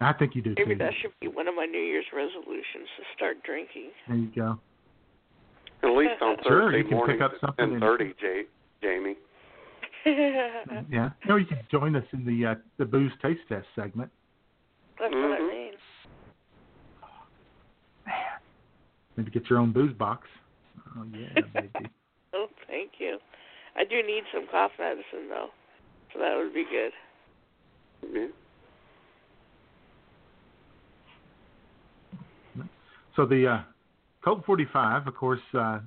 I 0.00 0.12
think 0.12 0.36
you 0.36 0.42
do 0.42 0.54
Maybe 0.56 0.74
too. 0.74 0.78
that 0.78 0.92
should 1.00 1.12
be 1.20 1.26
one 1.28 1.48
of 1.48 1.54
my 1.56 1.64
New 1.64 1.80
Year's 1.80 2.04
resolutions 2.12 2.86
to 2.98 3.02
start 3.16 3.42
drinking. 3.42 3.90
There 4.06 4.16
you 4.16 4.26
go. 4.28 4.60
At 5.82 5.90
least 5.96 6.20
on 6.22 6.36
Sure, 6.42 6.70
Thursday 6.70 6.78
you 6.78 6.84
can 6.84 6.90
pick 6.90 7.18
mornings 7.18 7.22
up 7.22 7.32
at 7.34 7.40
something 7.40 7.72
and- 7.72 7.82
10:30, 7.82 8.14
J- 8.20 8.46
Jamie. 8.82 9.16
Yeah. 10.88 11.10
No, 11.26 11.34
you 11.36 11.46
can 11.46 11.66
join 11.70 11.96
us 11.96 12.04
in 12.12 12.24
the 12.24 12.46
uh, 12.46 12.54
the 12.76 12.84
booze 12.84 13.12
taste 13.20 13.40
test 13.48 13.66
segment. 13.74 14.10
That's 15.00 15.12
what 15.12 15.32
I 15.32 15.38
Mhm. 15.40 15.48
mean. 15.50 15.74
Maybe 19.16 19.30
get 19.32 19.48
your 19.50 19.58
own 19.58 19.72
booze 19.72 19.92
box. 19.94 20.28
Oh 20.96 21.04
yeah, 21.12 21.40
baby. 21.52 21.90
Oh, 22.34 22.48
thank 22.66 23.00
you. 23.00 23.18
I 23.76 23.84
do 23.84 24.02
need 24.02 24.24
some 24.32 24.46
cough 24.50 24.72
medicine 24.78 25.28
though, 25.28 25.48
so 26.12 26.18
that 26.18 26.36
would 26.36 26.54
be 26.54 26.64
good. 26.64 26.92
Yeah. 28.12 28.26
So 33.16 33.24
the 33.24 33.46
uh, 33.46 33.62
Colt 34.22 34.44
45, 34.44 35.06
of 35.06 35.14
course, 35.14 35.40
uh, 35.54 35.80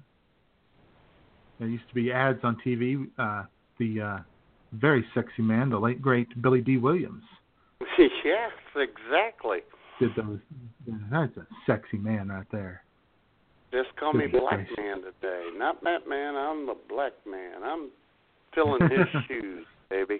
there 1.59 1.67
used 1.67 1.87
to 1.89 1.95
be 1.95 2.11
ads 2.11 2.39
on 2.43 2.57
TV. 2.65 3.07
Uh, 3.17 3.43
the 3.77 4.01
uh, 4.01 4.17
very 4.73 5.05
sexy 5.13 5.41
man, 5.41 5.69
the 5.69 5.79
late 5.79 6.01
great 6.01 6.41
Billy 6.41 6.61
Dee 6.61 6.77
Williams, 6.77 7.23
yes, 7.99 8.51
exactly. 8.75 9.59
did 9.99 10.11
those. 10.15 10.39
That's 11.11 11.35
a 11.37 11.47
sexy 11.65 11.97
man 11.97 12.29
right 12.29 12.45
there. 12.51 12.83
Just 13.71 13.95
call 13.99 14.13
me 14.13 14.25
Black 14.27 14.55
gracious. 14.55 14.73
Man 14.77 14.97
today. 14.97 15.49
Not 15.55 15.83
Matt 15.83 16.07
Man, 16.07 16.35
I'm 16.35 16.65
the 16.65 16.75
Black 16.87 17.13
Man. 17.27 17.63
I'm 17.63 17.89
filling 18.55 18.81
his 18.81 19.07
shoes, 19.27 19.65
baby. 19.89 20.19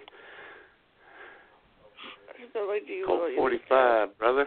Billy 2.52 2.78
Dee. 2.86 3.02
Colt 3.06 3.20
Williams. 3.20 3.60
45, 3.68 4.18
brother. 4.18 4.46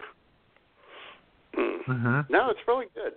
Uh-huh. 1.56 2.22
No, 2.28 2.50
it's 2.50 2.60
really 2.66 2.86
good. 2.94 3.12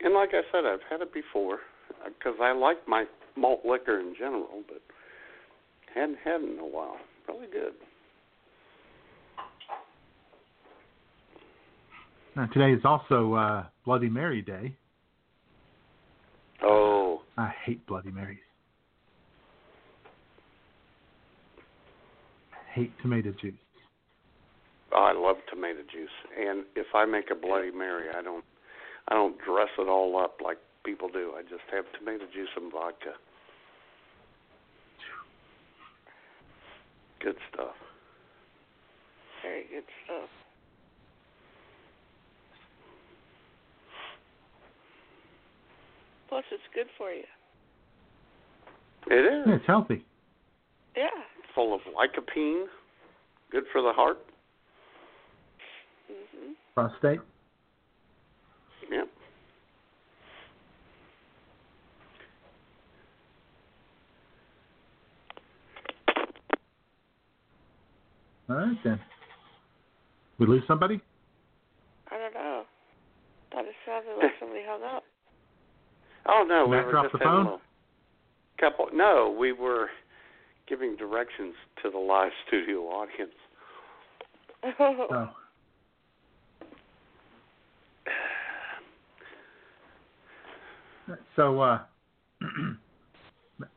And 0.00 0.14
like 0.14 0.30
I 0.32 0.42
said, 0.52 0.64
I've 0.64 0.80
had 0.88 1.00
it 1.00 1.12
before 1.12 1.58
because 2.04 2.38
I 2.40 2.52
like 2.52 2.76
my 2.86 3.04
malt 3.36 3.60
liquor 3.64 3.98
in 4.00 4.14
general, 4.18 4.62
but 4.68 4.80
hadn't 5.94 6.18
had 6.22 6.42
it 6.42 6.52
in 6.52 6.58
a 6.58 6.66
while. 6.66 6.96
Really 7.28 7.46
good. 7.50 7.72
Now, 12.36 12.46
today 12.52 12.72
is 12.72 12.82
also 12.84 13.32
uh, 13.34 13.64
Bloody 13.86 14.10
Mary 14.10 14.42
Day. 14.42 14.76
Oh, 16.62 17.22
I 17.38 17.50
hate 17.64 17.86
Bloody 17.86 18.10
Marys. 18.10 18.38
I 22.52 22.65
hate 22.76 22.92
tomato 23.00 23.32
juice. 23.40 23.54
I 24.94 25.12
love 25.12 25.36
tomato 25.50 25.80
juice. 25.90 26.10
And 26.38 26.64
if 26.76 26.86
I 26.94 27.06
make 27.06 27.30
a 27.30 27.34
Bloody 27.34 27.70
Mary, 27.70 28.08
I 28.14 28.22
don't, 28.22 28.44
I 29.08 29.14
don't 29.14 29.36
dress 29.38 29.68
it 29.78 29.88
all 29.88 30.18
up 30.22 30.40
like 30.44 30.58
people 30.84 31.08
do. 31.08 31.32
I 31.36 31.42
just 31.42 31.64
have 31.72 31.86
tomato 31.98 32.24
juice 32.32 32.50
and 32.54 32.70
vodka. 32.70 33.14
Good 37.20 37.36
stuff. 37.52 37.74
Very 39.42 39.64
good 39.72 39.84
stuff. 40.04 40.28
Plus, 46.28 46.44
it's 46.52 46.62
good 46.74 46.88
for 46.98 47.10
you. 47.10 47.22
It 49.08 49.24
is 49.24 49.46
Yeah, 49.46 49.54
it's 49.54 49.66
healthy. 49.66 50.04
Yeah. 50.96 51.06
Full 51.56 51.74
of 51.74 51.80
lycopene, 51.98 52.66
good 53.50 53.64
for 53.72 53.82
the 53.82 53.92
heart. 53.92 54.18
hmm 56.06 56.52
Prostate. 56.74 57.20
Yep. 58.92 59.08
All 68.48 68.56
right 68.56 68.76
then. 68.84 69.00
We 70.38 70.46
lose 70.46 70.62
somebody? 70.68 71.00
I 72.12 72.18
don't 72.18 72.34
know. 72.34 72.64
Thought 73.50 73.64
it 73.64 73.74
sounded 73.86 74.22
like 74.22 74.32
somebody 74.38 74.60
hung 74.68 74.82
up. 74.82 75.02
Oh 76.28 76.44
no, 76.46 76.66
we 76.66 76.76
Matt 76.76 76.86
were 76.86 76.92
dropped 76.92 77.06
just 77.06 77.18
the 77.20 77.24
phone? 77.24 77.46
a 77.46 78.60
couple. 78.60 78.88
No, 78.92 79.34
we 79.36 79.52
were 79.52 79.88
giving 80.68 80.96
directions 80.96 81.54
to 81.82 81.90
the 81.90 81.98
live 81.98 82.32
studio 82.46 82.80
audience. 82.82 83.32
Oh. 84.80 85.28
So, 91.36 91.60
uh, 91.60 91.78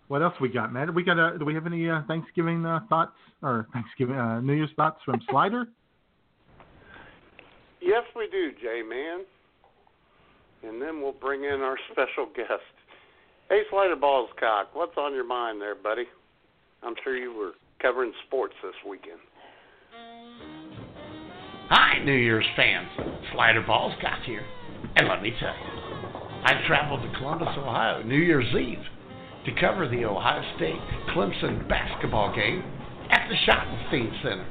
what 0.08 0.24
else 0.24 0.34
we 0.42 0.50
got, 0.50 0.74
Matt? 0.74 0.94
We 0.94 1.04
got. 1.04 1.20
Uh, 1.20 1.38
do 1.38 1.46
we 1.46 1.54
have 1.54 1.68
any 1.68 1.88
uh, 1.90 2.02
Thanksgiving 2.08 2.66
uh, 2.66 2.80
thoughts 2.90 3.16
or 3.44 3.68
Thanksgiving 3.72 4.16
uh, 4.16 4.42
New 4.42 4.54
Year's 4.54 4.72
thoughts 4.76 5.00
from 5.06 5.22
Slider? 5.30 5.68
Yes, 7.82 8.04
we 8.16 8.28
do, 8.32 8.52
J 8.60 8.82
Man. 8.82 9.26
And 10.64 10.82
then 10.82 11.02
we'll 11.02 11.14
bring 11.14 11.44
in 11.44 11.62
our 11.62 11.78
special 11.92 12.26
guest. 12.36 12.64
Hey, 13.50 13.62
Slider 13.70 13.96
Balls 13.96 14.30
Cock, 14.40 14.70
what's 14.74 14.98
on 14.98 15.14
your 15.14 15.26
mind 15.26 15.62
there, 15.62 15.76
buddy? 15.76 16.06
I'm 16.84 16.96
sure 17.04 17.18
you 17.18 17.34
were 17.38 17.52
covering 17.82 18.14
sports 18.28 18.54
this 18.64 18.74
weekend. 18.90 19.20
Hi, 21.70 22.04
New 22.04 22.14
Year's 22.14 22.46
fans. 22.56 22.88
Slider 23.34 23.62
Balls 23.62 23.94
got 24.02 24.24
here. 24.24 24.46
And 24.96 25.08
let 25.08 25.22
me 25.22 25.32
tell 25.40 25.54
you, 25.54 26.10
I 26.46 26.64
traveled 26.68 27.02
to 27.02 27.18
Columbus, 27.20 27.50
Ohio, 27.58 28.02
New 28.04 28.18
Year's 28.18 28.56
Eve, 28.56 28.84
to 29.46 29.60
cover 29.60 29.88
the 29.88 30.06
Ohio 30.06 30.42
State 30.56 30.80
Clemson 31.10 31.68
basketball 31.68 32.34
game 32.34 32.64
at 33.10 33.28
the 33.28 33.36
Schottenstein 33.46 34.22
Center. 34.24 34.48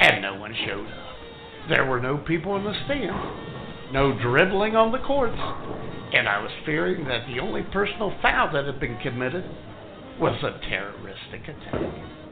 And 0.00 0.22
no 0.22 0.34
one 0.34 0.54
showed 0.66 0.86
up. 0.86 1.68
There 1.70 1.86
were 1.86 2.00
no 2.00 2.18
people 2.18 2.56
in 2.56 2.64
the 2.64 2.74
stands, 2.84 3.92
no 3.92 4.18
dribbling 4.20 4.76
on 4.76 4.92
the 4.92 4.98
courts, 4.98 5.38
and 5.38 6.28
I 6.28 6.42
was 6.42 6.50
fearing 6.66 7.08
that 7.08 7.26
the 7.26 7.40
only 7.40 7.62
personal 7.72 8.12
foul 8.20 8.52
that 8.52 8.66
had 8.66 8.78
been 8.78 8.98
committed 8.98 9.44
was 10.20 10.42
a 10.42 10.58
terroristic 10.68 11.42
attack. 11.42 11.82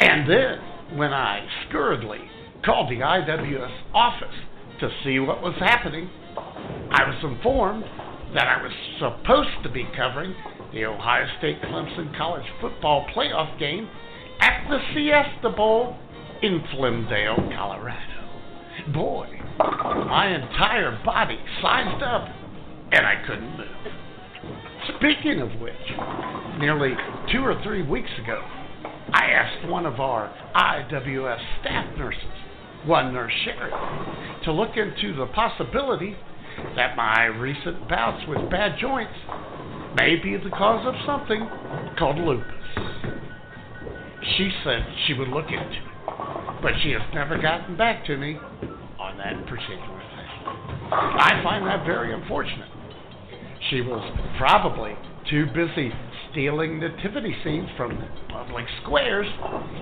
And 0.00 0.28
then, 0.28 0.98
when 0.98 1.12
I 1.12 1.46
scurriedly 1.68 2.20
called 2.64 2.90
the 2.90 3.00
IWS 3.00 3.94
office 3.94 4.34
to 4.80 4.88
see 5.04 5.18
what 5.18 5.42
was 5.42 5.54
happening, 5.58 6.08
I 6.36 7.04
was 7.08 7.18
informed 7.22 7.84
that 8.34 8.46
I 8.46 8.62
was 8.62 8.72
supposed 8.98 9.62
to 9.62 9.68
be 9.68 9.86
covering 9.96 10.34
the 10.72 10.84
Ohio 10.86 11.26
State 11.38 11.60
Clemson 11.62 12.16
College 12.16 12.46
football 12.60 13.06
playoff 13.14 13.58
game 13.58 13.88
at 14.40 14.68
the 14.68 14.78
Siesta 14.94 15.54
Bowl 15.54 15.96
in 16.42 16.62
Flimdale, 16.74 17.36
Colorado. 17.54 18.08
Boy, 18.92 19.28
my 19.58 20.34
entire 20.34 20.98
body 21.04 21.38
sized 21.60 22.02
up 22.02 22.28
and 22.92 23.06
I 23.06 23.22
couldn't 23.26 23.56
move. 23.56 24.01
Speaking 24.88 25.40
of 25.40 25.60
which, 25.60 25.74
nearly 26.58 26.94
two 27.30 27.38
or 27.38 27.60
three 27.62 27.82
weeks 27.82 28.10
ago, 28.22 28.42
I 29.12 29.26
asked 29.26 29.68
one 29.68 29.86
of 29.86 30.00
our 30.00 30.34
IWS 30.56 31.38
staff 31.60 31.96
nurses, 31.96 32.22
one 32.84 33.12
nurse 33.12 33.32
Sherry, 33.44 33.70
to 34.44 34.52
look 34.52 34.76
into 34.76 35.14
the 35.14 35.26
possibility 35.26 36.16
that 36.74 36.96
my 36.96 37.26
recent 37.26 37.88
bouts 37.88 38.26
with 38.26 38.50
bad 38.50 38.76
joints 38.80 39.14
may 39.96 40.16
be 40.16 40.36
the 40.36 40.50
cause 40.50 40.84
of 40.84 40.94
something 41.06 41.48
called 41.96 42.18
lupus. 42.18 42.44
She 44.36 44.50
said 44.64 44.84
she 45.06 45.14
would 45.14 45.28
look 45.28 45.46
into 45.46 45.60
it, 45.60 46.60
but 46.60 46.72
she 46.82 46.90
has 46.90 47.02
never 47.14 47.40
gotten 47.40 47.76
back 47.76 48.04
to 48.06 48.16
me 48.16 48.36
on 48.98 49.16
that 49.18 49.46
particular 49.46 49.78
thing. 49.78 50.22
I 50.90 51.40
find 51.44 51.66
that 51.66 51.86
very 51.86 52.12
unfortunate. 52.12 52.71
She 53.70 53.80
was 53.80 54.02
probably 54.38 54.94
too 55.30 55.46
busy 55.46 55.92
stealing 56.30 56.80
nativity 56.80 57.34
scenes 57.44 57.68
from 57.76 58.02
public 58.28 58.64
squares 58.82 59.26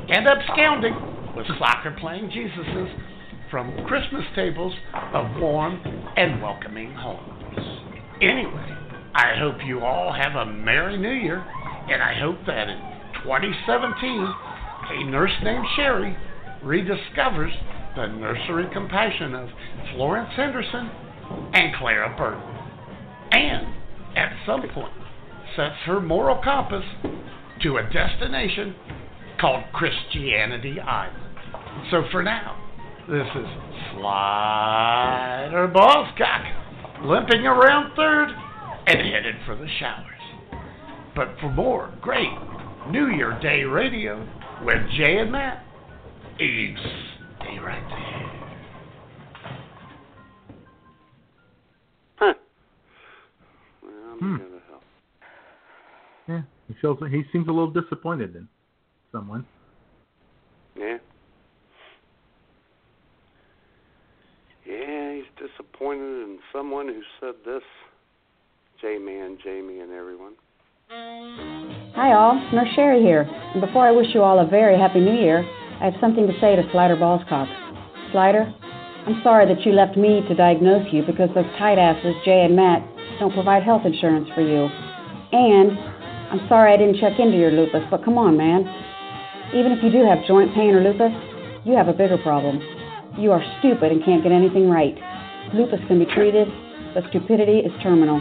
and 0.08 0.26
absconding 0.26 0.94
with 1.36 1.46
soccer 1.58 1.96
playing 1.98 2.30
Jesuses 2.30 2.92
from 3.50 3.84
Christmas 3.86 4.24
tables 4.34 4.74
of 5.14 5.26
warm 5.40 5.80
and 6.16 6.42
welcoming 6.42 6.92
homes. 6.92 7.58
Anyway, 8.20 8.76
I 9.14 9.34
hope 9.38 9.56
you 9.64 9.80
all 9.80 10.12
have 10.12 10.36
a 10.36 10.46
Merry 10.46 10.96
New 10.96 11.10
Year, 11.12 11.38
and 11.88 12.02
I 12.02 12.14
hope 12.20 12.38
that 12.46 12.68
in 12.68 12.78
2017, 13.24 14.34
a 14.90 15.10
nurse 15.10 15.32
named 15.42 15.66
Sherry 15.76 16.16
rediscovers 16.62 17.52
the 17.96 18.06
nursery 18.06 18.66
compassion 18.72 19.34
of 19.34 19.48
Florence 19.94 20.30
Henderson 20.36 20.90
and 21.54 21.74
Clara 21.76 22.14
Burton, 22.16 22.59
and 23.32 23.66
at 24.16 24.32
some 24.46 24.62
point 24.74 24.92
sets 25.56 25.76
her 25.86 26.00
moral 26.00 26.40
compass 26.42 26.84
to 27.62 27.76
a 27.76 27.82
destination 27.92 28.74
called 29.40 29.64
Christianity 29.72 30.78
Island. 30.80 31.36
So 31.90 32.04
for 32.10 32.22
now, 32.22 32.56
this 33.08 33.26
is 33.34 33.46
Slider 33.92 35.68
Ballscock 35.74 37.04
limping 37.04 37.46
around 37.46 37.94
third 37.96 38.28
and 38.86 38.98
headed 38.98 39.36
for 39.46 39.56
the 39.56 39.68
showers. 39.78 40.06
But 41.16 41.36
for 41.40 41.50
more 41.50 41.92
great 42.00 42.30
New 42.90 43.08
Year 43.08 43.38
Day 43.40 43.64
radio 43.64 44.26
with 44.64 44.78
Jay 44.96 45.18
and 45.18 45.32
Matt, 45.32 45.64
you 46.38 46.74
stay 47.38 47.58
right 47.58 47.82
there. 47.88 48.39
Hmm. 54.20 54.36
who 54.36 54.50
the 54.50 54.60
hell? 54.68 54.82
Yeah, 56.28 56.42
he 56.68 56.74
feels 56.80 56.98
he 57.10 57.22
seems 57.32 57.48
a 57.48 57.50
little 57.50 57.70
disappointed 57.70 58.36
in 58.36 58.48
someone. 59.10 59.46
Yeah. 60.76 60.98
Yeah, 64.66 65.14
he's 65.14 65.48
disappointed 65.48 66.22
in 66.22 66.38
someone 66.52 66.86
who 66.86 67.00
said 67.18 67.34
this. 67.44 67.62
J-Man, 68.80 69.38
Jamie, 69.42 69.80
and 69.80 69.92
everyone. 69.92 70.34
Hi, 70.90 72.12
all. 72.12 72.34
Nurse 72.52 72.68
Sherry 72.74 73.02
here. 73.02 73.22
And 73.22 73.60
before 73.60 73.86
I 73.86 73.90
wish 73.90 74.08
you 74.14 74.22
all 74.22 74.38
a 74.38 74.46
very 74.46 74.78
happy 74.78 75.00
new 75.00 75.18
year, 75.18 75.44
I 75.80 75.84
have 75.84 75.94
something 76.00 76.26
to 76.26 76.32
say 76.40 76.56
to 76.56 76.62
Slider 76.72 76.96
Ballscock. 76.96 77.48
Slider, 78.12 78.52
I'm 79.06 79.20
sorry 79.22 79.46
that 79.52 79.64
you 79.64 79.72
left 79.72 79.96
me 79.96 80.22
to 80.28 80.34
diagnose 80.34 80.86
you 80.92 81.02
because 81.02 81.28
those 81.34 81.48
tight 81.58 81.78
asses, 81.78 82.14
Jay 82.24 82.44
and 82.44 82.56
Matt, 82.56 82.82
don't 83.20 83.32
provide 83.32 83.62
health 83.62 83.82
insurance 83.84 84.28
for 84.34 84.40
you. 84.40 84.66
And 85.32 85.78
I'm 86.32 86.48
sorry 86.48 86.72
I 86.72 86.76
didn't 86.76 86.98
check 86.98 87.20
into 87.20 87.36
your 87.36 87.52
lupus, 87.52 87.84
but 87.90 88.04
come 88.04 88.18
on, 88.18 88.36
man. 88.36 88.64
Even 89.54 89.72
if 89.72 89.84
you 89.84 89.92
do 89.92 90.04
have 90.04 90.26
joint 90.26 90.54
pain 90.54 90.74
or 90.74 90.82
lupus, 90.82 91.12
you 91.64 91.76
have 91.76 91.88
a 91.88 91.92
bigger 91.92 92.18
problem. 92.18 92.58
You 93.18 93.32
are 93.32 93.42
stupid 93.60 93.92
and 93.92 94.04
can't 94.04 94.22
get 94.22 94.32
anything 94.32 94.70
right. 94.70 94.96
Lupus 95.52 95.80
can 95.86 95.98
be 95.98 96.06
treated, 96.06 96.48
but 96.94 97.04
stupidity 97.10 97.60
is 97.60 97.72
terminal. 97.82 98.18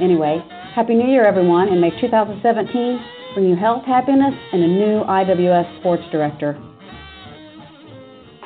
Anyway, 0.00 0.44
Happy 0.74 0.94
New 0.94 1.08
Year, 1.08 1.24
everyone, 1.24 1.68
and 1.68 1.80
may 1.80 1.90
2017 2.00 3.00
bring 3.34 3.48
you 3.48 3.56
health, 3.56 3.84
happiness, 3.86 4.34
and 4.52 4.62
a 4.62 4.66
new 4.66 5.02
IWS 5.04 5.80
sports 5.80 6.02
director. 6.12 6.58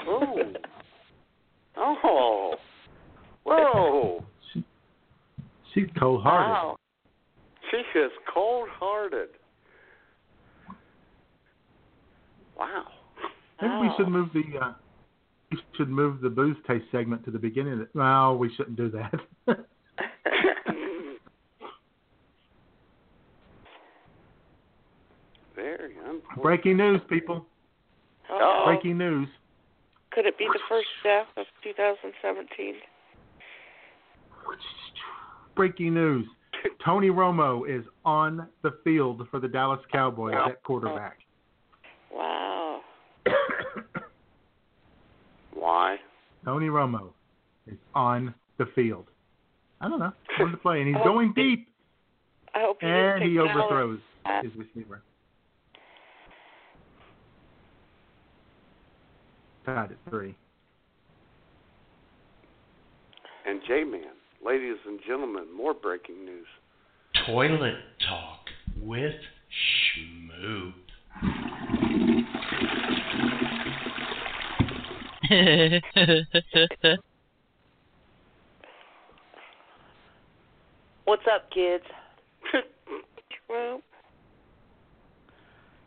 Oh. 0.07 0.55
oh. 1.77 2.55
Whoa. 3.43 4.25
She's 5.75 5.87
cold 5.99 6.23
hearted. 6.23 6.51
Wow. 6.51 6.77
She 7.71 7.99
is 7.99 8.11
cold 8.33 8.69
hearted. 8.79 9.29
Wow. 12.59 12.87
Maybe 13.63 13.75
we 13.81 13.91
should 13.97 14.09
move 14.09 14.31
the 14.33 14.43
uh, 14.61 14.73
we 15.51 15.59
should 15.77 15.89
move 15.89 16.21
the 16.21 16.31
booze 16.31 16.57
taste 16.67 16.85
segment 16.91 17.25
to 17.25 17.31
the 17.31 17.39
beginning. 17.39 17.81
Of 17.81 17.89
no, 17.95 18.37
we 18.39 18.53
shouldn't 18.55 18.77
do 18.77 18.91
that. 18.91 19.15
Very 25.55 25.95
unfortunate. 25.97 26.43
Breaking 26.43 26.77
news, 26.77 27.01
people. 27.09 27.47
Oh, 28.31 28.63
Breaking 28.67 28.99
news. 28.99 29.29
could 30.13 30.27
it 30.27 30.39
be 30.39 30.47
the 30.47 30.61
first 30.69 30.89
death 31.03 31.27
of 31.37 31.47
2017? 31.63 32.75
Breaking 35.61 35.93
news. 35.93 36.27
Tony 36.82 37.09
Romo 37.11 37.69
is 37.69 37.85
on 38.07 38.49
the 38.62 38.78
field 38.82 39.28
for 39.31 39.39
the 39.39 39.47
Dallas 39.47 39.81
Cowboys 39.93 40.32
at 40.49 40.62
quarterback. 40.62 41.19
Wow. 42.11 42.81
Why? 45.53 45.99
Tony 46.47 46.69
Romo 46.69 47.11
is 47.66 47.77
on 47.95 48.35
the 48.57 48.70
field. 48.74 49.09
I 49.82 49.91
don't 49.91 49.99
know. 49.99 50.12
Wanted 50.39 50.53
to 50.53 50.57
play, 50.57 50.81
and 50.81 50.89
he's 50.89 51.05
going 51.05 51.35
deep, 51.35 51.69
I 52.55 52.61
hope 52.61 52.78
he 52.81 52.87
and 52.87 53.20
didn't 53.20 53.31
he 53.31 53.37
take 53.37 53.47
Dallas. 53.47 53.62
overthrows 53.62 53.99
uh, 54.24 54.43
his 54.43 54.53
receiver. 54.57 55.03
Tied 59.66 59.91
at 59.93 59.99
three. 60.09 60.35
And 63.47 63.61
J-Man, 63.69 64.05
ladies 64.45 64.77
and 64.87 65.01
gentlemen, 65.07 65.45
more 65.55 65.75
breaking 65.75 66.25
news. 66.25 66.47
Toilet 67.27 67.75
Talk 68.09 68.41
with 68.81 69.15
Schmoop. 69.95 70.73
What's 81.05 81.23
up, 81.33 81.51
kids? 81.51 81.85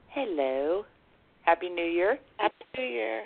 Hello. 0.10 0.86
Happy 1.44 1.70
New 1.70 1.84
Year. 1.84 2.20
Happy 2.38 2.66
New 2.78 2.84
Year. 2.84 3.24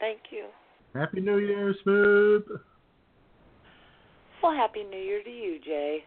Thank 0.00 0.20
you. 0.30 0.46
Happy 0.94 1.20
New 1.20 1.38
Year, 1.38 1.74
Schmoop. 1.84 2.44
Well, 4.44 4.52
Happy 4.52 4.82
New 4.82 4.98
Year 4.98 5.22
to 5.22 5.30
you, 5.30 5.58
Jay. 5.64 6.04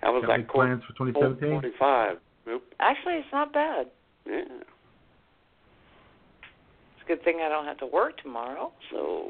How 0.00 0.14
was 0.14 0.22
Got 0.22 0.28
that 0.28 0.36
big 0.36 0.46
court? 0.46 0.68
plans 0.68 0.82
for 0.86 0.92
2017? 1.10 1.50
45. 1.50 2.18
Nope. 2.46 2.62
Actually, 2.78 3.14
it's 3.14 3.26
not 3.32 3.52
bad. 3.52 3.86
Yeah. 4.24 4.42
It's 4.44 4.62
a 7.04 7.08
good 7.08 7.24
thing 7.24 7.40
I 7.44 7.48
don't 7.48 7.64
have 7.64 7.78
to 7.78 7.86
work 7.86 8.22
tomorrow. 8.22 8.70
So, 8.92 9.28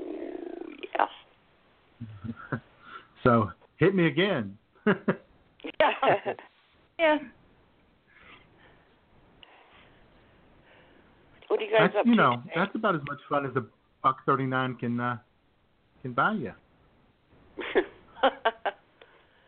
yeah. 0.94 2.58
So 3.24 3.50
hit 3.78 3.94
me 3.94 4.08
again. 4.08 4.58
Yeah. 5.80 5.90
yeah. 6.98 7.18
What 11.48 11.60
are 11.60 11.64
you 11.64 11.70
guys 11.70 11.80
that's 11.80 11.96
up 11.98 12.06
you 12.06 12.12
to 12.12 12.16
know 12.16 12.30
today? 12.42 12.52
that's 12.54 12.74
about 12.74 12.94
as 12.94 13.00
much 13.08 13.18
fun 13.28 13.44
as 13.44 13.56
a 13.56 13.64
buck 14.08 14.24
thirty 14.24 14.46
nine 14.46 14.74
can 14.76 14.98
uh, 14.98 15.18
can 16.00 16.12
buy 16.14 16.32
you. 16.32 16.52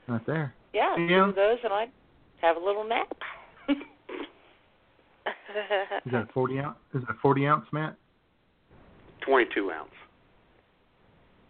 Not 0.08 0.26
there. 0.26 0.52
yeah, 0.74 0.96
Yeah. 0.98 1.26
do 1.26 1.32
those 1.32 1.58
and 1.64 1.72
I 1.72 1.86
have 2.42 2.56
a 2.56 2.60
little 2.60 2.84
nap. 2.86 3.10
Is 3.68 3.76
that 6.12 6.28
forty 6.34 6.58
ounce? 6.58 6.76
Is 6.94 7.02
that 7.06 7.16
forty 7.22 7.46
ounce, 7.46 7.64
Matt? 7.72 7.96
22 9.26 9.70
ounce. 9.70 9.90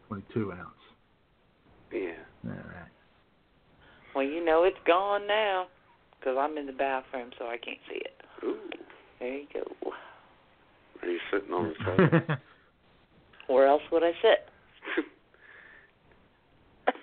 Twenty 0.08 0.24
two 0.32 0.52
ounce. 0.52 0.68
Yeah. 1.92 2.10
All 2.44 2.50
right. 2.50 2.90
well, 4.14 4.24
you 4.24 4.44
know 4.44 4.64
it's 4.64 4.76
gone 4.86 5.26
now 5.26 5.66
because 6.18 6.36
I'm 6.38 6.56
in 6.58 6.66
the 6.66 6.72
bathroom, 6.72 7.30
so 7.38 7.46
I 7.46 7.56
can't 7.56 7.78
see 7.88 7.96
it. 8.00 8.12
Ooh. 8.44 8.56
There 9.18 9.34
you 9.36 9.46
go. 9.52 9.90
Are 11.02 11.08
you 11.08 11.18
sitting 11.32 11.52
on 11.52 11.72
the 11.78 11.84
toilet? 12.28 12.38
Where 13.50 13.66
else 13.66 13.82
would 13.90 14.02
I 14.04 14.12
sit? 14.22 14.48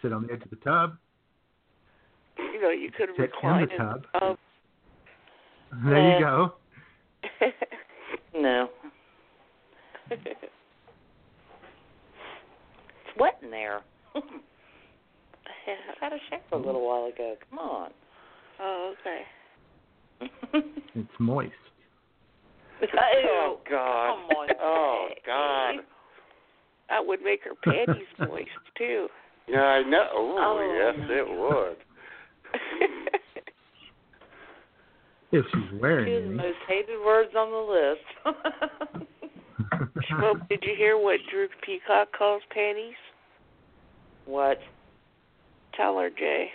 Sit 0.00 0.12
on 0.12 0.26
the 0.26 0.32
edge 0.32 0.42
of 0.42 0.50
the 0.50 0.56
tub. 0.56 0.96
you 2.38 2.60
know, 2.60 2.70
you 2.70 2.90
could 2.90 3.10
Sit 3.10 3.18
in 3.18 3.22
recline 3.24 3.68
the 3.68 3.76
tub. 3.76 4.06
tub. 4.18 4.38
There 5.84 5.96
Uh, 5.96 6.18
you 6.18 6.24
go. 6.24 6.52
no. 8.40 8.68
it's 10.10 10.34
wet 13.18 13.38
in 13.42 13.50
there. 13.50 13.80
I 14.14 14.20
had 16.00 16.12
a 16.12 16.18
shower 16.30 16.40
a 16.52 16.56
little 16.56 16.84
while 16.86 17.04
ago. 17.06 17.36
Come 17.50 17.58
on. 17.58 17.90
Oh, 18.60 18.94
okay. 19.00 20.30
It's 20.94 21.08
moist. 21.20 21.52
Oh, 22.94 23.58
God. 23.68 24.06
Come 24.14 24.36
on, 24.36 24.48
Oh, 24.60 25.06
Jay. 25.10 25.20
God. 25.26 25.74
That 26.88 27.06
would 27.06 27.22
make 27.22 27.40
her 27.44 27.54
panties 27.64 28.06
moist 28.18 28.48
too. 28.78 29.08
Yeah, 29.48 29.60
I 29.62 29.82
know. 29.82 30.06
Oh, 30.12 30.58
Oh. 30.58 30.92
yes, 30.96 31.10
it 31.10 31.28
would. 31.28 31.76
If 35.34 35.46
she's 35.50 35.80
wearing 35.80 36.04
Two 36.04 36.16
of 36.16 36.24
the 36.24 36.30
most 36.36 36.58
hated 36.68 37.00
words 37.06 37.30
on 37.34 37.50
the 37.50 38.36
list. 38.36 39.08
Well, 40.20 40.34
did 40.50 40.62
you 40.62 40.74
hear 40.76 40.98
what 40.98 41.20
Drew 41.30 41.48
Peacock 41.64 42.08
calls 42.16 42.42
panties? 42.52 42.94
What? 44.26 44.58
Tell 45.74 45.98
her, 45.98 46.10
Jay. 46.10 46.48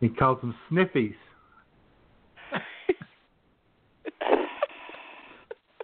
he 0.00 0.08
calls 0.08 0.40
them 0.40 0.54
sniffies. 0.70 1.14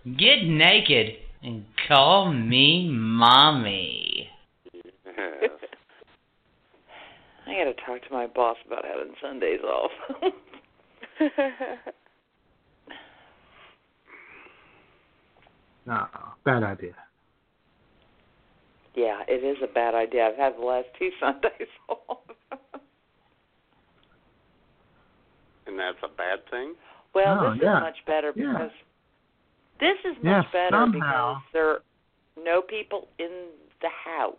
Get 0.04 0.42
naked 0.44 1.14
and 1.42 1.64
call 1.88 2.32
me 2.32 2.88
mommy. 2.90 4.28
Yes. 4.74 4.84
I 7.46 7.52
gotta 7.54 7.74
talk 7.86 8.02
to 8.08 8.12
my 8.12 8.26
boss 8.26 8.56
about 8.66 8.84
having 8.84 9.14
Sundays 9.20 9.60
off. 9.62 9.90
No, 15.86 16.06
bad 16.44 16.62
idea. 16.62 16.94
yeah, 18.94 19.22
it 19.26 19.42
is 19.44 19.56
a 19.62 19.66
bad 19.72 19.94
idea. 19.94 20.26
I've 20.28 20.36
had 20.36 20.56
the 20.56 20.64
last 20.64 20.86
two 20.98 21.10
Sundays 21.20 21.68
off. 21.88 22.18
And 25.66 25.78
that's 25.78 25.98
a 26.04 26.08
bad 26.08 26.40
thing? 26.50 26.74
well, 27.14 27.38
Oh, 27.40 27.54
this 27.54 27.62
yeah. 27.62 27.78
is 27.78 27.82
much 27.82 27.96
better 28.06 28.32
Yeah. 28.36 28.68
Because 29.78 29.96
this 30.04 30.12
is 30.12 30.16
much 30.24 30.44
Yes, 30.44 30.52
better 30.52 30.76
somehow. 30.76 31.34
because 31.34 31.42
there 31.52 31.68
are 31.70 31.80
no 32.42 32.62
people 32.62 33.08
in 33.18 33.48
the 33.80 33.88
house. 34.04 34.34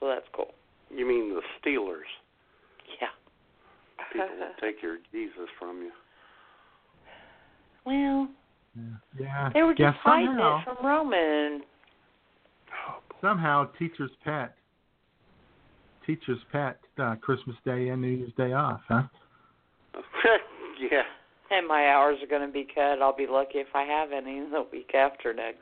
So 0.00 0.08
that's 0.08 0.26
cool. 0.34 0.52
You 0.90 1.06
mean 1.06 1.34
the 1.34 1.42
Steelers? 1.60 2.08
Yeah. 3.00 3.08
People 4.12 4.28
will 4.38 4.54
take 4.60 4.82
your 4.82 4.98
Jesus 5.12 5.48
from 5.58 5.82
you. 5.82 5.90
Well, 7.84 8.28
Yeah. 9.18 9.50
they 9.54 9.62
were 9.62 9.74
yeah, 9.78 9.90
just 9.92 9.98
hiding 10.02 10.26
somehow, 10.28 10.58
it 10.60 10.64
from 10.64 10.86
Roman. 10.86 11.62
somehow 13.20 13.64
teacher's 13.78 14.10
pet. 14.24 14.56
Teacher's 16.06 16.38
pet, 16.52 16.78
uh, 16.98 17.16
Christmas 17.16 17.56
Day 17.64 17.88
and 17.88 18.00
New 18.02 18.08
Year's 18.08 18.32
Day 18.36 18.52
off, 18.52 18.80
huh? 18.88 19.02
yeah. 20.78 21.02
And 21.50 21.66
my 21.66 21.88
hours 21.88 22.18
are 22.22 22.26
going 22.26 22.46
to 22.46 22.52
be 22.52 22.66
cut. 22.74 23.00
I'll 23.00 23.16
be 23.16 23.26
lucky 23.28 23.58
if 23.58 23.68
I 23.74 23.84
have 23.84 24.10
any 24.12 24.40
the 24.40 24.66
week 24.72 24.94
after 24.94 25.32
next. 25.32 25.60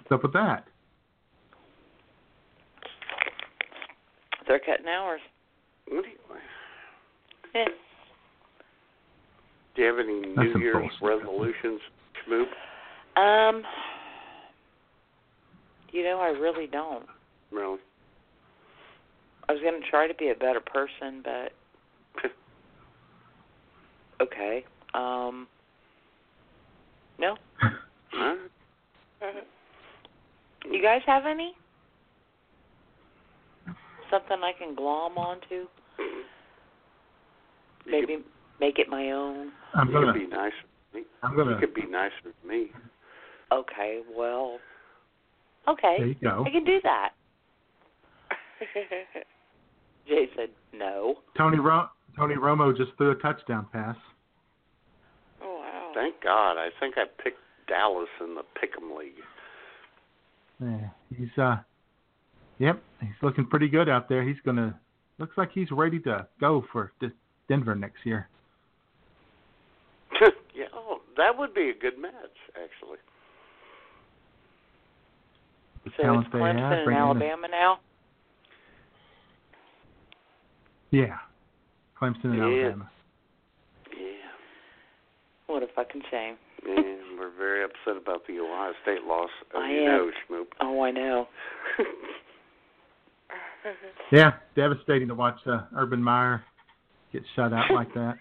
What's 0.00 0.12
up 0.12 0.22
with 0.22 0.32
that? 0.34 0.64
They're 4.46 4.58
cutting 4.58 4.88
hours. 4.88 5.20
What 5.88 6.04
do 6.04 6.10
you, 6.10 6.16
Yeah. 7.54 7.64
do 9.76 9.82
you 9.82 9.88
have 9.88 9.98
any 9.98 10.20
That's 10.34 10.38
New 10.38 10.52
some 10.52 10.62
Year's 10.62 10.92
resolutions, 11.00 11.80
Schmoop? 12.26 12.46
Um, 13.16 13.62
you 15.92 16.02
know, 16.02 16.18
I 16.20 16.28
really 16.28 16.66
don't. 16.66 17.06
Really? 17.50 17.78
I 19.48 19.52
was 19.52 19.62
going 19.62 19.80
to 19.80 19.88
try 19.88 20.06
to 20.06 20.14
be 20.14 20.30
a 20.30 20.34
better 20.34 20.60
person, 20.60 21.22
but 21.24 21.52
okay. 24.20 24.64
Um, 24.94 25.46
no. 27.18 27.36
Huh? 28.12 28.34
You 30.70 30.82
guys 30.82 31.02
have 31.06 31.26
any? 31.26 31.54
Something 34.10 34.38
I 34.42 34.52
can 34.58 34.74
glom 34.74 35.16
onto? 35.18 35.66
Maybe 37.86 38.18
make 38.60 38.78
it 38.78 38.88
my 38.88 39.10
own. 39.10 39.52
I'm 39.74 39.92
gonna. 39.92 40.12
be 40.12 40.26
nicer 40.26 40.52
than 40.92 41.02
me. 41.02 41.06
I'm 41.22 41.36
gonna. 41.36 41.52
You 41.52 41.56
could 41.58 41.74
be 41.74 41.86
nicer 41.86 42.14
than 42.24 42.48
me. 42.48 42.70
Okay, 43.52 44.00
well. 44.16 44.58
Okay. 45.68 45.96
There 45.98 46.06
you 46.08 46.14
go. 46.22 46.44
I 46.46 46.50
can 46.50 46.64
do 46.64 46.80
that. 46.82 47.10
Jay 50.08 50.28
said 50.36 50.50
no. 50.72 51.16
Tony 51.36 51.58
Ro- 51.58 51.88
Tony 52.16 52.34
Romo 52.34 52.76
just 52.76 52.90
threw 52.96 53.10
a 53.12 53.14
touchdown 53.16 53.66
pass. 53.72 53.96
Oh 55.42 55.56
wow. 55.60 55.92
Thank 55.94 56.16
God. 56.22 56.52
I 56.58 56.68
think 56.80 56.94
I 56.96 57.04
picked 57.22 57.38
Dallas 57.68 58.08
in 58.20 58.34
the 58.34 58.42
Pick'em 58.42 58.98
League. 58.98 59.12
Yeah, 60.62 60.88
he's 61.16 61.38
uh, 61.38 61.56
yep, 62.58 62.82
he's 63.00 63.10
looking 63.22 63.46
pretty 63.46 63.68
good 63.68 63.88
out 63.88 64.08
there. 64.08 64.22
He's 64.26 64.36
gonna 64.44 64.78
looks 65.18 65.36
like 65.38 65.50
he's 65.52 65.70
ready 65.70 65.98
to 66.00 66.26
go 66.40 66.64
for 66.72 66.92
D- 67.00 67.08
Denver 67.48 67.74
next 67.74 68.04
year. 68.04 68.28
yeah. 70.54 70.66
Oh, 70.74 71.00
that 71.16 71.38
would 71.38 71.54
be 71.54 71.70
a 71.70 71.74
good 71.80 71.98
match, 71.98 72.12
actually. 72.50 72.98
The 75.84 75.90
So 75.96 76.02
talent 76.02 76.26
it's 76.26 76.32
they 76.32 76.38
Clemson 76.38 76.58
have, 76.58 76.72
and 76.72 76.84
bringing 76.84 77.02
in- 77.02 77.08
Alabama 77.08 77.48
now? 77.50 77.78
Yeah, 80.90 81.16
Clemson 82.00 82.24
and 82.24 82.36
Yeah. 82.36 82.44
Alabama. 82.44 82.90
Yeah. 83.92 84.06
What 85.46 85.62
a 85.62 85.66
fucking 85.74 86.02
shame. 86.10 86.36
And 86.66 87.18
we're 87.18 87.30
very 87.36 87.64
upset 87.64 87.96
about 87.96 88.26
the 88.26 88.38
Ohio 88.38 88.72
State 88.82 89.04
loss, 89.04 89.30
as 89.54 89.56
I 89.60 89.70
you 89.70 89.80
am. 89.80 89.86
know, 89.86 90.10
Schmoop. 90.28 90.46
Oh, 90.60 90.82
I 90.82 90.90
know. 90.90 91.28
Yeah, 94.10 94.32
devastating 94.56 95.08
to 95.08 95.14
watch 95.14 95.36
uh, 95.46 95.60
Urban 95.76 96.02
Meyer 96.02 96.42
get 97.12 97.22
shut 97.36 97.52
out 97.52 97.70
like 97.72 97.92
that. 97.92 98.14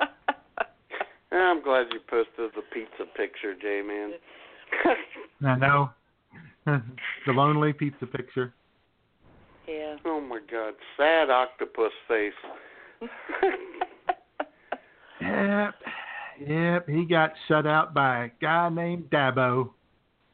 I'm 1.32 1.62
glad 1.62 1.86
you 1.92 2.00
posted 2.10 2.50
the 2.56 2.62
pizza 2.72 3.04
picture, 3.16 3.54
J 3.54 3.80
man. 3.86 4.12
I 5.46 5.56
know 5.56 5.90
the 6.66 7.32
lonely 7.32 7.72
pizza 7.72 8.06
picture. 8.06 8.52
Yeah. 9.68 9.96
Oh 10.04 10.20
my 10.20 10.40
God, 10.50 10.74
sad 10.96 11.30
octopus 11.30 11.92
face. 12.08 12.32
Yep, 15.24 15.74
yep, 16.46 16.88
he 16.88 17.04
got 17.04 17.32
shut 17.48 17.66
out 17.66 17.94
by 17.94 18.24
a 18.24 18.28
guy 18.40 18.68
named 18.68 19.04
Dabo. 19.10 19.70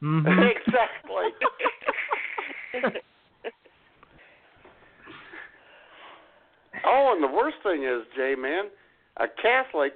hmm 0.01 0.25
exactly. 0.27 1.29
oh, 6.85 7.13
and 7.13 7.23
the 7.23 7.27
worst 7.27 7.57
thing 7.63 7.83
is, 7.83 8.01
J 8.15 8.35
man, 8.37 8.65
a 9.17 9.27
Catholic 9.41 9.93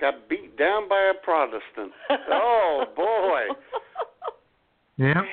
got 0.00 0.28
beat 0.28 0.58
down 0.58 0.88
by 0.88 1.12
a 1.14 1.24
Protestant. 1.24 1.92
Oh 2.30 2.84
boy. 2.94 3.46
Yep. 4.98 5.24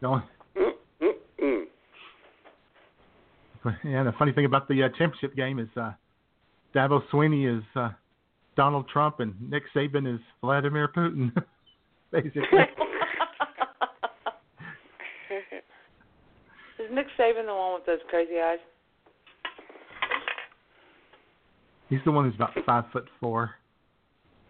The 0.00 0.06
only- 0.06 0.22
Mm-mm. 0.56 1.64
Yeah, 3.84 4.04
the 4.04 4.12
funny 4.18 4.32
thing 4.32 4.44
about 4.44 4.68
the 4.68 4.84
uh, 4.84 4.88
championship 4.96 5.34
game 5.34 5.58
is 5.58 5.68
uh, 5.76 5.92
Dabo 6.74 7.00
Swinney 7.12 7.58
is 7.58 7.64
uh, 7.74 7.88
Donald 8.56 8.88
Trump 8.88 9.18
and 9.20 9.34
Nick 9.50 9.64
Saban 9.74 10.06
is 10.12 10.20
Vladimir 10.40 10.88
Putin, 10.88 11.32
basically. 12.12 12.42
Is 16.78 16.90
Nick 16.92 17.06
Saban 17.18 17.46
the 17.46 17.54
one 17.54 17.74
with 17.74 17.86
those 17.86 17.98
crazy 18.08 18.38
eyes? 18.38 18.58
He's 21.88 22.00
the 22.04 22.12
one 22.12 22.24
who's 22.26 22.34
about 22.34 22.50
five 22.66 22.84
foot 22.92 23.06
four. 23.18 23.52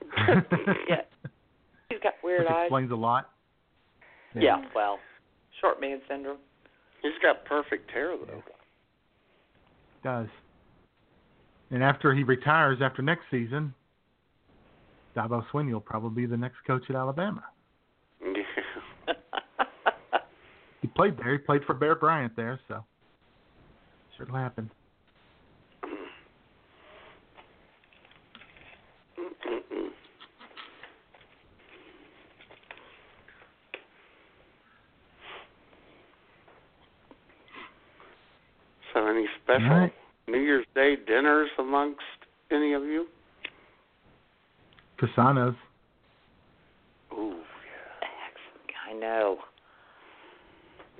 yeah. 0.28 1.02
He's 1.88 2.00
got 2.02 2.14
weird 2.24 2.40
Which 2.40 2.50
eyes. 2.50 2.64
explains 2.64 2.90
a 2.90 2.96
lot. 2.96 3.30
Yeah, 4.34 4.56
well, 4.74 4.98
short 5.60 5.80
man 5.80 6.00
syndrome. 6.08 6.38
He's 7.02 7.12
got 7.22 7.44
perfect 7.44 7.90
hair 7.90 8.16
though. 8.16 8.42
does. 10.02 10.28
And 11.70 11.82
after 11.82 12.14
he 12.14 12.22
retires 12.22 12.78
after 12.82 13.02
next 13.02 13.24
season, 13.30 13.74
Dabo 15.16 15.44
Swinney 15.52 15.72
will 15.72 15.80
probably 15.80 16.22
be 16.22 16.26
the 16.26 16.36
next 16.36 16.56
coach 16.66 16.84
at 16.88 16.94
Alabama. 16.96 17.44
Yeah. 18.22 18.42
He 20.82 20.88
played 20.88 21.16
there. 21.18 21.32
He 21.32 21.38
played 21.38 21.64
for 21.64 21.74
Bear 21.74 21.96
Bryant 21.96 22.36
there, 22.36 22.60
so 22.68 22.84
sure 24.16 24.24
it'll 24.24 24.36
happen. 24.36 24.70
Mm-mm-mm. 29.18 29.88
So, 38.94 39.06
any 39.06 39.26
special 39.56 39.72
All 39.72 39.80
right. 39.80 39.92
New 40.28 40.38
Year's 40.38 40.66
Day 40.74 40.96
dinners 41.06 41.48
amongst 41.58 42.00
any 42.50 42.72
of 42.72 42.82
you? 42.82 43.06
Cassanos. 45.00 45.56
Ooh, 47.12 47.36
I 48.88 48.92
know. 48.94 49.38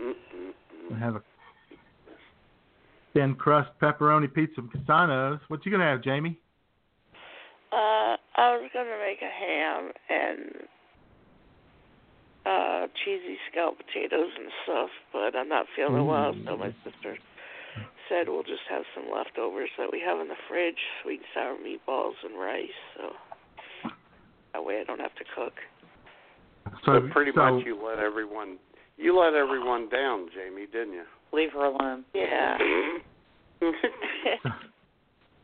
mm-mm-mm. 0.00 0.14
We 0.90 1.00
have 1.00 1.16
a 1.16 1.22
thin 3.14 3.34
crust 3.34 3.70
pepperoni 3.80 4.32
pizza 4.32 4.54
from 4.56 4.68
Cassano's. 4.68 5.40
What 5.48 5.64
you 5.64 5.72
gonna 5.72 5.84
have, 5.84 6.02
Jamie? 6.02 6.38
Uh, 7.72 8.16
I 8.36 8.56
was 8.56 8.70
gonna 8.72 8.98
make 9.04 9.18
a 9.22 9.30
ham 9.30 9.90
and 10.10 10.50
uh 12.46 12.86
cheesy 13.04 13.38
scalloped 13.50 13.82
potatoes 13.86 14.30
and 14.38 14.48
stuff, 14.64 14.90
but 15.12 15.36
I'm 15.36 15.48
not 15.48 15.66
feeling 15.74 16.06
well, 16.06 16.34
so 16.44 16.56
my 16.56 16.74
sister 16.84 17.16
said 18.08 18.28
we'll 18.28 18.42
just 18.42 18.62
have 18.70 18.82
some 18.94 19.04
leftovers 19.12 19.70
that 19.78 19.88
we 19.92 20.00
have 20.04 20.20
in 20.20 20.28
the 20.28 20.36
fridge, 20.48 20.78
sweet 21.02 21.20
and 21.20 21.28
sour 21.34 21.56
meatballs 21.56 22.14
and 22.24 22.38
rice, 22.38 22.78
so 22.96 23.90
that 24.52 24.64
way 24.64 24.80
I 24.80 24.84
don't 24.84 25.00
have 25.00 25.14
to 25.16 25.24
cook. 25.34 25.54
So, 26.84 27.08
pretty 27.12 27.32
so- 27.34 27.56
much 27.56 27.64
you 27.66 27.76
let 27.82 27.98
everyone 27.98 28.58
you 28.98 29.18
let 29.18 29.34
everyone 29.34 29.88
down, 29.90 30.28
Jamie, 30.34 30.66
didn't 30.72 30.94
you? 30.94 31.04
Leave 31.32 31.52
her 31.52 31.64
alone. 31.66 32.04
Yeah. 32.14 32.56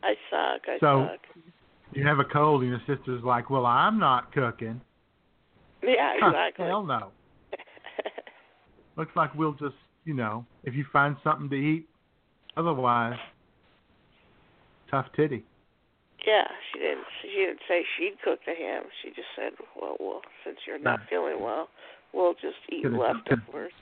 I 0.03 0.15
suck. 0.31 0.63
I 0.69 0.79
So- 0.81 1.09
suck. 1.11 1.21
You 1.95 2.07
have 2.07 2.19
a 2.21 2.25
cold, 2.25 2.63
and 2.63 2.71
your 2.71 2.81
sister's 2.87 3.23
like, 3.23 3.51
"Well, 3.51 3.67
I'm 3.67 3.99
not 3.99 4.33
cooking." 4.33 4.81
Yeah, 5.83 6.15
Huh, 6.21 6.29
exactly. 6.29 6.65
Hell 6.67 6.85
no. 6.85 7.11
Looks 8.97 9.15
like 9.15 9.35
we'll 9.35 9.53
just, 9.53 9.75
you 10.07 10.15
know, 10.15 10.47
if 10.65 10.75
you 10.75 10.87
find 10.91 11.17
something 11.23 11.51
to 11.51 11.55
eat. 11.57 11.87
Otherwise, 12.57 13.19
tough 14.91 15.07
titty. 15.17 15.45
Yeah, 16.27 16.45
she 16.73 16.79
didn't. 16.79 17.05
She 17.23 17.29
didn't 17.29 17.61
say 17.67 17.83
she'd 17.99 18.15
cook 18.23 18.41
the 18.47 18.55
ham. 18.55 18.85
She 19.03 19.09
just 19.09 19.29
said, 19.35 19.53
"Well, 19.81 19.97
well, 19.99 20.23
since 20.45 20.59
you're 20.67 20.79
not 20.79 21.01
feeling 21.11 21.41
well, 21.41 21.69
we'll 22.13 22.35
just 22.35 22.57
eat 22.71 22.83
Could've- 22.83 22.97
leftovers." 22.99 23.73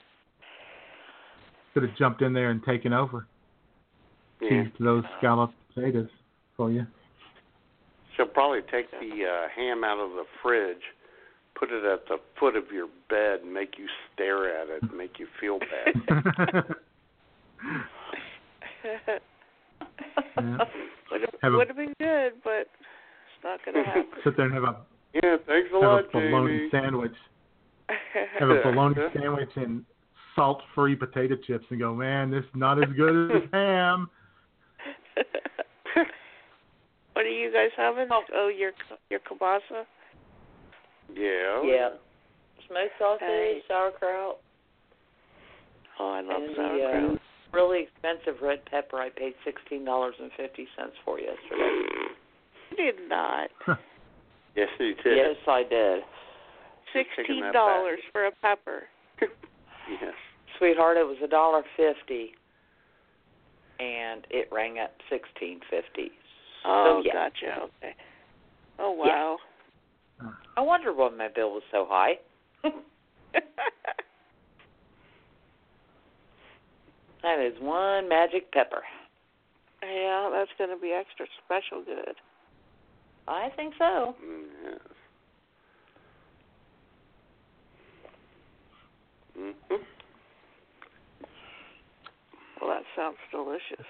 Could 1.73 1.83
have 1.83 1.95
jumped 1.97 2.21
in 2.21 2.33
there 2.33 2.49
and 2.49 2.63
taken 2.63 2.93
over. 2.93 3.27
Yeah. 4.41 4.63
Teased 4.63 4.75
those 4.79 5.03
scalloped 5.19 5.53
potatoes 5.73 6.09
for 6.57 6.71
you. 6.71 6.85
She'll 8.15 8.25
probably 8.25 8.61
take 8.71 8.89
the 8.91 9.25
uh, 9.25 9.47
ham 9.55 9.83
out 9.83 9.99
of 9.99 10.11
the 10.11 10.25
fridge, 10.41 10.81
put 11.55 11.71
it 11.71 11.85
at 11.85 12.07
the 12.07 12.17
foot 12.39 12.55
of 12.57 12.71
your 12.73 12.87
bed, 13.09 13.41
and 13.43 13.53
make 13.53 13.77
you 13.77 13.87
stare 14.13 14.59
at 14.61 14.67
it, 14.67 14.81
and 14.81 14.97
make 14.97 15.17
you 15.19 15.27
feel 15.39 15.59
bad. 15.59 16.65
would 21.11 21.21
have, 21.21 21.29
Have 21.41 21.53
would 21.53 21.67
have 21.67 21.77
been 21.77 21.93
good, 21.99 22.33
but 22.43 22.67
it's 22.67 23.43
not 23.43 23.59
going 23.65 23.75
to 23.75 23.83
happen. 23.83 24.05
Sit 24.23 24.35
there 24.37 24.45
and 24.45 24.53
have 24.53 24.63
a 24.63 24.77
yeah, 25.13 25.35
thanks 25.45 25.69
a 25.71 25.73
have 25.81 25.83
lot, 25.83 26.05
a 26.05 26.11
bologna 26.11 26.57
Jamie. 26.57 26.69
sandwich. 26.71 27.15
Have 28.39 28.49
a 28.49 28.61
bologna 28.63 28.95
sandwich 29.13 29.49
and 29.57 29.83
salt-free 30.35 30.95
potato 30.95 31.35
chips, 31.45 31.65
and 31.69 31.79
go, 31.79 31.93
man, 31.93 32.31
this 32.31 32.45
is 32.45 32.49
not 32.55 32.81
as 32.81 32.89
good 32.95 33.31
as 33.35 33.41
ham. 33.53 34.09
what 37.13 37.25
are 37.25 37.29
you 37.29 37.51
guys 37.51 37.69
having? 37.75 38.07
Oh, 38.33 38.47
your 38.47 38.71
your 39.09 39.19
kielbasa. 39.19 39.83
Yeah. 41.13 41.61
Yeah. 41.65 41.89
Smoked 42.69 42.91
sausage, 42.97 43.19
Hey. 43.27 43.61
sauerkraut, 43.67 44.37
Oh, 45.99 46.11
I 46.13 46.21
love 46.21 46.41
and 46.43 46.55
sauerkraut. 46.55 46.79
the 46.79 47.07
uh, 47.07 47.17
really 47.53 47.83
expensive 47.83 48.41
red 48.41 48.63
pepper 48.65 48.97
I 48.97 49.09
paid 49.09 49.33
sixteen 49.45 49.85
dollars 49.85 50.15
and 50.19 50.31
fifty 50.37 50.67
cents 50.77 50.93
for 51.05 51.19
yesterday. 51.19 52.15
You 52.71 52.77
did 52.77 52.95
not. 53.09 53.49
Yes, 54.55 54.67
you 54.79 54.95
did. 54.95 55.17
Yes, 55.17 55.35
I 55.47 55.63
did. 55.63 56.03
Sixteen 56.93 57.51
dollars 57.53 57.99
for 58.11 58.25
a 58.27 58.31
pepper. 58.41 58.83
Yes. 59.89 60.13
Sweetheart, 60.57 60.95
it 60.95 61.03
was 61.03 61.17
a 61.23 61.27
dollar 61.27 61.63
fifty, 61.75 62.31
and 63.79 64.25
it 64.29 64.47
rang 64.51 64.77
up 64.79 64.91
sixteen 65.09 65.59
fifty. 65.69 66.11
Oh, 66.63 67.01
so, 67.01 67.05
yeah. 67.05 67.13
gotcha. 67.13 67.63
Okay. 67.63 67.95
Oh 68.79 68.91
wow. 68.91 69.37
I 70.55 70.61
wonder 70.61 70.93
why 70.93 71.09
my 71.09 71.27
bill 71.33 71.51
was 71.51 71.63
so 71.71 71.87
high. 71.89 72.19
that 77.23 77.39
is 77.39 77.53
one 77.61 78.07
magic 78.09 78.51
pepper. 78.51 78.83
Yeah, 79.83 80.29
that's 80.31 80.51
going 80.57 80.69
to 80.69 80.77
be 80.81 80.91
extra 80.91 81.25
special 81.45 81.83
good. 81.83 82.15
I 83.27 83.49
think 83.55 83.73
so. 83.77 84.15
Mm-hmm. 89.37 89.75
Well, 92.61 92.69
that 92.69 92.83
sounds 92.95 93.17
delicious. 93.31 93.85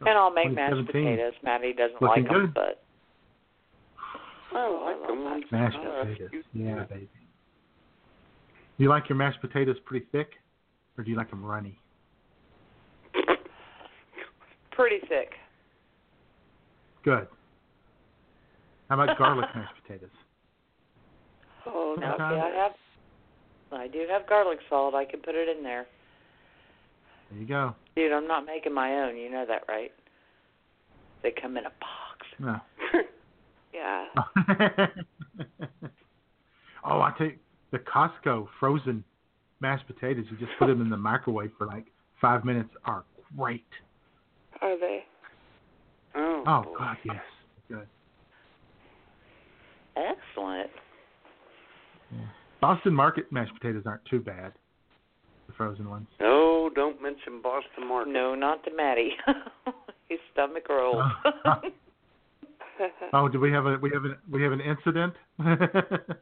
And 0.00 0.10
I'll 0.10 0.30
make 0.32 0.52
mashed 0.52 0.86
potatoes. 0.86 1.32
Maddie 1.42 1.72
doesn't 1.72 2.00
Looking 2.00 2.24
like 2.24 2.32
them, 2.32 2.46
good. 2.46 2.54
but 2.54 2.82
I 4.56 4.68
like 4.84 5.08
them. 5.08 5.42
Mashed 5.50 5.76
Oh, 5.82 6.04
potatoes. 6.04 6.44
Yeah, 6.54 6.84
baby. 6.84 7.08
Do 8.78 8.84
you 8.84 8.90
like 8.90 9.08
your 9.08 9.18
mashed 9.18 9.40
potatoes 9.40 9.76
pretty 9.84 10.06
thick, 10.12 10.34
or 10.96 11.02
do 11.02 11.10
you 11.10 11.16
like 11.16 11.30
them 11.30 11.44
runny? 11.44 11.78
pretty 14.70 15.00
thick. 15.08 15.32
Good. 17.02 17.26
How 18.88 19.00
about 19.00 19.18
garlic 19.18 19.46
mashed 19.54 19.74
potatoes? 19.82 20.10
Oh, 21.66 21.96
Now, 21.98 22.16
see, 22.16 22.22
Okay. 22.22 22.40
I 22.40 22.62
have, 22.62 22.72
I 23.72 23.88
do 23.88 24.06
have 24.08 24.26
garlic 24.26 24.58
salt. 24.70 24.94
I 24.94 25.04
can 25.04 25.20
put 25.20 25.34
it 25.34 25.54
in 25.54 25.62
there. 25.62 25.86
There 27.30 27.40
you 27.40 27.46
go. 27.46 27.74
Dude, 27.94 28.10
I'm 28.10 28.26
not 28.26 28.46
making 28.46 28.72
my 28.72 29.02
own. 29.02 29.18
You 29.18 29.30
know 29.30 29.44
that, 29.46 29.64
right? 29.68 29.92
They 31.22 31.30
come 31.30 31.58
in 31.58 31.64
a 31.66 31.72
box. 31.80 32.26
No. 32.38 32.58
yeah. 33.74 34.06
oh, 36.84 37.02
I 37.02 37.12
you, 37.18 37.38
the 37.70 37.78
Costco 37.78 38.46
frozen 38.58 39.04
mashed 39.60 39.86
potatoes, 39.86 40.24
you 40.30 40.36
just 40.38 40.52
put 40.58 40.66
them 40.66 40.80
in 40.80 40.88
the 40.90 40.96
microwave 40.96 41.50
for 41.58 41.66
like 41.66 41.86
five 42.20 42.44
minutes, 42.44 42.70
are 42.84 43.04
great. 43.36 43.64
Are 44.60 44.78
they? 44.78 45.04
Oh, 46.14 46.42
Oh, 46.46 46.62
boy. 46.64 46.74
God, 46.78 46.96
yes. 47.04 47.16
Good. 47.68 47.86
Excellent. 49.96 50.70
Boston 52.60 52.94
Market 52.94 53.30
mashed 53.30 53.52
potatoes 53.54 53.82
aren't 53.86 54.04
too 54.06 54.20
bad, 54.20 54.52
the 55.46 55.52
frozen 55.52 55.88
ones. 55.88 56.06
No, 56.20 56.70
don't 56.74 57.00
mention 57.02 57.40
Boston 57.42 57.86
Market. 57.86 58.12
No, 58.12 58.34
not 58.34 58.64
to 58.64 58.70
Maddie. 58.74 59.12
His 60.08 60.18
stomach 60.32 60.68
rolls. 60.68 61.02
Oh, 63.12 63.28
do 63.28 63.40
we 63.40 63.50
have 63.52 63.66
a 63.66 63.76
we 63.78 63.90
have 63.92 64.04
a 64.04 64.16
we 64.30 64.42
have 64.42 64.52
an 64.52 64.60
incident? 64.60 65.14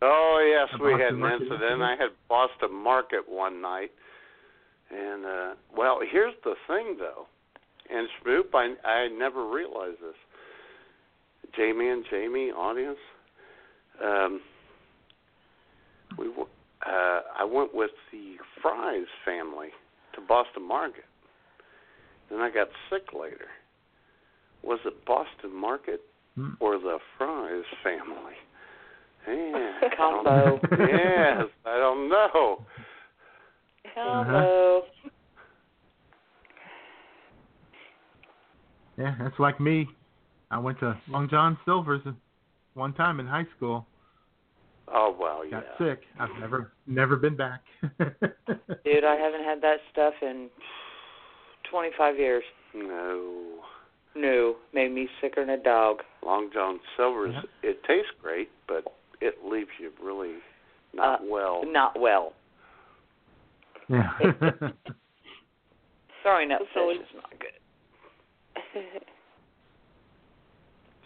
Oh 0.00 0.38
yes, 0.48 0.68
A 0.80 0.84
we 0.84 0.92
Boston 0.92 1.00
had 1.04 1.14
an 1.14 1.32
incident. 1.32 1.62
incident? 1.62 1.82
I 1.82 1.90
had 1.98 2.10
Boston 2.28 2.72
Market 2.72 3.24
one 3.28 3.60
night, 3.60 3.90
and 4.90 5.24
uh 5.26 5.54
well, 5.76 5.98
here's 6.08 6.34
the 6.44 6.54
thing 6.68 6.96
though, 6.98 7.26
and 7.90 8.08
Schmoop, 8.22 8.54
I 8.54 8.74
I 8.88 9.08
never 9.08 9.48
realized 9.50 10.00
this. 10.00 10.14
Jamie 11.56 11.88
and 11.88 12.04
Jamie, 12.10 12.50
audience, 12.52 12.98
um, 14.04 14.40
we 16.16 16.28
uh 16.28 17.20
I 17.36 17.44
went 17.44 17.74
with 17.74 17.90
the 18.12 18.36
Fries 18.62 19.06
family 19.24 19.70
to 20.14 20.20
Boston 20.20 20.62
Market. 20.66 21.04
Then 22.30 22.38
I 22.40 22.50
got 22.50 22.68
sick 22.88 23.12
later. 23.18 23.48
Was 24.62 24.78
it 24.84 25.04
Boston 25.06 25.54
Market 25.54 26.00
Hmm. 26.34 26.50
or 26.60 26.78
the 26.78 26.98
Fries 27.16 27.64
family? 27.82 28.34
Yeah. 29.26 29.80
Combo. 29.96 30.58
yes, 30.78 31.48
I 31.66 31.76
don't 31.76 32.08
know. 32.08 32.64
Hello. 33.94 34.82
yeah, 38.96 39.14
that's 39.20 39.38
like 39.38 39.60
me. 39.60 39.86
I 40.50 40.58
went 40.58 40.78
to 40.80 40.96
Long 41.08 41.28
John 41.28 41.58
Silver's 41.66 42.00
one 42.74 42.94
time 42.94 43.20
in 43.20 43.26
high 43.26 43.46
school. 43.56 43.86
Oh 44.90 45.14
well, 45.20 45.44
yeah. 45.44 45.60
Got 45.60 45.86
sick. 45.86 46.00
I've 46.18 46.30
never 46.40 46.72
never 46.86 47.16
been 47.16 47.36
back. 47.36 47.60
Dude, 47.98 49.04
I 49.04 49.16
haven't 49.16 49.44
had 49.44 49.60
that 49.60 49.78
stuff 49.92 50.14
in 50.22 50.48
25 51.70 52.16
years. 52.18 52.44
No. 52.74 53.58
No, 54.20 54.56
made 54.74 54.92
me 54.92 55.08
sicker 55.20 55.44
than 55.44 55.50
a 55.58 55.62
dog. 55.62 55.98
Long 56.24 56.50
John 56.52 56.80
Silver's 56.96 57.34
it 57.62 57.82
tastes 57.84 58.10
great, 58.20 58.50
but 58.66 58.84
it 59.20 59.44
leaves 59.44 59.70
you 59.80 59.90
really 60.02 60.34
not 60.92 61.20
Uh, 61.20 61.24
well. 61.28 61.62
Not 61.64 61.98
well. 61.98 62.32
yeah. 63.88 64.10
Throwing 66.22 66.52
up 66.52 66.60
So 66.74 66.90
fish 66.90 67.00
is 67.00 67.14
not 67.14 67.30
good. 67.38 68.82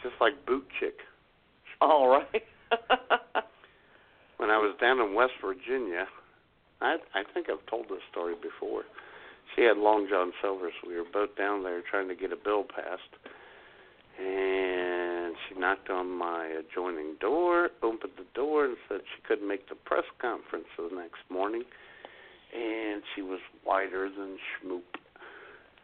Just 0.03 0.15
like 0.21 0.45
boot 0.47 0.67
chick. 0.81 0.95
All 1.81 2.09
right. 2.09 2.45
When 4.39 4.51
I 4.51 4.57
was 4.59 4.75
down 4.81 4.99
in 4.99 5.15
West 5.15 5.35
Virginia, 5.41 6.09
I 6.81 6.97
I 7.15 7.23
think 7.33 7.47
I've 7.49 7.65
told 7.71 7.87
this 7.89 8.01
story 8.11 8.35
before. 8.35 8.83
She 9.55 9.63
had 9.63 9.77
Long 9.77 10.07
John 10.09 10.33
Silver's. 10.41 10.73
We 10.87 10.97
were 10.97 11.05
both 11.13 11.37
down 11.37 11.63
there 11.63 11.83
trying 11.89 12.09
to 12.09 12.15
get 12.15 12.33
a 12.33 12.37
bill 12.37 12.65
passed, 12.65 13.03
and 14.19 15.35
she 15.49 15.59
knocked 15.59 15.91
on 15.91 16.09
my 16.09 16.47
adjoining 16.47 17.17
door, 17.21 17.71
opened 17.83 18.13
the 18.17 18.25
door, 18.35 18.65
and 18.65 18.77
said 18.89 19.01
she 19.15 19.23
couldn't 19.27 19.47
make 19.47 19.69
the 19.69 19.75
press 19.75 20.05
conference 20.21 20.67
the 20.79 20.89
next 20.95 21.21
morning. 21.31 21.65
And 22.55 23.03
she 23.15 23.23
was 23.23 23.41
whiter 23.65 24.11
than 24.11 24.37
schmoop. 24.37 24.83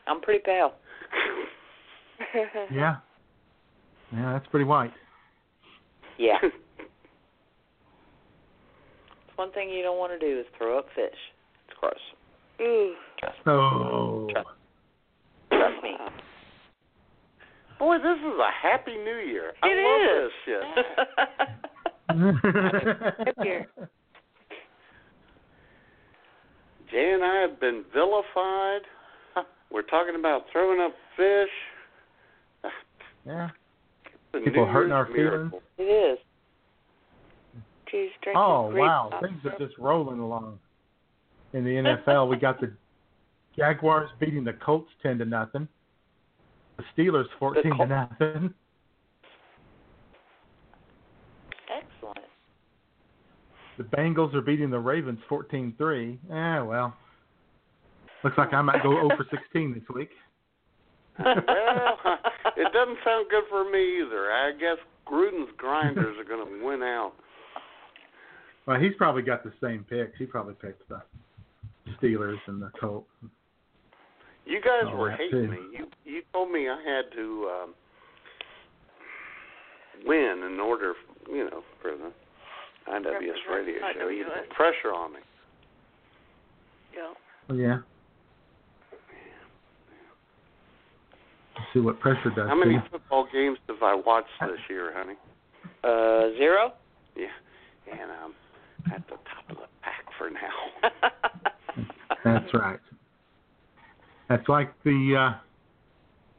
I'm 0.07 0.20
pretty 0.20 0.43
pale. 0.45 0.73
Yeah. 2.73 2.97
Yeah, 4.12 4.32
that's 4.32 4.47
pretty 4.49 4.65
white. 4.65 4.93
Yeah. 6.19 6.39
One 9.36 9.53
thing 9.53 9.70
you 9.70 9.82
don't 9.82 9.99
want 9.99 10.19
to 10.19 10.19
do 10.19 10.40
is 10.40 10.47
throw 10.57 10.81
up 10.81 10.86
fish. 10.97 11.15
It's 11.69 11.78
gross. 11.78 11.95
Ooh. 12.61 12.95
Oh. 13.47 14.28
Trust 15.51 15.82
me. 15.82 15.97
Boy, 17.78 17.97
this 17.99 18.19
is 18.19 18.39
a 18.39 18.51
happy 18.62 18.97
New 18.97 19.19
Year. 19.27 19.53
I 19.62 19.69
It 19.69 19.77
love 19.85 20.03
is. 20.24 20.32
this 20.47 20.57
shit. 23.36 23.45
Here. 23.45 23.66
Jay 26.90 27.11
and 27.15 27.23
I 27.24 27.40
have 27.43 27.61
been 27.61 27.85
vilified. 27.93 28.82
We're 29.70 29.82
talking 29.82 30.15
about 30.19 30.47
throwing 30.53 30.81
up 30.81 30.95
fish. 31.16 32.73
Yeah. 33.27 33.51
The 34.31 34.40
People 34.40 34.66
hurting 34.66 34.93
our 34.93 35.09
miracle. 35.09 35.62
It 35.78 35.85
is. 35.85 36.19
She's 37.90 38.11
drinking 38.23 38.35
Oh 38.36 38.70
wow, 38.74 39.09
things 39.23 39.40
are 39.47 39.57
just 39.59 39.78
rolling 39.78 40.19
along. 40.20 40.59
In 41.55 41.65
the 41.65 41.70
NFL, 41.70 42.28
we 42.28 42.36
got 42.36 42.61
the 42.61 42.70
Jaguars 43.59 44.09
beating 44.20 44.44
the 44.44 44.52
Colts 44.55 44.90
ten 45.02 45.18
to 45.18 45.24
nothing. 45.24 45.66
The 46.76 46.85
Steelers 46.97 47.26
fourteen 47.39 47.72
to 47.72 47.76
Col- 47.76 47.86
nothing. 47.89 48.55
Excellent. 51.70 52.18
The 53.76 53.85
Bengals 53.85 54.32
are 54.35 54.40
beating 54.40 54.70
the 54.70 54.78
Ravens 54.78 55.18
fourteen 55.28 55.74
three. 55.76 56.18
Eh, 56.32 56.60
well. 56.60 56.94
Looks 58.24 58.36
like 58.39 58.52
I 58.52 58.62
might 58.62 58.82
go 58.82 58.90
0 59.09 59.10
for 59.16 59.24
16 59.30 59.74
this 59.74 59.82
week. 59.94 60.10
well, 61.20 61.36
it 62.56 62.72
doesn't 62.72 62.98
sound 63.05 63.26
good 63.30 63.44
for 63.48 63.64
me 63.70 64.01
either. 64.02 64.32
I 64.32 64.51
guess 64.59 64.76
Gruden's 65.06 65.51
grinders 65.56 66.16
are 66.18 66.24
going 66.24 66.44
to 66.60 66.64
win 66.66 66.82
out. 66.82 67.12
Well, 68.66 68.80
he's 68.80 68.93
probably 68.98 69.22
got 69.22 69.44
the 69.44 69.52
same 69.62 69.85
picks. 69.89 70.18
He 70.18 70.26
probably 70.26 70.55
picked 70.55 70.89
the 70.89 71.01
Steelers 72.02 72.39
and 72.48 72.60
the 72.60 72.72
Colts. 72.80 73.09
You 74.48 74.60
guys 74.62 74.84
Oh, 74.90 74.96
were 74.96 75.10
hating 75.10 75.50
me. 75.50 75.58
You 75.76 75.86
you 76.04 76.22
told 76.32 76.50
me 76.50 76.68
I 76.68 76.76
had 76.82 77.12
to 77.14 77.50
um, 77.52 77.74
win 80.06 80.42
in 80.50 80.58
order, 80.58 80.94
you 81.30 81.44
know, 81.50 81.62
for 81.82 81.90
the 81.90 82.10
IWS 82.90 83.54
radio 83.54 83.74
show. 83.98 84.08
You 84.08 84.24
put 84.24 84.48
pressure 84.56 84.94
on 84.94 85.12
me. 85.12 85.20
Yeah. 86.96 87.12
Oh, 87.50 87.54
yeah. 87.54 87.78
Let's 91.54 91.66
see 91.74 91.80
what 91.80 92.00
pressure 92.00 92.30
does. 92.34 92.48
How 92.48 92.54
many 92.54 92.76
to 92.76 92.82
you. 92.82 92.88
football 92.90 93.28
games 93.30 93.58
have 93.68 93.82
I 93.82 93.94
watched 93.94 94.28
this 94.40 94.58
year, 94.70 94.92
honey? 94.96 95.14
Uh, 95.84 96.34
zero? 96.38 96.72
Yeah, 97.16 97.26
and 97.92 98.10
I'm 98.10 98.92
at 98.94 99.06
the 99.08 99.16
top 99.16 99.50
of 99.50 99.56
the 99.56 99.66
pack 99.82 100.04
for 100.16 100.30
now. 100.30 101.10
That's 102.24 102.54
right. 102.54 102.78
That's 104.28 104.48
like 104.48 104.72
the 104.84 105.14
uh 105.18 105.38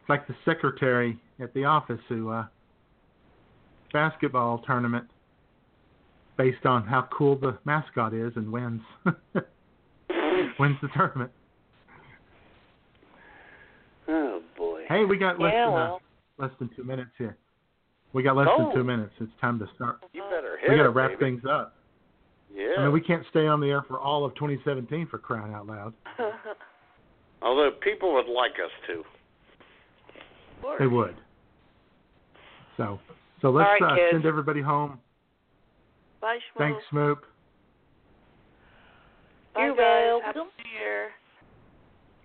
it's 0.01 0.09
like 0.09 0.27
the 0.27 0.35
secretary 0.45 1.19
at 1.39 1.53
the 1.53 1.65
office 1.65 1.99
who 2.07 2.29
uh 2.29 2.45
basketball 3.91 4.59
tournament 4.59 5.05
based 6.37 6.65
on 6.65 6.83
how 6.85 7.07
cool 7.11 7.35
the 7.37 7.57
mascot 7.65 8.13
is 8.13 8.31
and 8.35 8.51
wins 8.51 8.81
wins 10.59 10.77
the 10.81 10.87
tournament. 10.95 11.31
oh 14.07 14.41
boy. 14.57 14.83
Hey, 14.87 15.05
we 15.05 15.17
got 15.17 15.39
less 15.39 15.53
Yeah, 15.53 15.65
than 15.67 15.75
uh, 15.77 15.97
less 16.37 16.51
than 16.59 16.69
two 16.75 16.83
minutes 16.83 17.11
here. 17.17 17.37
We 18.13 18.23
got 18.23 18.35
less 18.35 18.47
Oh. 18.49 18.65
than 18.65 18.75
two 18.75 18.83
minutes. 18.83 19.13
It's 19.19 19.31
time 19.41 19.59
to 19.59 19.67
start. 19.75 19.99
You 20.13 20.23
better 20.23 20.57
hit 20.59 20.69
We 20.71 20.77
got 20.77 20.83
to 20.83 20.89
wrap 20.89 21.11
baby. 21.19 21.37
things 21.37 21.41
up. 21.49 21.75
Yeah. 22.53 22.73
I 22.79 22.83
mean, 22.83 22.91
we 22.91 23.01
can't 23.01 23.23
stay 23.29 23.45
on 23.45 23.59
the 23.59 23.67
air 23.67 23.83
for 23.87 23.99
all 23.99 24.25
of 24.25 24.33
2017 24.35 25.07
for 25.07 25.19
crying 25.19 25.53
out 25.53 25.67
loud. 25.67 25.93
Although 27.41 27.71
people 27.81 28.13
would 28.13 28.27
like 28.27 28.53
us 28.63 28.71
to. 28.87 29.03
They 30.77 30.87
would. 30.87 31.15
So, 32.77 32.99
so 33.41 33.49
let's 33.49 33.69
All 33.81 33.87
right, 33.87 33.99
uh, 33.99 34.11
send 34.11 34.25
everybody 34.25 34.61
home. 34.61 34.99
Bye, 36.21 36.37
Schmoo. 36.37 36.59
Thanks, 36.59 36.83
Schmoop. 36.91 37.17
Bye, 39.55 39.65
You're 39.65 39.75
guys. 39.75 40.21
welcome. 40.23 40.25
Happy 40.25 40.39
New 40.39 40.79
Year. 40.79 41.09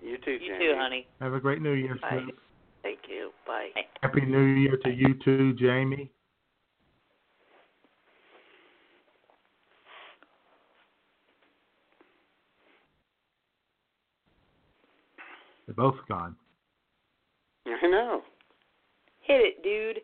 You 0.03 0.19
too, 0.19 0.33
You 0.45 0.59
too, 0.59 0.75
honey. 0.77 1.07
Have 1.21 1.33
a 1.33 1.41
great 1.41 1.63
New 1.63 1.73
Year, 1.73 1.97
Bye. 2.03 2.11
Schmoop. 2.11 2.29
Thank 2.83 2.99
you. 3.09 3.31
Bye. 3.47 3.69
Happy 4.03 4.21
New 4.21 4.43
Year 4.43 4.77
to 4.85 4.91
you 4.91 5.15
too, 5.25 5.55
Jamie. 5.55 6.11
They're 15.67 15.75
both 15.75 15.97
gone. 16.09 16.37
I 17.67 17.87
know. 17.87 18.23
Hit 19.23 19.41
it, 19.41 19.63
dude. 19.63 20.03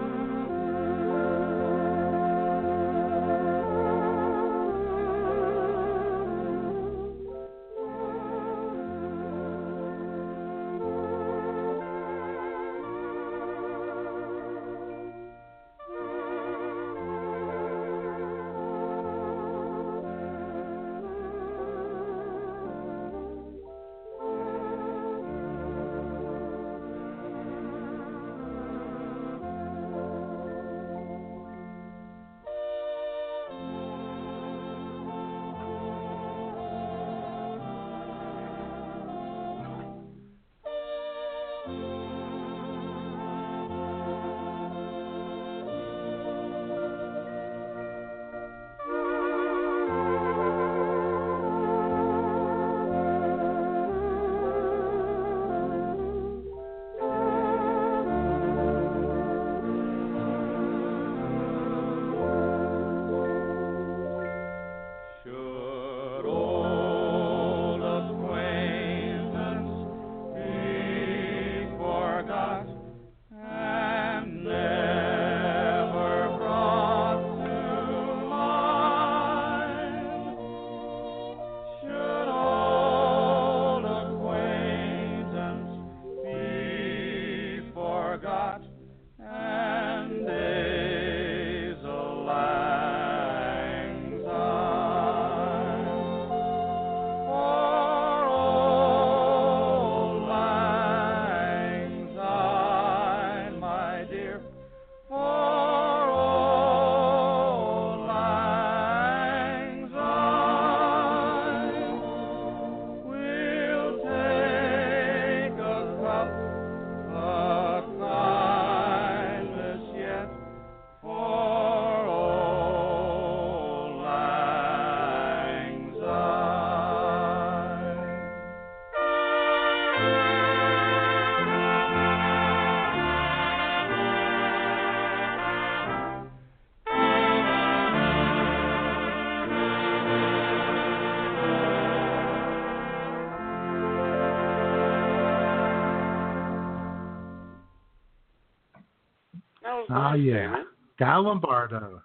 That 149.88 150.10
Oh 150.10 150.14
yeah, 150.14 150.34
Damon. 150.46 150.66
Guy 150.98 151.16
Lombardo. 151.16 152.02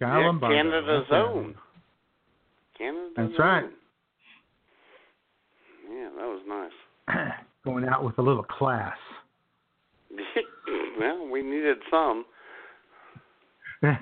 Guy 0.00 0.20
Yeah, 0.20 0.26
Lombardo. 0.26 0.56
Canada's 0.56 0.86
Right 0.88 1.10
there. 1.10 1.26
own. 1.26 1.54
Canada's 2.78 3.12
That's 3.16 3.38
right. 3.38 3.64
Yeah, 5.90 6.08
that 6.16 6.26
was 6.26 6.42
nice. 6.46 6.72
Going 7.64 7.84
out 7.88 8.04
with 8.04 8.18
a 8.18 8.22
little 8.22 8.42
class. 8.44 8.96
well, 11.00 11.26
we 11.30 11.42
needed 11.42 11.78
some. 11.90 12.24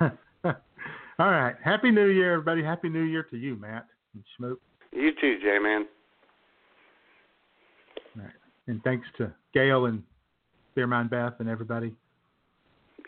All 1.18 1.30
right. 1.30 1.54
Happy 1.64 1.90
New 1.90 2.08
Year, 2.08 2.32
everybody. 2.34 2.62
Happy 2.62 2.88
New 2.88 3.02
Year 3.04 3.22
to 3.30 3.36
you, 3.36 3.56
Matt 3.56 3.86
and 4.14 4.24
Schmoop. 4.38 4.56
You 4.92 5.12
too, 5.20 5.38
Jayman. 5.44 5.84
And 8.66 8.82
thanks 8.82 9.06
to 9.18 9.32
Gail 9.52 9.86
and 9.86 10.02
Mind 10.76 11.10
Beth 11.10 11.34
and 11.38 11.48
everybody 11.48 11.94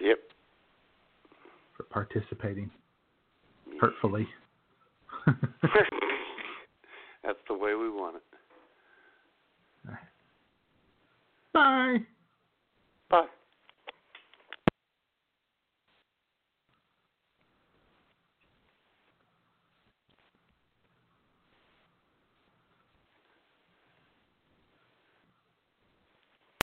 Yep. 0.01 0.19
for 1.77 1.83
participating 1.85 2.71
hurtfully. 3.81 4.27
That's 7.25 7.39
the 7.49 7.55
way 7.55 7.75
we 7.75 7.91
want 7.91 8.17
it. 8.17 8.23
Bye. 11.53 12.01
Bye. 13.11 13.27